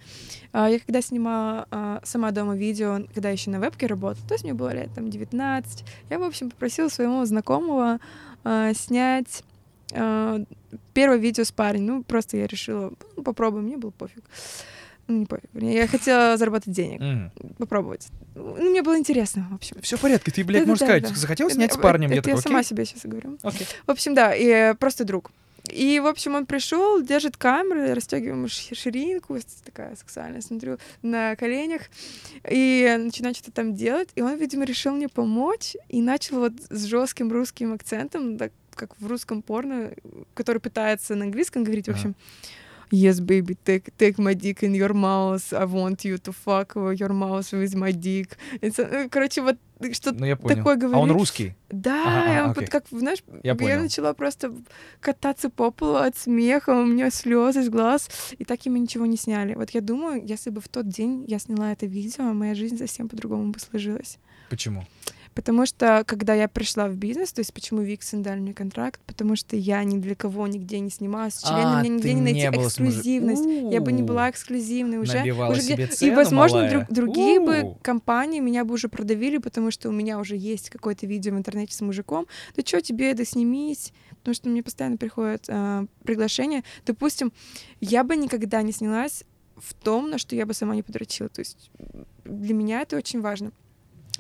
А, 0.54 0.70
Я 0.70 0.80
когда 0.80 1.02
снимала 1.02 1.68
а, 1.72 2.00
сама 2.04 2.32
дома 2.32 2.56
видео, 2.56 3.00
когда 3.14 3.30
еще 3.30 3.50
на 3.52 3.60
вебке 3.60 3.86
работала, 3.88 4.28
то 4.28 4.34
есть 4.34 4.44
мне 4.44 4.54
было 4.54 4.74
лет 4.74 4.90
там 4.96 5.10
19, 5.10 5.86
я, 6.10 6.20
в 6.20 6.24
общем, 6.24 6.50
попросила 6.50 6.88
своего 6.88 7.26
знакомого 7.26 8.00
снять 8.74 9.44
первое 10.94 11.18
видео 11.18 11.44
с 11.44 11.52
парнем. 11.52 11.86
Ну, 11.86 12.04
просто 12.04 12.38
я 12.38 12.48
решила, 12.48 12.94
ну, 13.16 13.24
мне 13.62 13.78
было 13.78 13.92
пофиг. 13.92 14.24
Ну, 15.08 15.18
не 15.20 15.26
пофиг, 15.26 15.50
я 15.54 15.88
хотела 15.88 16.38
заработать 16.38 16.72
денег, 16.74 17.32
попробовать. 17.58 18.08
Ну, 18.36 18.70
мне 18.70 18.84
было 18.84 18.98
интересно, 18.98 19.48
в 19.50 19.56
общем. 19.56 19.78
Все 19.82 19.98
в 19.98 20.02
порядке, 20.02 20.32
ты, 20.32 20.44
блядь, 20.44 20.66
Да-да-да, 20.66 20.70
можешь 20.70 20.86
сказать, 20.86 21.04
да. 21.04 21.20
захотел 21.20 21.48
Это- 21.48 21.56
снять 21.56 21.72
с 21.72 21.76
это- 21.76 21.82
парнем? 21.84 22.12
Я 22.12 22.18
это 22.18 22.30
такой, 22.30 22.42
сама 22.44 22.60
окей. 22.60 22.70
себе 22.70 22.86
сейчас 22.86 23.02
говорю. 23.06 23.38
Окей. 23.42 23.66
В 23.88 23.92
общем, 23.92 24.14
да, 24.14 24.36
и 24.36 24.46
э, 24.46 24.76
просто 24.76 25.06
друг. 25.06 25.32
И, 25.72 26.00
в 26.00 26.06
общем, 26.08 26.36
он 26.36 26.46
пришел, 26.46 27.02
держит 27.02 27.38
камеру, 27.38 27.94
расстегиваем 27.94 28.48
ширинку, 28.48 29.38
такая 29.66 29.96
сексуальная, 29.96 30.42
смотрю, 30.42 30.78
на 31.02 31.36
коленях, 31.36 31.82
и 32.50 32.96
начинаю 33.00 33.36
что-то 33.36 33.52
там 33.52 33.76
делать. 33.76 34.10
И 34.16 34.22
он, 34.22 34.38
видимо, 34.38 34.64
решил 34.64 34.94
мне 34.94 35.10
помочь 35.10 35.76
и 35.90 36.02
начал 36.02 36.40
вот 36.40 36.54
с 36.70 36.86
жестким 36.86 37.32
русским 37.32 37.74
акцентом, 37.74 38.38
так 38.38 38.52
как 38.80 39.00
в 39.00 39.06
русском 39.08 39.42
порно, 39.42 39.92
который 40.34 40.60
пытается 40.60 41.16
на 41.16 41.26
английском 41.26 41.64
говорить, 41.64 41.88
в 41.88 41.92
общем, 41.92 42.16
Yes, 42.92 43.22
baby, 43.24 43.56
take, 43.64 43.94
take 44.00 44.16
my 44.16 44.34
dick 44.34 44.62
in 44.62 44.74
your 44.74 44.94
mouth. 44.94 45.54
I 45.54 45.66
want 45.66 45.98
you 46.06 46.18
to 46.18 46.34
fuck 46.46 46.74
your 46.96 47.10
mouth 47.14 47.54
with 47.54 47.76
my 47.76 47.92
dick. 47.92 48.30
It's, 48.62 48.80
э, 48.80 49.08
короче, 49.10 49.44
вот 49.44 49.58
что-то 49.94 50.18
Ну, 50.20 50.26
я 50.26 50.36
понял. 50.36 50.56
такое 50.56 50.74
А 50.74 50.78
он 50.86 50.90
говорит. 50.90 51.14
русский? 51.14 51.56
Да, 51.70 52.02
Ага, 52.02 52.32
ага, 52.32 52.44
он 52.46 52.50
окей. 52.50 52.62
вот 52.64 52.70
как, 52.72 52.86
знаешь, 52.90 53.20
Я 53.44 53.54
понял. 53.54 53.82
начала 53.82 54.14
просто 54.16 54.56
кататься 55.02 55.52
по 55.52 55.70
полу 55.70 55.98
от 55.98 56.18
смеха, 56.18 56.72
у 56.72 56.84
меня 56.84 57.12
слезы 57.12 57.60
из 57.62 57.70
глаз, 57.70 58.10
и 58.40 58.44
так 58.44 58.66
и 58.66 58.72
мы 58.72 58.80
ничего 58.80 59.06
не 59.06 59.18
сняли. 59.18 59.54
Вот 59.54 59.70
я 59.70 59.82
думаю, 59.82 60.26
если 60.26 60.50
бы 60.50 60.60
в 60.60 60.68
тот 60.68 60.88
день 60.90 61.26
я 61.28 61.38
сняла 61.38 61.72
это 61.72 61.86
видео, 61.86 62.34
моя 62.34 62.56
жизнь 62.56 62.80
совсем 62.80 63.08
по-другому 63.08 63.52
бы 63.52 63.60
сложилась. 63.60 64.18
Почему? 64.50 64.84
Потому 65.36 65.66
что, 65.66 66.04
когда 66.06 66.34
я 66.34 66.48
пришла 66.48 66.88
в 66.88 66.96
бизнес, 66.96 67.32
то 67.32 67.40
есть 67.40 67.54
почему 67.54 67.82
Виксен 67.82 68.22
дали 68.22 68.40
мне 68.40 68.54
контракт, 68.54 69.00
потому 69.06 69.36
что 69.36 69.56
я 69.56 69.84
ни 69.84 69.98
для 69.98 70.16
кого 70.16 70.48
нигде 70.48 70.80
не 70.80 70.90
снималась, 70.90 71.36
с 71.36 71.44
членами 71.44 71.78
А, 71.78 71.80
мне 71.80 71.90
нигде 71.90 72.14
не 72.14 72.22
найти 72.22 72.40
не 72.40 72.66
эксклюзивность. 72.66 73.46
Я 73.72 73.82
бы 73.82 73.92
не 73.92 74.04
была 74.04 74.30
эксклюзивной 74.30 74.98
уже. 74.98 75.20
Набивала 75.20 75.52
уже 75.52 75.62
себе 75.62 75.84
И, 75.86 75.88
цену, 75.88 76.16
возможно, 76.16 76.58
малая. 76.58 76.72
друг- 76.72 76.92
другие 76.92 77.40
бы 77.40 77.62
У. 77.64 77.76
компании 77.76 78.40
меня 78.40 78.66
бы 78.66 78.74
уже 78.74 78.90
продавили, 78.90 79.38
потому 79.38 79.72
что 79.72 79.90
у 79.90 79.92
меня 79.92 80.20
уже 80.20 80.36
есть 80.36 80.70
какое-то 80.70 81.06
видео 81.06 81.34
в 81.34 81.38
интернете 81.38 81.74
с 81.74 81.82
мужиком. 81.82 82.26
Да 82.56 82.64
что 82.66 82.82
тебе, 82.82 83.14
да 83.14 83.24
снимись. 83.24 83.94
Потому 84.20 84.34
что 84.36 84.50
мне 84.50 84.62
постоянно 84.64 84.98
приходят 84.98 85.46
а, 85.48 85.86
приглашения. 86.04 86.64
Допустим, 86.86 87.32
я 87.80 88.04
бы 88.04 88.16
никогда 88.18 88.62
не 88.62 88.72
снялась 88.74 89.24
в 89.56 89.74
том, 89.74 90.10
на 90.10 90.18
что 90.18 90.36
я 90.36 90.46
бы 90.46 90.54
сама 90.54 90.76
не 90.76 90.84
подрочила. 90.84 91.30
То 91.30 91.40
есть 91.40 91.70
для 92.26 92.54
меня 92.54 92.82
это 92.82 92.98
очень 92.98 93.22
важно. 93.22 93.52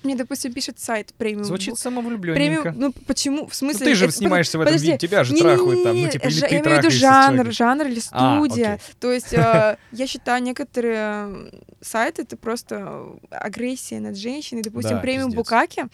Мне, 0.03 0.15
допустим, 0.15 0.53
пишет 0.53 0.79
сайт 0.79 1.13
премиум. 1.17 1.43
Звучит 1.43 1.75
Премиум, 1.75 1.77
самовлюбленненько. 1.77 2.73
ну 2.75 2.93
почему? 3.05 3.37
В 3.45 3.49
Ну, 3.49 3.53
смысле? 3.53 3.85
ты 3.85 3.95
же 3.95 4.05
это- 4.05 4.13
снимаешься 4.13 4.57
в 4.57 4.61
этом 4.61 4.73
подожди, 4.73 4.91
видео, 4.93 5.07
тебя 5.07 5.23
же 5.23 5.33
не- 5.33 5.41
трахают 5.41 5.83
там, 5.83 5.95
не- 5.95 6.05
ну, 6.05 6.11
типа, 6.11 6.27
или 6.27 6.37
жа- 6.41 6.47
ты 6.47 6.55
Я 6.55 6.61
имею 6.61 6.75
в 6.75 6.83
виду 6.83 6.89
жанр, 6.91 7.51
жанр 7.51 7.85
или 7.87 8.01
А, 8.11 8.37
студия. 8.37 8.73
окей. 8.75 8.85
То 8.99 9.11
есть 9.11 9.33
э, 9.33 9.77
я 9.91 10.07
считаю, 10.07 10.41
некоторые 10.43 10.97
м, 10.97 11.51
сайты— 11.81 12.21
это 12.23 12.37
просто 12.37 13.05
агрессия 13.29 13.99
над 13.99 14.17
женщиной. 14.17 14.61
Допустим, 14.61 14.95
Да, 14.95 15.01
премиум 15.01 15.29
пиздец. 15.31 15.37
Букаки. 15.37 15.85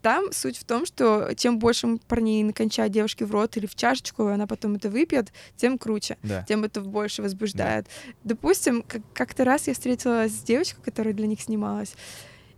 там 0.00 0.32
суть 0.32 0.56
в 0.56 0.64
том, 0.64 0.86
что 0.86 1.32
чем 1.36 1.58
больше 1.58 1.98
парней 2.08 2.42
накончает 2.44 2.92
девушке 2.92 3.26
в 3.26 3.30
рот 3.32 3.58
или 3.58 3.66
в 3.66 3.74
чашечку, 3.74 4.28
и 4.28 4.32
она 4.32 4.46
потом 4.46 4.76
это 4.76 4.88
выпьет, 4.88 5.32
тем 5.56 5.76
круче, 5.76 6.16
Да. 6.22 6.44
тем 6.48 6.64
это 6.64 6.80
больше 6.80 7.20
возбуждает. 7.20 7.86
Допустим, 8.24 8.82
как- 8.82 9.02
как-то 9.12 9.44
раз 9.44 9.66
я 9.68 9.74
встретилась 9.74 10.32
с 10.32 10.42
девочкой, 10.42 10.82
которая 10.82 11.12
для 11.12 11.26
них 11.26 11.42
снималась, 11.42 11.94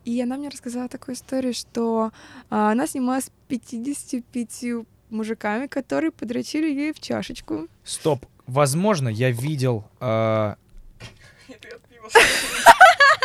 и 0.05 0.21
она 0.21 0.37
мне 0.37 0.49
рассказала 0.49 0.89
такую 0.89 1.15
историю, 1.15 1.55
что 1.55 2.13
а, 2.51 2.73
она 2.73 2.87
снималась 2.87 3.25
с 3.25 3.33
55 3.49 4.85
мужиками, 5.11 5.67
которые 5.67 6.11
подрочили 6.11 6.71
ей 6.71 6.93
в 6.93 7.01
чашечку. 7.01 7.69
Стоп. 7.85 8.27
Возможно, 8.47 9.09
я 9.09 9.31
видел... 9.31 9.85
а, 10.01 10.57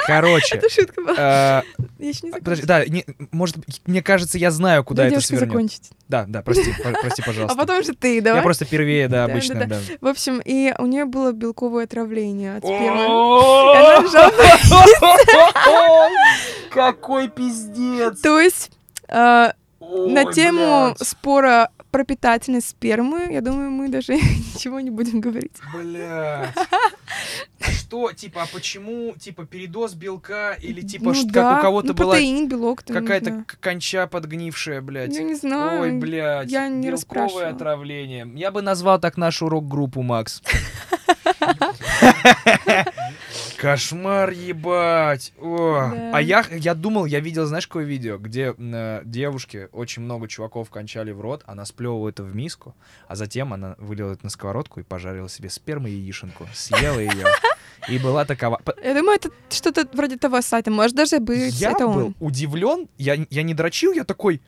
Короче. 0.08 0.56
Это 0.56 0.70
шутка 0.70 1.02
была. 1.02 1.16
а, 1.18 1.64
Я 2.00 2.08
еще 2.08 2.20
не 2.28 2.32
Подожди, 2.32 2.66
закончила. 2.66 3.04
да, 3.06 3.28
может, 3.32 3.58
мне 3.86 4.02
кажется, 4.02 4.38
я 4.38 4.50
знаю, 4.52 4.84
куда 4.84 5.06
это 5.06 5.20
свернет. 5.22 5.50
закончить. 5.50 5.90
Да, 6.08 6.26
да, 6.28 6.42
прости, 6.42 6.74
прости, 7.02 7.22
пожалуйста. 7.22 7.56
А 7.56 7.60
потом 7.60 7.84
же 7.84 7.94
ты, 7.94 8.22
давай. 8.22 8.40
Я 8.40 8.44
просто 8.44 8.66
первее, 8.66 9.08
да, 9.10 9.26
обычно, 9.26 9.66
да. 9.68 9.78
В 10.02 10.08
общем, 10.08 10.42
и 10.44 10.74
у 10.80 10.86
нее 10.86 11.06
было 11.06 11.32
белковое 11.34 11.84
отравление 11.84 12.58
от 12.58 12.64
спермы. 12.64 13.08
Какой 16.72 17.28
пиздец! 17.30 18.20
То 18.22 18.40
есть 18.40 18.72
а, 19.08 19.54
на 19.80 20.32
тему 20.32 20.96
спора 21.02 21.70
про 21.92 22.04
питательность 22.04 22.70
спермы, 22.70 23.28
я 23.32 23.42
думаю, 23.42 23.72
мы 23.72 23.90
даже 23.90 24.16
ничего 24.56 24.80
не 24.80 24.90
будем 24.90 25.20
говорить. 25.22 25.54
Блядь. 25.74 26.54
А 27.60 27.72
что, 27.72 28.12
типа, 28.12 28.44
а 28.44 28.48
почему, 28.52 29.16
типа, 29.20 29.46
передоз 29.46 29.94
белка 29.94 30.54
или, 30.54 30.82
типа, 30.82 31.06
ну, 31.06 31.14
что, 31.14 31.28
да, 31.28 31.54
как 31.54 31.60
у 31.60 31.62
кого-то 31.64 31.88
ну, 31.88 31.94
была 31.94 32.12
протеин, 32.14 32.48
белок, 32.48 32.84
какая-то 32.84 33.46
конча 33.62 34.08
подгнившая, 34.08 34.82
блядь? 34.82 35.16
Я 35.16 35.24
не 35.24 35.36
знаю. 35.36 35.82
Ой, 35.82 35.92
блядь, 35.94 36.52
я 36.52 36.68
не 36.68 36.90
белковое 36.90 37.50
отравление. 37.50 38.30
Я 38.36 38.52
бы 38.52 38.62
назвал 38.62 39.00
так 39.00 39.18
нашу 39.18 39.50
рок-группу, 39.50 40.02
Макс. 40.02 40.42
Кошмар, 43.58 44.30
ебать. 44.32 45.34
О. 45.40 45.90
Да. 45.92 46.12
А 46.14 46.22
я, 46.22 46.46
я 46.52 46.74
думал, 46.76 47.06
я 47.06 47.20
видел, 47.20 47.46
знаешь, 47.46 47.68
какое 47.68 47.86
видео, 47.86 48.18
где 48.18 48.54
э, 48.58 49.02
девушки, 49.04 49.68
очень 49.72 50.04
много 50.04 50.28
чуваков 50.28 50.70
кончали 50.70 51.12
в 51.12 51.22
рот, 51.22 51.44
она 51.48 51.66
сплевывала 51.66 52.10
это 52.10 52.24
в 52.24 52.36
миску, 52.36 52.76
а 53.08 53.16
затем 53.16 53.54
она 53.54 53.76
вылила 53.80 54.14
это 54.14 54.24
на 54.24 54.30
сковородку 54.30 54.80
и 54.80 54.84
пожарила 54.84 55.28
себе 55.28 55.50
сперму 55.50 55.88
яишенку, 55.88 56.48
съела 56.54 57.00
ее. 57.00 57.26
И 57.90 57.98
была 58.00 58.26
такова. 58.26 58.62
Я 58.84 58.94
думаю, 58.94 59.16
это 59.16 59.30
что-то 59.50 59.88
вроде 59.94 60.18
того 60.18 60.42
сайта. 60.42 60.72
Может 60.72 60.96
даже 60.96 61.20
быть, 61.20 61.54
Я 61.54 61.72
это 61.72 61.88
был 61.88 62.08
он. 62.08 62.16
удивлен, 62.20 62.88
я, 62.98 63.26
я 63.30 63.44
не 63.44 63.54
дрочил, 63.54 63.94
я 63.94 64.04
такой, 64.04 64.42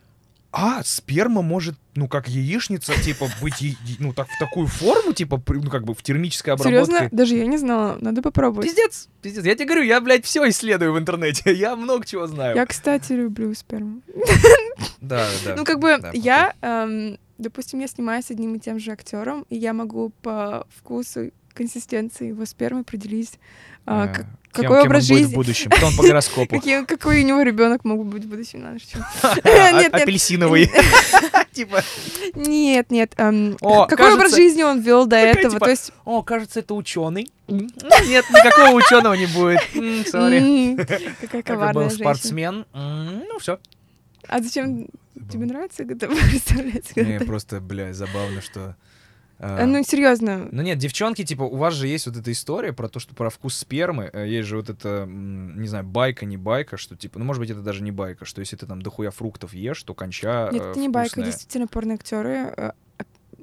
а, 0.51 0.81
сперма 0.83 1.43
может, 1.43 1.75
ну, 1.93 2.07
как 2.07 2.27
яичница, 2.27 2.99
типа, 2.99 3.27
быть, 3.39 3.77
ну, 3.99 4.13
так, 4.13 4.27
в 4.27 4.39
такую 4.39 4.65
форму, 4.67 5.13
типа, 5.13 5.41
ну, 5.47 5.69
как 5.69 5.83
бы 5.83 5.93
в 5.93 6.01
термической 6.01 6.53
обработке. 6.53 6.85
Серьезно? 6.85 7.09
Даже 7.11 7.35
я 7.35 7.45
не 7.45 7.57
знала. 7.57 7.97
Надо 8.01 8.23
попробовать. 8.23 8.67
Пиздец, 8.67 9.09
пиздец. 9.21 9.45
Я 9.45 9.53
тебе 9.53 9.65
говорю, 9.65 9.83
я, 9.83 10.01
блядь, 10.01 10.25
все 10.25 10.47
исследую 10.49 10.93
в 10.93 10.97
интернете. 10.97 11.53
Я 11.59 11.75
много 11.75 12.05
чего 12.05 12.25
знаю. 12.25 12.55
Я, 12.55 12.65
кстати, 12.65 13.13
люблю 13.13 13.53
сперму. 13.53 14.01
Да, 15.01 15.27
да. 15.45 15.55
Ну, 15.55 15.65
как 15.65 15.79
бы 15.79 15.99
я, 16.13 16.53
эм, 16.61 17.19
допустим, 17.37 17.79
я 17.79 17.87
снимаюсь 17.87 18.25
с 18.25 18.31
одним 18.31 18.55
и 18.55 18.59
тем 18.59 18.79
же 18.79 18.91
актером, 18.91 19.45
и 19.49 19.57
я 19.57 19.73
могу 19.73 20.11
по 20.21 20.65
вкусу, 20.75 21.31
консистенции 21.53 22.27
его 22.27 22.45
спермы 22.45 22.81
определить, 22.81 23.39
а, 23.85 24.05
Э, 24.05 24.07
как- 24.07 24.15
кем- 24.17 24.27
какой 24.51 24.77
кем 24.77 24.85
образ 24.87 25.03
он 25.03 25.07
будет 25.09 25.17
жизни. 25.19 25.31
в 25.31 25.35
будущем. 25.35 25.69
Потом 25.71 25.95
по 25.95 26.03
гороскопу. 26.07 26.61
какой 26.87 27.23
у 27.23 27.25
него 27.25 27.41
ребенок 27.41 27.85
мог 27.85 27.99
бы 27.99 28.11
быть 28.11 28.25
в 28.25 28.29
будущем. 28.29 28.63
А. 29.23 29.79
Апельсиновый. 29.91 30.69
Типа, 31.51 31.83
Нет, 32.35 32.89
нет. 32.91 33.13
эм, 33.17 33.57
какой 33.59 34.13
образ 34.13 34.33
жизни 34.35 34.63
он 34.63 34.79
вел 34.81 35.05
до 35.07 35.17
этого? 35.17 35.53
типа, 35.55 35.65
То 35.65 35.71
есть, 35.71 35.91
о, 36.05 36.21
кажется, 36.23 36.59
это 36.59 36.73
ученый. 36.73 37.29
Нет, 37.47 38.25
никакого 38.29 38.75
ученого 38.75 39.13
не 39.15 39.25
будет. 39.25 39.59
Какая 39.73 41.17
Это 41.21 41.43
коварная 41.43 41.85
был 41.85 41.89
спортсмен. 41.91 42.65
Ну, 42.73 43.39
все. 43.39 43.59
А 44.27 44.41
зачем 44.41 44.87
тебе 45.31 45.45
нравится, 45.47 45.83
представляется? 45.85 46.93
когда 46.93 47.09
Мне 47.09 47.19
просто, 47.19 47.59
бля, 47.59 47.93
забавно, 47.93 48.41
что... 48.41 48.75
а, 49.39 49.63
А, 49.63 49.65
Ну, 49.65 49.83
серьезно. 49.83 50.47
Ну 50.51 50.61
нет, 50.61 50.77
девчонки, 50.77 51.23
типа, 51.23 51.43
у 51.43 51.55
вас 51.55 51.73
же 51.73 51.87
есть 51.87 52.05
вот 52.07 52.17
эта 52.17 52.31
история 52.31 52.73
про 52.73 52.89
то, 52.89 52.99
что 52.99 53.15
про 53.15 53.29
вкус 53.29 53.55
спермы. 53.55 54.09
э, 54.13 54.27
Есть 54.27 54.47
же 54.49 54.57
вот 54.57 54.69
это, 54.69 55.05
не 55.07 55.67
знаю, 55.67 55.85
байка, 55.85 56.25
не 56.25 56.37
байка, 56.37 56.77
что 56.77 56.95
типа, 56.95 57.19
ну 57.19 57.25
может 57.25 57.39
быть 57.39 57.49
это 57.49 57.61
даже 57.61 57.81
не 57.83 57.91
байка, 57.91 58.25
что 58.25 58.41
если 58.41 58.55
ты 58.55 58.65
там 58.65 58.81
дохуя 58.81 59.11
фруктов 59.11 59.53
ешь, 59.53 59.81
то 59.83 59.93
конча 59.93 60.49
Нет, 60.51 60.61
э, 60.61 60.71
это 60.71 60.79
не 60.79 60.89
байка, 60.89 61.21
действительно 61.21 61.67
порноактеры 61.67 62.53
э, 62.57 62.71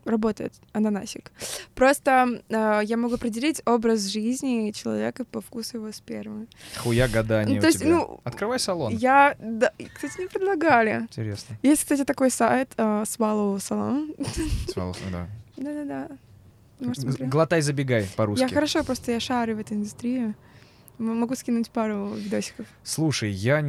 работает 0.05 0.53
ананасик. 0.73 1.33
Просто 1.75 2.41
э, 2.49 2.81
я 2.85 2.97
могу 2.97 3.15
определить 3.15 3.61
образ 3.65 4.03
жизни 4.07 4.71
человека 4.71 5.25
по 5.25 5.41
вкусу 5.41 5.79
его 5.79 5.91
спермы. 5.93 6.47
Хуя 6.77 7.09
гадания 7.09 7.57
Ну, 7.57 7.61
то 7.61 7.67
есть, 7.67 7.85
ну, 7.85 8.21
Открывай 8.23 8.61
салон. 8.61 8.93
Я, 8.95 9.35
да, 9.41 9.73
кстати, 9.95 10.21
не 10.21 10.27
предлагали. 10.29 11.01
Интересно. 11.03 11.57
Есть, 11.63 11.83
кстати, 11.83 12.05
такой 12.05 12.31
сайт 12.31 12.73
э, 12.77 12.83
Swallow 12.83 13.57
Salon. 13.57 14.15
Волос- 14.77 14.99
да. 15.11 15.27
Да-да-да. 15.57 16.09
Глотай, 17.27 17.63
забегай 17.63 18.07
по-русски. 18.17 18.43
Я 18.43 18.49
хорошо, 18.49 18.85
просто 18.85 19.13
я 19.13 19.21
шарю 19.21 19.57
в 19.57 19.61
этой 19.61 19.77
индустрии. 19.77 20.35
Могу 20.99 21.35
скинуть 21.35 21.71
пару 21.71 22.15
видосиков. 22.15 22.67
Слушай, 22.83 23.31
я... 23.31 23.65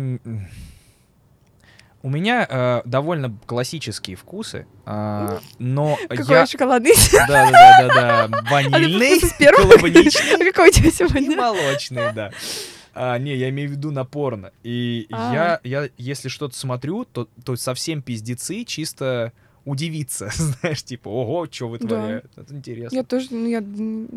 У 2.04 2.10
меня 2.10 2.48
э, 2.48 2.82
довольно 2.86 3.36
классические 3.48 4.16
вкусы, 4.16 4.68
а, 4.86 5.40
но 5.58 5.98
Какой 6.08 6.36
я... 6.36 6.46
шоколадный? 6.46 6.94
Да-да-да-да, 7.28 8.24
А 8.32 8.52
ванильный, 8.52 9.20
клубничный. 9.20 10.36
А 10.36 10.52
какой 10.52 10.70
у 10.70 10.72
тебя 10.72 10.90
И 10.90 10.92
сегодня? 10.92 11.36
молочный, 11.36 12.14
да. 12.14 12.32
А, 12.94 13.18
не, 13.18 13.36
я 13.36 13.50
имею 13.50 13.70
в 13.70 13.72
виду 13.74 13.92
на 13.92 14.06
порно. 14.06 14.52
И 14.64 15.08
я, 15.10 15.60
я, 15.64 15.90
если 15.98 16.30
что-то 16.30 16.56
смотрю, 16.58 17.04
то, 17.04 17.28
то 17.44 17.56
совсем 17.56 18.02
пиздецы 18.02 18.64
чисто 18.64 19.34
удивиться, 19.68 20.30
знаешь, 20.34 20.82
типа, 20.84 21.10
ого, 21.10 21.48
что 21.52 21.68
вытворяют. 21.68 22.32
Это 22.38 22.56
интересно. 22.56 22.96
Я 22.96 23.04
тоже, 23.04 23.28
ну, 23.32 23.48
я 23.48 23.62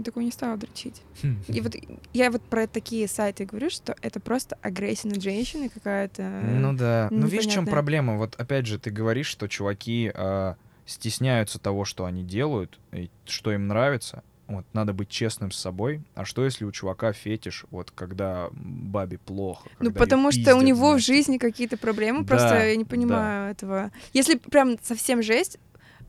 такой 0.05 0.25
не 0.25 0.31
стала 0.31 0.57
дрочить. 0.57 1.03
Хм. 1.23 1.43
И 1.49 1.61
вот 1.61 1.75
я 2.13 2.31
вот 2.31 2.43
про 2.43 2.69
такие 2.69 3.09
сайты 3.09 3.45
говорю, 3.45 3.69
что 3.69 3.97
это 4.01 4.21
просто 4.21 4.57
агрессия 4.63 5.09
над 5.09 5.21
женщиной 5.23 5.69
какая-то. 5.69 6.23
Ну 6.23 6.73
да. 6.73 7.09
Ну 7.11 7.27
видишь, 7.27 7.47
в 7.47 7.53
чем 7.53 7.67
проблема? 7.67 8.17
Вот 8.17 8.37
опять 8.37 8.67
же, 8.67 8.79
ты 8.79 8.91
говоришь, 8.91 9.27
что 9.27 9.49
чуваки 9.49 10.13
а, 10.15 10.55
стесняются 10.87 11.59
того, 11.59 11.85
что 11.85 12.05
они 12.05 12.23
делают, 12.23 12.79
и 12.93 13.11
что 13.25 13.53
им 13.53 13.67
нравится. 13.67 14.23
Вот, 14.51 14.67
надо 14.73 14.93
быть 14.93 15.09
честным 15.09 15.53
с 15.53 15.57
собой. 15.57 16.03
А 16.17 16.25
что, 16.25 16.45
если 16.45 16.65
у 16.65 16.73
чувака 16.73 17.13
фетиш, 17.13 17.67
вот, 17.71 17.93
когда 17.93 18.49
бабе 18.53 19.17
плохо? 19.19 19.71
Ну, 19.79 19.93
потому 19.93 20.33
что 20.33 20.57
у 20.57 20.61
него 20.61 20.89
в 20.89 21.01
знаешь, 21.01 21.07
жизни 21.07 21.39
какие-то 21.39 21.77
проблемы, 21.77 22.23
Да, 22.23 22.27
просто 22.27 22.67
я 22.67 22.75
не 22.77 22.83
да. 22.83 22.91
понимаю 22.91 23.53
этого. 23.53 23.93
Если 24.13 24.35
прям 24.39 24.77
совсем 24.83 25.23
жесть, 25.23 25.59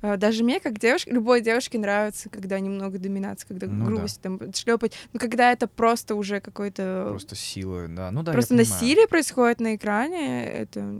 даже 0.01 0.43
мне, 0.43 0.59
как 0.59 0.79
девушке, 0.79 1.11
любой 1.11 1.41
девушке 1.41 1.77
нравится, 1.77 2.29
когда 2.29 2.59
немного 2.59 2.97
доминации, 2.97 3.47
когда 3.47 3.67
Ну 3.67 3.79
да. 3.79 3.85
грубость, 3.85 4.21
там, 4.21 4.39
шлепать. 4.53 4.93
Но 5.13 5.19
когда 5.19 5.51
это 5.51 5.67
просто 5.67 6.15
уже 6.15 6.39
какой-то... 6.41 7.07
Просто 7.09 7.35
сила, 7.35 7.87
да. 7.87 8.11
Ну 8.11 8.23
да, 8.23 8.31
Просто 8.31 8.55
насилие 8.55 9.07
происходит 9.07 9.59
на 9.59 9.75
экране, 9.75 10.45
это 10.45 10.99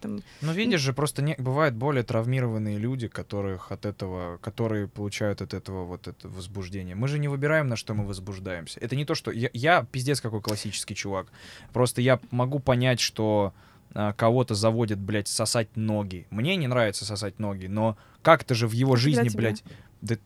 там, 0.00 0.22
Ну, 0.40 0.52
видишь 0.52 0.80
же, 0.80 0.92
просто 0.92 1.22
не, 1.22 1.34
бывают 1.38 1.74
более 1.74 2.02
травмированные 2.02 2.78
люди, 2.78 3.08
которых 3.08 3.70
от 3.70 3.86
этого, 3.86 4.38
которые 4.38 4.88
получают 4.88 5.42
от 5.42 5.54
этого 5.54 5.84
вот 5.84 6.08
это 6.08 6.28
возбуждение. 6.28 6.94
Мы 6.96 7.08
же 7.08 7.18
не 7.18 7.28
выбираем, 7.28 7.68
на 7.68 7.76
что 7.76 7.94
мы 7.94 8.04
возбуждаемся. 8.06 8.80
Это 8.80 8.96
не 8.96 9.04
то, 9.04 9.14
что... 9.14 9.30
Я, 9.30 9.50
я 9.52 9.86
пиздец 9.90 10.20
какой 10.20 10.40
классический 10.40 10.94
чувак. 10.94 11.28
Просто 11.72 12.00
я 12.00 12.20
могу 12.30 12.58
понять, 12.58 13.00
что 13.00 13.54
кого-то 13.92 14.54
заводит, 14.54 14.98
блядь, 14.98 15.28
сосать 15.28 15.68
ноги. 15.76 16.26
Мне 16.30 16.56
не 16.56 16.66
нравится 16.66 17.04
сосать 17.04 17.38
ноги, 17.38 17.66
но 17.66 17.96
как-то 18.22 18.54
же 18.54 18.66
в 18.68 18.72
его 18.72 18.96
жизни, 18.96 19.28
блядь... 19.34 19.64
Да, 20.00 20.16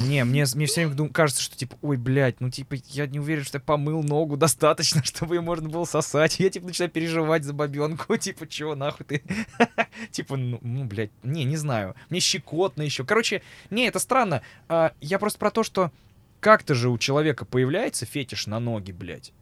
не, 0.00 0.24
мне, 0.24 0.46
мне 0.54 0.66
все 0.66 0.86
время 0.86 1.10
кажется, 1.10 1.42
что 1.42 1.56
типа, 1.56 1.76
ой, 1.82 1.96
блядь, 1.96 2.40
ну 2.40 2.50
типа, 2.50 2.76
я 2.88 3.06
не 3.06 3.20
уверен, 3.20 3.44
что 3.44 3.58
я 3.58 3.62
помыл 3.62 4.02
ногу 4.02 4.36
достаточно, 4.36 5.02
чтобы 5.04 5.34
ее 5.34 5.40
можно 5.40 5.68
было 5.68 5.84
сосать. 5.84 6.40
Я 6.40 6.50
типа 6.50 6.66
начинаю 6.66 6.90
переживать 6.90 7.44
за 7.44 7.52
бабенку, 7.52 8.16
типа, 8.18 8.46
чего 8.48 8.74
нахуй 8.74 9.04
ты? 9.06 9.22
Типа, 10.10 10.36
ну, 10.36 10.58
ну, 10.62 10.84
блядь, 10.84 11.10
не, 11.22 11.44
не 11.44 11.56
знаю. 11.56 11.94
Мне 12.08 12.20
щекотно 12.20 12.82
еще. 12.82 13.04
Короче, 13.04 13.42
не, 13.70 13.86
это 13.86 13.98
странно. 13.98 14.42
А, 14.68 14.92
Я 15.00 15.18
просто 15.18 15.38
про 15.38 15.50
то, 15.50 15.62
что 15.62 15.92
как-то 16.40 16.74
же 16.74 16.88
у 16.88 16.98
человека 16.98 17.44
появляется 17.44 18.06
фетиш 18.06 18.46
на 18.46 18.58
ноги, 18.58 18.92
блядь. 18.92 19.32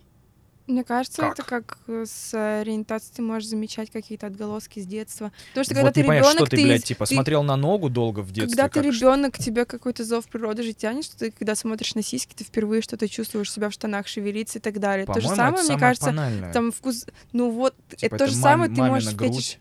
Мне 0.71 0.85
кажется, 0.85 1.23
Как? 1.23 1.33
это 1.33 1.43
как 1.43 1.79
э, 1.89 2.05
с 2.07 2.33
ориентацией 2.61 3.17
ты 3.17 3.23
можешь 3.23 3.49
замечать 3.49 3.91
какие-то 3.91 4.27
отголоски 4.29 4.79
с 4.81 4.87
детства. 4.87 5.33
Потому 5.49 5.65
что 5.65 5.75
когда 5.75 5.87
Вот 5.89 5.95
ты 5.95 6.03
ребенок, 6.03 6.31
что 6.31 6.47
ты, 6.47 6.63
блядь, 6.63 6.85
типа, 6.85 7.07
ты- 7.07 7.15
смотрел 7.15 7.43
на 7.43 7.57
ногу 7.57 7.89
долго 7.91 8.21
в 8.21 8.31
детстве. 8.31 8.57
Когда 8.57 8.69
ты 8.69 8.81
ребенок, 8.81 9.37
тебе 9.39 9.65
какой-то 9.65 10.05
зов 10.05 10.27
природы 10.29 10.63
же 10.63 10.73
тянет, 10.73 11.05
что 11.05 11.17
ты, 11.19 11.31
когда 11.33 11.55
смотришь 11.55 11.95
на 11.95 12.03
сиськи, 12.03 12.35
ты 12.35 12.45
впервые 12.45 12.83
что-то 12.83 13.09
чувствуешь 13.09 13.53
себя 13.53 13.69
в 13.69 13.73
штанах 13.73 14.07
шевелиться 14.07 14.59
и 14.59 14.61
так 14.63 14.79
далее. 14.79 15.07
То 15.07 15.15
же 15.15 15.29
По-моему, 15.29 15.37
самое, 15.37 15.53
это 15.55 15.63
мне 15.63 15.67
самое 15.69 15.81
кажется, 15.81 16.07
банальное. 16.07 16.53
там 16.53 16.73
вкус. 16.73 17.07
Ну 17.33 17.51
вот, 17.51 17.75
Типа, 17.97 18.15
это 18.15 18.19
то 18.19 18.27
же 18.29 18.35
мам- 18.35 18.43
самое 18.43 18.71
ты 18.71 18.83
можешь 18.83 19.15
грудь. 19.15 19.59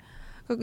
Как, 0.47 0.60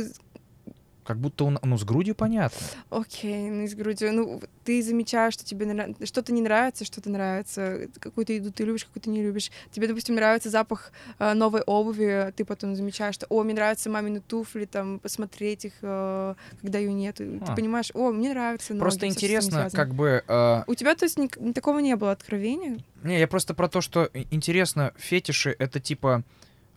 Как 1.07 1.19
будто 1.19 1.45
он, 1.45 1.59
ну, 1.63 1.79
с 1.79 1.85
грудью 1.85 2.15
понятно. 2.17 2.59
окей, 2.91 3.49
ну, 3.51 3.63
и 3.63 3.69
с 3.69 3.75
грудью. 3.75 4.13
Ну, 4.13 4.41
ты 4.65 4.83
замечаешь, 4.83 5.35
что 5.35 5.45
тебе 5.45 5.65
нра- 5.67 6.05
что-то 6.05 6.33
не 6.33 6.43
нравится, 6.43 6.85
что-то 6.85 7.11
нравится. 7.11 7.89
Какую-то 8.01 8.33
еду 8.33 8.51
ты 8.51 8.65
любишь, 8.65 8.85
какую-то 8.85 9.09
не 9.11 9.23
любишь. 9.23 9.53
Тебе, 9.71 9.87
допустим, 9.87 10.17
нравится 10.17 10.51
запах 10.51 10.91
э, 11.21 11.33
новой 11.35 11.61
обуви, 11.63 12.33
ты 12.37 12.45
потом 12.45 12.75
замечаешь, 12.75 13.15
что, 13.15 13.27
о, 13.29 13.45
мне 13.45 13.55
нравятся 13.55 13.89
мамины 13.89 14.21
туфли, 14.21 14.65
там, 14.65 14.99
посмотреть 14.99 15.67
их, 15.67 15.75
э, 15.83 16.35
когда 16.61 16.79
ее 16.81 16.93
нет. 16.93 17.21
И 17.21 17.39
Ты 17.39 17.53
А. 17.53 17.55
понимаешь, 17.55 17.91
о, 17.95 18.11
мне 18.11 18.31
нравится 18.31 18.73
ноги, 18.75 18.81
Просто 18.81 19.07
этим 19.07 19.15
интересно, 19.15 19.71
как 19.73 19.95
бы... 19.95 20.25
э, 20.27 20.63
У 20.67 20.75
тебя, 20.75 20.97
то 20.97 21.05
есть, 21.05 21.19
ни- 21.19 21.53
такого 21.53 21.79
не 21.79 21.95
было 21.95 22.11
откровения? 22.11 22.79
Не, 23.05 23.21
я 23.21 23.29
просто 23.29 23.55
про 23.55 23.69
то, 23.69 23.81
что 23.81 24.11
интересно, 24.31 24.93
фетиши— 24.97 25.55
это 25.61 25.79
типа 25.79 26.25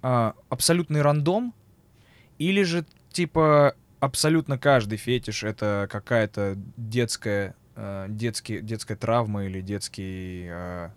а, 0.04 0.36
абсолютный 0.50 1.02
рандом, 1.02 1.54
или 2.38 2.62
же 2.62 2.86
типа 3.12 3.76
абсолютно 4.00 4.58
каждый 4.58 4.98
фетиш— 4.98 5.44
это 5.44 5.88
какая-то 5.92 6.58
детская, 6.78 7.56
а, 7.76 8.08
детский, 8.08 8.62
детская 8.62 8.96
травма 8.96 9.46
или 9.46 9.62
детский... 9.62 10.48
а, 10.50 10.92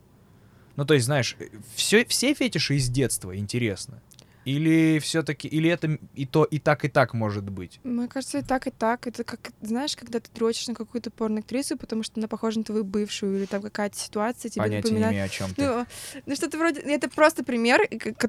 Ну, 0.76 0.84
то 0.84 0.94
есть, 0.94 1.06
знаешь, 1.06 1.36
все, 1.74 2.04
все 2.06 2.34
фетиши 2.34 2.76
из 2.76 2.88
детства 2.88 3.36
интересно. 3.36 4.00
Или 4.44 4.98
все-таки, 4.98 5.46
или 5.46 5.70
это 5.70 5.98
и 6.16 6.26
то, 6.26 6.42
и 6.42 6.58
так, 6.58 6.84
и 6.84 6.88
так 6.88 7.14
может 7.14 7.48
быть. 7.48 7.78
Мне 7.84 8.08
кажется, 8.08 8.38
и 8.38 8.42
так, 8.42 8.66
и 8.66 8.70
так. 8.72 9.06
Это 9.06 9.22
как, 9.22 9.52
знаешь, 9.60 9.94
когда 9.94 10.18
ты 10.18 10.28
дрочишь 10.34 10.66
на 10.66 10.74
какую-то 10.74 11.12
порноактрису, 11.12 11.76
потому 11.76 12.02
что 12.02 12.18
она 12.18 12.26
похожа 12.26 12.58
на 12.58 12.64
твою 12.64 12.82
бывшую, 12.82 13.38
или 13.38 13.46
там 13.46 13.62
какая-то 13.62 13.96
ситуация 13.96 14.50
тебе 14.50 14.62
Понятия 14.62 14.88
не 14.88 14.98
напоминает. 14.98 15.12
имею, 15.12 15.24
о 15.26 15.28
чем 15.28 15.54
ты. 15.54 15.64
Ну, 15.64 15.86
ну, 16.26 16.34
что-то 16.34 16.58
вроде... 16.58 16.80
Это 16.80 17.08
просто 17.08 17.44
пример, 17.44 17.82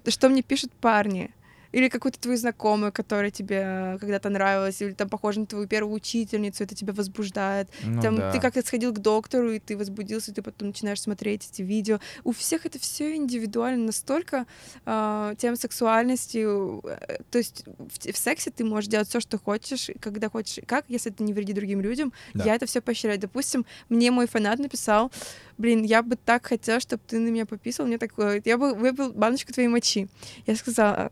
что 0.10 0.30
мне 0.30 0.44
пишут 0.44 0.72
парни. 0.74 1.34
Или 1.74 1.90
какую-то 1.90 2.20
твою 2.20 2.38
знакомую, 2.38 2.94
которая 2.94 3.32
тебе 3.32 3.98
когда-то 4.00 4.30
нравилась, 4.30 4.82
или 4.82 4.94
там 4.94 5.10
похожа 5.10 5.42
на 5.42 5.46
твою 5.46 5.68
первую 5.68 5.96
учительницу, 5.96 6.64
это 6.64 6.76
тебя 6.76 6.94
возбуждает. 6.94 7.68
Ну 7.84 8.02
там 8.02 8.16
да. 8.16 8.32
ты 8.32 8.40
как-то 8.40 8.62
сходил 8.66 8.94
к 8.94 9.00
доктору, 9.00 9.52
и 9.52 9.60
ты 9.60 9.76
возбудился, 9.76 10.32
и 10.32 10.34
ты 10.34 10.42
потом 10.42 10.70
начинаешь 10.70 11.02
смотреть 11.02 11.50
эти 11.52 11.62
видео. 11.62 12.00
У 12.24 12.32
всех 12.32 12.66
это 12.66 12.80
все 12.80 13.16
индивидуально 13.16 13.88
настолько 13.88 14.46
а, 14.86 15.36
тем 15.36 15.56
сексуальности. 15.56 16.46
э, 16.46 17.18
То 17.30 17.38
есть 17.40 17.66
в, 17.66 18.12
в 18.12 18.18
сексе 18.18 18.52
ты 18.52 18.64
можешь 18.64 18.90
делать 18.90 19.10
все, 19.10 19.20
что 19.20 19.38
хочешь, 19.38 19.90
когда 20.00 20.30
хочешь, 20.30 20.64
как, 20.66 20.86
если 20.88 21.12
это 21.12 21.24
не 21.24 21.34
вредит 21.34 21.56
другим 21.56 21.82
людям. 21.82 22.14
Да. 22.34 22.46
Я 22.46 22.56
это 22.56 22.66
все 22.66 22.82
поощряю. 22.82 23.20
Допустим, 23.20 23.66
мне 23.90 24.12
мой 24.12 24.28
фанат 24.28 24.60
написал, 24.60 25.12
блин, 25.58 25.84
я 25.84 26.04
бы 26.04 26.16
так 26.16 26.46
хотела, 26.46 26.80
чтобы 26.80 27.02
ты 27.08 27.20
на 27.20 27.30
меня 27.30 27.46
пописал. 27.46 27.88
Мне 27.88 27.98
такое, 27.98 28.42
я 28.46 28.58
бы 28.58 28.74
выпил 28.74 29.12
баночку 29.12 29.54
твоей 29.54 29.70
мочи. 29.70 30.08
Я 30.46 30.56
сказала, 30.56 31.12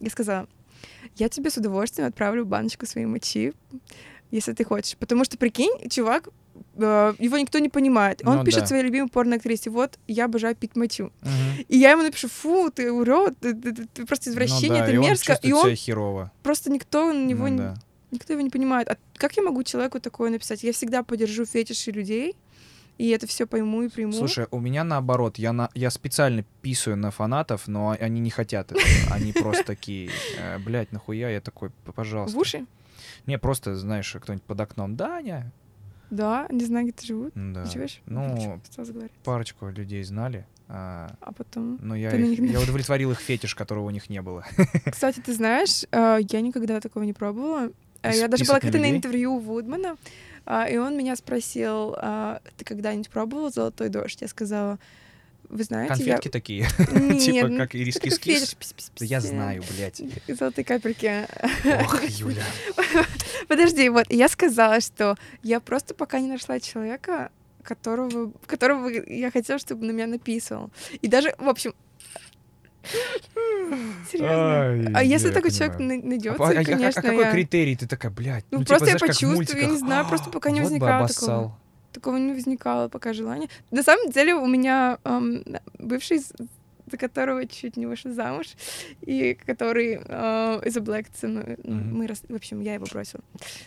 я 0.00 0.10
сказала, 0.10 0.46
я 1.16 1.28
тебе 1.28 1.50
с 1.50 1.56
удовольствием 1.56 2.08
отправлю 2.08 2.44
баночку 2.44 2.86
своей 2.86 3.06
мочи, 3.06 3.52
если 4.30 4.52
ты 4.52 4.64
хочешь. 4.64 4.96
Потому 4.96 5.24
что, 5.24 5.36
прикинь, 5.38 5.88
чувак, 5.90 6.28
э, 6.76 7.14
его 7.18 7.38
никто 7.38 7.58
не 7.58 7.68
понимает. 7.68 8.20
Он 8.26 8.36
Ну 8.38 8.44
пишет 8.44 8.60
да. 8.60 8.66
своей 8.66 8.82
любимой 8.84 9.08
порноактрисе, 9.08 9.70
вот, 9.70 9.98
я 10.06 10.26
обожаю 10.26 10.54
пить 10.54 10.76
мочу. 10.76 11.10
Мгм. 11.22 11.64
И 11.68 11.76
я 11.78 11.92
ему 11.92 12.02
напишу, 12.02 12.28
фу, 12.28 12.70
ты 12.70 12.92
урод, 12.92 13.38
ты, 13.40 13.54
ты- 13.54 13.72
ты- 13.72 13.86
ты 13.92 14.06
просто 14.06 14.28
Ну 14.30 14.34
извращение, 14.34 14.80
да, 14.80 14.84
это 14.84 14.92
и 14.92 14.96
он 14.98 15.04
мерзко. 15.04 15.32
чувствует 15.32 15.50
И 15.50 15.52
он 15.70 15.74
херово. 15.74 16.30
просто 16.42 16.70
никто 16.70 17.12
на 17.12 17.24
него, 17.24 17.48
Ну 17.48 17.56
да. 17.58 17.74
никто 18.10 18.32
его 18.32 18.42
не 18.42 18.50
понимает. 18.50 18.88
А 18.88 18.96
как 19.16 19.36
я 19.36 19.42
могу 19.42 19.62
человеку 19.64 19.98
такое 20.00 20.30
написать? 20.30 20.62
Я 20.62 20.72
всегда 20.72 21.02
поддержу 21.02 21.44
фетиши 21.46 21.90
людей, 21.90 22.36
и 22.98 23.08
это 23.10 23.26
все 23.26 23.46
пойму 23.46 23.82
и 23.82 23.88
приму. 23.88 24.12
Слушай, 24.12 24.46
у 24.50 24.60
меня 24.60 24.84
наоборот, 24.84 25.38
я, 25.38 25.52
на, 25.52 25.70
я 25.74 25.90
специально 25.90 26.44
писаю 26.62 26.96
на 26.96 27.10
фанатов, 27.10 27.68
но 27.68 27.96
они 27.98 28.20
не 28.20 28.30
хотят 28.30 28.72
этого. 28.72 28.84
Они 29.12 29.32
просто 29.32 29.64
такие, 29.64 30.10
э, 30.38 30.58
блядь, 30.58 30.92
нахуя? 30.92 31.30
Я 31.30 31.40
такой, 31.40 31.70
«П- 31.70 31.92
пожалуйста. 31.92 32.36
в 32.36 32.40
уши? 32.40 32.66
Не, 33.26 33.38
просто, 33.38 33.74
знаешь, 33.76 34.14
кто-нибудь 34.20 34.42
под 34.44 34.60
окном. 34.60 34.96
Даня. 34.96 35.52
Да, 36.10 36.46
не 36.50 36.64
знаю, 36.64 36.86
где 36.86 36.92
ты 36.92 37.06
живут. 37.06 37.32
Да. 37.34 37.64
Ты 37.64 37.70
живешь? 37.70 38.00
Ну, 38.06 38.60
парочку 39.24 39.68
людей 39.68 40.02
знали, 40.02 40.46
а, 40.68 41.10
А 41.20 41.32
потом... 41.32 41.78
но 41.82 41.94
я, 41.94 42.10
Ты 42.10 42.18
на 42.18 42.24
их- 42.24 42.38
них 42.38 42.50
я 42.52 42.60
удовлетворил 42.62 43.10
их 43.12 43.20
фетиш, 43.20 43.54
которого 43.54 43.84
у 43.86 43.90
них 43.90 44.08
не 44.10 44.22
было. 44.22 44.44
Кстати, 44.90 45.20
ты 45.20 45.32
знаешь, 45.34 45.84
э, 45.90 46.18
я 46.30 46.40
никогда 46.40 46.80
такого 46.80 47.04
не 47.04 47.12
пробовала. 47.12 47.70
Я 48.02 48.28
даже 48.28 48.44
была 48.44 48.60
как-то 48.60 48.78
на 48.78 48.90
интервью 48.90 49.34
у 49.34 49.38
Вудмана, 49.38 49.90
а, 49.92 49.96
и 50.48 50.76
он 50.76 50.96
меня 50.96 51.14
спросил, 51.16 51.94
а, 51.98 52.40
ты 52.56 52.64
когда-нибудь 52.64 53.10
пробовал 53.10 53.52
«Золотой 53.52 53.88
дождь»? 53.88 54.22
Я 54.22 54.28
сказала, 54.28 54.78
вы 55.48 55.64
знаете, 55.64 55.94
Конфетки 55.94 56.28
такие, 56.28 56.68
я... 56.78 57.00
Нет, 57.00 57.22
типа 57.22 57.48
как 57.56 57.74
и 57.74 57.82
это 57.82 58.00
как 58.00 58.04
риски 58.04 58.08
фетиш, 58.10 58.56
пис-пис-пис. 58.56 58.92
Да 58.98 59.04
я 59.04 59.20
знаю, 59.20 59.62
блядь. 59.70 60.02
Золотые 60.28 60.64
капельки. 60.64 61.26
Ох, 61.84 62.02
Юля. 62.04 62.44
Подожди, 63.48 63.88
вот, 63.88 64.06
я 64.10 64.28
сказала, 64.28 64.80
что 64.80 65.16
я 65.42 65.60
просто 65.60 65.94
пока 65.94 66.20
не 66.20 66.28
нашла 66.28 66.60
человека, 66.60 67.30
которого, 67.62 68.32
которого 68.46 68.88
я 68.88 69.30
хотела, 69.30 69.58
чтобы 69.58 69.86
на 69.86 69.92
меня 69.92 70.06
написывал. 70.06 70.70
И 71.00 71.08
даже, 71.08 71.34
в 71.38 71.48
общем... 71.48 71.74
Серьезно. 74.10 74.90
А 74.98 75.02
если 75.02 75.30
такой 75.30 75.50
человек 75.50 75.78
на- 75.78 76.08
найдется, 76.08 76.42
А, 76.42 76.48
а- 76.48 76.60
а- 76.60 76.64
конечно, 76.64 77.00
а 77.00 77.02
какой 77.02 77.30
критерий? 77.30 77.76
Ты 77.76 77.86
такая, 77.86 78.10
блядь. 78.10 78.44
Ну, 78.50 78.58
типа, 78.58 78.68
просто 78.78 78.86
я 78.86 78.98
почувствую, 78.98 79.62
я 79.62 79.66
не 79.68 79.76
знаю, 79.78 80.06
просто 80.06 80.30
пока 80.30 80.50
не 80.50 80.60
возникало 80.60 81.08
такого. 81.08 81.58
Такого 81.92 82.16
не 82.16 82.32
возникало 82.32 82.88
пока 82.88 83.12
желания. 83.12 83.48
На 83.70 83.82
самом 83.82 84.10
деле 84.10 84.34
у 84.34 84.46
меня 84.46 84.98
эм, 85.04 85.42
бывший, 85.78 86.20
за 86.90 86.96
которого 86.96 87.46
чуть 87.46 87.76
не 87.76 87.86
вышла 87.86 88.12
замуж, 88.12 88.46
и 89.02 89.34
который 89.46 90.00
э, 90.04 90.60
из 90.64 90.76
Black 90.76 91.06
со 91.20 91.28
мной, 91.28 91.56
ну, 91.62 91.74
Мгм. 91.74 91.96
мы 91.98 92.06
рас- 92.06 92.22
в 92.28 92.34
общем, 92.34 92.60
я 92.60 92.74
его 92.74 92.86
бросила. 92.90 93.22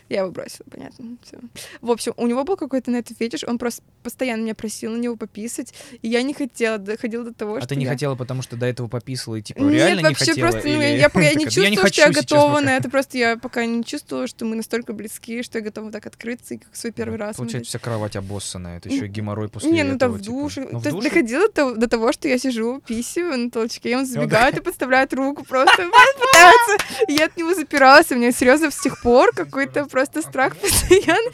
Я 0.10 0.22
его 0.22 0.31
бросила, 0.31 0.65
понятно. 0.69 1.18
всё. 1.23 1.38
В 1.81 1.91
общем, 1.91 2.14
у 2.18 2.27
него 2.27 2.43
был 2.43 2.57
какой-то 2.57 2.91
на 2.91 2.98
это 2.98 3.14
фетиш, 3.14 3.43
он 3.43 3.57
просто 3.57 3.81
постоянно 4.03 4.41
меня 4.43 4.56
просил 4.56 4.91
на 4.91 4.98
него 4.98 5.15
пописать, 5.15 5.73
и 6.02 6.07
я 6.07 6.22
не 6.23 6.34
хотела, 6.34 6.77
доходила 6.77 7.23
до 7.26 7.34
того, 7.34 7.56
А 7.56 7.60
что 7.60 7.69
ты 7.69 7.76
не 7.76 7.85
я... 7.85 7.91
хотела, 7.91 8.15
потому 8.15 8.41
что 8.41 8.56
до 8.57 8.65
этого 8.65 8.88
пописала 8.88 9.35
и 9.35 9.41
типа 9.41 9.60
Нет, 9.61 9.73
реально 9.73 10.10
вообще 10.10 10.26
не 10.26 10.30
хотела? 10.31 10.52
просто, 10.52 10.68
ну, 10.69 10.76
или- 10.81 10.98
я, 10.99 11.10
пока 11.10 11.22
я 11.26 11.34
не 11.34 11.45
такая, 11.45 11.52
чувствовала, 11.52 11.81
хочу 11.81 11.93
что 11.93 12.02
я 12.02 12.11
готова 12.11 12.53
пока». 12.53 12.65
на 12.65 12.77
это, 12.77 12.89
просто 12.89 13.18
я 13.18 13.38
пока 13.38 13.65
не 13.65 13.84
чувствовала, 13.84 14.27
что 14.27 14.45
мы 14.45 14.56
настолько 14.56 14.93
близки, 14.93 15.43
что 15.43 15.60
я 15.60 15.64
готова 15.64 15.91
так 15.91 16.06
открыться 16.06 16.56
и 16.56 16.57
как 16.57 16.76
свой 16.76 16.91
первый 16.91 17.18
раз. 17.18 17.35
ему 17.38 17.43
Получается, 17.45 17.69
вся 17.69 17.80
кровать 17.80 18.15
обоссанная. 18.15 18.77
Это 18.77 18.89
еще 18.89 19.07
геморрой 19.07 19.49
после 19.49 19.72
Не, 19.72 19.84
ну 19.84 19.98
там 19.98 20.11
в 20.14 20.22
типа. 20.22 20.31
душе. 20.31 20.68
Ну, 20.72 20.80
душе? 20.81 21.02
доходило 21.10 21.48
до, 21.53 21.76
до 21.76 21.88
того, 21.88 22.11
что 22.11 22.27
я 22.27 22.38
сижу, 22.38 22.81
писю 22.88 23.10
на 23.19 23.51
толчке, 23.51 23.95
он 23.97 24.03
да. 24.05 24.09
забегает 24.11 24.57
и 24.57 24.61
подставляет 24.61 25.13
руку, 25.13 25.43
просто 25.43 25.75
пытается. 25.77 27.05
И 27.07 27.13
я 27.13 27.25
от 27.25 27.38
него 27.38 27.53
запиралась, 27.53 28.11
у 28.11 28.15
меня 28.15 28.31
серьезно 28.31 28.71
с 28.71 28.77
тех 28.79 29.01
пор 29.01 29.31
какой-то 29.35 29.85
просто 29.85 30.21
страх 30.21 30.55
постоянно. 30.57 31.31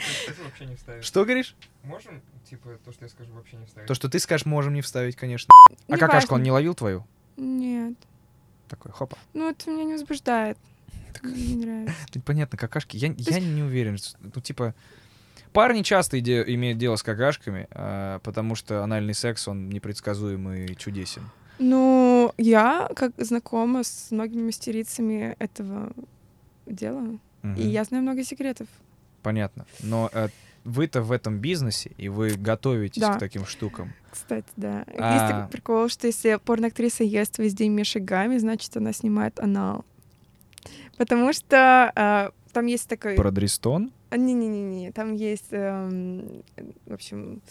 вставить. 0.75 1.03
Что 1.05 1.23
говоришь? 1.23 1.55
Можем, 1.83 2.21
типа, 2.49 2.77
то, 2.83 2.91
что 2.91 3.05
я 3.05 3.09
скажу, 3.09 3.31
вообще 3.33 3.57
не 3.57 3.65
вставить? 3.65 3.87
То, 3.87 3.93
что 3.93 4.09
ты 4.09 4.19
скажешь, 4.19 4.45
можем 4.45 4.73
не 4.73 4.81
вставить, 4.81 5.15
конечно. 5.15 5.49
А 5.87 5.97
какашку 5.97 6.35
он 6.35 6.43
не 6.43 6.51
ловил 6.51 6.73
твою? 6.75 7.05
Нет. 7.37 7.93
Такой, 8.67 8.91
хопа. 8.91 9.17
Ну, 9.33 9.49
это 9.49 9.69
меня 9.69 9.85
не 9.85 9.93
возбуждает. 9.93 10.57
Мне 11.23 11.55
не 11.55 11.65
нравится. 11.65 12.21
Понятно, 12.25 12.57
какашки. 12.57 12.97
Я, 12.97 13.13
я 13.17 13.39
не 13.39 13.63
уверен. 13.63 13.97
что- 13.97 14.17
Ну, 14.19 14.41
типа, 14.41 14.75
парни 15.53 15.81
часто 15.81 16.19
иде- 16.19 16.43
имеют 16.45 16.77
дело 16.77 16.95
с 16.97 17.03
какашками, 17.03 17.67
а, 17.71 18.19
потому 18.19 18.55
что 18.55 18.83
анальный 18.83 19.13
секс, 19.13 19.47
он 19.47 19.69
непредсказуемый 19.69 20.65
и 20.65 20.75
чудесен. 20.77 21.23
Ну, 21.59 22.33
я, 22.37 22.89
как 22.95 23.13
знакома 23.17 23.83
с 23.83 24.11
многими 24.11 24.43
мастерицами 24.43 25.35
этого 25.39 25.91
дела, 26.65 27.17
Мгм. 27.41 27.55
и 27.55 27.61
я 27.67 27.83
знаю 27.83 28.03
много 28.03 28.23
секретов. 28.23 28.67
Понятно. 29.23 29.65
Но 29.81 30.09
э, 30.13 30.29
вы-то 30.63 31.01
в 31.01 31.11
этом 31.11 31.39
бизнесе, 31.39 31.91
и 31.97 32.09
вы 32.09 32.35
готовитесь 32.35 33.01
Да. 33.01 33.15
к 33.15 33.19
таким 33.19 33.45
штукам. 33.45 33.93
Кстати, 34.11 34.47
да. 34.55 34.79
Есть 34.87 34.97
А. 34.99 35.29
такой 35.29 35.51
прикол, 35.51 35.89
что 35.89 36.07
если 36.07 36.39
порноактриса 36.43 37.03
ест 37.03 37.37
везде 37.39 37.67
Миши 37.69 37.99
Гами, 37.99 38.37
значит, 38.37 38.75
она 38.77 38.93
снимает 38.93 39.39
анал. 39.39 39.85
Потому 40.97 41.31
что 41.33 41.91
а, 41.95 42.31
там 42.53 42.65
есть 42.65 42.87
такой... 42.89 43.15
Продристон? 43.15 43.91
А, 44.09 44.17
Не-не-не, 44.17 44.91
там 44.91 45.13
есть, 45.13 45.47
эм, 45.51 46.43
в 46.85 46.93
общем, 46.93 47.41
а, 47.41 47.49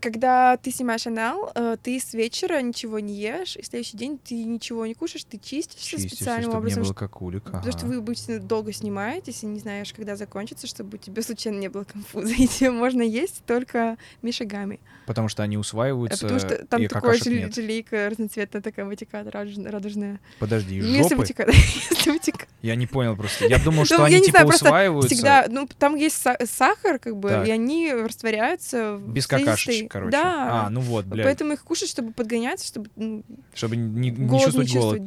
когда 0.00 0.56
ты 0.56 0.72
снимаешь 0.72 1.06
анал, 1.06 1.52
э, 1.54 1.76
ты 1.80 2.00
с 2.00 2.12
вечера 2.12 2.60
ничего 2.60 2.98
не 2.98 3.14
ешь, 3.14 3.56
и 3.56 3.62
следующий 3.62 3.96
день 3.96 4.18
ты 4.18 4.42
ничего 4.42 4.84
не 4.86 4.94
кушаешь, 4.94 5.22
ты 5.22 5.38
чистишься 5.38 5.90
Чистишься, 5.90 6.16
специальным 6.16 6.50
чтобы 6.50 6.58
образом, 6.58 6.82
не 6.82 6.88
было 6.88 6.94
как 6.94 7.22
улик. 7.22 7.44
Потому 7.44 7.70
что 7.70 7.82
ага. 7.82 7.88
вы 7.88 7.96
обычно 7.98 8.40
долго 8.40 8.72
снимаетесь 8.72 9.44
и 9.44 9.46
не 9.46 9.60
знаешь, 9.60 9.92
когда 9.92 10.16
закончится, 10.16 10.66
чтобы 10.66 10.96
у 10.96 10.98
тебя 10.98 11.22
случайно 11.22 11.58
не 11.58 11.68
было 11.68 11.84
конфуза. 11.84 12.34
И 12.38 12.48
тебе 12.48 12.72
можно 12.72 13.02
есть 13.02 13.44
только 13.46 13.98
мишагами. 14.20 14.80
Потому 15.06 15.28
что 15.28 15.42
они 15.42 15.56
усваиваются, 15.56 16.24
потому 16.24 16.40
что 16.40 16.66
там 16.66 16.82
и 16.82 16.86
какашек 16.86 17.26
нет. 17.26 17.54
желейка 17.54 18.10
разноцветная 18.10 18.60
такая 18.60 18.84
вытекает, 18.84 19.32
радужная. 19.32 20.20
Подожди, 20.38 20.74
если 20.74 21.14
вытекает, 21.14 21.54
если 21.90 22.10
вытекает. 22.10 22.48
Я 22.60 22.74
не 22.74 22.86
понял 22.86 23.16
просто. 23.16 23.46
Я 23.46 23.58
думал, 23.58 23.84
что 23.84 23.98
Ну, 23.98 24.04
они 24.04 24.20
типа 24.20 24.42
усваиваются 24.44 25.14
Всегда, 25.14 25.46
ну, 25.48 25.68
там 25.78 25.94
есть 25.94 26.26
са- 26.26 26.44
сахар, 26.44 26.98
как 26.98 27.16
бы, 27.16 27.44
и 27.46 27.50
они 27.50 27.92
растворяются 27.92 28.98
без 29.00 29.26
слизистой. 29.26 29.67
Какашечек, 29.68 29.90
короче. 29.92 30.10
Да. 30.12 30.66
А, 30.66 30.70
ну 30.70 30.80
вот, 30.80 31.04
блядь. 31.06 31.26
Поэтому 31.26 31.52
их 31.52 31.62
кушать, 31.64 31.88
чтобы 31.88 32.12
подгоняться, 32.12 32.66
чтобы 32.66 32.90
Чтобы 33.54 33.76
не, 33.76 34.10
не 34.10 34.26
голод 34.26 34.32
не 34.32 34.38
чувствовать 34.44 34.72
голод. 34.72 34.98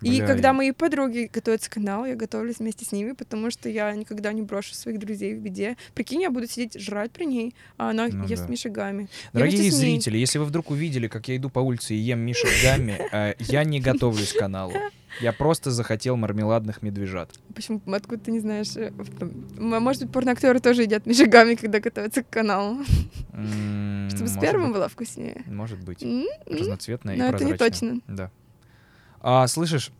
да. 0.00 0.08
И 0.08 0.16
Бля, 0.18 0.26
когда 0.26 0.48
я- 0.48 0.52
мои 0.54 0.72
подруги 0.72 1.30
готовятся 1.32 1.68
к 1.70 1.74
каналу, 1.74 2.04
я 2.06 2.14
готовлюсь 2.14 2.58
вместе 2.58 2.84
с 2.84 2.92
ними, 2.92 3.12
потому 3.12 3.50
что 3.50 3.68
я 3.68 3.92
никогда 3.94 4.32
не 4.32 4.42
брошу 4.42 4.74
своих 4.74 4.98
друзей 4.98 5.34
в 5.34 5.40
беде. 5.40 5.76
Прикинь, 5.94 6.22
я 6.22 6.30
буду 6.30 6.46
сидеть 6.46 6.80
жрать 6.80 7.10
при 7.10 7.24
ней, 7.24 7.54
а 7.76 7.90
она 7.90 8.08
Ну 8.08 8.26
ест 8.26 8.44
да. 8.44 8.48
мишигами. 8.50 9.08
Дорогие 9.32 9.58
с 9.58 9.62
ней. 9.62 9.70
зрители, 9.96 10.18
если 10.18 10.38
вы 10.38 10.44
вдруг 10.44 10.70
увидели, 10.70 11.08
как 11.08 11.28
я 11.28 11.36
иду 11.36 11.50
по 11.50 11.58
улице 11.60 11.94
и 11.94 11.98
ем 11.98 12.20
Миша 12.20 12.46
Гамми, 12.62 12.98
э, 13.12 13.34
я 13.40 13.64
не 13.64 13.80
готовлюсь 13.80 14.32
к 14.32 14.38
каналу. 14.38 14.72
Я 15.22 15.32
просто 15.32 15.70
захотел 15.70 16.16
мармеладных 16.16 16.82
медвежат. 16.82 17.30
Почему? 17.54 17.80
Откуда 17.86 18.20
ты 18.22 18.30
не 18.30 18.40
знаешь? 18.40 18.76
э, 18.76 18.92
м- 19.20 19.82
Может 19.82 20.02
быть, 20.04 20.12
порноактеры 20.12 20.60
тоже 20.60 20.82
едят 20.82 21.06
мишигами, 21.06 21.54
когда 21.54 21.80
готовятся 21.80 22.22
к 22.22 22.30
каналу. 22.30 22.84
Чтобы 24.14 24.28
сперма 24.28 24.66
быть, 24.66 24.74
была 24.74 24.88
вкуснее. 24.88 25.42
Может 25.46 25.80
быть. 25.82 26.04
Разноцветная 26.46 27.14
и 27.14 27.18
Но 27.18 27.24
это 27.28 27.44
не 27.44 27.54
прозрачная. 27.54 27.90
точно. 27.92 28.00
Да. 28.06 28.30
А, 29.20 29.46
слышишь, 29.46 29.92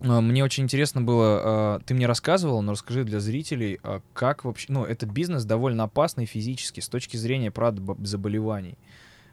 а, 0.00 0.20
мне 0.20 0.44
очень 0.44 0.64
интересно 0.64 1.00
было, 1.00 1.40
а, 1.42 1.80
ты 1.84 1.94
мне 1.94 2.06
рассказывал, 2.06 2.62
но 2.62 2.72
расскажи 2.72 3.04
для 3.04 3.20
зрителей, 3.20 3.80
а, 3.82 4.00
как 4.12 4.44
вообще, 4.44 4.66
ну, 4.70 4.84
это 4.84 5.06
бизнес 5.06 5.44
довольно 5.44 5.84
опасный 5.84 6.26
физически 6.26 6.80
с 6.80 6.88
точки 6.88 7.16
зрения, 7.16 7.50
правда, 7.50 7.96
заболеваний. 8.04 8.76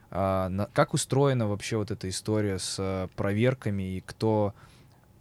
Как 0.09 0.93
устроена 0.93 1.47
вообще 1.47 1.77
вот 1.77 1.89
эта 1.89 2.09
история 2.09 2.59
с 2.59 3.09
проверками 3.15 3.95
и 3.95 4.01
кто... 4.01 4.53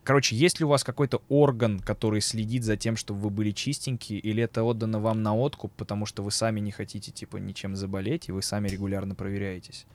Короче, 0.02 0.35
есть 0.35 0.59
ли 0.59 0.65
у 0.65 0.69
вас 0.69 0.82
какой-то 0.82 1.23
орган, 1.28 1.78
который 1.78 2.20
следит 2.20 2.65
за 2.65 2.77
тем, 2.77 2.97
чтобы 2.97 3.20
вы 3.20 3.31
были 3.31 3.52
чистенькие, 3.52 4.19
или 4.19 4.43
это 4.43 4.65
отдано 4.65 4.98
вам 4.98 5.23
на 5.23 5.36
откуп, 5.36 5.70
потому 5.77 6.07
что 6.07 6.24
вы 6.24 6.32
сами 6.32 6.59
не 6.59 6.73
хотите, 6.73 7.12
типа, 7.12 7.36
ничем 7.36 7.77
заболеть, 7.77 8.28
и 8.28 8.32
вы 8.32 8.43
сами 8.43 8.66
регулярно 8.66 9.15
проверяетесь? 9.15 9.86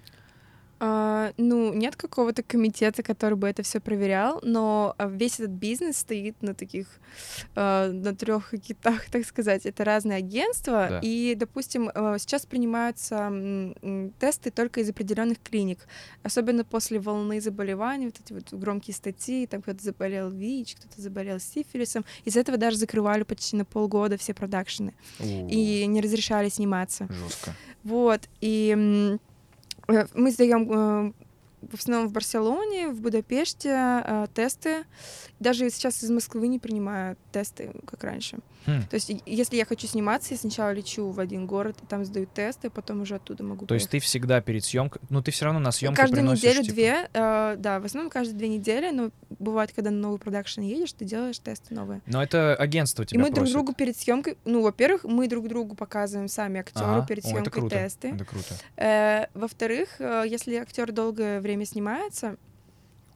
А, 0.80 1.32
ну, 1.38 1.74
нет 1.74 1.96
какого-то 1.96 2.44
комитета, 2.44 3.02
который 3.02 3.36
бы 3.36 3.48
это 3.48 3.64
все 3.64 3.80
проверял, 3.80 4.40
но 4.44 4.94
а, 4.98 5.08
весь 5.08 5.40
этот 5.40 5.52
бизнес 5.52 5.98
стоит 5.98 6.42
на 6.42 6.54
таких, 6.54 6.88
а, 7.56 7.90
на 7.92 8.14
трех 8.14 8.54
китах, 8.62 9.06
так 9.12 9.26
сказать. 9.26 9.66
Это 9.66 9.86
разные 9.86 10.18
агентства, 10.18 10.88
Да. 10.90 11.00
и, 11.02 11.34
допустим, 11.36 11.90
сейчас 12.20 12.46
принимаются 12.46 13.32
тесты 14.20 14.52
только 14.52 14.82
из 14.82 14.90
определенных 14.90 15.42
клиник, 15.42 15.80
особенно 16.24 16.66
после 16.66 17.00
волны 17.00 17.40
заболеваний, 17.40 18.08
вот 18.08 18.20
эти 18.24 18.34
вот 18.34 18.52
громкие 18.54 18.94
статьи, 18.96 19.48
там 19.48 19.62
кто-то 19.62 19.82
заболел 19.84 20.30
ВИЧ, 20.30 20.76
кто-то 20.76 21.02
заболел 21.02 21.40
сифилисом. 21.40 22.04
Из-за 22.26 22.42
этого 22.42 22.58
даже 22.58 22.78
закрывали 22.78 23.24
почти 23.24 23.56
на 23.56 23.64
полгода 23.66 24.18
все 24.18 24.34
продакшены 24.34 24.94
и 25.20 25.86
не 25.88 26.02
разрешали 26.02 26.50
сниматься. 26.50 27.08
Жестко. 27.10 27.54
Вот, 27.84 28.22
и 28.42 29.18
мы 29.88 30.32
сдаем 30.32 30.72
э, 30.72 31.12
в 31.72 31.76
основном 31.76 32.08
в 32.10 32.12
Барселоне, 32.12 32.90
в 32.90 33.02
Будапеште 33.02 33.70
э, 34.06 34.28
тесты. 34.34 34.86
Даже 35.40 35.70
сейчас 35.70 36.04
из 36.04 36.10
Москвы 36.10 36.48
не 36.48 36.60
принимают 36.60 37.20
тесты, 37.32 37.72
как 37.86 38.04
раньше. 38.04 38.38
Хм. 38.66 38.82
То 38.90 38.96
есть, 38.96 39.10
и- 39.12 39.22
если 39.26 39.58
я 39.58 39.66
хочу 39.66 39.86
сниматься, 39.88 40.34
я 40.34 40.40
сначала 40.40 40.72
лечу 40.72 41.10
в 41.12 41.20
один 41.20 41.46
город, 41.46 41.78
и 41.84 41.86
там 41.86 42.04
сдаю 42.04 42.26
тесты, 42.26 42.70
потом 42.70 43.02
уже 43.02 43.16
оттуда 43.16 43.44
могу 43.44 43.66
То 43.66 43.76
есть 43.76 43.90
ты 43.90 44.00
всегда 44.00 44.42
перед 44.42 44.64
съемкой, 44.66 45.02
ну 45.10 45.22
ты 45.22 45.32
все 45.32 45.46
равно 45.46 45.60
на 45.60 45.72
съемку 45.72 45.98
Каждую 46.02 46.22
приносишь, 46.24 46.44
неделю 46.44 46.62
типа, 46.64 46.74
две, 46.74 47.10
э, 47.14 47.56
да, 47.60 47.80
в 47.80 47.86
основном 47.86 48.10
каждые 48.10 48.38
две 48.38 48.48
недели, 48.48 48.90
но 48.90 49.12
бывает, 49.38 49.72
когда 49.76 49.92
на 49.92 49.98
новый 49.98 50.18
продакшн 50.20 50.62
едешь, 50.62 50.94
ты 50.94 51.06
делаешь 51.06 51.38
тесты 51.40 51.76
новые. 51.76 52.02
Но 52.08 52.24
это 52.24 52.56
агентство 52.56 53.04
и 53.04 53.06
тебя 53.06 53.20
мы 53.20 53.28
друг 53.28 53.38
просит. 53.40 53.54
другу 53.54 53.74
перед 53.74 53.96
съемкой, 53.98 54.38
ну, 54.46 54.62
во-первых, 54.64 55.04
мы 55.04 55.28
друг 55.28 55.48
другу 55.48 55.76
показываем 55.76 56.28
сами 56.28 56.60
актеру 56.60 56.86
Ага. 56.88 57.06
перед 57.08 57.24
О, 57.26 57.28
это 57.28 57.36
съемкой 57.36 57.52
круто. 57.62 57.76
тесты. 57.76 58.08
Это 58.10 58.26
круто. 58.26 58.56
Э, 58.78 59.26
Во-вторых, 59.36 59.90
э, 60.00 60.24
если 60.28 60.56
актер 60.56 60.92
долгое 60.92 61.40
время 61.40 61.55
снимается, 61.64 62.38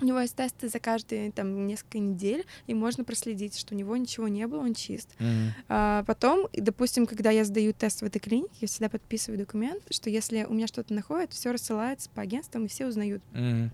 у 0.02 0.06
него 0.06 0.20
есть 0.20 0.36
тесты 0.36 0.70
за 0.70 0.80
каждые 0.80 1.32
там 1.32 1.68
несколько 1.68 2.00
недель, 2.00 2.46
и 2.68 2.74
можно 2.74 3.04
проследить, 3.04 3.60
что 3.60 3.76
у 3.76 3.78
него 3.78 3.98
ничего 3.98 4.28
не 4.30 4.48
было, 4.48 4.62
он 4.62 4.74
чист. 4.74 5.10
Мгм. 5.20 5.54
А 5.68 6.04
потом, 6.06 6.48
допустим, 6.54 7.06
когда 7.06 7.32
я 7.32 7.44
сдаю 7.44 7.74
тест 7.74 8.02
в 8.02 8.06
этой 8.06 8.20
клинике, 8.20 8.56
я 8.62 8.68
всегда 8.68 8.90
подписываю 8.90 9.38
документ, 9.38 9.84
что 9.90 10.10
если 10.10 10.46
у 10.46 10.54
меня 10.54 10.68
что-то 10.68 10.94
находят, 10.94 11.34
все 11.34 11.52
рассылается 11.52 12.10
по 12.12 12.22
агентствам, 12.22 12.66
и 12.66 12.68
все 12.70 12.88
узнают. 12.88 13.22
Мгм. 13.34 13.72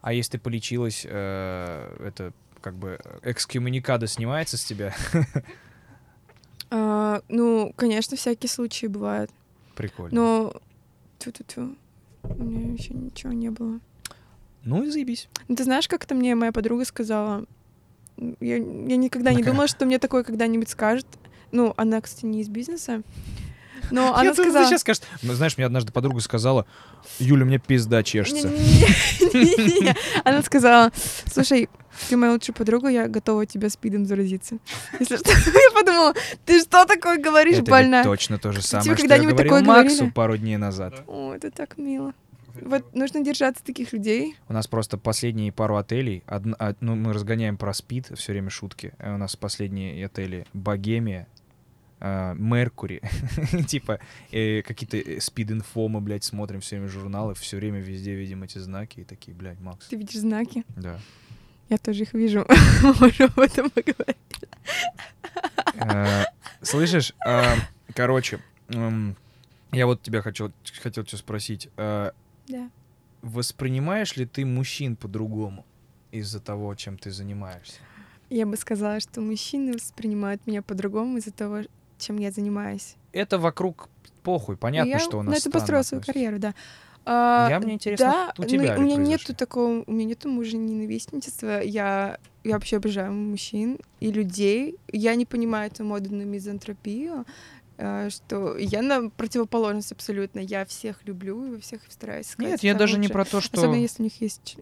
А 0.00 0.12
если 0.12 0.32
ты 0.32 0.38
полечилась, 0.38 1.06
э, 1.08 1.96
это 2.04 2.32
как 2.60 2.74
бы 2.74 2.98
экскоммуникада 3.22 4.06
снимается 4.06 4.56
с 4.56 4.64
тебя? 4.64 4.94
А, 6.70 7.22
ну, 7.28 7.72
конечно, 7.76 8.16
всякие 8.16 8.48
случаи 8.48 8.86
бывают, 8.86 9.30
Прикольно. 9.76 10.14
но 10.14 10.62
тю-тю-тю, 11.20 11.76
у 12.28 12.42
меня 12.42 12.72
еще 12.72 12.94
ничего 12.94 13.32
не 13.32 13.50
было. 13.50 13.80
Ну 14.64 14.82
и 14.82 14.90
заебись. 14.90 15.28
Ну, 15.48 15.56
ты 15.56 15.64
знаешь, 15.64 15.88
как 15.88 16.04
это 16.04 16.14
мне 16.14 16.34
моя 16.34 16.52
подруга 16.52 16.84
сказала? 16.84 17.44
Я, 18.16 18.56
я 18.56 18.96
никогда 18.96 19.32
не 19.32 19.42
думала, 19.42 19.68
что 19.68 19.84
мне 19.84 19.98
такое 19.98 20.24
когда-нибудь 20.24 20.68
скажет. 20.68 21.06
Ну, 21.52 21.74
она, 21.76 22.00
кстати, 22.00 22.26
не 22.26 22.40
из 22.40 22.48
бизнеса. 22.48 23.02
Но 23.90 24.14
она 24.14 24.24
Я 24.24 24.30
думал, 24.32 24.34
ты 24.36 24.42
сказала... 24.50 24.66
сейчас 24.68 24.80
скажешь. 24.82 25.02
Ну, 25.22 25.32
знаешь, 25.34 25.56
мне 25.56 25.66
однажды 25.66 25.92
подруга 25.92 26.20
сказала, 26.20 26.66
Юля, 27.18 27.44
мне 27.44 27.58
пизда 27.58 28.02
чешется. 28.02 28.50
Она 30.24 30.42
сказала, 30.42 30.90
слушай, 31.26 31.68
ты 32.08 32.16
моя 32.16 32.32
лучшая 32.32 32.54
подруга, 32.54 32.88
я 32.88 33.08
готова 33.08 33.46
тебя 33.46 33.68
спидом 33.70 34.06
заразиться. 34.06 34.58
Если 34.98 35.16
что, 35.16 35.30
я 35.30 35.70
подумала, 35.74 36.14
ты 36.44 36.60
что 36.60 36.84
такое 36.86 37.18
говоришь, 37.18 37.58
Это 37.58 37.70
больная? 37.70 38.04
точно 38.04 38.38
то 38.38 38.52
же 38.52 38.58
Тебе 38.58 38.68
самое, 38.68 38.82
что 38.84 38.90
я 38.90 38.96
когда-нибудь 38.96 39.32
говорил 39.34 39.52
такое 39.52 39.62
Максу 39.64 39.94
говорили? 39.96 40.12
пару 40.12 40.36
дней 40.36 40.56
назад. 40.56 41.02
О, 41.06 41.32
это 41.34 41.50
так 41.50 41.78
мило. 41.78 42.12
Вот 42.60 42.94
нужно 42.94 43.20
держаться 43.24 43.64
таких 43.64 43.92
людей. 43.92 44.36
У 44.48 44.52
нас 44.52 44.68
просто 44.68 44.96
последние 44.96 45.50
пару 45.50 45.76
отелей, 45.76 46.22
одн- 46.28 46.54
а, 46.60 46.74
ну, 46.80 46.94
мы 46.94 47.12
разгоняем 47.12 47.56
про 47.56 47.74
спид, 47.74 48.06
все 48.16 48.32
время 48.32 48.48
шутки. 48.50 48.92
Э, 48.98 49.14
У 49.14 49.18
нас 49.18 49.34
последние 49.34 50.06
отели 50.06 50.46
Богемия, 50.52 51.26
Меркури, 52.34 53.00
типа 53.66 53.98
э, 54.30 54.62
какие-то 54.62 55.20
спид-инфо 55.20 55.88
мы, 55.88 56.00
блядь, 56.00 56.24
смотрим 56.24 56.60
все 56.60 56.76
время 56.76 56.90
журналы, 56.90 57.34
все 57.34 57.56
время 57.56 57.80
везде 57.80 58.14
видим 58.14 58.42
эти 58.42 58.58
знаки 58.58 59.00
и 59.00 59.04
такие, 59.04 59.34
блядь, 59.34 59.60
Макс, 59.60 59.86
Ты 59.88 59.96
видишь 59.96 60.20
знаки? 60.20 60.64
да. 60.76 60.98
Я 61.70 61.78
тоже 61.78 62.02
их 62.02 62.12
вижу. 62.12 62.46
Можем 63.00 63.30
об 63.34 63.38
этом 63.38 63.70
поговорить. 63.70 64.16
Э, 65.76 66.24
Слышишь, 66.60 67.14
э, 67.26 67.42
короче, 67.94 68.38
я 68.68 69.86
вот 69.86 70.02
тебя 70.02 70.20
хочу, 70.22 70.52
хотел 70.82 71.06
что 71.06 71.16
спросить. 71.16 71.68
э, 71.76 72.10
Да. 72.48 72.70
Воспринимаешь 73.22 74.16
ли 74.16 74.26
ты 74.26 74.44
мужчин 74.44 74.96
по-другому 74.96 75.64
из-за 76.12 76.38
того, 76.40 76.74
чем 76.74 76.98
ты 76.98 77.10
занимаешься? 77.10 77.80
Я 78.28 78.44
бы 78.46 78.56
сказала, 78.58 79.00
что 79.00 79.20
мужчины 79.22 79.72
воспринимают 79.72 80.46
меня 80.46 80.60
по-другому 80.62 81.16
из-за 81.18 81.30
того, 81.32 81.62
чем 82.04 82.18
я 82.18 82.30
занимаюсь. 82.30 82.96
Это 83.12 83.38
вокруг 83.38 83.88
похуй, 84.22 84.56
понятно, 84.56 84.90
я 84.90 84.98
что 84.98 85.18
у 85.18 85.22
на 85.22 85.30
нас 85.30 85.40
это 85.40 85.48
странно 85.48 85.60
построила 85.60 85.82
свою 85.82 86.02
карьеру, 86.02 86.38
да. 86.38 86.54
А, 87.06 87.48
Я, 87.50 87.60
мне 87.60 87.74
интересно, 87.74 88.06
да, 88.06 88.34
у 88.38 88.42
но 88.42 88.48
тебя 88.48 88.76
у 88.76 88.80
ли 88.80 88.84
меня 88.84 88.96
нету 88.96 89.34
такого, 89.34 89.84
у 89.86 89.92
меня 89.92 90.06
нету 90.06 90.28
мужа 90.30 90.56
ненавистничества. 90.56 91.60
Я, 91.60 92.18
я 92.44 92.54
вообще 92.54 92.78
обожаю 92.78 93.12
мужчин 93.12 93.78
и 94.00 94.10
людей. 94.10 94.76
Я 94.90 95.14
не 95.14 95.26
понимаю 95.26 95.70
эту 95.70 95.84
моду 95.84 96.14
на 96.14 96.22
мизантропию, 96.22 97.26
э, 97.76 98.08
что 98.08 98.56
я 98.56 98.80
на 98.80 99.10
противоположность 99.10 99.92
абсолютно. 99.92 100.40
Я 100.40 100.64
всех 100.64 101.04
люблю 101.04 101.44
и 101.44 101.50
во 101.56 101.60
всех 101.60 101.82
стараюсь 101.90 102.28
сказать. 102.28 102.52
Нет, 102.52 102.62
я 102.62 102.74
даже 102.74 102.94
не 102.94 103.08
лучшее. 103.08 103.12
про 103.12 103.24
то, 103.26 103.40
что... 103.42 103.58
Особенно 103.58 103.80
если 103.80 104.02
у 104.02 104.04
них 104.04 104.20
есть... 104.22 104.56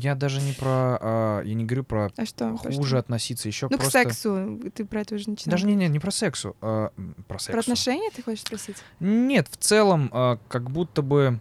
Я 0.00 0.14
даже 0.14 0.40
не 0.40 0.52
про... 0.52 0.98
а, 1.00 1.42
я 1.42 1.54
не 1.54 1.64
говорю 1.64 1.82
про 1.82 2.10
А 2.16 2.24
что? 2.24 2.56
про 2.56 2.72
хуже 2.72 2.88
что? 2.88 2.98
относиться, 2.98 3.48
еще 3.48 3.66
Ну, 3.68 3.76
просто... 3.78 4.04
к 4.04 4.12
сексу. 4.12 4.60
Ты 4.74 4.84
про 4.84 5.00
это 5.00 5.16
уже 5.16 5.28
начинал. 5.28 5.52
Даже 5.52 5.66
не, 5.66 5.74
не, 5.74 5.88
не 5.88 5.98
про 5.98 6.12
сексу, 6.12 6.56
а, 6.60 6.92
про 7.26 7.38
сексу. 7.38 7.52
Про 7.52 7.60
отношения 7.60 8.10
ты 8.14 8.22
хочешь 8.22 8.42
спросить? 8.42 8.76
Нет, 9.00 9.48
в 9.48 9.56
целом, 9.56 10.08
а, 10.12 10.38
как 10.48 10.70
будто 10.70 11.02
бы, 11.02 11.40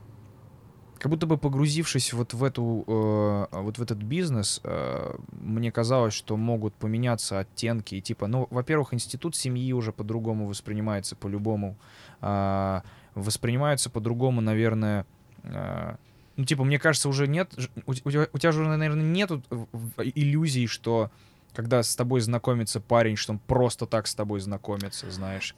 как 0.97 1.11
будто 1.11 1.27
бы 1.27 1.37
погрузившись 1.37 2.13
вот 2.13 2.33
в 2.33 2.43
эту, 2.43 2.83
э, 2.87 3.45
вот 3.51 3.77
в 3.77 3.81
этот 3.83 3.99
бизнес, 3.99 4.59
э, 4.63 5.15
мне 5.31 5.71
казалось, 5.71 6.15
что 6.15 6.35
могут 6.37 6.73
поменяться 6.73 7.37
оттенки 7.39 7.93
и 7.93 8.01
типа, 8.01 8.25
ну, 8.25 8.47
во-первых, 8.49 8.95
институт 8.95 9.35
семьи 9.35 9.71
уже 9.73 9.91
по-другому 9.91 10.47
воспринимается 10.47 11.15
по-любому, 11.15 11.77
а, 12.21 12.81
воспринимается 13.13 13.91
по-другому, 13.91 14.41
наверное. 14.41 15.05
а, 15.43 15.97
ну, 16.37 16.45
типа, 16.45 16.63
мне 16.63 16.79
кажется, 16.79 17.09
уже 17.09 17.27
нет, 17.27 17.51
у, 17.85 17.91
у 17.91 17.93
тебя, 17.93 18.27
у 18.31 18.37
тебя 18.37 18.51
же, 18.51 18.61
наверное, 18.63 19.03
в- 19.49 20.03
иллюзий, 20.15 20.67
что 20.67 21.09
когда 21.53 21.81
с 21.81 21.95
тобой 21.95 22.21
знакомится 22.21 22.79
парень, 22.79 23.15
что 23.15 23.33
он 23.33 23.39
просто 23.39 23.87
так 23.87 24.05
с 24.05 24.13
тобой 24.13 24.39
знакомится, 24.39 25.09
знаешь. 25.09 25.55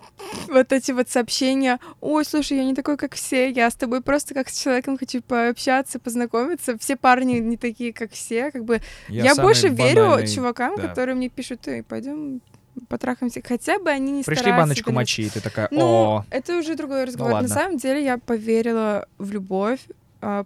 вот 0.47 0.71
эти 0.71 0.93
вот 0.93 1.09
сообщения, 1.09 1.77
ой, 1.99 2.23
слушай, 2.23 2.57
я 2.57 2.63
не 2.63 2.73
такой, 2.73 2.95
как 2.95 3.15
все, 3.15 3.49
я 3.51 3.69
с 3.69 3.75
тобой 3.75 4.01
просто 4.01 4.33
как 4.33 4.47
с 4.47 4.63
человеком 4.63 4.97
хочу 4.97 5.21
пообщаться, 5.21 5.99
познакомиться, 5.99 6.77
все 6.77 6.95
парни 6.95 7.39
не 7.39 7.57
такие, 7.57 7.91
как 7.91 8.11
все, 8.13 8.49
как 8.51 8.63
бы 8.63 8.81
я, 9.09 9.35
самый 9.35 9.47
больше 9.47 9.67
верю 9.67 10.03
банальный- 10.03 10.27
чувакам, 10.33 10.77
да. 10.77 10.87
которые 10.87 11.15
мне 11.15 11.27
пишут, 11.27 11.67
эй, 11.67 11.83
пойдем 11.83 12.39
потрахаемся, 12.87 13.41
хотя 13.45 13.77
бы 13.79 13.89
они 13.89 14.11
не 14.11 14.23
Пришли 14.23 14.37
стараются 14.41 14.61
баночку 14.63 14.91
мочи, 14.93 15.23
и 15.23 15.29
ты 15.29 15.41
такая, 15.41 15.67
Ну, 15.69 15.81
о, 15.81 16.25
это 16.29 16.57
уже 16.57 16.75
другой 16.75 17.03
разговор. 17.03 17.31
На 17.31 17.39
ладно. 17.41 17.49
самом 17.49 17.77
деле 17.77 18.05
я 18.05 18.17
поверила 18.17 19.05
в 19.17 19.33
любовь 19.33 19.81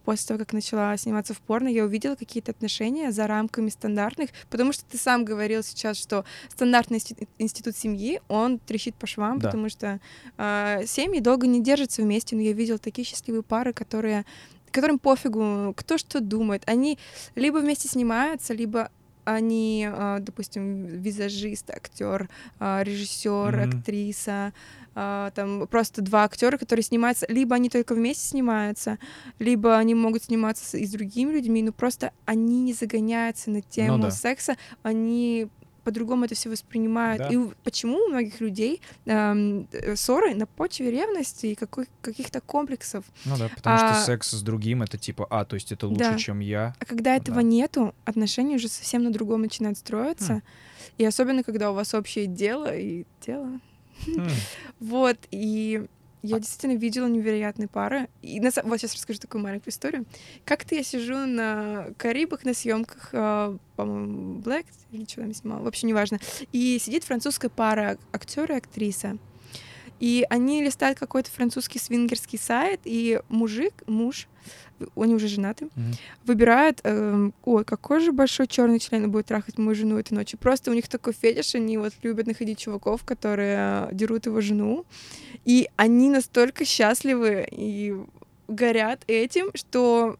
после 0.05 0.27
того, 0.27 0.37
как 0.39 0.53
начала 0.53 0.95
сниматься 0.97 1.33
в 1.33 1.39
порно, 1.39 1.67
я 1.67 1.83
увидела 1.83 2.15
какие-то 2.15 2.51
отношения 2.51 3.11
за 3.11 3.27
рамками 3.27 3.69
стандартных, 3.69 4.29
потому 4.49 4.73
что 4.73 4.85
ты 4.85 4.97
сам 4.97 5.25
говорил 5.25 5.63
сейчас, 5.63 5.97
что 5.97 6.25
стандартный 6.49 7.01
институт, 7.39 7.75
семьи, 7.75 8.21
он 8.27 8.59
трещит 8.59 8.95
по 8.95 9.07
швам, 9.07 9.39
Да. 9.39 9.47
потому 9.49 9.69
что 9.69 9.99
а, 10.37 10.83
семьи 10.85 11.19
долго 11.19 11.47
не 11.47 11.61
держатся 11.61 12.01
вместе, 12.01 12.35
но 12.35 12.41
я 12.41 12.53
видела 12.53 12.77
такие 12.77 13.05
счастливые 13.05 13.43
пары, 13.43 13.73
которые 13.73 14.25
которым 14.71 14.97
пофигу, 14.97 15.73
кто 15.77 15.99
что 15.99 16.19
думает. 16.19 16.63
Они 16.65 16.97
либо 17.35 17.57
вместе 17.57 17.87
снимаются, 17.87 18.55
либо 18.55 18.89
они, 19.25 19.87
а, 19.91 20.19
допустим, 20.19 20.85
визажист, 20.85 21.69
актер, 21.69 22.29
режиссер, 22.59 23.55
Мгм. 23.55 23.61
актриса, 23.61 24.53
а, 24.95 25.31
там 25.31 25.67
просто 25.67 26.01
два 26.01 26.23
актера, 26.25 26.57
которые 26.57 26.83
снимаются, 26.83 27.25
либо 27.29 27.55
они 27.55 27.69
только 27.69 27.95
вместе 27.95 28.27
снимаются, 28.29 28.99
либо 29.39 29.77
они 29.77 29.95
могут 29.95 30.23
сниматься 30.23 30.77
и 30.77 30.85
с 30.85 30.91
другими 30.91 31.33
людьми, 31.33 31.63
но 31.63 31.71
просто 31.73 32.11
они 32.25 32.61
не 32.61 32.73
загоняются 32.73 33.49
на 33.49 33.61
тему 33.61 33.97
да. 33.97 34.11
секса, 34.11 34.55
они 34.83 35.47
по-другому 35.83 36.25
это 36.25 36.35
все 36.35 36.49
воспринимают. 36.49 37.19
Да. 37.21 37.29
И 37.29 37.37
почему 37.63 37.97
у 37.97 38.07
многих 38.09 38.39
людей 38.41 38.81
эм, 39.05 39.67
э, 39.71 39.95
ссоры 39.95 40.33
на 40.35 40.45
почве 40.45 40.91
ревности 40.91 41.47
и 41.47 41.55
какой- 41.55 41.87
каких-то 42.01 42.41
комплексов? 42.41 43.05
Ну 43.25 43.37
да, 43.37 43.49
потому 43.55 43.75
А- 43.75 43.93
что 43.93 44.05
секс 44.05 44.31
с 44.31 44.41
другим 44.41 44.81
это 44.83 44.97
типа, 44.97 45.27
а, 45.29 45.45
то 45.45 45.55
есть 45.55 45.71
это 45.71 45.87
лучше, 45.87 46.11
Да. 46.11 46.17
чем 46.17 46.39
я. 46.39 46.75
А 46.79 46.85
когда 46.85 47.15
этого 47.15 47.37
Да. 47.37 47.43
нету, 47.43 47.93
отношения 48.05 48.55
уже 48.55 48.67
совсем 48.69 49.03
на 49.03 49.11
другом 49.11 49.41
начинают 49.41 49.77
строиться. 49.77 50.35
Хм. 50.35 50.41
И 50.99 51.05
особенно, 51.05 51.43
когда 51.43 51.71
у 51.71 51.73
вас 51.73 51.93
общее 51.93 52.27
дело 52.27 52.75
и 52.75 53.05
дело. 53.25 53.59
М, 54.07 54.27
Вот, 54.79 55.17
и 55.31 55.85
я 56.23 56.39
действительно 56.39 56.79
видела 56.79 57.07
невероятные 57.07 57.67
пары. 57.67 58.07
И 58.21 58.39
на 58.39 58.49
вот 58.63 58.79
сейчас 58.79 58.95
расскажу 58.95 59.19
такую 59.19 59.43
маленькую 59.43 59.71
историю. 59.71 60.05
Как-то 60.45 60.73
я 60.73 60.81
сижу 60.81 61.17
на 61.17 61.87
Карибах 61.97 62.45
на 62.45 62.53
съемках, 62.53 63.09
а, 63.11 63.57
по-моему, 63.75 64.39
Black 64.39 64.65
или 64.91 65.03
что 65.03 65.21
там 65.21 65.33
снимала, 65.33 65.61
в 65.63 65.67
общем, 65.67 65.89
неважно. 65.89 66.19
И 66.53 66.79
сидит 66.79 67.03
французская 67.03 67.49
пара, 67.49 67.97
актер 68.13 68.51
и 68.53 68.55
актриса. 68.55 69.17
И 69.99 70.25
они 70.29 70.63
листают 70.63 70.97
какой-то 70.97 71.29
французский 71.29 71.79
свингерский 71.79 72.39
сайт, 72.39 72.81
и 72.85 73.21
мужик, 73.27 73.83
муж, 73.85 74.27
они 74.95 75.15
уже 75.15 75.27
женаты, 75.27 75.69
мгм. 75.75 75.93
выбирают, 76.25 76.79
эм, 76.83 77.33
ой, 77.43 77.63
какой 77.63 77.99
же 77.99 78.11
большой 78.11 78.47
черный 78.47 78.79
член 78.79 79.09
будет 79.11 79.27
трахать 79.27 79.57
мою 79.57 79.75
жену 79.75 79.97
этой 79.97 80.13
ночью. 80.13 80.39
Просто 80.39 80.71
у 80.71 80.73
них 80.73 80.87
такой 80.87 81.13
фетиш, 81.13 81.55
они 81.55 81.77
вот 81.77 81.93
любят 82.03 82.27
находить 82.27 82.59
чуваков, 82.59 83.03
которые 83.03 83.57
э, 83.57 83.89
дерут 83.93 84.25
его 84.25 84.41
жену. 84.41 84.85
И 85.45 85.69
они 85.75 86.09
настолько 86.09 86.65
счастливы 86.65 87.47
и 87.51 87.95
горят 88.47 89.03
этим, 89.07 89.51
что 89.53 90.17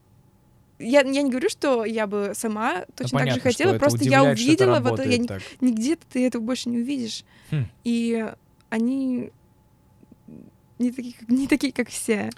я, 0.78 1.00
я 1.00 1.22
не 1.22 1.30
говорю, 1.30 1.48
что 1.48 1.84
я 1.84 2.06
бы 2.06 2.32
сама 2.34 2.84
точно 2.94 2.94
так 2.96 3.06
же 3.06 3.12
понятно, 3.12 3.40
что 3.40 3.48
хотела, 3.50 3.78
просто 3.78 4.04
я 4.04 4.24
увидела, 4.24 4.80
вот 4.80 5.04
я 5.04 5.24
так. 5.24 5.42
нигде 5.60 5.96
ты 5.96 6.26
этого 6.26 6.42
больше 6.42 6.68
не 6.68 6.78
увидишь. 6.78 7.24
Хм. 7.50 7.66
И 7.84 8.32
они 8.70 9.30
не 10.78 10.90
такие, 10.92 11.14
как- 11.14 11.28
не 11.28 11.46
такие, 11.46 11.72
как 11.72 11.88
все. 11.88 12.30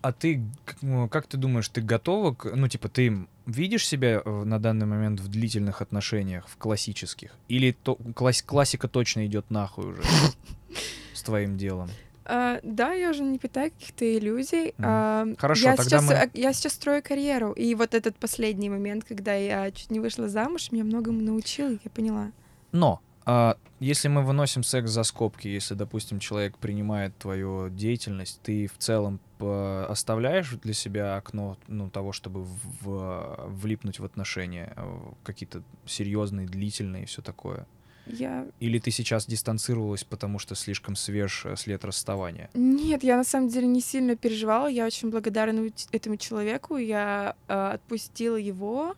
А 0.00 0.12
ты, 0.12 0.42
ну, 0.80 1.08
как 1.08 1.26
ты 1.26 1.36
думаешь, 1.36 1.68
ты 1.68 1.80
готова, 1.80 2.34
к- 2.34 2.54
ну, 2.54 2.68
типа, 2.68 2.88
ты 2.88 3.26
видишь 3.46 3.86
себя 3.86 4.22
э, 4.24 4.44
на 4.44 4.58
данный 4.60 4.86
момент 4.86 5.20
в 5.20 5.28
длительных 5.28 5.82
отношениях, 5.82 6.46
в 6.48 6.56
классических? 6.56 7.32
Или 7.48 7.72
то, 7.72 7.96
класс- 8.14 8.42
классика 8.42 8.86
точно 8.88 9.26
идет 9.26 9.50
нахуй 9.50 9.86
уже 9.92 10.02
с 11.14 11.22
твоим 11.22 11.56
делом? 11.56 11.90
А, 12.24 12.60
да, 12.62 12.92
я 12.92 13.10
уже 13.10 13.22
не 13.24 13.38
питаю 13.38 13.70
каких-то 13.72 14.04
иллюзий. 14.18 14.74
А, 14.78 15.26
Хорошо, 15.38 15.64
я 15.70 15.76
тогда 15.76 15.98
сейчас, 15.98 16.04
мы- 16.04 16.14
э, 16.14 16.30
я 16.34 16.52
сейчас 16.52 16.74
строю 16.74 17.02
карьеру. 17.02 17.52
И 17.52 17.74
вот 17.74 17.94
этот 17.94 18.16
последний 18.16 18.68
момент, 18.70 19.04
когда 19.04 19.34
я 19.34 19.70
чуть 19.72 19.90
не 19.90 19.98
вышла 19.98 20.28
замуж, 20.28 20.70
меня 20.70 20.84
многому 20.84 21.20
научил, 21.22 21.70
я 21.70 21.90
поняла. 21.92 22.30
Но 22.70 23.00
а, 23.24 23.56
если 23.80 24.08
мы 24.08 24.22
выносим 24.22 24.62
секс 24.62 24.90
за 24.90 25.02
скобки, 25.04 25.48
если, 25.48 25.74
допустим, 25.74 26.18
человек 26.20 26.58
принимает 26.58 27.16
твою 27.16 27.70
деятельность, 27.70 28.40
ты 28.42 28.66
в 28.68 28.76
целом 28.78 29.20
оставляешь 29.46 30.50
для 30.50 30.74
себя 30.74 31.16
окно 31.16 31.56
ну, 31.66 31.90
того, 31.90 32.12
чтобы 32.12 32.44
в- 32.44 33.44
влипнуть 33.48 33.98
в 33.98 34.04
отношения 34.04 34.72
э, 34.76 34.98
какие-то 35.24 35.62
серьезные, 35.86 36.46
длительные 36.46 37.04
и 37.04 37.06
все 37.06 37.22
такое? 37.22 37.66
Я... 38.06 38.46
Или 38.58 38.78
ты 38.78 38.90
сейчас 38.90 39.26
дистанцировалась, 39.26 40.02
потому 40.04 40.38
что 40.38 40.54
слишком 40.54 40.96
свеж 40.96 41.44
э, 41.44 41.56
след 41.56 41.84
расставания? 41.84 42.48
Нет, 42.54 43.02
я 43.04 43.16
на 43.16 43.24
самом 43.24 43.48
деле 43.48 43.66
не 43.66 43.80
сильно 43.80 44.16
переживала. 44.16 44.66
Я 44.66 44.86
очень 44.86 45.10
благодарна 45.10 45.68
этому 45.92 46.16
человеку. 46.16 46.76
Я 46.76 47.36
э, 47.48 47.70
отпустила 47.74 48.36
его, 48.36 48.96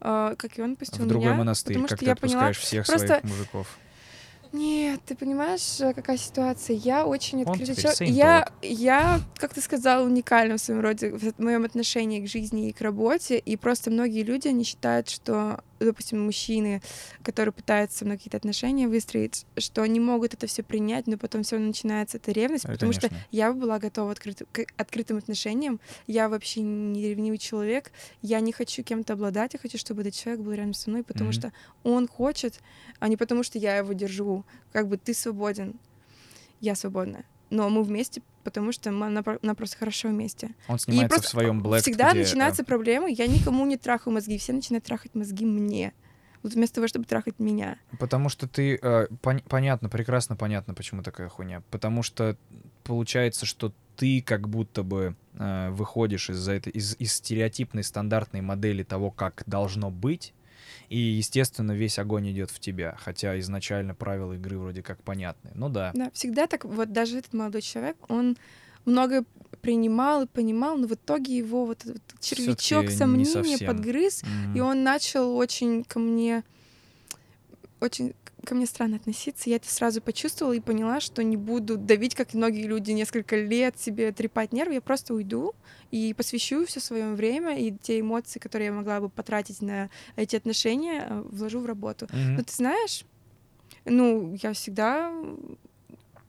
э, 0.00 0.34
как 0.38 0.58
и 0.58 0.62
он 0.62 0.72
отпустил 0.72 1.04
в 1.04 1.08
другой 1.08 1.28
меня. 1.28 1.36
монастырь, 1.38 1.74
потому 1.74 1.88
как 1.88 1.98
что 1.98 2.04
ты 2.04 2.10
я 2.10 2.16
поняла... 2.16 2.46
отпускаешь 2.46 2.58
всех 2.58 2.86
Просто- 2.86 3.06
своих 3.06 3.24
мужиков. 3.24 3.78
Нет, 4.56 5.00
ты 5.04 5.14
понимаешь, 5.14 5.80
э, 5.80 5.92
какая 5.92 6.16
ситуация? 6.16 6.76
Я 6.76 7.04
очень 7.04 7.42
открытый 7.42 7.74
человек. 7.76 8.00
Я, 8.00 8.48
я, 8.62 9.20
как 9.36 9.52
ты 9.52 9.60
сказала, 9.60 10.02
уникальна 10.06 10.56
в 10.56 10.60
своем 10.60 10.80
роде, 10.80 11.10
в 11.12 11.38
моем 11.38 11.64
отношении 11.64 12.24
к 12.24 12.28
жизни 12.28 12.70
и 12.70 12.72
к 12.72 12.80
работе. 12.80 13.38
И 13.38 13.56
просто 13.58 13.90
многие 13.90 14.22
люди, 14.22 14.48
они 14.48 14.64
считают, 14.64 15.10
что, 15.10 15.62
допустим, 15.78 16.24
мужчины, 16.24 16.80
которые 17.22 17.52
пытаются 17.52 18.06
на 18.06 18.16
какие-то 18.16 18.38
отношения 18.38 18.88
выстроить, 18.88 19.44
что 19.58 19.82
они 19.82 20.00
могут 20.00 20.32
это 20.32 20.46
все 20.46 20.62
принять, 20.62 21.06
но 21.06 21.18
потом 21.18 21.42
все 21.42 21.58
начинается 21.58 22.16
эта 22.16 22.32
ревность, 22.32 22.66
потому 22.66 22.92
что 22.94 23.08
конечно. 23.10 23.26
я 23.32 23.52
бы 23.52 23.60
была 23.60 23.78
готова 23.78 24.10
открыт- 24.12 24.46
к 24.52 24.64
открытым 24.78 25.18
отношениям. 25.18 25.80
Я 26.06 26.30
вообще 26.30 26.62
не 26.62 27.02
ревнивый 27.10 27.36
человек. 27.38 27.92
Я 28.22 28.40
не 28.40 28.52
хочу 28.52 28.82
кем-то 28.82 29.12
обладать. 29.12 29.52
Я 29.52 29.58
хочу, 29.60 29.76
чтобы 29.76 30.00
этот 30.00 30.14
человек 30.14 30.40
был 30.42 30.52
рядом 30.52 30.72
со 30.72 30.88
мной, 30.88 31.02
потому 31.04 31.28
Мгм. 31.28 31.32
что 31.38 31.52
он 31.84 32.08
хочет, 32.08 32.60
а 33.00 33.08
не 33.08 33.18
потому 33.18 33.42
что 33.42 33.58
я 33.58 33.76
его 33.76 33.92
держу. 33.92 34.45
Как 34.72 34.88
бы 34.88 34.96
ты 34.96 35.14
свободен, 35.14 35.74
я 36.60 36.74
свободна. 36.74 37.24
Но 37.50 37.68
мы 37.68 37.84
вместе, 37.84 38.22
потому 38.42 38.72
что 38.72 38.90
мы 38.90 39.08
нам 39.08 39.56
просто 39.56 39.76
хорошо 39.76 40.08
вместе. 40.08 40.54
Он 40.68 40.78
снимается 40.78 41.16
просто 41.16 41.28
в 41.28 41.30
своем 41.30 41.62
Black, 41.62 41.80
Всегда 41.82 42.10
где, 42.10 42.20
э, 42.20 42.22
начинаются 42.22 42.64
проблемы. 42.64 43.12
Я 43.12 43.26
никому 43.26 43.64
не 43.66 43.76
трахаю 43.76 44.14
мозги, 44.14 44.36
все 44.38 44.52
начинают 44.52 44.84
трахать 44.84 45.14
мозги 45.14 45.44
мне. 45.44 45.92
Вот 46.42 46.54
вместо 46.54 46.76
того, 46.76 46.88
чтобы 46.88 47.06
трахать 47.06 47.38
меня. 47.38 47.78
Потому 47.98 48.28
что 48.28 48.48
ты... 48.48 48.78
э, 48.80 49.06
пон- 49.22 49.42
понятно, 49.48 49.88
прекрасно 49.88 50.36
понятно, 50.36 50.74
почему 50.74 51.02
такая 51.02 51.28
хуйня. 51.28 51.62
Потому 51.70 52.02
что 52.02 52.36
получается, 52.84 53.46
что 53.46 53.72
ты 53.96 54.22
как 54.22 54.48
будто 54.48 54.82
бы 54.82 55.16
э, 55.34 55.70
выходишь 55.70 56.30
из, 56.30 56.46
этой, 56.48 56.70
из, 56.70 56.96
из 56.98 57.14
стереотипной 57.14 57.82
стандартной 57.82 58.42
модели 58.42 58.82
того, 58.82 59.10
как 59.10 59.42
должно 59.46 59.90
быть, 59.90 60.34
и, 60.88 60.98
естественно, 60.98 61.72
весь 61.72 61.98
огонь 61.98 62.30
идет 62.30 62.50
в 62.50 62.60
тебя. 62.60 62.96
Хотя 63.00 63.38
изначально 63.40 63.94
правила 63.94 64.34
игры 64.34 64.58
вроде 64.58 64.82
как 64.82 65.02
понятны. 65.02 65.50
Ну 65.54 65.68
да. 65.68 65.92
Да, 65.94 66.10
всегда 66.12 66.46
так. 66.46 66.64
Вот 66.64 66.92
даже 66.92 67.18
этот 67.18 67.32
молодой 67.32 67.62
человек, 67.62 67.96
он 68.08 68.36
многое 68.84 69.24
принимал 69.62 70.22
и 70.22 70.26
понимал, 70.26 70.76
но 70.76 70.86
в 70.86 70.92
итоге 70.94 71.36
его 71.36 71.66
вот 71.66 71.84
этот 71.84 72.02
червячок 72.20 72.90
сомнения 72.90 73.58
подгрыз, 73.66 74.22
М. 74.22 74.54
и 74.56 74.60
он 74.60 74.84
начал 74.84 75.36
очень 75.36 75.82
ко 75.84 75.98
мне 75.98 76.44
очень 77.80 78.14
ко 78.46 78.54
мне 78.54 78.66
странно 78.66 78.96
относиться. 78.96 79.50
Я 79.50 79.56
это 79.56 79.68
сразу 79.68 80.00
почувствовала 80.00 80.54
и 80.54 80.60
поняла, 80.60 81.00
что 81.00 81.22
не 81.22 81.36
буду 81.36 81.76
давить, 81.76 82.14
как 82.14 82.32
многие 82.32 82.66
люди 82.66 82.92
несколько 82.92 83.36
лет 83.36 83.78
себе 83.78 84.12
трепать 84.12 84.52
нервы. 84.52 84.74
Я 84.74 84.80
просто 84.80 85.12
уйду 85.12 85.54
и 85.90 86.14
посвящу 86.14 86.64
все 86.64 86.80
свое 86.80 87.12
время 87.12 87.58
и 87.58 87.72
те 87.72 88.00
эмоции, 88.00 88.38
которые 88.38 88.66
я 88.66 88.72
могла 88.72 89.00
бы 89.00 89.08
потратить 89.08 89.60
на 89.60 89.90
эти 90.16 90.36
отношения, 90.36 91.06
э, 91.08 91.22
вложу 91.28 91.60
в 91.60 91.66
работу. 91.66 92.06
Мгм. 92.12 92.36
Но 92.36 92.42
ты 92.42 92.52
знаешь, 92.54 93.04
ну, 93.84 94.36
я 94.42 94.52
всегда 94.52 95.12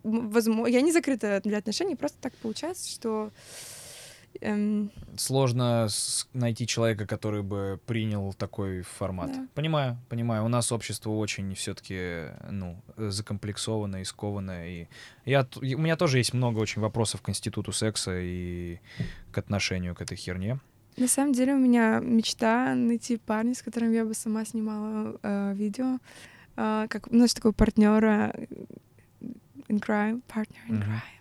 возможно, 0.03 0.67
я 0.67 0.81
не 0.81 0.91
закрыта 0.91 1.41
для 1.43 1.57
отношений, 1.57 1.95
просто 1.95 2.17
так 2.21 2.33
получается, 2.35 2.89
что 2.89 3.31
эм, 4.41 4.91
Сложно 5.17 5.87
найти 6.33 6.67
человека, 6.67 7.05
который 7.05 7.43
бы 7.43 7.79
принял 7.85 8.33
такой 8.33 8.81
формат. 8.81 9.31
Да. 9.31 9.47
Понимаю, 9.53 9.97
понимаю. 10.09 10.45
У 10.45 10.47
нас 10.47 10.71
общество 10.71 11.11
очень 11.11 11.53
все-таки, 11.55 12.25
ну, 12.49 12.81
э, 12.97 13.09
закомплексованное 13.09 14.01
и 14.01 14.05
скованное. 14.05 14.67
И 14.67 14.87
я, 15.25 15.47
у 15.55 15.61
меня 15.61 15.95
тоже 15.95 16.17
есть 16.17 16.33
много 16.33 16.59
очень 16.59 16.81
вопросов 16.81 17.21
к 17.21 17.29
институту 17.29 17.71
секса 17.71 18.11
и 18.19 18.79
к 19.31 19.37
отношению 19.37 19.95
к 19.95 20.01
этой 20.01 20.17
херне. 20.17 20.59
на 20.97 21.07
самом 21.07 21.33
деле 21.33 21.53
у 21.53 21.59
меня 21.59 21.99
мечта 21.99 22.73
найти 22.75 23.17
парня, 23.17 23.53
с 23.53 23.61
которым 23.61 23.91
я 23.91 24.05
бы 24.05 24.13
сама 24.13 24.45
снимала 24.45 25.19
э, 25.21 25.53
видео, 25.55 25.99
э, 26.55 26.87
как, 26.89 27.07
ну, 27.11 27.17
знаешь, 27.17 27.33
такого 27.33 27.53
партнера 27.53 28.33
in 29.69 29.79
crime, 29.79 30.21
partner 30.27 30.63
in 30.69 30.81
crime. 30.81 31.16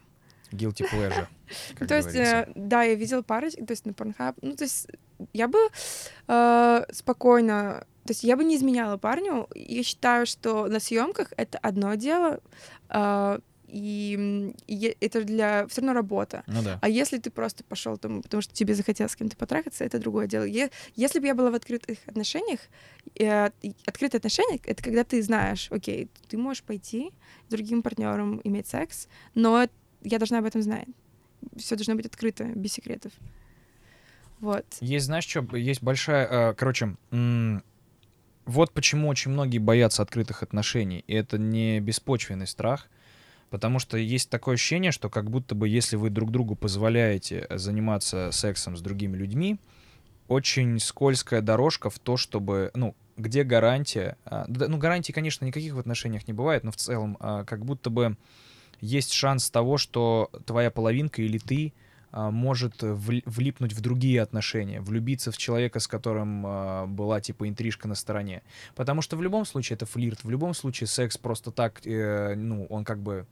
Guilty 0.53 0.85
pleasure, 0.91 1.27
как 1.77 1.89
то 1.89 1.97
есть, 1.97 2.15
э, 2.15 2.49
да, 2.55 2.83
я 2.83 2.95
видела 2.95 3.23
пары, 3.23 3.51
то 3.51 3.71
есть 3.71 3.87
на 3.87 3.91
Pornhub, 3.91 4.37
ну, 4.43 4.57
то 4.57 4.65
есть 4.65 4.89
я 5.33 5.49
бы 5.49 5.59
э, 6.29 6.85
спокойно, 6.93 7.87
то 8.05 8.11
есть 8.11 8.23
я 8.23 8.37
бы 8.37 8.45
не 8.45 8.57
изменяла 8.57 8.97
парню. 8.97 9.49
Я 9.55 9.83
считаю, 9.83 10.27
что 10.27 10.67
на 10.67 10.81
съемках 10.81 11.33
это 11.37 11.59
одно 11.59 11.95
дело, 11.95 12.41
э, 12.91 13.39
и, 13.69 14.95
это 15.01 15.25
для 15.25 15.67
все 15.67 15.81
равно 15.81 15.95
работа. 15.95 16.45
Ну 16.47 16.63
да. 16.63 16.79
А 16.81 16.89
если 16.89 17.19
ты 17.19 17.31
просто 17.31 17.65
пошел 17.65 17.97
там, 17.99 18.23
потому 18.23 18.41
что 18.41 18.55
тебе 18.55 18.75
захотелось 18.75 19.13
с 19.13 19.17
кем-то 19.17 19.37
потрахаться, 19.37 19.85
это 19.85 19.99
другое 19.99 20.27
дело. 20.27 20.45
Е- 20.45 20.71
если 20.95 21.19
бы 21.19 21.27
я 21.27 21.35
была 21.35 21.51
в 21.51 21.55
открытых 21.55 21.99
отношениях, 22.07 22.61
э, 23.19 23.51
открытые 23.87 24.19
отношения— 24.19 24.61
это 24.65 24.83
когда 24.83 25.05
ты 25.05 25.23
знаешь, 25.23 25.69
окей, 25.71 26.09
ты 26.29 26.39
можешь 26.39 26.63
пойти 26.63 27.13
с 27.49 27.51
другим 27.51 27.83
партнером 27.83 28.41
иметь 28.45 28.69
секс, 28.69 29.09
но 29.35 29.67
я 30.07 30.19
должна 30.19 30.39
об 30.39 30.45
этом 30.45 30.63
знать. 30.63 30.87
Все 31.57 31.77
должно 31.77 31.95
быть 31.95 32.07
открыто, 32.07 32.45
без 32.45 32.73
секретов. 32.73 33.13
Вот. 34.41 34.65
Есть, 34.81 35.07
знаешь, 35.07 35.27
что? 35.27 35.57
Есть 35.57 35.83
большая... 35.83 36.51
э, 36.51 36.55
короче, 36.55 36.97
вот 38.45 38.73
почему 38.73 39.09
очень 39.09 39.33
многие 39.33 39.59
боятся 39.59 40.03
открытых 40.03 40.43
отношений. 40.43 41.05
И 41.07 41.15
это 41.15 41.39
не 41.39 41.81
беспочвенный 41.81 42.47
страх. 42.47 42.89
Потому 43.51 43.79
что 43.79 43.97
есть 43.97 44.29
такое 44.31 44.55
ощущение, 44.55 44.93
что 44.93 45.09
как 45.09 45.31
будто 45.31 45.55
бы 45.55 45.69
если 45.69 45.97
вы 45.97 46.11
друг 46.11 46.31
другу 46.31 46.57
позволяете 46.57 47.47
заниматься 47.51 48.31
сексом 48.33 48.77
с 48.77 48.81
другими 48.81 49.17
людьми, 49.17 49.59
очень 50.29 50.79
скользкая 50.81 51.41
дорожка 51.41 51.89
в 51.89 51.99
то, 51.99 52.17
чтобы, 52.17 52.71
ну, 52.75 52.97
где 53.17 53.45
гарантия? 53.45 54.17
да, 54.25 54.69
ну, 54.69 54.79
гарантий, 54.79 55.13
конечно, 55.13 55.45
никаких 55.45 55.75
в 55.75 55.79
отношениях 55.79 56.27
не 56.27 56.35
бывает, 56.35 56.65
но 56.65 56.73
в 56.73 56.77
целом 56.77 57.17
как 57.17 57.65
будто 57.65 57.89
бы 57.89 58.17
есть 58.81 59.13
шанс 59.13 59.51
того, 59.51 59.79
что 59.79 60.31
твоя 60.45 60.71
половинка 60.71 61.23
или 61.23 61.39
ты 61.39 61.73
а, 62.13 62.31
может 62.31 62.83
вли- 62.83 63.23
влипнуть 63.27 63.73
в 63.73 63.81
другие 63.81 64.23
отношения, 64.23 64.81
влюбиться 64.81 65.31
в 65.31 65.37
человека, 65.37 65.81
с 65.81 65.87
которым 65.87 66.45
а, 66.47 66.87
была 66.87 67.21
типа 67.21 67.49
интрижка 67.49 67.89
на 67.89 67.95
стороне. 67.95 68.43
Потому 68.75 69.03
что 69.03 69.17
в 69.17 69.23
любом 69.23 69.45
случае 69.45 69.77
это 69.77 69.87
флирт, 69.87 70.25
в 70.25 70.31
любом 70.31 70.55
случае 70.55 70.87
секс 70.87 71.19
просто 71.19 71.51
так, 71.51 71.87
э, 71.87 72.35
ну, 72.35 72.67
он 72.71 72.85
как 72.85 73.01
бы... 73.01 73.27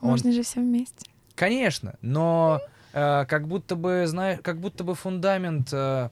Он 0.00 0.10
Можно 0.10 0.32
же 0.32 0.42
все 0.42 0.60
вместе. 0.60 1.10
Конечно, 1.34 1.96
но 2.00 2.60
э, 2.92 3.26
как 3.26 3.48
будто 3.48 3.76
бы, 3.76 4.04
знаешь, 4.06 4.40
как 4.42 4.60
будто 4.60 4.82
бы 4.84 4.94
фундамент 4.94 5.68
э, 5.72 6.10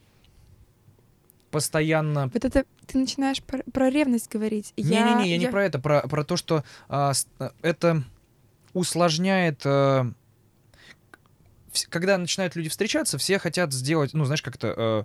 постоянно... 1.51 2.29
Вот 2.35 2.45
это 2.45 2.65
ты 2.87 2.99
начинаешь 2.99 3.43
про, 3.43 3.63
про 3.73 3.89
ревность 3.89 4.31
говорить. 4.31 4.75
Не-не-не, 4.77 5.31
я, 5.31 5.39
не 5.39 5.47
про 5.47 5.65
это, 5.65 5.79
про, 5.79 6.03
про 6.03 6.25
то, 6.25 6.37
что 6.37 6.65
а, 6.89 7.13
э, 7.39 7.51
это 7.63 8.03
усложняет... 8.75 9.63
э, 9.65 10.05
когда 11.89 12.19
начинают 12.19 12.55
люди 12.55 12.69
встречаться, 12.69 13.17
все 13.19 13.39
хотят 13.39 13.73
сделать, 13.73 14.13
ну, 14.13 14.25
знаешь, 14.25 14.43
как-то... 14.43 14.75
э, 14.77 15.05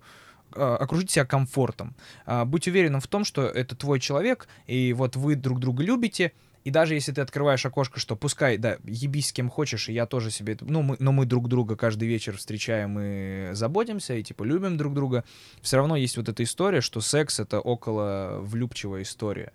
э, 0.55 0.75
окружить 0.79 1.11
себя 1.11 1.25
комфортом. 1.25 1.95
А, 2.25 2.45
Будь 2.45 2.67
уверенным 2.67 3.01
в 3.01 3.07
том, 3.07 3.23
что 3.23 3.43
это 3.43 3.75
твой 3.75 3.99
человек, 3.99 4.47
и 4.67 4.93
вот 4.93 5.15
вы 5.15 5.35
друг 5.35 5.59
друга 5.59 5.83
любите, 5.83 6.33
и 6.65 6.71
даже 6.71 6.93
если 6.93 7.11
ты 7.11 7.21
открываешь 7.21 7.65
окошко, 7.65 7.99
что 7.99 8.15
пускай, 8.15 8.57
да, 8.57 8.77
ебись 8.83 9.27
с 9.27 9.31
кем 9.31 9.49
хочешь, 9.49 9.89
и 9.89 9.93
я 9.93 10.05
тоже 10.05 10.29
себе... 10.29 10.57
Ну, 10.59 10.81
мы, 10.81 10.97
но 10.99 11.11
мы 11.11 11.25
друг 11.25 11.47
друга 11.47 11.75
каждый 11.75 12.07
вечер 12.07 12.37
встречаем 12.37 12.99
и 12.99 13.53
заботимся, 13.53 14.15
и, 14.15 14.23
типа, 14.23 14.43
любим 14.43 14.77
друг 14.77 14.93
друга. 14.93 15.23
Все 15.61 15.77
равно 15.77 15.95
есть 15.95 16.17
вот 16.17 16.27
эта 16.27 16.43
история, 16.43 16.81
что 16.81 16.99
секс— 17.01 17.39
это 17.41 17.59
около 17.61 18.39
влюбчивая 18.41 19.03
история. 19.03 19.53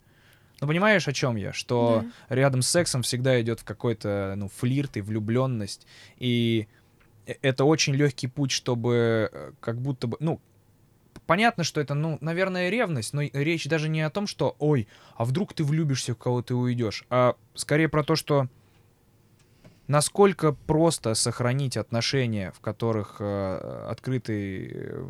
Ну, 0.64 0.68
понимаешь, 0.68 1.06
о 1.06 1.12
чем 1.12 1.36
я? 1.36 1.52
Что 1.52 2.04
Да. 2.28 2.34
рядом 2.34 2.62
с 2.62 2.68
сексом 2.70 3.02
всегда 3.02 3.38
идет 3.42 3.62
какой-то, 3.62 4.32
ну, 4.38 4.48
флирт 4.48 4.96
и 4.96 5.02
влюбленность. 5.02 5.86
И 6.16 6.68
э- 7.26 7.34
это 7.42 7.66
очень 7.66 7.94
легкий 7.94 8.28
путь, 8.28 8.50
чтобы 8.50 9.28
э, 9.30 9.52
как 9.60 9.78
будто 9.78 10.06
бы, 10.06 10.16
ну, 10.20 10.40
понятно, 11.26 11.64
что 11.64 11.82
это, 11.82 11.92
ну, 11.92 12.16
наверное, 12.22 12.70
ревность, 12.70 13.12
но 13.12 13.20
речь 13.20 13.68
даже 13.68 13.90
не 13.90 14.00
о 14.00 14.08
том, 14.08 14.26
что, 14.26 14.56
ой, 14.58 14.88
а 15.16 15.26
вдруг 15.26 15.52
ты 15.52 15.64
влюбишься 15.64 16.14
в 16.14 16.16
кого 16.16 16.40
ты 16.40 16.54
уйдешь, 16.54 17.04
а 17.10 17.36
скорее 17.54 17.90
про 17.90 18.02
то, 18.02 18.16
что 18.16 18.48
насколько 19.86 20.52
просто 20.52 21.12
сохранить 21.14 21.76
отношения, 21.76 22.52
в 22.52 22.60
которых 22.60 23.16
э, 23.20 23.86
открыты 23.90 24.70
э, 24.72 25.06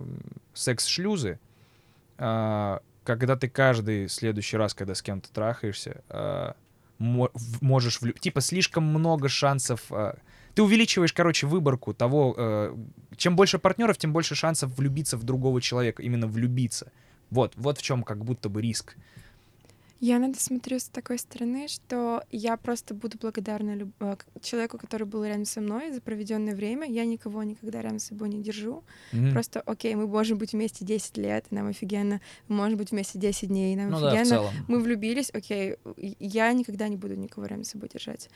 секс-шлюзы, 0.52 1.38
а, 2.18 2.80
когда 3.04 3.36
ты 3.36 3.48
каждый 3.48 4.08
следующий 4.08 4.56
раз, 4.56 4.74
когда 4.74 4.94
с 4.94 5.02
кем-то 5.02 5.32
трахаешься, 5.32 6.02
а, 6.08 6.56
можешь 6.98 8.00
влю- 8.00 8.18
типа 8.18 8.40
слишком 8.40 8.84
много 8.84 9.28
шансов. 9.28 9.80
а, 9.90 10.16
ты 10.54 10.62
увеличиваешь, 10.62 11.12
короче, 11.12 11.48
выборку 11.48 11.92
того, 11.92 12.34
э, 12.38 12.76
чем 13.16 13.34
больше 13.34 13.58
партнеров, 13.58 13.98
тем 13.98 14.12
больше 14.12 14.36
шансов 14.36 14.76
влюбиться 14.76 15.16
в 15.16 15.24
другого 15.24 15.60
человека, 15.60 16.02
именно 16.02 16.28
влюбиться. 16.28 16.92
Вот, 17.30 17.54
вот 17.56 17.78
в 17.78 17.82
чем 17.82 18.04
как 18.04 18.24
будто 18.24 18.48
бы 18.48 18.62
риск. 18.62 18.96
Я 20.06 20.18
на 20.18 20.26
это 20.26 20.38
смотрю 20.38 20.78
с 20.78 20.84
такой 20.90 21.18
стороны, 21.18 21.66
что 21.66 22.22
я 22.30 22.58
просто 22.58 22.92
буду 22.92 23.16
благодарна 23.18 23.74
люб- 23.74 23.94
э, 24.00 24.16
человеку, 24.42 24.76
который 24.76 25.06
был 25.06 25.24
рядом 25.24 25.46
со 25.46 25.62
мной 25.62 25.92
за 25.92 26.02
проведенное 26.02 26.54
время. 26.54 26.86
Я 26.86 27.06
никого 27.06 27.42
никогда 27.42 27.80
рядом 27.80 27.98
с 27.98 28.04
собой 28.04 28.28
не 28.28 28.42
держу. 28.42 28.84
Мгм. 29.12 29.32
Просто, 29.32 29.62
окей, 29.62 29.94
мы 29.94 30.06
можем 30.06 30.36
быть 30.36 30.52
вместе 30.52 30.84
10 30.84 31.16
лет, 31.16 31.46
и 31.50 31.54
нам 31.54 31.68
офигенно. 31.68 32.20
Можем 32.48 32.76
быть 32.76 32.90
вместе 32.90 33.18
10 33.18 33.48
дней, 33.48 33.72
и 33.72 33.76
нам 33.76 33.88
ну 33.88 33.98
да, 33.98 34.08
офигенно. 34.08 34.28
целом. 34.28 34.52
мы 34.68 34.80
влюбились, 34.80 35.30
окей, 35.32 35.76
я 35.96 36.52
никогда 36.52 36.88
не 36.88 36.96
буду 36.96 37.14
никого 37.14 37.46
рядом 37.46 37.64
с 37.64 37.70
собой 37.70 37.88
держать. 37.88 38.28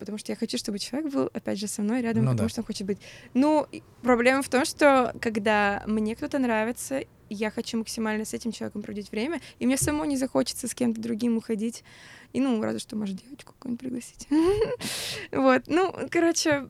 Потому 0.00 0.18
что 0.18 0.32
я 0.32 0.36
хочу, 0.36 0.58
чтобы 0.58 0.78
человек 0.78 1.12
был, 1.12 1.30
опять 1.32 1.58
же, 1.60 1.68
со 1.68 1.82
мной 1.82 2.00
рядом, 2.02 2.24
Ну 2.24 2.30
потому 2.30 2.48
да. 2.48 2.50
что 2.50 2.62
он 2.62 2.66
хочет 2.66 2.86
быть. 2.86 2.98
Ну, 3.34 3.66
проблема 4.02 4.42
в 4.42 4.48
том, 4.48 4.64
что 4.64 5.14
когда 5.20 5.84
мне 5.86 6.16
кто-то 6.16 6.38
нравится, 6.38 7.04
я 7.28 7.50
хочу 7.50 7.78
максимально 7.78 8.24
с 8.24 8.34
этим 8.34 8.50
человеком 8.50 8.82
проводить 8.82 9.12
время, 9.12 9.40
и 9.60 9.66
мне 9.66 9.76
самой 9.76 10.08
не 10.08 10.16
захочется 10.16 10.66
с 10.66 10.74
кем-то 10.74 11.00
другим 11.00 11.36
уходить. 11.36 11.84
И, 12.32 12.40
ну, 12.40 12.60
разве 12.62 12.80
что, 12.80 12.96
может, 12.96 13.16
девочку 13.16 13.52
какую-нибудь 13.52 13.80
пригласить. 13.80 14.26
Вот, 15.32 15.62
ну, 15.66 15.94
короче, 16.10 16.68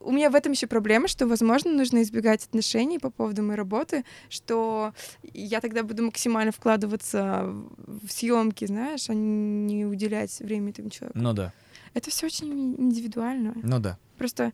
у 0.00 0.10
меня 0.10 0.28
в 0.30 0.34
этом 0.34 0.52
еще 0.52 0.66
проблема, 0.66 1.08
что, 1.08 1.26
возможно, 1.26 1.70
нужно 1.72 2.02
избегать 2.02 2.44
отношений 2.44 2.98
по 2.98 3.10
поводу 3.10 3.42
моей 3.42 3.56
работы, 3.56 4.04
что 4.28 4.92
я 5.22 5.60
тогда 5.60 5.82
буду 5.82 6.02
максимально 6.02 6.52
вкладываться 6.52 7.44
в 7.86 8.10
съемки, 8.10 8.66
знаешь, 8.66 9.08
а 9.08 9.14
не 9.14 9.86
уделять 9.86 10.40
время 10.40 10.70
этому 10.70 10.90
человеку. 10.90 11.18
Ну 11.18 11.32
да, 11.32 11.52
Это 11.94 12.10
все 12.10 12.26
очень 12.26 12.74
индивидуально. 12.78 13.54
ну 13.62 13.78
да. 13.78 13.98
Просто 14.18 14.52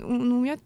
ну, 0.00 0.38
у 0.38 0.42
меня 0.42 0.56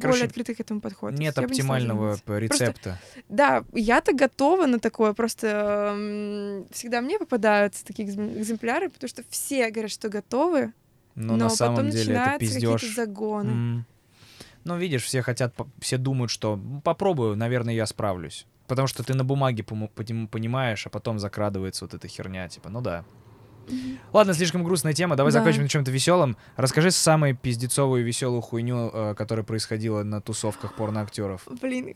Короче, 0.00 0.06
более 0.08 0.24
открытый 0.26 0.54
к 0.54 0.60
этому 0.60 0.80
подход. 0.80 1.12
Нет 1.12 1.36
я 1.36 1.42
не 1.42 1.46
оптимального 1.46 2.18
п- 2.24 2.40
рецепта. 2.40 2.98
Да, 3.28 3.64
я-то 3.72 4.12
готова 4.12 4.66
на 4.66 4.78
такое, 4.78 5.12
просто 5.14 5.94
м, 5.96 6.66
всегда 6.70 7.00
мне 7.00 7.18
попадаются 7.18 7.84
такие 7.84 8.08
экзем- 8.08 8.38
экземпляры, 8.38 8.88
потому 8.90 9.08
что 9.08 9.22
все 9.28 9.70
говорят, 9.70 9.90
что 9.90 10.08
готовы, 10.08 10.72
Но, 11.14 11.36
но 11.36 11.44
на 11.44 11.50
самом 11.50 11.76
потом 11.76 11.90
деле 11.90 12.14
это 12.14 12.20
начинаются 12.24 12.54
какие-то 12.54 12.78
пиздеж. 12.78 12.94
загоны. 12.96 13.50
М. 13.50 13.86
Ну, 14.64 14.78
видишь, 14.78 15.04
все 15.04 15.22
хотят, 15.22 15.54
все 15.80 15.98
думают, 15.98 16.30
что 16.30 16.56
«Ну, 16.56 16.80
попробую, 16.80 17.36
наверное, 17.36 17.74
я 17.74 17.86
справлюсь. 17.86 18.46
Потому 18.66 18.88
что 18.88 19.02
ты 19.02 19.12
на 19.14 19.24
бумаге 19.24 19.62
понимаешь, 19.62 20.86
а 20.86 20.90
потом 20.90 21.18
закрадывается 21.18 21.84
вот 21.84 21.92
эта 21.94 22.08
херня, 22.08 22.48
типа, 22.48 22.70
ну 22.70 22.80
да. 22.80 23.04
Мгм. 23.68 23.98
Ладно, 24.12 24.34
слишком 24.34 24.64
грустная 24.64 24.92
тема, 24.92 25.16
давай 25.16 25.32
Да. 25.32 25.38
закончим 25.40 25.62
на 25.62 25.68
чем-то 25.68 25.90
веселом. 25.90 26.36
Расскажи 26.56 26.90
самую 26.90 27.36
пиздецовую 27.36 28.04
веселую 28.04 28.40
хуйню, 28.40 28.90
э, 28.92 29.14
которая 29.16 29.44
происходила 29.44 30.02
на 30.02 30.20
тусовках 30.20 30.74
порноактеров. 30.74 31.46
Блин, 31.60 31.94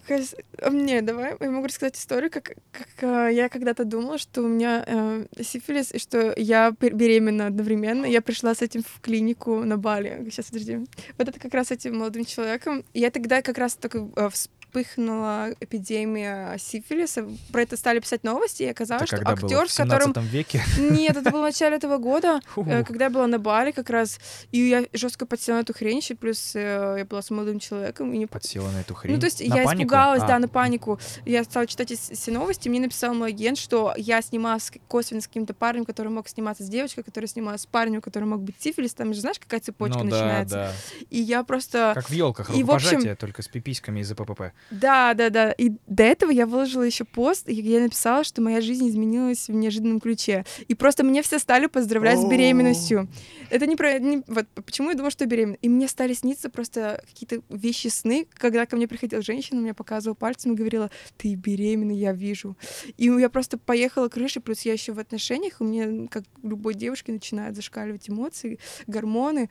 а 0.62 0.70
мне 0.70 1.02
давай, 1.02 1.36
я 1.40 1.50
могу 1.50 1.66
рассказать 1.66 1.96
историю, 1.96 2.30
как, 2.30 2.52
как 2.72 2.88
э, 3.02 3.34
я 3.34 3.48
когда-то 3.48 3.84
думала, 3.84 4.18
что 4.18 4.42
у 4.42 4.48
меня 4.48 4.84
э, 4.86 5.26
сифилис, 5.42 5.92
и 5.92 5.98
что 5.98 6.32
я 6.36 6.72
беременна 6.80 7.46
одновременно. 7.46 8.06
Я 8.06 8.22
пришла 8.22 8.54
с 8.54 8.62
этим 8.62 8.82
в 8.82 9.00
клинику 9.00 9.64
на 9.64 9.76
Бали. 9.76 10.26
Сейчас, 10.30 10.46
подожди. 10.46 10.78
Вот 11.16 11.28
это 11.28 11.38
как 11.38 11.54
раз 11.54 11.68
с 11.68 11.70
этим 11.72 11.98
молодым 11.98 12.24
человеком. 12.24 12.84
Я 12.94 13.10
тогда 13.10 13.42
как 13.42 13.58
раз 13.58 13.74
только 13.74 14.08
э, 14.16 14.28
вспыхнула 14.68 15.50
эпидемия 15.60 16.56
сифилиса. 16.58 17.26
Про 17.52 17.62
это 17.62 17.76
стали 17.76 18.00
писать 18.00 18.22
новости, 18.24 18.62
и 18.62 18.66
Это 18.66 18.72
оказалось, 18.82 19.06
что 19.08 19.16
когда 19.16 19.34
было? 19.36 19.44
актер, 19.46 19.70
с 19.70 19.76
которым... 19.76 20.08
17 20.14 20.32
веке? 20.32 20.62
Нет, 20.78 21.16
это 21.16 21.30
было 21.30 21.40
в 21.40 21.44
начале 21.44 21.76
этого 21.76 21.98
года. 21.98 22.40
Э, 22.68 22.84
когда 22.84 23.04
я 23.06 23.10
была 23.10 23.26
на 23.26 23.38
Бали 23.38 23.70
как 23.70 23.88
раз, 23.88 24.18
и 24.52 24.58
я 24.58 24.84
жестко 24.92 25.24
подсела 25.24 25.56
на 25.56 25.60
эту 25.60 25.72
хрень, 25.72 25.98
еще 25.98 26.14
плюс 26.14 26.52
э, 26.54 26.96
я 26.98 27.04
была 27.06 27.22
с 27.22 27.30
молодым 27.30 27.60
человеком, 27.60 28.12
и 28.12 28.18
не 28.18 28.26
Подсела 28.26 28.70
на 28.70 28.80
эту 28.80 28.94
хрень. 28.94 29.14
ну, 29.14 29.20
то 29.20 29.26
есть 29.26 29.40
На 29.40 29.56
я 29.56 29.64
панику? 29.64 29.84
испугалась, 29.84 30.22
А, 30.22 30.26
да, 30.26 30.38
на 30.38 30.48
панику. 30.48 30.98
Я 31.24 31.44
стала 31.44 31.66
читать 31.66 31.90
все 31.92 32.30
новости, 32.30 32.68
мне 32.68 32.80
написал 32.80 33.14
мой 33.14 33.30
агент, 33.30 33.56
что 33.56 33.94
я 33.96 34.20
снималась 34.20 34.70
косвенно 34.86 35.22
с 35.22 35.28
каким-то 35.28 35.54
парнем, 35.54 35.86
который 35.86 36.08
мог 36.08 36.28
сниматься 36.28 36.62
с 36.62 36.68
девочкой, 36.68 37.04
которая 37.04 37.28
снималась 37.28 37.62
с 37.62 37.66
парнем, 37.66 38.02
который 38.02 38.24
мог 38.24 38.42
быть 38.42 38.56
сифилис. 38.60 38.92
Там 38.92 39.14
же 39.14 39.20
знаешь, 39.20 39.38
какая 39.38 39.60
цепочка 39.60 39.98
ну, 39.98 40.04
начинается. 40.04 40.54
да. 40.56 40.72
И 41.08 41.20
я 41.20 41.42
просто... 41.44 41.92
Как 41.94 42.10
в 42.10 42.12
елках, 42.12 42.50
И, 42.54 42.62
в 42.62 42.70
общем- 42.70 43.16
только 43.16 43.42
с 43.42 43.48
пиписьками 43.48 44.00
из 44.00 44.10
АПП. 44.12 44.52
Да, 44.70 45.14
да, 45.14 45.30
да. 45.30 45.52
И 45.52 45.72
до 45.86 46.02
этого 46.02 46.30
я 46.30 46.46
выложила 46.46 46.82
еще 46.82 47.04
пост, 47.04 47.48
и 47.48 47.54
я 47.54 47.80
написала, 47.80 48.22
что 48.24 48.42
моя 48.42 48.60
жизнь 48.60 48.88
изменилась 48.88 49.48
в 49.48 49.54
неожиданном 49.54 50.00
ключе. 50.00 50.44
И 50.68 50.74
просто 50.74 51.04
мне 51.04 51.22
все 51.22 51.38
стали 51.38 51.66
поздравлять 51.66 52.18
с 52.18 52.24
беременностью. 52.24 53.08
Это 53.50 53.66
не 53.66 53.76
про... 53.76 53.98
не- 53.98 54.22
вот 54.26 54.46
почему 54.54 54.90
я 54.90 54.94
думала, 54.94 55.10
что 55.10 55.24
я 55.24 55.30
беременна. 55.30 55.56
И 55.62 55.68
мне 55.68 55.88
стали 55.88 56.12
сниться 56.12 56.50
просто 56.50 57.02
какие-то 57.08 57.42
вещи 57.48 57.88
сны, 57.88 58.26
когда 58.34 58.66
ко 58.66 58.76
мне 58.76 58.86
приходила 58.86 59.22
женщина, 59.22 59.60
мне 59.60 59.74
показывала 59.74 60.14
пальцем 60.14 60.52
и 60.52 60.56
говорила, 60.56 60.90
ты 61.16 61.34
беременна, 61.34 61.92
я 61.92 62.12
вижу. 62.12 62.56
И 62.96 63.06
я 63.06 63.30
просто 63.30 63.58
поехала 63.58 64.08
крышей, 64.08 64.42
плюс 64.42 64.62
я 64.62 64.74
еще 64.74 64.92
в 64.92 64.98
отношениях, 64.98 65.54
у 65.60 65.64
меня, 65.64 66.08
как 66.08 66.24
любой 66.42 66.74
девушки, 66.74 67.10
начинают 67.10 67.56
зашкаливать 67.56 68.10
эмоции, 68.10 68.58
гормоны. 68.86 69.48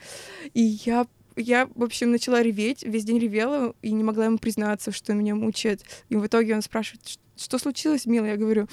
И 0.53 0.61
я 0.85 1.07
я, 1.37 1.69
в 1.75 1.83
общем, 1.83 2.11
начала 2.11 2.41
реветь, 2.41 2.83
весь 2.83 3.03
день 3.05 3.19
ревела 3.19 3.73
и 3.81 3.91
не 3.91 4.03
могла 4.03 4.25
ему 4.25 4.37
признаться, 4.37 4.91
что 4.91 5.13
меня 5.13 5.35
мучает. 5.35 5.81
И 6.09 6.15
в 6.15 6.25
итоге 6.25 6.55
он 6.55 6.61
спрашивает, 6.61 7.07
«Ш- 7.07 7.19
что 7.37 7.59
случилось, 7.59 8.05
милая? 8.05 8.31
Я 8.31 8.37
говорю, 8.37 8.67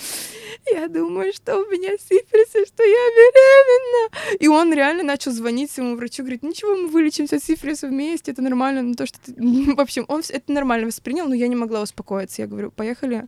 я 0.72 0.88
думаю, 0.88 1.32
что 1.34 1.56
у 1.58 1.70
меня 1.70 1.90
сифилис, 1.98 2.48
и 2.54 2.66
что 2.66 2.82
я 2.82 3.10
беременна. 3.16 4.36
И 4.40 4.48
он 4.48 4.72
реально 4.72 5.02
начал 5.02 5.32
звонить 5.32 5.70
своему 5.70 5.96
врачу, 5.96 6.22
говорит, 6.22 6.42
ничего, 6.42 6.74
мы 6.74 6.88
вылечимся 6.88 7.36
от 7.36 7.44
сифилиса 7.44 7.88
вместе, 7.88 8.32
это 8.32 8.42
нормально, 8.42 8.82
но 8.82 8.94
то, 8.94 9.06
что 9.06 9.18
ты... 9.20 9.34
В 9.74 9.80
общем, 9.80 10.04
он 10.08 10.22
это 10.28 10.52
нормально 10.52 10.86
воспринял, 10.86 11.28
но 11.28 11.34
я 11.34 11.48
не 11.48 11.56
могла 11.56 11.82
успокоиться. 11.82 12.42
Я 12.42 12.48
говорю, 12.48 12.70
поехали 12.70 13.26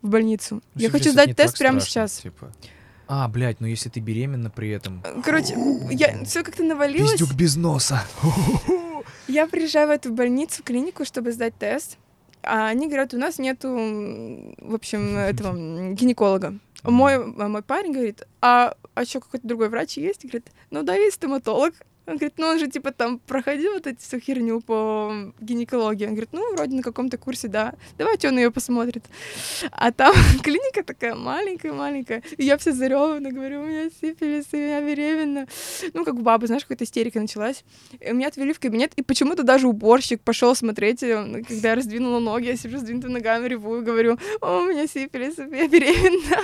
в 0.00 0.08
больницу. 0.08 0.62
Я 0.74 0.90
хочу 0.90 1.10
сдать 1.10 1.36
тест 1.36 1.58
прямо 1.58 1.80
страшно, 1.80 2.08
сейчас. 2.08 2.22
Типа. 2.22 2.52
А, 3.08 3.28
блядь, 3.28 3.60
ну 3.60 3.66
если 3.66 3.88
ты 3.88 4.00
беременна 4.00 4.50
при 4.50 4.70
этом... 4.70 5.02
Короче, 5.24 5.54
я 5.90 6.24
все 6.24 6.42
как-то 6.42 6.62
навалилось. 6.62 7.12
Пиздюк 7.12 7.34
без 7.34 7.56
носа. 7.56 8.02
Я 9.28 9.46
приезжаю 9.46 9.88
в 9.88 9.90
эту 9.90 10.12
больницу, 10.12 10.62
клинику, 10.62 11.04
чтобы 11.04 11.32
сдать 11.32 11.56
тест. 11.56 11.98
А 12.42 12.68
они 12.68 12.88
говорят, 12.88 13.14
у 13.14 13.18
нас 13.18 13.38
нету, 13.38 13.68
в 13.68 14.74
общем, 14.74 15.16
этого 15.16 15.92
гинеколога. 15.94 16.58
Мой, 16.82 17.14
а 17.14 17.48
мой 17.48 17.62
парень 17.62 17.92
говорит, 17.92 18.26
а, 18.40 18.74
а 18.94 19.04
что, 19.04 19.20
какой-то 19.20 19.46
другой 19.46 19.68
врач 19.68 19.96
есть? 19.96 20.22
Говорит, 20.22 20.50
ну 20.70 20.82
да, 20.82 20.94
есть 20.94 21.16
стоматолог. 21.16 21.74
Он 22.06 22.16
говорит, 22.16 22.34
ну 22.36 22.46
он 22.46 22.58
же 22.58 22.68
типа 22.68 22.90
там 22.90 23.18
проходил 23.18 23.74
вот 23.74 23.86
эти 23.86 24.00
всю 24.00 24.18
херню 24.18 24.60
по 24.60 25.32
гинекологии. 25.40 26.06
Он 26.06 26.12
говорит, 26.12 26.30
ну 26.32 26.54
вроде 26.54 26.76
на 26.76 26.82
каком-то 26.82 27.16
курсе, 27.16 27.48
да. 27.48 27.74
Давайте 27.96 28.28
он 28.28 28.38
ее 28.38 28.50
посмотрит. 28.50 29.04
А 29.70 29.92
там 29.92 30.14
клиника 30.42 30.82
такая 30.82 31.14
маленькая-маленькая. 31.14 32.22
Я 32.38 32.58
вся 32.58 32.72
заревана, 32.72 33.30
говорю, 33.30 33.62
у 33.62 33.66
меня 33.66 33.88
сифилис, 34.00 34.46
и 34.52 34.56
я 34.56 34.80
беременна. 34.80 35.46
Ну, 35.94 36.04
как 36.04 36.14
у 36.14 36.22
бабы, 36.22 36.48
знаешь, 36.48 36.64
какая-то 36.64 36.84
истерика 36.84 37.20
началась. 37.20 37.64
И 38.00 38.12
меня 38.12 38.28
отвели 38.28 38.52
в 38.52 38.58
кабинет, 38.58 38.92
и 38.96 39.02
почему-то 39.02 39.44
даже 39.44 39.68
уборщик 39.68 40.20
пошел 40.22 40.54
смотреть, 40.56 41.02
э, 41.02 41.44
когда 41.46 41.70
я 41.70 41.74
раздвинула 41.76 42.18
ноги, 42.18 42.46
я 42.46 42.56
сижу 42.56 42.78
сдвинутыми 42.78 43.12
ногами, 43.12 43.46
реву 43.46 43.76
и 43.78 43.82
говорю, 43.82 44.18
о, 44.40 44.60
у 44.60 44.66
меня 44.66 44.86
сифилис, 44.86 45.38
я 45.38 45.68
беременна. 45.68 46.42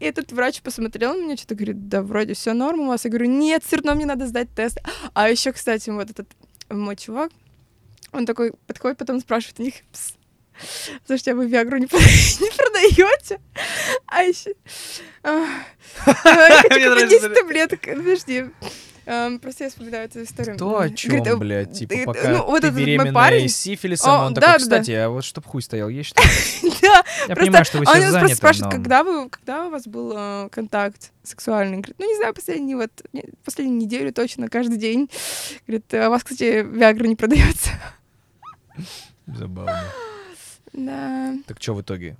И 0.00 0.04
этот 0.04 0.32
врач 0.32 0.62
посмотрел 0.62 1.14
на 1.14 1.22
меня, 1.22 1.36
что-то 1.36 1.54
говорит, 1.54 1.88
да, 1.88 2.02
вроде 2.02 2.34
все 2.34 2.54
норм 2.54 2.80
у 2.80 2.86
вас. 2.88 3.04
Я 3.04 3.10
говорю, 3.10 3.28
нет, 3.28 3.62
все 3.64 3.76
равно 3.76 3.94
мне 3.94 4.06
надо 4.06 4.26
сдать 4.26 4.48
тест. 4.54 4.78
А 5.14 5.28
еще, 5.30 5.52
кстати, 5.52 5.90
вот 5.90 6.10
этот 6.10 6.28
мой 6.68 6.96
чувак, 6.96 7.30
он 8.12 8.26
такой 8.26 8.52
подходит, 8.66 8.98
потом 8.98 9.20
спрашивает 9.20 9.60
у 9.60 9.62
них, 9.62 9.74
«Пс, 9.92 10.14
Слушайте, 11.06 11.32
а 11.32 11.34
вы 11.34 11.46
Виагру 11.48 11.76
не, 11.78 11.86
прода- 11.86 12.00
не 12.40 12.50
продаете? 12.50 13.40
А 14.06 14.22
еще... 14.22 14.54
я 15.24 16.62
хочу 16.62 16.74
Мне 16.78 16.90
купить 16.90 16.90
нравится 16.90 17.28
10 17.28 17.34
таблеток. 17.34 17.80
Подожди. 17.82 18.46
Эм, 19.06 19.38
Просто 19.38 19.64
я 19.64 19.70
вспоминаю 19.70 20.06
эту 20.06 20.24
историю. 20.24 20.56
То 20.58 20.80
о 20.80 20.90
чем, 20.90 21.10
говорит, 21.12 21.32
э, 21.32 21.36
блядь? 21.36 21.72
Типа, 21.78 21.92
э, 21.92 22.04
пока 22.04 22.28
ну, 22.28 22.44
вот 22.44 22.60
ты 22.62 22.66
этот 22.68 22.80
беременная 22.80 23.12
парень- 23.12 23.48
с 23.48 23.56
сифилисом, 23.56 24.10
О, 24.10 24.26
он 24.26 24.34
да, 24.34 24.40
такой, 24.40 24.52
да, 24.52 24.58
да. 24.58 24.62
кстати, 24.64 24.90
а 24.90 25.08
вот 25.08 25.24
чтоб 25.24 25.46
хуй 25.46 25.62
стоял, 25.62 25.88
есть 25.88 26.08
что 26.10 26.22
Да, 26.82 27.04
Я 27.28 27.36
понимаю, 27.36 27.64
что 27.64 27.78
вы 27.78 27.84
а 27.84 27.94
сейчас 27.94 28.02
нас 28.02 28.10
просто 28.10 28.18
заняты, 28.18 28.34
спрашивает, 28.34 28.72
когда 28.72 29.04
вы, 29.04 29.30
когда 29.30 29.66
у 29.66 29.70
вас 29.70 29.86
был 29.86 30.12
э, 30.16 30.48
контакт 30.50 31.12
сексуальный? 31.22 31.76
Говорит, 31.76 31.94
ну 31.98 32.08
не 32.08 32.16
знаю, 32.16 32.34
последний 32.34 32.74
вот 32.74 32.90
последнюю 33.44 33.78
неделю 33.78 34.12
точно 34.12 34.48
каждый 34.48 34.76
день. 34.76 35.08
Говорит, 35.68 35.94
а 35.94 36.08
у 36.08 36.10
вас, 36.10 36.24
кстати, 36.24 36.66
Виагра 36.68 37.06
не 37.06 37.16
продается. 37.16 37.70
Забавно. 39.26 39.84
Да. 40.72 41.32
Так 41.46 41.62
что 41.62 41.72
в 41.72 41.80
итоге? 41.80 42.16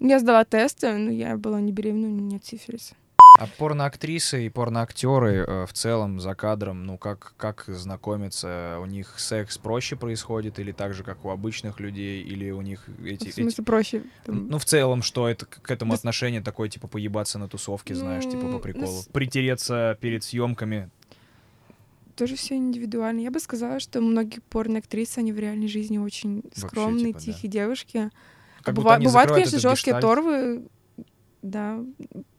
Я 0.00 0.18
сдала 0.18 0.44
тесты, 0.44 0.92
но 0.92 1.12
я 1.12 1.36
была 1.36 1.60
не 1.60 1.70
беременна, 1.70 2.08
у 2.08 2.10
меня 2.10 2.32
нет 2.32 2.44
сифилиса. 2.44 2.96
А 3.38 3.46
порноактрисы 3.46 4.44
и 4.44 4.48
порноактеры 4.50 5.44
э, 5.48 5.66
в 5.66 5.72
целом 5.72 6.20
за 6.20 6.34
кадром, 6.34 6.84
ну 6.84 6.98
как, 6.98 7.32
как 7.38 7.64
знакомиться? 7.66 8.78
У 8.82 8.84
них 8.84 9.14
секс 9.18 9.56
проще 9.56 9.96
происходит 9.96 10.58
или 10.58 10.70
так 10.70 10.92
же, 10.92 11.02
как 11.02 11.24
у 11.24 11.30
обычных 11.30 11.80
людей? 11.80 12.22
Или 12.22 12.50
у 12.50 12.60
них 12.60 12.84
эти... 13.02 13.24
В 13.24 13.28
эти- 13.28 13.40
смысле, 13.40 13.64
проще. 13.64 14.02
там. 14.26 14.48
Ну, 14.48 14.58
в 14.58 14.66
целом, 14.66 15.02
что 15.02 15.28
это 15.28 15.46
к 15.46 15.70
этому 15.70 15.92
Да 15.92 15.96
отношение 15.96 16.42
такое, 16.42 16.68
типа, 16.68 16.88
поебаться 16.88 17.38
на 17.38 17.48
тусовке, 17.48 17.94
знаешь, 17.94 18.24
типа, 18.24 18.42
Ну, 18.44 18.52
по 18.52 18.58
приколу. 18.58 18.84
ну, 19.06 19.12
Притереться 19.12 19.96
перед 20.00 20.22
съемками. 20.24 20.90
Тоже 22.16 22.36
все 22.36 22.56
индивидуально. 22.56 23.20
Я 23.20 23.30
бы 23.30 23.40
сказала, 23.40 23.80
что 23.80 24.02
многие 24.02 24.40
порноактрисы, 24.50 25.20
они 25.20 25.32
в 25.32 25.38
реальной 25.38 25.68
жизни 25.68 25.96
очень 25.96 26.42
Вообще, 26.42 26.60
скромные, 26.66 27.06
типа, 27.14 27.18
да. 27.18 27.24
тихие 27.24 27.50
девушки. 27.50 27.96
А 27.96 28.62
Как 28.62 28.74
быва- 28.74 29.02
бывают, 29.02 29.32
конечно, 29.32 29.58
жесткие 29.58 29.98
торвы. 29.98 30.66
Да, 31.40 31.80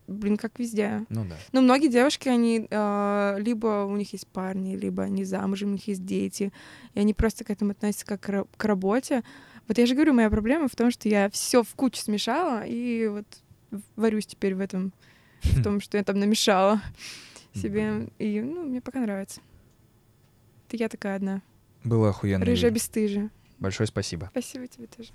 блин, 0.08 0.38
как 0.38 0.60
везде. 0.60 1.06
Ну 1.10 1.26
да. 1.26 1.36
Но 1.52 1.62
многие 1.62 1.88
девушки, 1.88 2.28
они 2.30 2.68
э, 2.70 3.36
либо 3.40 3.86
у 3.86 3.96
них 3.96 4.14
есть 4.14 4.28
парни, 4.28 4.76
либо 4.76 5.04
они 5.04 5.24
замужем, 5.26 5.70
у 5.70 5.74
них 5.74 5.88
есть 5.88 6.06
дети, 6.06 6.52
и 6.94 7.00
они 7.00 7.14
просто 7.14 7.44
к 7.44 7.50
этому 7.50 7.72
относятся 7.72 8.06
как 8.06 8.22
к 8.22 8.30
ра- 8.30 8.48
к 8.58 8.66
работе. 8.66 9.24
Вот 9.68 9.78
я 9.78 9.86
же 9.86 9.96
говорю, 9.96 10.14
моя 10.14 10.30
проблема 10.30 10.68
в 10.68 10.76
том, 10.76 10.92
что 10.92 11.08
я 11.08 11.30
все 11.30 11.64
в 11.64 11.74
кучу 11.76 11.98
смешала, 12.02 12.64
и 12.66 13.08
вот 13.08 13.26
варюсь 13.96 14.26
теперь 14.26 14.56
в 14.56 14.60
этом, 14.60 14.92
в 15.44 15.62
том, 15.64 15.80
что 15.80 15.98
я 15.98 16.04
там 16.04 16.20
намешала 16.20 16.82
себе. 17.56 18.10
И, 18.20 18.42
ну, 18.42 18.64
мне 18.64 18.82
пока 18.82 19.00
нравится. 19.00 19.42
Это 20.68 20.78
я 20.78 20.90
такая 20.90 21.16
одна. 21.16 21.42
Было 21.84 22.10
охуенно. 22.10 22.46
Рыжая 22.46 22.72
бесстыжая. 22.72 23.30
Большое 23.60 23.88
спасибо. 23.88 24.30
Спасибо 24.32 24.68
тебе 24.68 24.88
тоже. 24.88 25.10